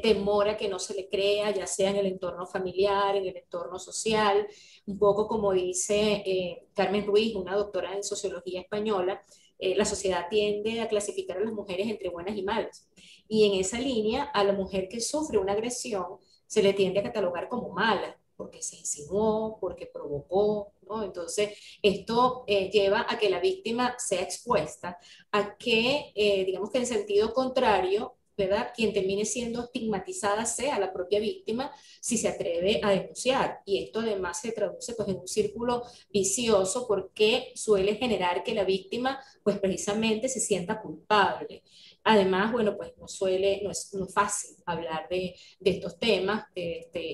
temor 0.02 0.48
a 0.48 0.56
que 0.56 0.68
no 0.68 0.78
se 0.78 0.94
le 0.94 1.08
crea, 1.08 1.50
ya 1.52 1.66
sea 1.66 1.90
en 1.90 1.96
el 1.96 2.06
entorno 2.06 2.46
familiar, 2.46 3.16
en 3.16 3.26
el 3.26 3.36
entorno 3.36 3.78
social, 3.78 4.46
un 4.86 4.98
poco 4.98 5.26
como 5.26 5.52
dice 5.52 6.66
Carmen 6.74 7.06
Ruiz, 7.06 7.34
una 7.34 7.56
doctora 7.56 7.94
en 7.94 8.04
sociología 8.04 8.60
española, 8.60 9.22
eh, 9.58 9.74
la 9.76 9.84
sociedad 9.84 10.26
tiende 10.28 10.80
a 10.80 10.88
clasificar 10.88 11.38
a 11.38 11.44
las 11.44 11.52
mujeres 11.52 11.88
entre 11.88 12.08
buenas 12.08 12.36
y 12.36 12.42
malas. 12.42 12.88
Y 13.28 13.46
en 13.46 13.60
esa 13.60 13.78
línea, 13.78 14.24
a 14.24 14.44
la 14.44 14.52
mujer 14.52 14.88
que 14.88 15.00
sufre 15.00 15.38
una 15.38 15.52
agresión 15.52 16.18
se 16.46 16.62
le 16.62 16.72
tiende 16.72 17.00
a 17.00 17.04
catalogar 17.04 17.48
como 17.48 17.70
mala, 17.70 18.18
porque 18.36 18.62
se 18.62 18.76
insinuó, 18.76 19.58
porque 19.60 19.86
provocó, 19.86 20.72
¿no? 20.88 21.02
Entonces, 21.02 21.58
esto 21.82 22.44
eh, 22.46 22.70
lleva 22.70 23.06
a 23.08 23.18
que 23.18 23.30
la 23.30 23.40
víctima 23.40 23.94
sea 23.98 24.22
expuesta 24.22 24.98
a 25.32 25.56
que, 25.56 26.12
eh, 26.14 26.44
digamos 26.44 26.70
que 26.70 26.78
en 26.78 26.86
sentido 26.86 27.32
contrario, 27.32 28.16
¿verdad? 28.36 28.72
Quien 28.74 28.92
termine 28.92 29.24
siendo 29.24 29.64
estigmatizada 29.64 30.44
sea 30.44 30.78
la 30.78 30.92
propia 30.92 31.20
víctima 31.20 31.70
si 32.00 32.16
se 32.16 32.28
atreve 32.28 32.80
a 32.82 32.90
denunciar. 32.90 33.60
Y 33.64 33.84
esto 33.84 34.00
además 34.00 34.40
se 34.40 34.52
traduce 34.52 34.94
pues, 34.94 35.08
en 35.08 35.16
un 35.16 35.28
círculo 35.28 35.82
vicioso 36.10 36.86
porque 36.86 37.52
suele 37.54 37.96
generar 37.96 38.42
que 38.42 38.54
la 38.54 38.64
víctima 38.64 39.20
pues 39.42 39.58
precisamente 39.58 40.28
se 40.28 40.40
sienta 40.40 40.80
culpable. 40.80 41.62
Además, 42.04 42.52
bueno, 42.52 42.76
pues 42.76 42.92
no 42.98 43.08
suele, 43.08 43.60
no 43.62 43.70
es, 43.70 43.94
no 43.94 44.06
fácil 44.06 44.56
hablar 44.66 45.08
de, 45.08 45.34
de 45.58 45.70
estos 45.70 45.98
temas, 45.98 46.44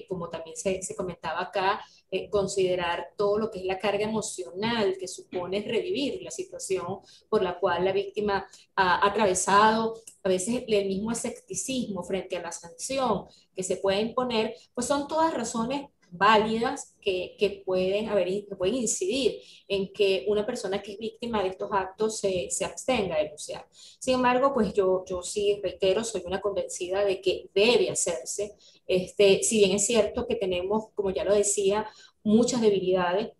como 0.09 0.29
también 0.29 0.57
se, 0.57 0.83
se 0.83 0.97
comentaba 0.97 1.41
acá, 1.41 1.81
eh, 2.13 2.29
considerar 2.29 3.11
todo 3.17 3.39
lo 3.39 3.51
que 3.53 3.61
es 3.61 3.65
la 3.65 3.79
carga 3.79 4.05
emocional 4.05 4.97
que 4.99 5.07
supone 5.07 5.63
revivir 5.63 6.21
la 6.23 6.33
situación 6.33 6.99
por 7.29 7.41
la 7.41 7.61
cual 7.61 7.85
la 7.85 7.93
víctima 7.93 8.49
ha 8.75 9.07
atravesado, 9.07 9.95
a 10.25 10.29
veces 10.29 10.65
el 10.67 10.89
mismo 10.89 11.13
escepticismo 11.13 12.03
frente 12.03 12.37
a 12.37 12.43
la 12.43 12.51
sanción 12.51 13.27
que 13.55 13.63
se 13.63 13.77
puede 13.77 14.01
imponer, 14.01 14.57
pues 14.75 14.89
son 14.89 15.07
todas 15.07 15.33
razones 15.33 15.89
válidas 16.11 16.97
que, 17.01 17.37
que, 17.39 17.63
pueden 17.65 18.09
haber, 18.09 18.29
que 18.47 18.57
pueden 18.57 18.77
incidir 18.77 19.41
en 19.69 19.93
que 19.93 20.25
una 20.29 20.45
persona 20.45 20.83
que 20.83 20.93
es 20.93 20.99
víctima 20.99 21.43
de 21.43 21.51
estos 21.51 21.71
actos 21.73 22.19
se, 22.19 22.49
se 22.51 22.65
abstenga 22.65 23.17
de 23.17 23.25
denunciar. 23.25 23.67
Sin 23.71 24.15
embargo, 24.15 24.53
pues 24.53 24.73
yo, 24.73 25.05
yo 25.07 25.23
sí 25.23 25.61
reitero, 25.63 26.05
soy 26.05 26.23
una 26.27 26.41
convencida 26.41 27.05
de 27.05 27.21
que 27.21 27.51
debe 27.55 27.91
hacerse. 27.91 28.55
Este, 28.87 29.43
si 29.43 29.59
bien 29.59 29.73
es 29.73 29.87
cierto 29.87 30.27
que 30.27 30.37
tenemos, 30.37 30.87
como 30.95 31.11
ya 31.11 31.25
lo 31.25 31.35
decía, 31.35 31.87
muchas 32.23 32.61
debilidades, 32.61 33.31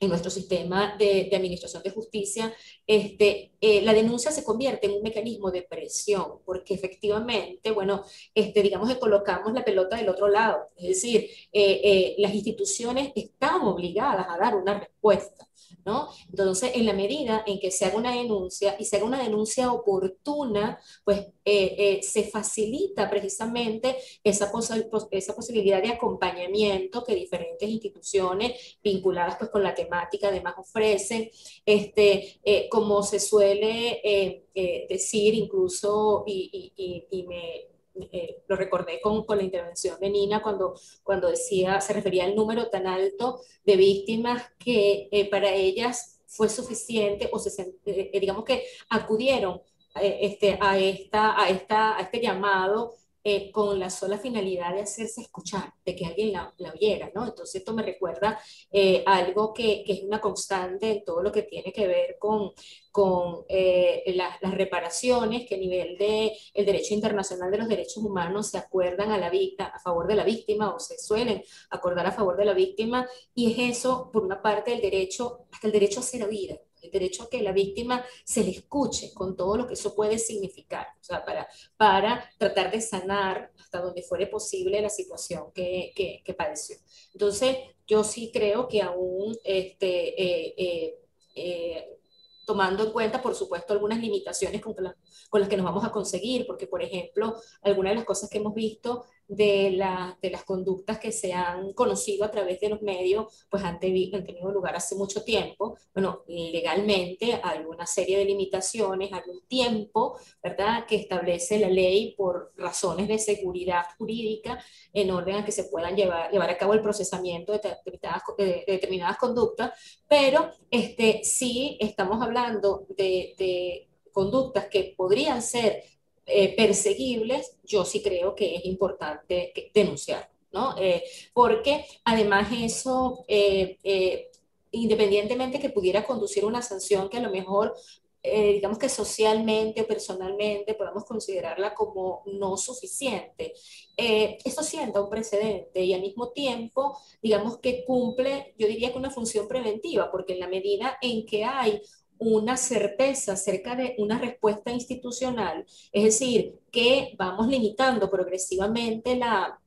en 0.00 0.08
nuestro 0.08 0.30
sistema 0.30 0.96
de, 0.96 1.28
administración 1.34 1.82
de 1.82 1.90
justicia, 1.90 2.52
este, 2.86 3.52
eh, 3.60 3.82
la 3.82 3.92
denuncia 3.92 4.30
se 4.30 4.44
convierte 4.44 4.86
en 4.86 4.94
un 4.94 5.02
mecanismo 5.02 5.50
de 5.50 5.62
presión, 5.62 6.38
porque 6.44 6.74
efectivamente, 6.74 7.70
bueno, 7.72 8.04
este, 8.34 8.62
digamos 8.62 8.88
que 8.88 8.98
colocamos 8.98 9.52
la 9.52 9.64
pelota 9.64 9.96
del 9.96 10.08
otro 10.08 10.28
lado, 10.28 10.68
es 10.76 10.88
decir, 10.88 11.28
eh, 11.52 11.80
eh, 11.82 12.14
las 12.18 12.34
instituciones 12.34 13.12
están 13.14 13.62
obligadas 13.62 14.26
a 14.28 14.38
dar 14.38 14.56
una 14.56 14.78
respuesta. 14.78 15.47
¿No? 15.84 16.08
Entonces, 16.28 16.72
en 16.74 16.84
la 16.86 16.92
medida 16.92 17.44
en 17.46 17.58
que 17.58 17.70
se 17.70 17.86
haga 17.86 17.96
una 17.96 18.14
denuncia 18.14 18.76
y 18.78 18.84
se 18.84 18.96
haga 18.96 19.06
una 19.06 19.22
denuncia 19.22 19.72
oportuna, 19.72 20.78
pues 21.04 21.26
se 21.44 22.24
facilita 22.24 23.08
precisamente 23.08 23.96
esa, 24.22 24.52
pos 24.52 24.70
esa 25.10 25.34
posibilidad 25.34 25.82
de 25.82 25.88
acompañamiento 25.88 27.02
que 27.04 27.14
diferentes 27.14 27.66
instituciones 27.66 28.78
vinculadas 28.82 29.36
pues, 29.38 29.50
con 29.50 29.62
la 29.62 29.74
temática 29.74 30.28
además 30.28 30.54
ofrecen, 30.58 31.30
este, 31.64 32.40
como 32.70 33.02
se 33.02 33.20
suele 33.20 34.00
eh, 34.04 34.44
eh, 34.54 34.86
decir 34.88 35.34
incluso, 35.34 36.24
y, 36.26 36.72
y, 36.76 37.06
y 37.10 37.22
me, 37.24 37.66
eh, 38.12 38.42
lo 38.46 38.56
recordé 38.56 39.00
con, 39.00 39.24
con, 39.24 39.38
la 39.38 39.44
intervención 39.44 39.98
de 40.00 40.10
Nina 40.10 40.42
cuando, 40.42 40.74
cuando 41.02 41.28
decía, 41.30 41.80
se 41.80 41.92
refería 41.92 42.24
al 42.24 42.34
número 42.36 42.68
tan 42.68 42.86
alto 42.86 43.40
de 43.64 43.76
víctimas 43.76 44.42
que 44.58 45.28
para 45.30 45.52
ellas 45.52 46.20
fue 46.26 46.48
suficiente 46.48 47.28
o 47.32 47.38
se, 47.38 47.74
digamos 47.84 48.44
que 48.44 48.64
acudieron 48.90 49.62
este, 49.94 50.58
a, 50.60 50.78
esta, 50.78 51.40
a, 51.40 51.48
esta, 51.48 51.96
a 51.96 52.00
este 52.02 52.20
llamado 52.20 52.94
eh, 53.24 53.50
con 53.50 53.78
la 53.78 53.90
sola 53.90 54.18
finalidad 54.18 54.74
de 54.74 54.82
hacerse 54.82 55.22
escuchar, 55.22 55.72
de 55.84 55.96
que 55.96 56.06
alguien 56.06 56.32
la, 56.32 56.54
oyera, 56.72 57.10
¿no? 57.14 57.26
Entonces 57.26 57.56
esto 57.56 57.74
me 57.74 57.82
recuerda 57.82 58.38
eh, 58.70 59.02
algo 59.06 59.52
que, 59.52 59.82
que, 59.84 59.92
es 59.94 60.02
una 60.04 60.20
constante 60.20 60.90
en 60.90 61.04
todo 61.04 61.22
lo 61.22 61.32
que 61.32 61.42
tiene 61.42 61.72
que 61.72 61.86
ver 61.86 62.16
con, 62.18 62.52
con 62.90 63.44
eh, 63.48 64.02
las 64.14 64.54
reparaciones 64.54 65.46
que 65.46 65.54
a 65.54 65.58
nivel 65.58 65.96
del 65.96 66.32
el 66.54 66.66
derecho 66.66 66.94
internacional 66.94 67.50
de 67.50 67.58
los 67.58 67.68
derechos 67.68 67.98
humanos 67.98 68.48
se 68.48 68.58
acuerdan 68.58 69.12
a, 69.12 69.18
la, 69.18 69.30
a 69.72 69.78
favor 69.78 70.06
de 70.06 70.14
la 70.14 70.24
víctima 70.24 70.74
o 70.74 70.78
se 70.78 70.98
suelen 70.98 71.42
acordar 71.70 72.06
a 72.06 72.12
favor 72.12 72.36
de 72.36 72.44
la 72.44 72.54
víctima 72.54 73.06
y 73.34 73.52
es 73.52 73.78
eso, 73.78 74.10
por 74.12 74.24
una 74.24 74.42
parte, 74.42 74.72
el 74.72 74.80
derecho, 74.80 75.46
hasta 75.52 75.66
el 75.66 75.72
derecho 75.72 76.00
a 76.00 76.02
ser 76.02 76.24
oída, 76.24 76.56
el 76.82 76.90
derecho 76.90 77.24
a 77.24 77.30
que 77.30 77.42
la 77.42 77.52
víctima 77.52 78.04
se 78.24 78.42
le 78.44 78.50
escuche 78.50 79.12
con 79.14 79.36
todo 79.36 79.56
lo 79.56 79.66
que 79.66 79.74
eso 79.74 79.94
puede 79.94 80.18
significar, 80.18 80.86
o 81.00 81.04
sea, 81.04 81.24
para, 81.24 81.48
para 81.76 82.30
tratar 82.38 82.70
de 82.70 82.80
sanar 82.80 83.52
hasta 83.58 83.80
donde 83.80 84.02
fuere 84.02 84.26
posible 84.26 84.80
la 84.80 84.88
situación 84.88 85.52
que, 85.54 85.92
que, 85.94 86.34
padeció. 86.34 86.76
Entonces, 87.12 87.56
yo 87.86 88.04
sí 88.04 88.30
creo 88.32 88.68
que 88.68 88.82
aún, 88.82 89.36
este, 89.44 90.22
eh, 90.22 90.54
eh, 90.56 90.98
eh, 91.34 91.98
tomando 92.46 92.84
en 92.84 92.92
cuenta, 92.92 93.20
por 93.20 93.34
supuesto, 93.34 93.72
algunas 93.72 93.98
limitaciones 93.98 94.62
con, 94.62 94.74
con 94.74 95.40
las 95.40 95.48
que 95.48 95.56
nos 95.56 95.66
vamos 95.66 95.84
a 95.84 95.92
conseguir, 95.92 96.46
porque, 96.46 96.66
por 96.66 96.82
ejemplo, 96.82 97.36
algunas 97.62 97.92
de 97.92 97.96
las 97.96 98.04
cosas 98.04 98.30
que 98.30 98.38
hemos 98.38 98.54
visto 98.54 99.04
de, 99.28 99.72
la, 99.72 100.18
de 100.22 100.30
las 100.30 100.44
conductas 100.44 100.98
que 100.98 101.12
se 101.12 101.34
han 101.34 101.74
conocido 101.74 102.24
a 102.24 102.30
través 102.30 102.58
de 102.60 102.70
los 102.70 102.80
medios, 102.80 103.46
pues 103.50 103.62
han, 103.62 103.78
tenido 103.78 104.50
lugar 104.50 104.74
hace 104.74 104.94
mucho 104.96 105.22
tiempo. 105.22 105.76
Bueno, 105.94 106.24
legalmente 106.26 107.38
hay 107.42 107.60
una 107.60 107.86
serie 107.86 108.18
de 108.18 108.24
limitaciones, 108.24 109.12
hay 109.12 109.22
un 109.30 109.46
tiempo, 109.46 110.18
¿verdad?, 110.42 110.86
que 110.86 110.96
establece 110.96 111.58
la 111.58 111.68
ley 111.68 112.14
por 112.16 112.52
razones 112.56 113.06
de 113.06 113.18
seguridad 113.18 113.84
jurídica 113.98 114.58
en 114.94 115.10
orden 115.10 115.36
a 115.36 115.44
que 115.44 115.52
se 115.52 115.64
puedan 115.64 115.94
llevar, 115.94 116.30
llevar 116.30 116.50
a 116.50 116.56
cabo 116.56 116.72
el 116.72 116.82
procesamiento 116.82 117.52
de 117.52 117.58
determinadas, 117.58 118.22
de 118.38 118.64
determinadas 118.66 119.18
conductas, 119.18 119.72
pero 120.08 120.50
este, 120.70 121.20
sí 121.22 121.76
estamos 121.80 122.22
hablando 122.22 122.86
de, 122.96 123.34
de 123.38 123.88
conductas 124.10 124.66
que 124.66 124.94
podrían 124.96 125.42
ser 125.42 125.84
eh, 126.30 126.54
perseguibles, 126.54 127.56
yo 127.64 127.86
sí 127.86 128.02
creo 128.02 128.34
que 128.34 128.56
es 128.56 128.66
importante 128.66 129.50
denunciar, 129.72 130.28
¿no? 130.52 130.76
Eh, 130.78 131.02
porque 131.32 131.86
además 132.04 132.48
eso, 132.52 133.24
eh, 133.26 134.28
independientemente 134.70 135.58
que 135.58 135.70
pudiera 135.70 136.04
conducir 136.04 136.44
una 136.44 136.60
sanción 136.60 137.08
que 137.08 137.16
a 137.16 137.22
lo 137.22 137.30
mejor 137.30 137.74
digamos 138.20 138.78
que 138.78 138.90
socialmente 138.90 139.80
o 139.80 139.86
personalmente 139.86 140.74
podamos 140.74 141.04
considerarla 141.04 141.72
como 141.72 142.22
no 142.26 142.58
suficiente. 142.58 143.54
esto 143.96 144.62
sienta 144.62 145.00
un 145.00 145.08
precedente 145.08 145.82
y 145.82 145.94
al 145.94 146.02
mismo 146.02 146.28
tiempo, 146.32 146.98
digamos 147.22 147.58
que 147.58 147.84
cumple, 147.86 148.54
yo 148.58 148.66
diría 148.66 148.92
que 148.92 148.98
una 148.98 149.10
función 149.10 149.48
preventiva, 149.48 150.10
porque 150.10 150.34
en 150.34 150.40
la 150.40 150.48
medida 150.48 150.98
en 151.00 151.24
que 151.24 151.44
hay 151.44 151.80
una 152.18 152.56
certeza 152.56 153.32
acerca 153.32 153.74
de 153.76 153.94
una 153.98 154.18
respuesta 154.18 154.70
institucional, 154.70 155.64
es 155.92 156.04
decir, 156.04 156.54
que 156.70 157.14
vamos 157.16 157.48
limitando 157.48 158.10
progresivamente 158.10 159.16
la, 159.16 159.58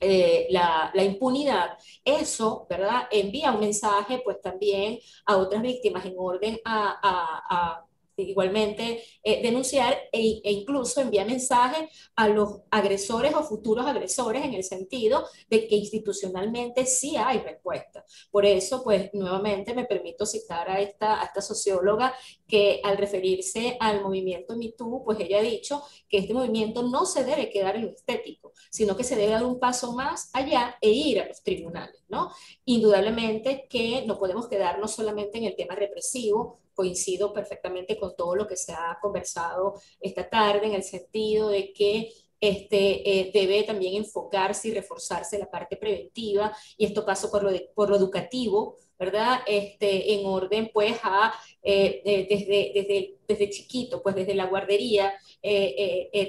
eh, 0.00 0.46
la, 0.50 0.92
impunidad, 1.04 1.76
eso, 2.04 2.66
¿verdad? 2.70 3.08
Envía 3.10 3.52
un 3.52 3.60
mensaje 3.60 4.20
pues 4.24 4.40
también 4.40 4.98
a 5.26 5.36
otras 5.36 5.62
víctimas 5.62 6.04
en 6.06 6.14
orden 6.16 6.60
a 6.64 7.84
igualmente 8.22 9.02
eh, 9.22 9.42
denunciar 9.42 9.96
e, 10.12 10.40
e, 10.44 10.52
incluso 10.52 11.00
enviar 11.00 11.26
mensajes 11.26 12.10
a 12.16 12.28
los 12.28 12.60
agresores 12.70 13.34
o 13.34 13.42
futuros 13.42 13.86
agresores 13.86 14.44
en 14.44 14.54
el 14.54 14.64
sentido 14.64 15.24
de 15.48 15.66
que 15.66 15.76
institucionalmente 15.76 16.86
sí 16.86 17.16
hay 17.16 17.38
respuesta. 17.38 18.04
Por 18.30 18.46
eso, 18.46 18.82
pues 18.82 19.10
nuevamente 19.12 19.74
me 19.74 19.84
permito 19.84 20.26
citar 20.26 20.70
a 20.70 20.80
esta, 20.80 21.20
a 21.20 21.24
esta 21.24 21.40
socióloga 21.40 22.14
que 22.46 22.80
al 22.82 22.96
referirse 22.96 23.76
al 23.80 24.02
movimiento 24.02 24.56
MeToo, 24.56 25.04
pues 25.04 25.20
ella 25.20 25.38
ha 25.38 25.42
dicho 25.42 25.82
que 26.08 26.18
este 26.18 26.34
movimiento 26.34 26.82
no 26.82 27.06
se 27.06 27.24
debe 27.24 27.50
quedar 27.50 27.76
en 27.76 27.86
lo 27.86 27.90
estético, 27.92 28.52
sino 28.70 28.96
que 28.96 29.04
se 29.04 29.16
debe 29.16 29.32
dar 29.32 29.44
un 29.44 29.58
paso 29.58 29.92
más 29.92 30.30
allá 30.32 30.76
e 30.80 30.90
ir 30.90 31.20
a 31.20 31.26
los 31.26 31.42
tribunales, 31.42 32.02
¿no? 32.08 32.30
Indudablemente 32.64 33.66
que 33.68 34.04
no 34.06 34.18
podemos 34.18 34.48
quedarnos 34.48 34.92
solamente 34.92 35.38
en 35.38 35.44
el 35.44 35.56
tema 35.56 35.74
represivo, 35.74 36.60
coincido 36.78 37.32
perfectamente 37.32 37.98
con 37.98 38.14
todo 38.14 38.36
lo 38.36 38.46
que 38.46 38.56
se 38.56 38.72
ha 38.72 38.96
conversado 39.02 39.74
esta 40.00 40.30
tarde 40.30 40.68
en 40.68 40.74
el 40.74 40.84
sentido 40.84 41.48
de 41.48 41.72
que 41.72 42.12
este, 42.40 43.18
eh, 43.18 43.32
debe 43.34 43.64
también 43.64 43.96
enfocarse 43.96 44.68
y 44.68 44.74
reforzarse 44.74 45.40
la 45.40 45.50
parte 45.50 45.76
preventiva 45.76 46.56
y 46.76 46.84
esto 46.84 47.04
pasa 47.04 47.28
por 47.32 47.42
lo, 47.42 47.50
por 47.74 47.90
lo 47.90 47.96
educativo, 47.96 48.76
¿verdad? 48.96 49.40
Este, 49.44 50.14
en 50.14 50.24
orden 50.24 50.70
pues 50.72 51.00
a, 51.02 51.34
eh, 51.64 52.00
eh, 52.04 52.26
desde, 52.30 52.70
desde, 52.72 53.16
desde 53.26 53.50
chiquito, 53.50 54.00
pues 54.00 54.14
desde 54.14 54.36
la 54.36 54.46
guardería, 54.46 55.12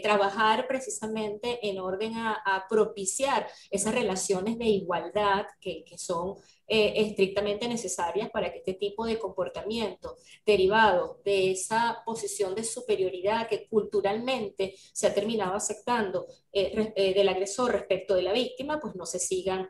trabajar 0.01 0.67
precisamente 0.67 1.59
en 1.67 1.77
orden 1.79 2.15
a, 2.15 2.41
a, 2.43 2.67
propiciar 2.67 3.47
esas 3.69 3.93
relaciones 3.93 4.57
de 4.57 4.65
igualdad 4.65 5.45
que, 5.59 5.83
que 5.83 5.97
son 5.97 6.37
eh, 6.71 6.93
estrictamente 6.97 7.67
necesarias 7.67 8.29
para 8.29 8.51
que 8.51 8.59
este 8.59 8.75
tipo 8.75 9.05
de 9.05 9.17
comportamiento 9.17 10.15
derivado 10.45 11.19
de 11.25 11.51
esa 11.51 12.03
posición 12.05 12.53
de 12.53 12.63
superioridad 12.63 13.47
que 13.47 13.67
culturalmente 13.67 14.75
se 14.93 15.07
ha 15.07 15.13
terminado 15.13 15.55
aceptando 15.55 16.27
eh, 16.53 16.93
eh, 16.95 17.13
del 17.15 17.27
agresor 17.27 17.71
respecto 17.71 18.13
de 18.13 18.21
la 18.21 18.33
víctima, 18.33 18.79
pues 18.79 18.95
no 18.95 19.07
se 19.07 19.17
sigan 19.17 19.67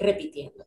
repitiendo. 0.00 0.66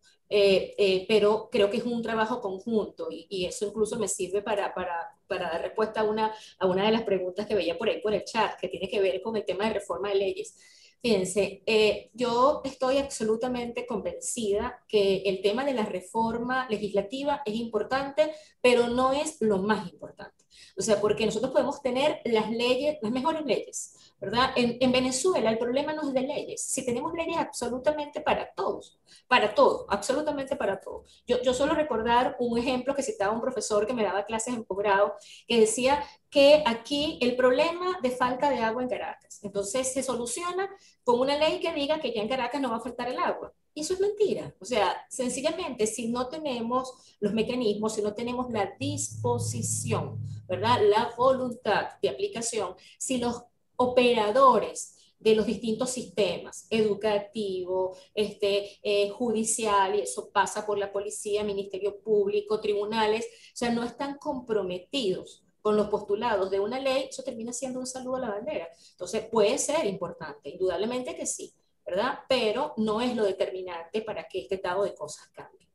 pero 1.07 1.49
creo 1.51 1.69
que 1.69 1.77
es 1.77 1.85
un 1.85 2.01
trabajo 2.01 2.39
conjunto 2.41 3.09
y, 3.11 3.27
y 3.29 3.45
eso 3.45 3.67
incluso 3.67 3.99
me 3.99 4.07
sirve 4.07 4.41
para, 4.41 4.73
para, 4.73 5.11
para, 5.27 5.49
dar 5.49 5.61
respuesta 5.61 6.01
a 6.01 6.03
una, 6.03 6.33
a 6.57 6.65
una 6.67 6.85
de 6.85 6.91
las 6.91 7.03
preguntas 7.03 7.45
que 7.45 7.55
veía 7.55 7.77
por 7.77 7.89
ahí 7.89 8.01
por 8.01 8.13
el 8.13 8.23
chat, 8.23 8.59
que 8.59 8.69
tiene 8.69 8.87
que 8.87 9.01
ver 9.01 9.21
con 9.21 9.35
el 9.35 9.45
tema 9.45 9.67
de 9.67 9.73
reforma 9.73 10.09
de 10.09 10.15
leyes. 10.15 10.55
Fíjense, 11.01 11.61
eh, 11.65 12.09
yo 12.13 12.61
estoy 12.63 12.97
absolutamente 12.97 13.85
convencida 13.85 14.83
que 14.87 15.17
el 15.25 15.41
tema 15.41 15.63
de 15.63 15.73
la 15.73 15.85
reforma 15.85 16.67
legislativa 16.69 17.41
es 17.45 17.55
importante, 17.55 18.31
pero 18.61 18.87
no 18.87 19.13
es 19.13 19.37
lo 19.39 19.59
más 19.59 19.91
importante. 19.91 20.44
O 20.77 20.81
sea, 20.81 20.99
porque 20.99 21.25
nosotros 21.25 21.51
podemos 21.51 21.81
tener 21.81 22.21
las 22.25 22.49
leyes, 22.49 22.97
las 23.01 23.11
mejores 23.11 23.45
leyes, 23.45 24.13
¿verdad? 24.19 24.51
En, 24.55 24.77
en, 24.79 24.91
Venezuela 24.91 25.49
el 25.49 25.57
problema 25.57 25.93
no 25.93 26.03
es 26.03 26.13
de 26.13 26.21
leyes, 26.21 26.61
si 26.61 26.85
tenemos 26.85 27.13
leyes 27.13 27.37
absolutamente 27.37 28.21
para 28.21 28.53
todos, 28.53 28.97
para 29.27 29.53
todo, 29.53 29.85
absolutamente 29.89 30.55
para 30.55 30.79
todo. 30.79 31.03
Yo, 31.27 31.41
yo 31.41 31.53
suelo 31.53 31.73
recordar 31.73 32.35
un 32.39 32.57
ejemplo 32.57 32.95
que 32.95 33.03
citaba 33.03 33.33
un 33.33 33.41
profesor 33.41 33.85
que 33.85 33.93
me 33.93 34.03
daba 34.03 34.25
clases 34.25 34.53
en 34.53 34.63
posgrado, 34.63 35.15
que 35.47 35.59
decía 35.59 36.03
que 36.29 36.63
aquí 36.65 37.17
el 37.21 37.35
problema 37.35 37.99
de 38.01 38.11
falta 38.11 38.49
de 38.49 38.59
agua 38.59 38.83
en 38.83 38.89
Caracas, 38.89 39.39
entonces 39.43 39.93
se 39.93 40.03
soluciona 40.03 40.69
con 41.03 41.19
una 41.19 41.37
ley 41.37 41.59
que 41.59 41.73
diga 41.73 41.99
que 41.99 42.13
ya 42.13 42.21
en 42.21 42.29
Caracas 42.29 42.61
no 42.61 42.69
va 42.69 42.77
a 42.77 42.81
faltar 42.81 43.07
el 43.09 43.19
agua. 43.19 43.53
Y 43.77 43.81
eso 43.81 43.93
es 43.93 43.99
mentira. 43.99 44.55
O 44.59 44.65
sea, 44.65 45.05
sencillamente, 45.09 45.85
si 45.85 46.07
no 46.07 46.29
tenemos 46.29 47.17
los 47.19 47.33
mecanismos, 47.33 47.93
si 47.93 48.01
no 48.01 48.15
tenemos 48.15 48.49
la 48.49 48.73
disposición, 48.79 50.17
¿verdad? 50.47 50.79
La 50.89 51.13
voluntad 51.17 51.89
de 52.01 52.07
aplicación, 52.07 52.75
si 52.97 53.17
los 53.17 53.43
operadores 53.75 54.95
de 55.19 55.35
los 55.35 55.45
distintos 55.45 55.89
sistemas, 55.89 56.67
educativo, 56.69 57.97
este, 58.13 58.79
eh, 58.81 59.09
judicial, 59.09 59.95
y 59.95 60.01
eso 60.01 60.29
pasa 60.31 60.65
por 60.65 60.77
la 60.77 60.93
policía, 60.93 61.43
ministerio 61.43 61.99
público, 61.99 62.61
tribunales, 62.61 63.25
o 63.25 63.57
sea, 63.57 63.71
no 63.71 63.83
están 63.83 64.17
comprometidos 64.17 65.43
con 65.61 65.75
los 65.75 65.89
postulados 65.89 66.49
de 66.49 66.59
una 66.61 66.79
ley, 66.79 67.07
eso 67.09 67.23
termina 67.23 67.51
siendo 67.51 67.79
un 67.79 67.87
saludo 67.87 68.17
a 68.17 68.19
la 68.19 68.29
bandera. 68.29 68.69
Entonces, 68.91 69.27
puede 69.29 69.57
ser 69.57 69.85
importante, 69.85 70.49
indudablemente 70.49 71.15
que 71.15 71.25
sí, 71.25 71.53
¿verdad? 71.85 72.19
Pero 72.27 72.73
no 72.77 73.01
es 73.01 73.15
lo 73.15 73.23
determinante 73.23 74.01
para 74.01 74.27
que 74.27 74.39
este 74.39 74.55
estado 74.55 74.83
de 74.83 74.95
cosas 74.95 75.27
cambie. 75.29 75.65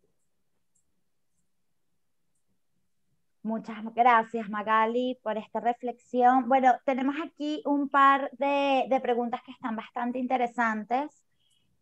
Muchas 3.42 3.78
gracias, 3.94 4.50
Magali, 4.50 5.18
por 5.22 5.38
esta 5.38 5.60
reflexión. 5.60 6.46
Bueno, 6.46 6.74
tenemos 6.84 7.16
aquí 7.24 7.62
un 7.64 7.88
par 7.88 8.30
de, 8.32 9.00
preguntas 9.02 9.40
que 9.44 9.52
están 9.52 9.76
bastante 9.76 10.18
interesantes. 10.18 11.24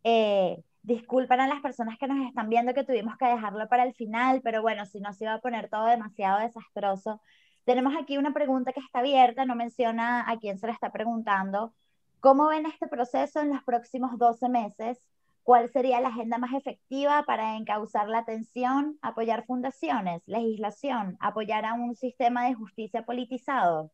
Eh, 0.05 0.63
disculpen 0.83 1.41
a 1.41 1.47
las 1.47 1.59
personas 1.61 1.97
que 1.97 2.07
nos 2.07 2.25
están 2.25 2.47
viendo 2.47 2.73
que 2.73 2.85
tuvimos 2.85 3.17
que 3.17 3.25
dejarlo 3.25 3.67
para 3.67 3.83
el 3.83 3.93
final, 3.93 4.39
pero 4.41 4.61
bueno, 4.61 4.85
si 4.85 5.01
no 5.01 5.11
se 5.11 5.25
iba 5.25 5.33
a 5.33 5.41
poner 5.41 5.69
todo 5.69 5.87
demasiado 5.87 6.39
desastroso. 6.39 7.21
Tenemos 7.65 7.93
aquí 8.01 8.17
una 8.17 8.33
pregunta 8.33 8.71
que 8.71 8.79
está 8.79 8.99
abierta, 8.99 9.45
no 9.45 9.55
menciona 9.55 10.29
a 10.31 10.37
quién 10.39 10.57
se 10.59 10.67
la 10.67 10.73
está 10.73 10.93
preguntando. 10.93 11.73
¿Cómo 12.21 12.47
ven 12.47 12.65
este 12.65 12.87
proceso 12.87 13.39
en 13.39 13.49
los 13.49 13.63
próximos 13.63 14.17
12 14.17 14.49
meses? 14.49 14.99
¿Cuál 15.43 15.69
sería 15.69 16.01
la 16.01 16.09
agenda 16.09 16.37
más 16.37 16.53
efectiva 16.53 17.23
para 17.23 17.55
encauzar 17.55 18.09
la 18.09 18.19
atención, 18.19 18.99
apoyar 19.01 19.45
fundaciones, 19.45 20.21
legislación, 20.25 21.15
apoyar 21.21 21.65
a 21.65 21.73
un 21.75 21.95
sistema 21.95 22.45
de 22.45 22.55
justicia 22.55 23.05
politizado? 23.05 23.91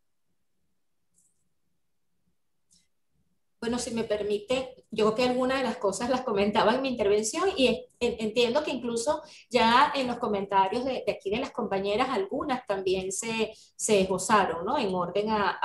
Bueno, 3.66 3.80
si 3.80 3.96
me 3.96 4.04
permite, 4.04 4.86
yo 4.92 5.06
creo 5.06 5.16
que 5.16 5.24
algunas 5.24 5.58
de 5.58 5.64
las 5.64 5.78
cosas 5.78 6.08
las 6.12 6.22
comentaba 6.22 6.76
en 6.76 6.84
mi 6.84 6.90
intervención 6.90 7.50
y 7.58 7.88
entiendo 8.00 8.64
que 8.64 8.70
incluso 8.70 9.24
ya 9.50 9.92
en 9.96 10.06
los 10.06 10.18
comentarios 10.18 10.86
de, 10.86 11.04
aquí 11.08 11.32
de 11.32 11.40
las 11.40 11.50
compañeras, 11.50 12.10
algunas 12.12 12.64
también 12.68 13.12
se, 13.12 13.54
se 13.76 14.02
esbozaron, 14.02 14.64
¿no? 14.66 14.78
En 14.78 14.94
orden 14.94 15.32
a, 15.32 15.60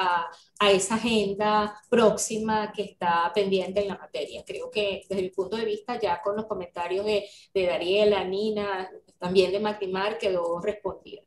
a, 0.58 0.70
esa 0.70 0.94
agenda 0.94 1.78
próxima 1.90 2.72
que 2.72 2.84
está 2.84 3.30
pendiente 3.34 3.82
en 3.82 3.88
la 3.88 3.98
materia. 3.98 4.42
Creo 4.46 4.70
que 4.70 5.02
desde 5.06 5.22
mi 5.22 5.28
punto 5.28 5.58
de 5.58 5.66
vista, 5.66 6.00
ya 6.00 6.22
con 6.22 6.36
los 6.36 6.46
comentarios 6.46 7.04
de, 7.04 7.28
de 7.52 7.66
Dariela, 7.66 8.24
Nina, 8.24 8.90
también 9.18 9.52
de 9.52 9.60
Macrimar, 9.60 10.16
quedó 10.16 10.58
respondida. 10.58 11.20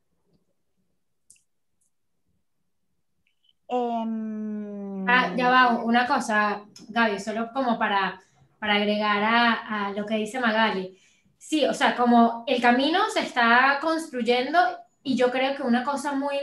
Em, 3.68 5.08
ah, 5.10 5.34
ya 5.36 5.50
va, 5.50 5.84
una 5.84 6.06
cosa, 6.08 6.64
Gaby, 6.90 7.20
solo 7.20 7.52
como 7.54 7.78
para, 7.78 8.22
para 8.60 8.76
agregar 8.76 9.24
a, 9.24 9.88
a, 9.88 9.92
lo 9.92 10.06
que 10.06 10.16
dice 10.16 10.40
Magali. 10.40 10.98
Sí, 11.38 11.66
o 11.66 11.74
sea, 11.74 11.96
como 11.96 12.44
el 12.48 12.62
camino 12.62 13.00
se 13.10 13.22
está 13.22 13.80
construyendo 13.82 14.60
y 15.04 15.16
yo 15.16 15.32
creo 15.32 15.56
que 15.56 15.64
una 15.64 15.84
cosa 15.84 16.14
muy 16.14 16.36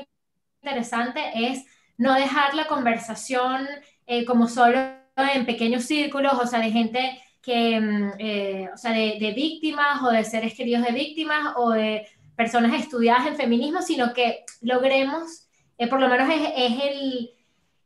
interesante 0.63 1.21
es 1.35 1.65
no 1.97 2.15
dejar 2.15 2.55
la 2.55 2.67
conversación 2.67 3.67
eh, 4.07 4.25
como 4.25 4.49
solo 4.49 4.79
en 5.17 5.47
pequeños 5.47 5.85
círculos, 5.85 6.35
o 6.35 6.47
sea, 6.47 6.61
de 6.61 6.71
gente 6.71 7.23
que, 7.43 7.81
mm, 7.81 8.13
eh, 8.19 8.71
o 8.73 8.77
sea, 8.77 8.93
de, 8.93 9.19
de, 9.21 9.33
víctimas 9.33 10.03
o 10.03 10.11
de 10.11 10.25
seres 10.25 10.55
queridos 10.55 10.85
de 10.85 10.93
víctimas 10.93 11.55
o 11.57 11.71
de 11.71 12.07
personas 12.37 12.79
estudiadas 12.81 13.27
en 13.27 13.37
feminismo, 13.37 13.83
sino 13.83 14.13
que 14.13 14.45
logremos 14.63 15.50
eh, 15.81 15.87
por 15.87 15.99
lo 15.99 16.09
menos 16.11 16.29
es, 16.29 16.73
el, 16.83 17.31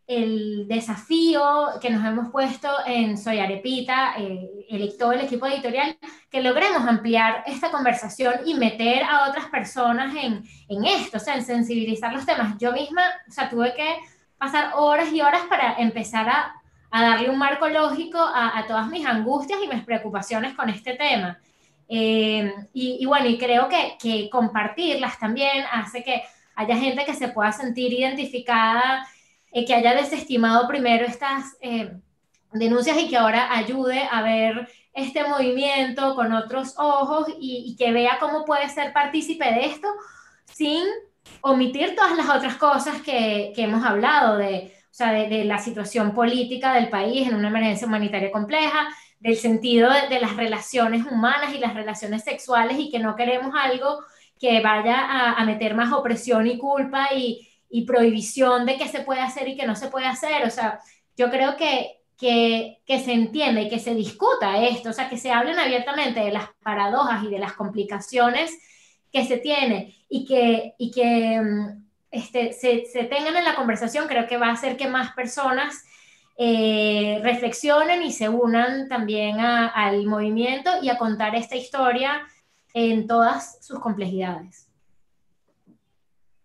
el, 0.08 0.66
desafío 0.66 1.44
que 1.80 1.90
nos 1.90 2.04
hemos 2.04 2.28
puesto 2.32 2.68
en 2.84 3.16
Soy 3.16 3.38
Arepita, 3.38 4.16
eh, 4.18 4.66
el, 4.68 4.98
todo 4.98 5.12
el 5.12 5.20
equipo 5.20 5.46
editorial, 5.46 5.96
que 6.28 6.42
logremos 6.42 6.82
ampliar 6.88 7.44
esta 7.46 7.70
conversación 7.70 8.34
y 8.44 8.54
meter 8.54 9.04
a 9.04 9.28
otras 9.28 9.44
personas 9.46 10.12
en, 10.16 10.42
en 10.68 10.84
esto, 10.84 11.18
o 11.18 11.20
sea, 11.20 11.36
en 11.36 11.44
sensibilizar 11.44 12.12
los 12.12 12.26
temas. 12.26 12.58
Yo 12.58 12.72
misma, 12.72 13.02
o 13.28 13.30
sea, 13.30 13.48
tuve 13.48 13.72
que 13.74 13.96
pasar 14.38 14.72
horas 14.74 15.12
y 15.12 15.20
horas 15.20 15.42
para 15.48 15.74
empezar 15.74 16.28
a, 16.28 16.52
a 16.90 17.02
darle 17.02 17.30
un 17.30 17.38
marco 17.38 17.68
lógico 17.68 18.18
a, 18.18 18.58
a, 18.58 18.66
todas 18.66 18.88
mis 18.88 19.06
angustias 19.06 19.60
y 19.62 19.68
mis 19.68 19.84
preocupaciones 19.84 20.54
con 20.54 20.68
este 20.68 20.94
tema. 20.94 21.38
Eh, 21.88 22.52
y, 22.72 22.96
y, 22.98 23.06
bueno, 23.06 23.28
y 23.28 23.38
creo 23.38 23.68
que, 23.68 23.96
que 24.02 24.28
compartirlas 24.30 25.16
también 25.20 25.64
hace 25.70 26.02
que 26.02 26.24
haya 26.56 26.76
gente 26.76 27.05
que 27.05 27.14
se 27.14 27.28
pueda 27.28 27.52
sentir 27.52 27.93
identificada, 27.93 29.06
eh, 29.52 29.64
que 29.64 29.74
haya 29.74 29.94
desestimado 29.94 30.66
primero 30.68 31.05
estas 31.05 31.56
eh, 31.60 31.93
denuncias 32.52 32.98
y 32.98 33.09
que 33.09 33.16
ahora 33.16 33.55
ayude 33.56 34.09
a 34.10 34.22
ver 34.22 34.68
este 34.93 35.24
movimiento 35.26 36.14
con 36.14 36.32
otros 36.32 36.74
ojos 36.78 37.26
y, 37.40 37.74
que 37.76 37.93
vea 37.93 38.18
cómo 38.20 38.44
puede 38.44 38.68
ser 38.68 38.93
partícipe 38.93 39.44
de 39.44 39.66
esto 39.66 39.89
sin 40.44 40.85
omitir 41.40 41.97
todas 41.97 42.16
las 42.16 42.28
otras 42.28 42.55
cosas 42.56 43.02
que, 43.02 43.52
que 43.55 43.62
hemos 43.62 43.85
hablado 43.85 44.36
de, 44.36 44.72
o 44.94 44.97
sea, 44.97 45.10
de, 45.10 45.44
la 45.44 45.59
situación 45.59 46.14
política 46.14 46.72
del 46.74 46.89
país 46.89 47.26
en 47.26 47.35
una 47.35 47.48
emergencia 47.48 47.89
humanitaria 47.89 48.31
compleja, 48.31 48.89
del 49.18 49.36
sentido 49.36 49.90
de, 50.09 50.20
las 50.20 50.36
relaciones 50.36 51.05
humanas 51.05 51.52
y 51.52 51.59
las 51.59 51.74
relaciones 51.74 52.22
sexuales 52.22 52.78
y 52.78 52.93
que 52.93 53.01
no 53.01 53.16
queremos 53.16 53.52
algo 53.60 54.05
que 54.39 54.61
vaya 54.61 55.32
a, 55.32 55.44
meter 55.44 55.74
más 55.74 55.93
opresión 55.93 56.47
y 56.47 56.59
culpa 56.59 57.09
y, 57.15 57.48
y, 57.70 57.86
prohibición 57.86 58.66
de 58.66 58.77
qué 58.77 58.89
se 58.89 59.01
puede 59.01 59.20
hacer 59.20 59.48
y 59.48 59.56
qué 59.56 59.66
no 59.66 59.77
se 59.77 59.89
puede 59.89 60.06
hacer. 60.06 60.44
O 60.44 60.51
sea, 60.51 60.81
yo 61.16 61.31
creo 61.31 61.56
que, 61.56 62.01
que, 62.19 62.78
que, 62.86 63.01
se 63.01 63.12
entienda 63.12 63.61
y 63.61 63.69
que 63.69 63.78
se 63.78 63.94
discuta 63.94 64.62
esto, 64.65 64.90
o 64.90 64.93
sea, 64.93 65.09
que 65.09 65.19
se 65.19 65.31
hablen 65.31 65.59
abiertamente 65.59 66.20
de 66.20 66.32
las 66.32 66.48
paradojas 66.62 67.24
y 67.24 67.31
de 67.31 67.39
las 67.39 67.52
complicaciones 67.52 68.52
que 69.12 69.24
se 69.24 69.39
tiene 69.39 69.97
y 70.09 70.24
que, 70.24 70.74
y 70.78 70.90
que 70.90 71.40
mm, 71.40 71.85
este, 72.11 72.52
se, 72.52 72.86
se, 72.86 73.05
tengan 73.05 73.36
en 73.36 73.44
la 73.44 73.55
conversación, 73.55 74.09
creo 74.09 74.27
que 74.27 74.36
va 74.36 74.48
a 74.48 74.52
hacer 74.52 74.77
que 74.77 74.89
más 74.89 75.12
personas 75.15 75.85
eh, 76.36 77.20
reflexionen 77.23 78.02
y 78.02 78.11
se 78.11 78.28
unan 78.28 78.89
también 78.89 79.39
a, 79.39 79.69
al 79.69 80.05
movimiento 80.06 80.70
y 80.82 80.89
a 80.89 80.98
contar 80.98 81.36
esta 81.36 81.55
historia 81.55 82.27
en 82.74 83.06
todas 83.06 83.64
sus 83.64 83.78
complejidades. 83.78 84.68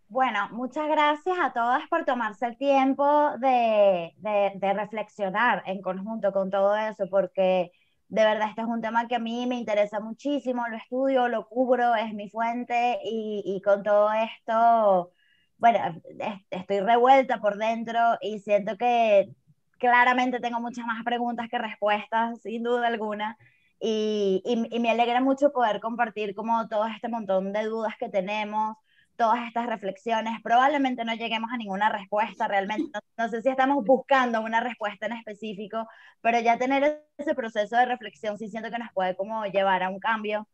Bueno, 0.08 0.50
muchas 0.52 0.88
gracias 0.88 1.38
a 1.40 1.52
todas 1.54 1.88
por 1.90 2.06
tomarse 2.06 2.46
el 2.46 2.58
tiempo 2.58 3.32
de, 3.40 4.14
reflexionar 4.60 5.62
en 5.66 5.82
conjunto 5.82 6.32
con 6.32 6.50
todo 6.50 6.76
eso, 6.76 7.08
porque 7.10 7.72
de 8.08 8.24
verdad 8.24 8.50
este 8.50 8.62
es 8.62 8.68
un 8.68 8.82
tema 8.82 9.08
que 9.08 9.16
a 9.16 9.20
mí 9.20 9.46
me 9.46 9.56
interesa 9.56 10.00
muchísimo, 10.00 10.68
lo 10.68 10.78
estudio, 10.78 11.28
lo 11.28 11.48
cubro, 11.48 11.94
es 11.96 12.14
mi 12.14 12.30
fuente 12.30 13.00
y 13.04 13.62
con 13.64 13.84
todo 13.84 14.12
esto, 14.14 15.12
bueno, 15.60 16.02
estoy 16.50 16.80
revuelta 16.80 17.40
por 17.42 17.58
dentro 17.58 18.00
y 18.22 18.40
siento 18.40 18.78
que 18.78 19.30
claramente 19.78 20.40
tengo 20.40 20.60
muchas 20.60 20.86
más 20.86 21.04
preguntas 21.04 21.50
que 21.50 21.58
respuestas, 21.58 22.42
sin 22.42 22.64
duda 22.64 22.88
alguna. 22.88 23.38
Y, 23.80 24.42
y, 24.46 24.80
me 24.80 24.92
alegra 24.92 25.22
mucho 25.22 25.52
poder 25.52 25.80
compartir 25.80 26.36
como 26.36 26.68
todo 26.68 26.86
este 26.88 27.08
montón 27.08 27.54
de 27.54 27.64
dudas 27.64 27.94
que 27.98 28.10
tenemos, 28.10 28.76
todas 29.20 29.46
estas 29.48 29.68
reflexiones. 29.68 30.42
Probablemente 30.42 31.04
no 31.04 31.14
lleguemos 31.14 31.52
a 31.52 31.58
ninguna 31.58 31.90
respuesta 31.90 32.48
realmente. 32.48 33.00
No, 33.18 33.28
sé 33.30 33.42
si 33.42 33.50
estamos 33.50 33.84
buscando 33.86 34.42
una 34.42 34.62
respuesta 34.62 35.08
en 35.08 35.14
específico, 35.14 35.88
pero 36.22 36.40
ya 36.40 36.58
tener 36.58 37.04
ese 37.18 37.36
proceso 37.36 37.76
de 37.76 37.86
reflexión 37.86 38.38
sí 38.38 38.48
siento 38.48 38.72
que 38.72 38.80
nos 38.80 38.92
puede 38.94 39.16
como 39.18 39.46
llevar 39.46 39.84
a 39.84 39.90
un 39.90 40.00
cambio. 40.00 40.48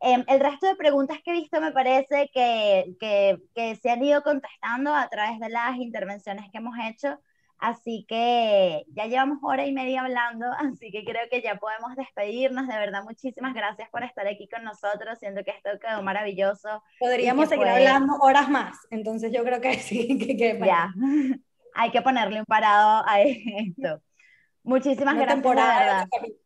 Eh, 0.00 0.24
el 0.28 0.40
resto 0.40 0.66
de 0.66 0.76
preguntas 0.76 1.18
que 1.22 1.30
he 1.30 1.34
visto 1.34 1.60
me 1.60 1.72
parece 1.72 2.30
que, 2.32 2.96
que, 2.98 3.38
que 3.54 3.76
se 3.76 3.90
han 3.90 4.02
ido 4.02 4.22
contestando 4.22 4.94
a 4.94 5.08
través 5.08 5.38
de 5.38 5.50
las 5.50 5.76
intervenciones 5.76 6.50
que 6.50 6.58
hemos 6.58 6.74
hecho. 6.84 7.18
Así 7.58 8.04
que 8.08 8.84
ya 8.88 9.06
llevamos 9.06 9.38
hora 9.42 9.66
y 9.66 9.72
media 9.72 10.02
hablando, 10.02 10.46
así 10.58 10.90
que 10.90 11.04
creo 11.04 11.28
que 11.30 11.42
ya 11.42 11.56
podemos 11.56 11.96
despedirnos. 11.96 12.68
De 12.68 12.76
verdad, 12.76 13.02
muchísimas 13.04 13.54
gracias 13.54 13.88
por 13.90 14.02
estar 14.04 14.26
aquí 14.26 14.48
con 14.48 14.64
nosotros. 14.64 15.18
Siento 15.18 15.42
que 15.44 15.52
esto 15.52 15.70
quedó 15.80 16.02
maravilloso. 16.02 16.82
Podríamos 16.98 17.48
seguir 17.48 17.68
hablando 17.68 18.14
horas 18.20 18.48
más, 18.48 18.76
entonces 18.90 19.32
yo 19.32 19.42
creo 19.44 19.60
que 19.60 19.74
sí, 19.78 20.18
que, 20.18 20.36
que 20.36 20.60
Ya, 20.64 20.92
hay 21.74 21.90
que 21.90 22.02
ponerle 22.02 22.40
un 22.40 22.46
parado 22.46 23.04
a 23.06 23.20
esto. 23.20 24.02
Muchísimas 24.62 25.16
gracias. 25.16 26.36